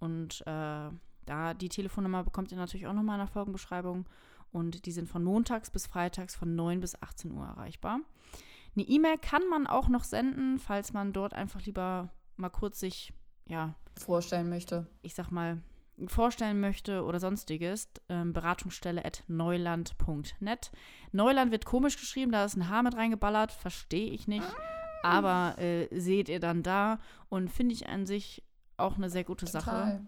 Und 0.00 0.42
äh, 0.46 0.90
da 1.26 1.54
die 1.54 1.68
Telefonnummer 1.68 2.24
bekommt 2.24 2.50
ihr 2.50 2.58
natürlich 2.58 2.86
auch 2.86 2.92
nochmal 2.92 3.16
in 3.16 3.26
der 3.26 3.32
Folgenbeschreibung. 3.32 4.06
Und 4.50 4.84
die 4.84 4.92
sind 4.92 5.08
von 5.08 5.24
montags 5.24 5.70
bis 5.70 5.86
freitags 5.86 6.34
von 6.34 6.54
9 6.54 6.80
bis 6.80 7.00
18 7.00 7.32
Uhr 7.32 7.46
erreichbar. 7.46 8.00
Eine 8.74 8.84
E-Mail 8.84 9.18
kann 9.18 9.46
man 9.48 9.66
auch 9.66 9.88
noch 9.88 10.04
senden, 10.04 10.58
falls 10.58 10.92
man 10.92 11.12
dort 11.12 11.34
einfach 11.34 11.62
lieber 11.64 12.10
mal 12.36 12.50
kurz 12.50 12.80
sich, 12.80 13.12
ja, 13.46 13.74
Vorstellen 13.98 14.48
möchte. 14.48 14.86
ich 15.02 15.14
sag 15.14 15.30
mal, 15.30 15.62
vorstellen 16.06 16.60
möchte 16.60 17.04
oder 17.04 17.20
sonstiges, 17.20 17.88
ähm, 18.08 18.32
Beratungsstelle 18.32 19.04
at 19.04 19.24
neuland.net. 19.28 20.72
Neuland 21.12 21.52
wird 21.52 21.64
komisch 21.64 21.96
geschrieben, 21.98 22.32
da 22.32 22.44
ist 22.44 22.56
ein 22.56 22.68
H 22.68 22.82
mit 22.82 22.96
reingeballert, 22.96 23.52
verstehe 23.52 24.10
ich 24.10 24.26
nicht. 24.26 24.46
Aber 25.02 25.58
äh, 25.58 25.88
seht 25.98 26.28
ihr 26.28 26.40
dann 26.40 26.62
da 26.62 27.00
und 27.28 27.50
finde 27.50 27.74
ich 27.74 27.88
an 27.88 28.06
sich 28.06 28.44
auch 28.76 28.96
eine 28.96 29.10
sehr 29.10 29.24
gute 29.24 29.46
Sache. 29.46 29.64
Total. 29.64 30.06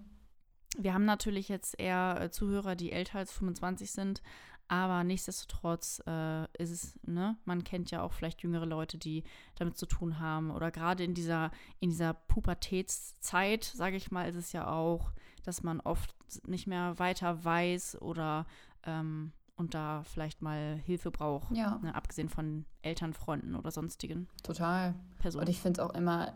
Wir 0.77 0.95
haben 0.95 1.05
natürlich 1.05 1.49
jetzt 1.49 1.79
eher 1.79 2.19
äh, 2.21 2.31
Zuhörer, 2.31 2.75
die 2.77 2.93
älter 2.93 3.19
als 3.19 3.33
25 3.33 3.91
sind, 3.91 4.23
aber 4.67 5.05
nichtsdestotrotz 5.05 6.03
äh, 6.07 6.45
ist 6.57 6.71
es, 6.71 6.99
ne, 7.07 7.37
man 7.45 7.65
kennt 7.65 7.91
ja 7.91 8.03
auch 8.03 8.13
vielleicht 8.13 8.43
jüngere 8.43 8.67
Leute, 8.67 8.99
die 8.99 9.25
damit 9.57 9.77
zu 9.77 9.87
tun 9.87 10.19
haben. 10.19 10.51
Oder 10.51 10.71
gerade 10.71 11.05
in 11.05 11.15
dieser, 11.15 11.51
in 11.81 11.91
dieser 11.91 12.15
Pubertätszeit, 12.15 13.65
sage 13.65 13.97
ich 13.97 14.11
mal, 14.11 14.29
ist 14.29 14.37
es 14.37 14.53
ja 14.53 14.67
auch, 14.67 15.13
dass 15.45 15.63
man 15.63 15.81
oft 15.81 16.15
nicht 16.47 16.67
mehr 16.67 16.99
weiter 16.99 17.45
weiß 17.45 18.01
oder 18.01 18.47
ähm, 18.85 19.33
und 19.57 19.75
da 19.75 20.03
vielleicht 20.03 20.43
mal 20.43 20.81
Hilfe 20.85 21.11
braucht. 21.11 21.55
Ja, 21.57 21.79
Ne, 21.83 21.95
abgesehen 21.95 22.29
von 22.29 22.65
Eltern, 22.83 23.13
Freunden 23.13 23.55
oder 23.55 23.71
sonstigen 23.71 24.29
total. 24.43 24.95
Personen. 25.19 25.43
Und 25.43 25.49
ich 25.49 25.61
finde 25.61 25.81
es 25.81 25.87
auch 25.87 25.95
immer, 25.95 26.33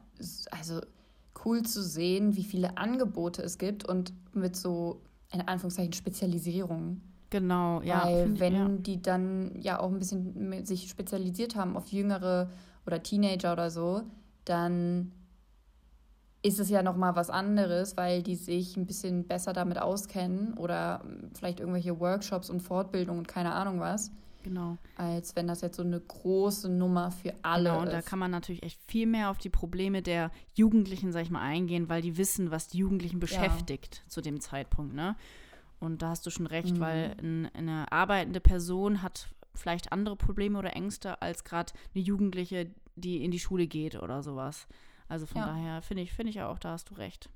also 0.50 0.80
cool 1.44 1.62
zu 1.62 1.82
sehen, 1.82 2.36
wie 2.36 2.44
viele 2.44 2.78
Angebote 2.78 3.42
es 3.42 3.58
gibt 3.58 3.84
und 3.84 4.12
mit 4.34 4.56
so, 4.56 5.02
in 5.32 5.40
Anführungszeichen, 5.40 5.92
Spezialisierung. 5.92 7.00
genau, 7.30 7.82
ja. 7.82 8.04
Weil 8.04 8.22
find 8.24 8.34
ich, 8.34 8.40
wenn 8.40 8.54
ja. 8.54 8.68
die 8.68 9.02
dann 9.02 9.60
ja 9.60 9.80
auch 9.80 9.90
ein 9.90 9.98
bisschen 9.98 10.64
sich 10.64 10.88
spezialisiert 10.88 11.56
haben 11.56 11.76
auf 11.76 11.88
Jüngere 11.88 12.50
oder 12.86 13.02
Teenager 13.02 13.52
oder 13.52 13.70
so, 13.70 14.02
dann 14.44 15.12
ist 16.42 16.60
es 16.60 16.70
ja 16.70 16.82
noch 16.82 16.96
mal 16.96 17.16
was 17.16 17.30
anderes, 17.30 17.96
weil 17.96 18.22
die 18.22 18.36
sich 18.36 18.76
ein 18.76 18.86
bisschen 18.86 19.24
besser 19.26 19.52
damit 19.52 19.78
auskennen 19.78 20.54
oder 20.54 21.00
ähm, 21.04 21.30
vielleicht 21.34 21.60
irgendwelche 21.60 21.98
Workshops 21.98 22.48
und 22.48 22.60
Fortbildungen 22.60 23.18
und 23.20 23.26
keine 23.28 23.52
Ahnung 23.52 23.80
was, 23.80 24.10
Genau. 24.44 24.78
als 24.96 25.34
wenn 25.34 25.48
das 25.48 25.62
jetzt 25.62 25.76
so 25.76 25.82
eine 25.82 25.98
große 26.00 26.68
Nummer 26.68 27.10
für 27.10 27.34
alle 27.42 27.70
Genau, 27.70 27.82
und 27.82 27.86
da 27.92 27.98
ist. 27.98 28.06
kann 28.06 28.20
man 28.20 28.30
natürlich 28.30 28.62
echt 28.62 28.80
viel 28.86 29.06
mehr 29.06 29.30
auf 29.30 29.38
die 29.38 29.48
Probleme 29.50 30.00
der 30.00 30.30
Jugendlichen, 30.54 31.10
sag 31.10 31.22
ich 31.22 31.30
mal, 31.30 31.42
eingehen, 31.42 31.88
weil 31.88 32.02
die 32.02 32.16
wissen, 32.16 32.50
was 32.52 32.68
die 32.68 32.78
Jugendlichen 32.78 33.18
beschäftigt 33.18 34.04
zu 34.06 34.20
dem 34.20 34.40
Zeitpunkt, 34.40 34.94
ne? 34.94 35.16
Und 35.80 36.02
da 36.02 36.10
hast 36.10 36.24
du 36.24 36.30
schon 36.30 36.46
recht, 36.46 36.76
Mhm. 36.76 36.80
weil 36.80 37.16
ein, 37.20 37.48
eine 37.54 37.90
arbeitende 37.92 38.40
Person 38.40 39.02
hat 39.02 39.28
vielleicht 39.54 39.92
andere 39.92 40.14
Probleme 40.16 40.58
oder 40.58 40.74
Ängste 40.76 41.20
als 41.20 41.42
gerade 41.44 41.72
eine 41.94 42.02
Jugendliche, 42.02 42.70
die 42.96 43.24
in 43.24 43.30
die 43.32 43.38
Schule 43.40 43.66
geht 43.66 43.96
oder 44.00 44.22
sowas. 44.22 44.66
Also 45.08 45.26
von 45.26 45.40
Ja. 45.40 45.46
daher 45.46 45.82
finde 45.82 46.02
ich, 46.02 46.12
finde 46.12 46.30
ich 46.30 46.42
auch, 46.42 46.58
da 46.58 46.72
hast 46.72 46.90
du 46.90 46.94
recht. 46.94 47.30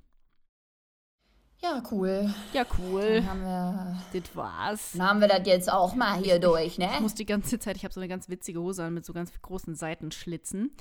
ja, 1.62 1.80
cool. 1.92 2.28
Ja, 2.52 2.64
Dann 2.64 2.76
cool. 2.78 3.24
haben 3.26 3.40
wir, 3.42 4.02
Das 4.20 4.36
war's. 4.36 4.92
dann 4.92 5.08
haben 5.08 5.20
wir 5.20 5.28
das 5.28 5.46
jetzt 5.46 5.70
auch 5.72 5.94
mal 5.94 6.18
hier 6.18 6.38
durch, 6.40 6.76
ne? 6.76 6.90
Ich 6.94 7.00
muss 7.00 7.14
die 7.14 7.24
ganze 7.24 7.58
Zeit, 7.58 7.76
ich 7.76 7.84
habe 7.84 7.94
so 7.94 8.00
eine 8.00 8.08
ganz 8.08 8.28
witzige 8.28 8.60
Hose 8.60 8.84
an 8.84 8.94
mit 8.94 9.04
so 9.06 9.12
ganz 9.12 9.30
großen 9.40 9.74
Seitenschlitzen, 9.76 10.72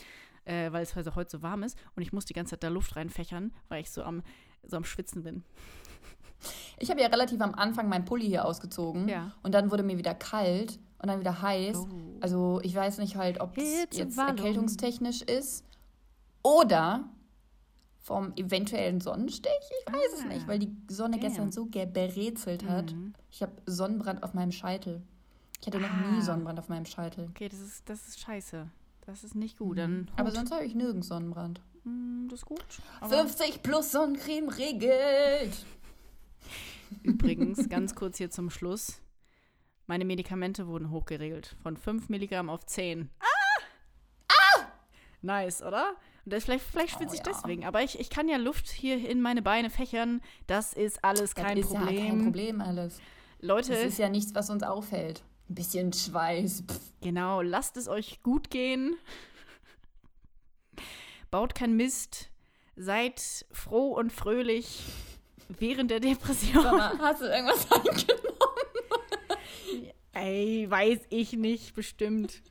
äh, 0.45 0.71
weil 0.71 0.81
es 0.81 0.97
also 0.97 1.13
heute 1.15 1.29
so 1.29 1.41
warm 1.43 1.61
ist. 1.63 1.77
Und 1.95 2.01
ich 2.01 2.11
muss 2.13 2.25
die 2.25 2.33
ganze 2.33 2.51
Zeit 2.51 2.63
da 2.63 2.69
Luft 2.69 2.95
reinfächern, 2.95 3.53
weil 3.69 3.81
ich 3.81 3.91
so 3.91 4.01
am, 4.03 4.23
so 4.63 4.75
am 4.75 4.83
Schwitzen 4.83 5.21
bin. 5.23 5.43
Ich 6.79 6.89
habe 6.89 6.99
ja 6.99 7.07
relativ 7.07 7.39
am 7.41 7.53
Anfang 7.53 7.87
meinen 7.87 8.05
Pulli 8.05 8.25
hier 8.25 8.45
ausgezogen 8.45 9.07
Ja. 9.07 9.31
und 9.43 9.53
dann 9.53 9.69
wurde 9.69 9.83
mir 9.83 9.99
wieder 9.99 10.15
kalt 10.15 10.79
und 10.97 11.07
dann 11.09 11.19
wieder 11.19 11.43
heiß. 11.43 11.77
Oh. 11.77 11.87
Also 12.21 12.59
ich 12.63 12.73
weiß 12.73 12.97
nicht 12.97 13.15
halt, 13.17 13.39
ob 13.39 13.55
es 13.57 13.85
jetzt 13.95 14.17
erkältungstechnisch 14.17 15.21
ist 15.21 15.63
oder 16.43 17.09
vom 17.99 18.33
eventuellen 18.35 18.99
Sonnenstich? 19.01 19.51
Ich 19.85 19.93
weiß 19.93 20.13
es 20.19 20.21
Ah, 20.25 20.27
nicht, 20.27 20.47
weil 20.47 20.59
die 20.59 20.75
Sonne 20.89 21.17
damn. 21.17 21.27
gestern 21.27 21.51
so 21.51 21.65
gebrezelt 21.67 22.67
hat. 22.67 22.91
Mhm. 22.93 23.13
Ich 23.29 23.41
habe 23.41 23.53
Sonnenbrand 23.65 24.23
auf 24.23 24.33
meinem 24.33 24.51
Scheitel. 24.51 25.01
Ich 25.59 25.67
hatte 25.67 25.79
noch 25.79 25.89
Ah. 25.89 26.11
nie 26.11 26.21
Sonnenbrand 26.21 26.57
auf 26.59 26.69
meinem 26.69 26.85
Scheitel. 26.85 27.27
Okay, 27.29 27.49
das 27.49 27.59
ist, 27.59 27.87
das 27.89 28.07
ist 28.07 28.19
scheiße. 28.19 28.67
Das 29.05 29.23
ist 29.23 29.35
nicht 29.35 29.57
gut. 29.59 29.77
Dann 29.77 30.01
Mhm. 30.01 30.07
Aber 30.15 30.29
Hut. 30.29 30.35
sonst 30.35 30.51
habe 30.51 30.65
ich 30.65 30.73
nirgends 30.75 31.07
Sonnenbrand. 31.07 31.61
Mm, 31.83 32.27
das 32.29 32.39
ist 32.39 32.45
gut. 32.45 32.63
Aber 32.99 33.09
50 33.17 33.61
plus 33.63 33.91
Sonnencreme 33.91 34.49
regelt. 34.49 35.65
übrigens, 37.03 37.69
ganz 37.69 37.95
kurz 37.95 38.17
hier 38.17 38.29
zum 38.31 38.49
Schluss. 38.49 39.01
Meine 39.87 40.05
Medikamente 40.05 40.67
wurden 40.67 40.89
hochgeregelt. 40.91 41.55
Von 41.61 41.77
5 41.77 42.09
Milligramm 42.09 42.49
auf 42.49 42.65
10. 42.65 43.09
Ah! 43.19 44.65
Nice, 45.21 45.61
oder? 45.61 45.95
Und 46.25 46.33
das, 46.33 46.43
vielleicht, 46.45 46.63
vielleicht 46.65 46.89
schwitze 46.97 47.15
Oh, 47.15 47.19
ich 47.19 47.25
ja. 47.25 47.33
deswegen. 47.33 47.65
Aber 47.65 47.81
ich, 47.83 47.99
ich 47.99 48.09
kann 48.09 48.27
ja 48.29 48.37
Luft 48.37 48.69
hier 48.69 49.07
in 49.09 49.21
meine 49.21 49.41
Beine 49.41 49.69
fächern. 49.69 50.21
Das 50.47 50.73
ist 50.73 51.03
alles 51.03 51.33
kein 51.35 51.57
das 51.57 51.65
ist 51.65 51.71
Problem. 51.75 51.97
ja 51.97 52.09
kein 52.09 52.23
Problem 52.23 52.61
alles. 52.61 52.99
Leute, 53.39 53.73
Das 53.73 53.83
ist 53.85 53.97
ja 53.97 54.07
nichts, 54.09 54.35
was 54.35 54.49
uns 54.51 54.61
auffällt. 54.63 55.23
Ein 55.49 55.55
bisschen 55.55 55.91
Schweiß. 55.93 56.63
Pff. 56.69 56.79
Genau, 57.01 57.41
lasst 57.41 57.75
es 57.75 57.87
euch 57.87 58.21
gut 58.21 58.49
gehen. 58.51 58.95
Baut 61.31 61.55
kein 61.55 61.75
Mist. 61.75 62.29
Seid 62.75 63.45
froh 63.51 63.93
und 63.93 64.13
fröhlich 64.13 64.83
während 65.59 65.91
der 65.91 65.99
Depression. 65.99 66.63
Mal, 66.63 66.97
hast 66.99 67.21
du 67.21 67.25
irgendwas 67.25 67.69
eingenommen? 67.71 68.37
Ey, 70.13 70.67
weiß 70.69 70.99
ich 71.09 71.33
nicht, 71.33 71.73
bestimmt. 71.73 72.41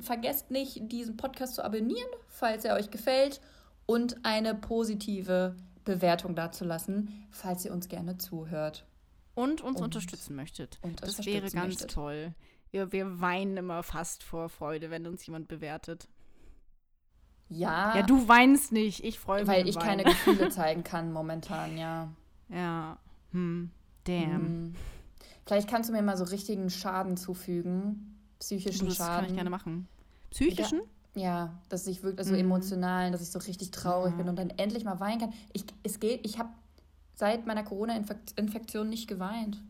Vergesst 0.00 0.50
nicht, 0.50 0.90
diesen 0.92 1.16
Podcast 1.16 1.54
zu 1.54 1.64
abonnieren, 1.64 2.08
falls 2.28 2.64
er 2.64 2.74
euch 2.76 2.90
gefällt. 2.90 3.40
Und 3.86 4.24
eine 4.24 4.54
positive 4.54 5.56
Bewertung 5.84 6.34
dazulassen, 6.34 7.26
falls 7.30 7.64
ihr 7.64 7.72
uns 7.72 7.88
gerne 7.88 8.16
zuhört. 8.16 8.86
Und 9.34 9.60
uns 9.60 9.78
Und 9.78 9.84
unterstützen 9.84 10.36
möchtet. 10.36 10.78
uns 10.82 11.00
das 11.00 11.18
wäre 11.26 11.36
unterstützen 11.38 11.56
ganz 11.56 11.68
möchtet. 11.74 11.90
toll. 11.90 12.34
Wir, 12.70 12.92
wir 12.92 13.20
weinen 13.20 13.56
immer 13.56 13.82
fast 13.82 14.22
vor 14.22 14.48
Freude, 14.48 14.90
wenn 14.90 15.06
uns 15.06 15.26
jemand 15.26 15.48
bewertet. 15.48 16.08
Ja, 17.48 17.94
Ja, 17.96 18.02
du 18.02 18.26
weinst 18.26 18.72
nicht. 18.72 19.04
Ich 19.04 19.18
freue 19.18 19.40
mich. 19.40 19.48
weil 19.48 19.62
und 19.62 19.68
ich 19.68 19.76
weine. 19.76 19.86
keine 19.86 20.04
Gefühle 20.04 20.48
zeigen 20.50 20.82
kann 20.84 21.12
momentan, 21.12 21.76
ja. 21.76 22.12
Ja. 22.48 22.98
Hm. 23.32 23.70
Damn. 24.04 24.30
Hm. 24.32 24.74
Vielleicht 25.46 25.68
kannst 25.68 25.88
du 25.88 25.92
mir 25.94 26.02
mal 26.02 26.16
so 26.16 26.24
richtigen 26.24 26.70
Schaden 26.70 27.16
zufügen. 27.16 28.13
Psychischen 28.38 28.86
das 28.86 28.96
Schaden. 28.96 29.14
kann 29.16 29.24
ich 29.30 29.34
gerne 29.34 29.50
machen. 29.50 29.88
Psychischen? 30.30 30.80
Ja, 31.14 31.56
dass 31.68 31.86
ich 31.86 32.02
wirklich 32.02 32.26
so 32.26 32.32
Mhm. 32.34 32.40
emotional, 32.40 33.10
dass 33.12 33.22
ich 33.22 33.30
so 33.30 33.38
richtig 33.38 33.70
traurig 33.70 34.12
Ja. 34.12 34.16
bin 34.18 34.28
und 34.28 34.36
dann 34.36 34.50
endlich 34.50 34.84
mal 34.84 34.98
weinen 35.00 35.20
kann. 35.20 35.32
Ich, 35.52 35.64
es 35.84 36.00
geht, 36.00 36.26
ich 36.26 36.38
habe 36.38 36.48
seit 37.14 37.46
meiner 37.46 37.62
Corona-Infektion 37.62 38.88
nicht 38.88 39.06
geweint. 39.06 39.62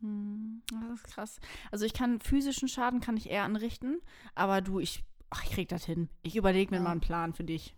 Hm, 0.00 0.62
Das 0.70 0.98
ist 1.00 1.04
krass. 1.14 1.40
Also 1.70 1.84
ich 1.84 1.92
kann 1.92 2.20
physischen 2.20 2.68
Schaden 2.68 3.00
kann 3.00 3.16
ich 3.16 3.30
eher 3.30 3.44
anrichten, 3.44 4.00
aber 4.34 4.60
du, 4.60 4.80
ich, 4.80 5.04
ach, 5.30 5.44
ich 5.44 5.50
krieg 5.50 5.68
das 5.68 5.84
hin. 5.84 6.08
Ich 6.22 6.34
überlege 6.36 6.70
mir 6.72 6.78
Ja. 6.78 6.82
mal 6.82 6.90
einen 6.92 7.00
Plan 7.00 7.32
für 7.34 7.44
dich. 7.44 7.74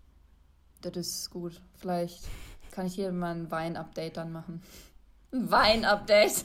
Das 0.80 0.96
ist 0.96 1.30
gut. 1.30 1.60
Vielleicht 1.76 2.22
kann 2.70 2.86
ich 2.86 2.94
hier 2.94 3.12
mal 3.12 3.34
ein 3.34 3.50
Wein-Update 3.50 4.16
dann 4.16 4.32
machen. 4.32 4.62
Ein 5.32 5.50
Wein-Update. 5.50 6.44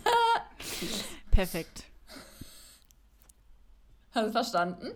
Perfekt. 1.32 1.86
Hast 4.16 4.28
du 4.28 4.32
verstanden? 4.32 4.92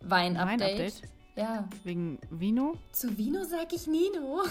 Wein-Update. 0.00 0.60
Wein-Update? 0.60 1.02
Ja. 1.36 1.68
Wegen 1.84 2.18
Vino? 2.30 2.74
Zu 2.92 3.16
Vino 3.16 3.42
sag 3.44 3.72
ich 3.72 3.86
Nino. 3.86 4.42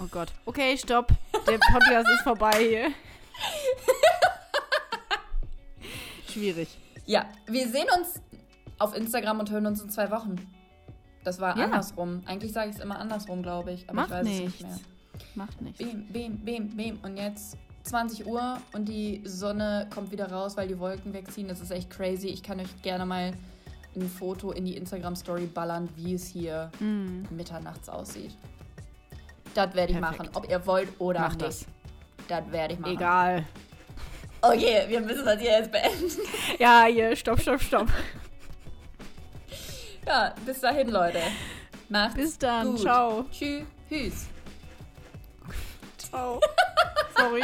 Oh 0.00 0.06
Gott. 0.10 0.32
Okay, 0.44 0.76
stopp. 0.76 1.08
Der 1.46 1.58
Podcast 1.58 2.08
ist 2.08 2.22
vorbei 2.22 2.58
hier. 2.58 2.88
Schwierig. 6.32 6.68
Ja, 7.06 7.26
wir 7.46 7.68
sehen 7.68 7.86
uns 7.98 8.20
auf 8.78 8.94
Instagram 8.96 9.40
und 9.40 9.50
hören 9.50 9.66
uns 9.66 9.80
in 9.82 9.88
zwei 9.90 10.10
Wochen. 10.10 10.36
Das 11.24 11.40
war 11.40 11.56
Ja. 11.56 11.64
andersrum. 11.64 12.22
Eigentlich 12.26 12.52
sage 12.52 12.70
ich 12.70 12.76
es 12.76 12.82
immer 12.82 12.98
andersrum, 12.98 13.42
glaube 13.42 13.72
ich. 13.72 13.88
Aber 13.88 14.02
Macht 14.02 14.08
ich 14.10 14.14
weiß 14.16 14.26
es 14.26 14.40
nichts. 14.40 14.60
nicht 14.60 14.68
mehr. 14.68 14.78
Macht 15.34 15.60
nichts. 15.62 15.78
Bim, 15.78 16.06
bim, 16.12 16.38
bim, 16.44 16.76
bim. 16.76 16.98
Und 17.02 17.16
jetzt 17.16 17.56
20 17.86 18.26
Uhr 18.26 18.58
und 18.72 18.86
die 18.86 19.22
Sonne 19.24 19.88
kommt 19.94 20.10
wieder 20.10 20.30
raus, 20.30 20.56
weil 20.56 20.68
die 20.68 20.78
Wolken 20.78 21.12
wegziehen. 21.12 21.48
Das 21.48 21.60
ist 21.60 21.70
echt 21.70 21.90
crazy. 21.90 22.28
Ich 22.28 22.42
kann 22.42 22.60
euch 22.60 22.82
gerne 22.82 23.06
mal 23.06 23.32
ein 23.94 24.08
Foto 24.10 24.52
in 24.52 24.64
die 24.66 24.76
Instagram-Story 24.76 25.46
ballern, 25.46 25.88
wie 25.96 26.14
es 26.14 26.26
hier 26.26 26.70
Mm, 26.80 27.22
mitternachts 27.30 27.88
aussieht. 27.88 28.36
Das 29.54 29.74
werde 29.74 29.92
ich 29.92 29.98
Perfekt. 29.98 30.18
machen, 30.18 30.30
ob 30.34 30.48
ihr 30.50 30.66
wollt 30.66 30.88
oder 31.00 31.20
Mach 31.20 31.28
nicht. 31.30 31.42
das. 31.42 31.64
Das 32.28 32.50
werde 32.52 32.74
ich 32.74 32.80
machen. 32.80 32.94
egal. 32.96 33.44
Okay, 34.42 34.84
wir 34.88 35.00
müssen 35.00 35.24
das 35.24 35.40
hier 35.40 35.52
jetzt 35.52 35.72
beenden. 35.72 36.10
Ja, 36.58 36.84
hier, 36.84 37.16
stopp, 37.16 37.40
stopp, 37.40 37.62
stopp. 37.62 37.88
Ja, 40.06 40.34
bis 40.44 40.60
dahin, 40.60 40.88
Leute. 40.90 41.18
Macht's 41.88 42.14
Bis 42.14 42.38
dann. 42.38 42.72
gut. 42.72 42.80
Ciao. 42.80 43.24
Tschüss. 43.32 44.26
Ciao. 45.98 46.40
Sorry. 47.16 47.42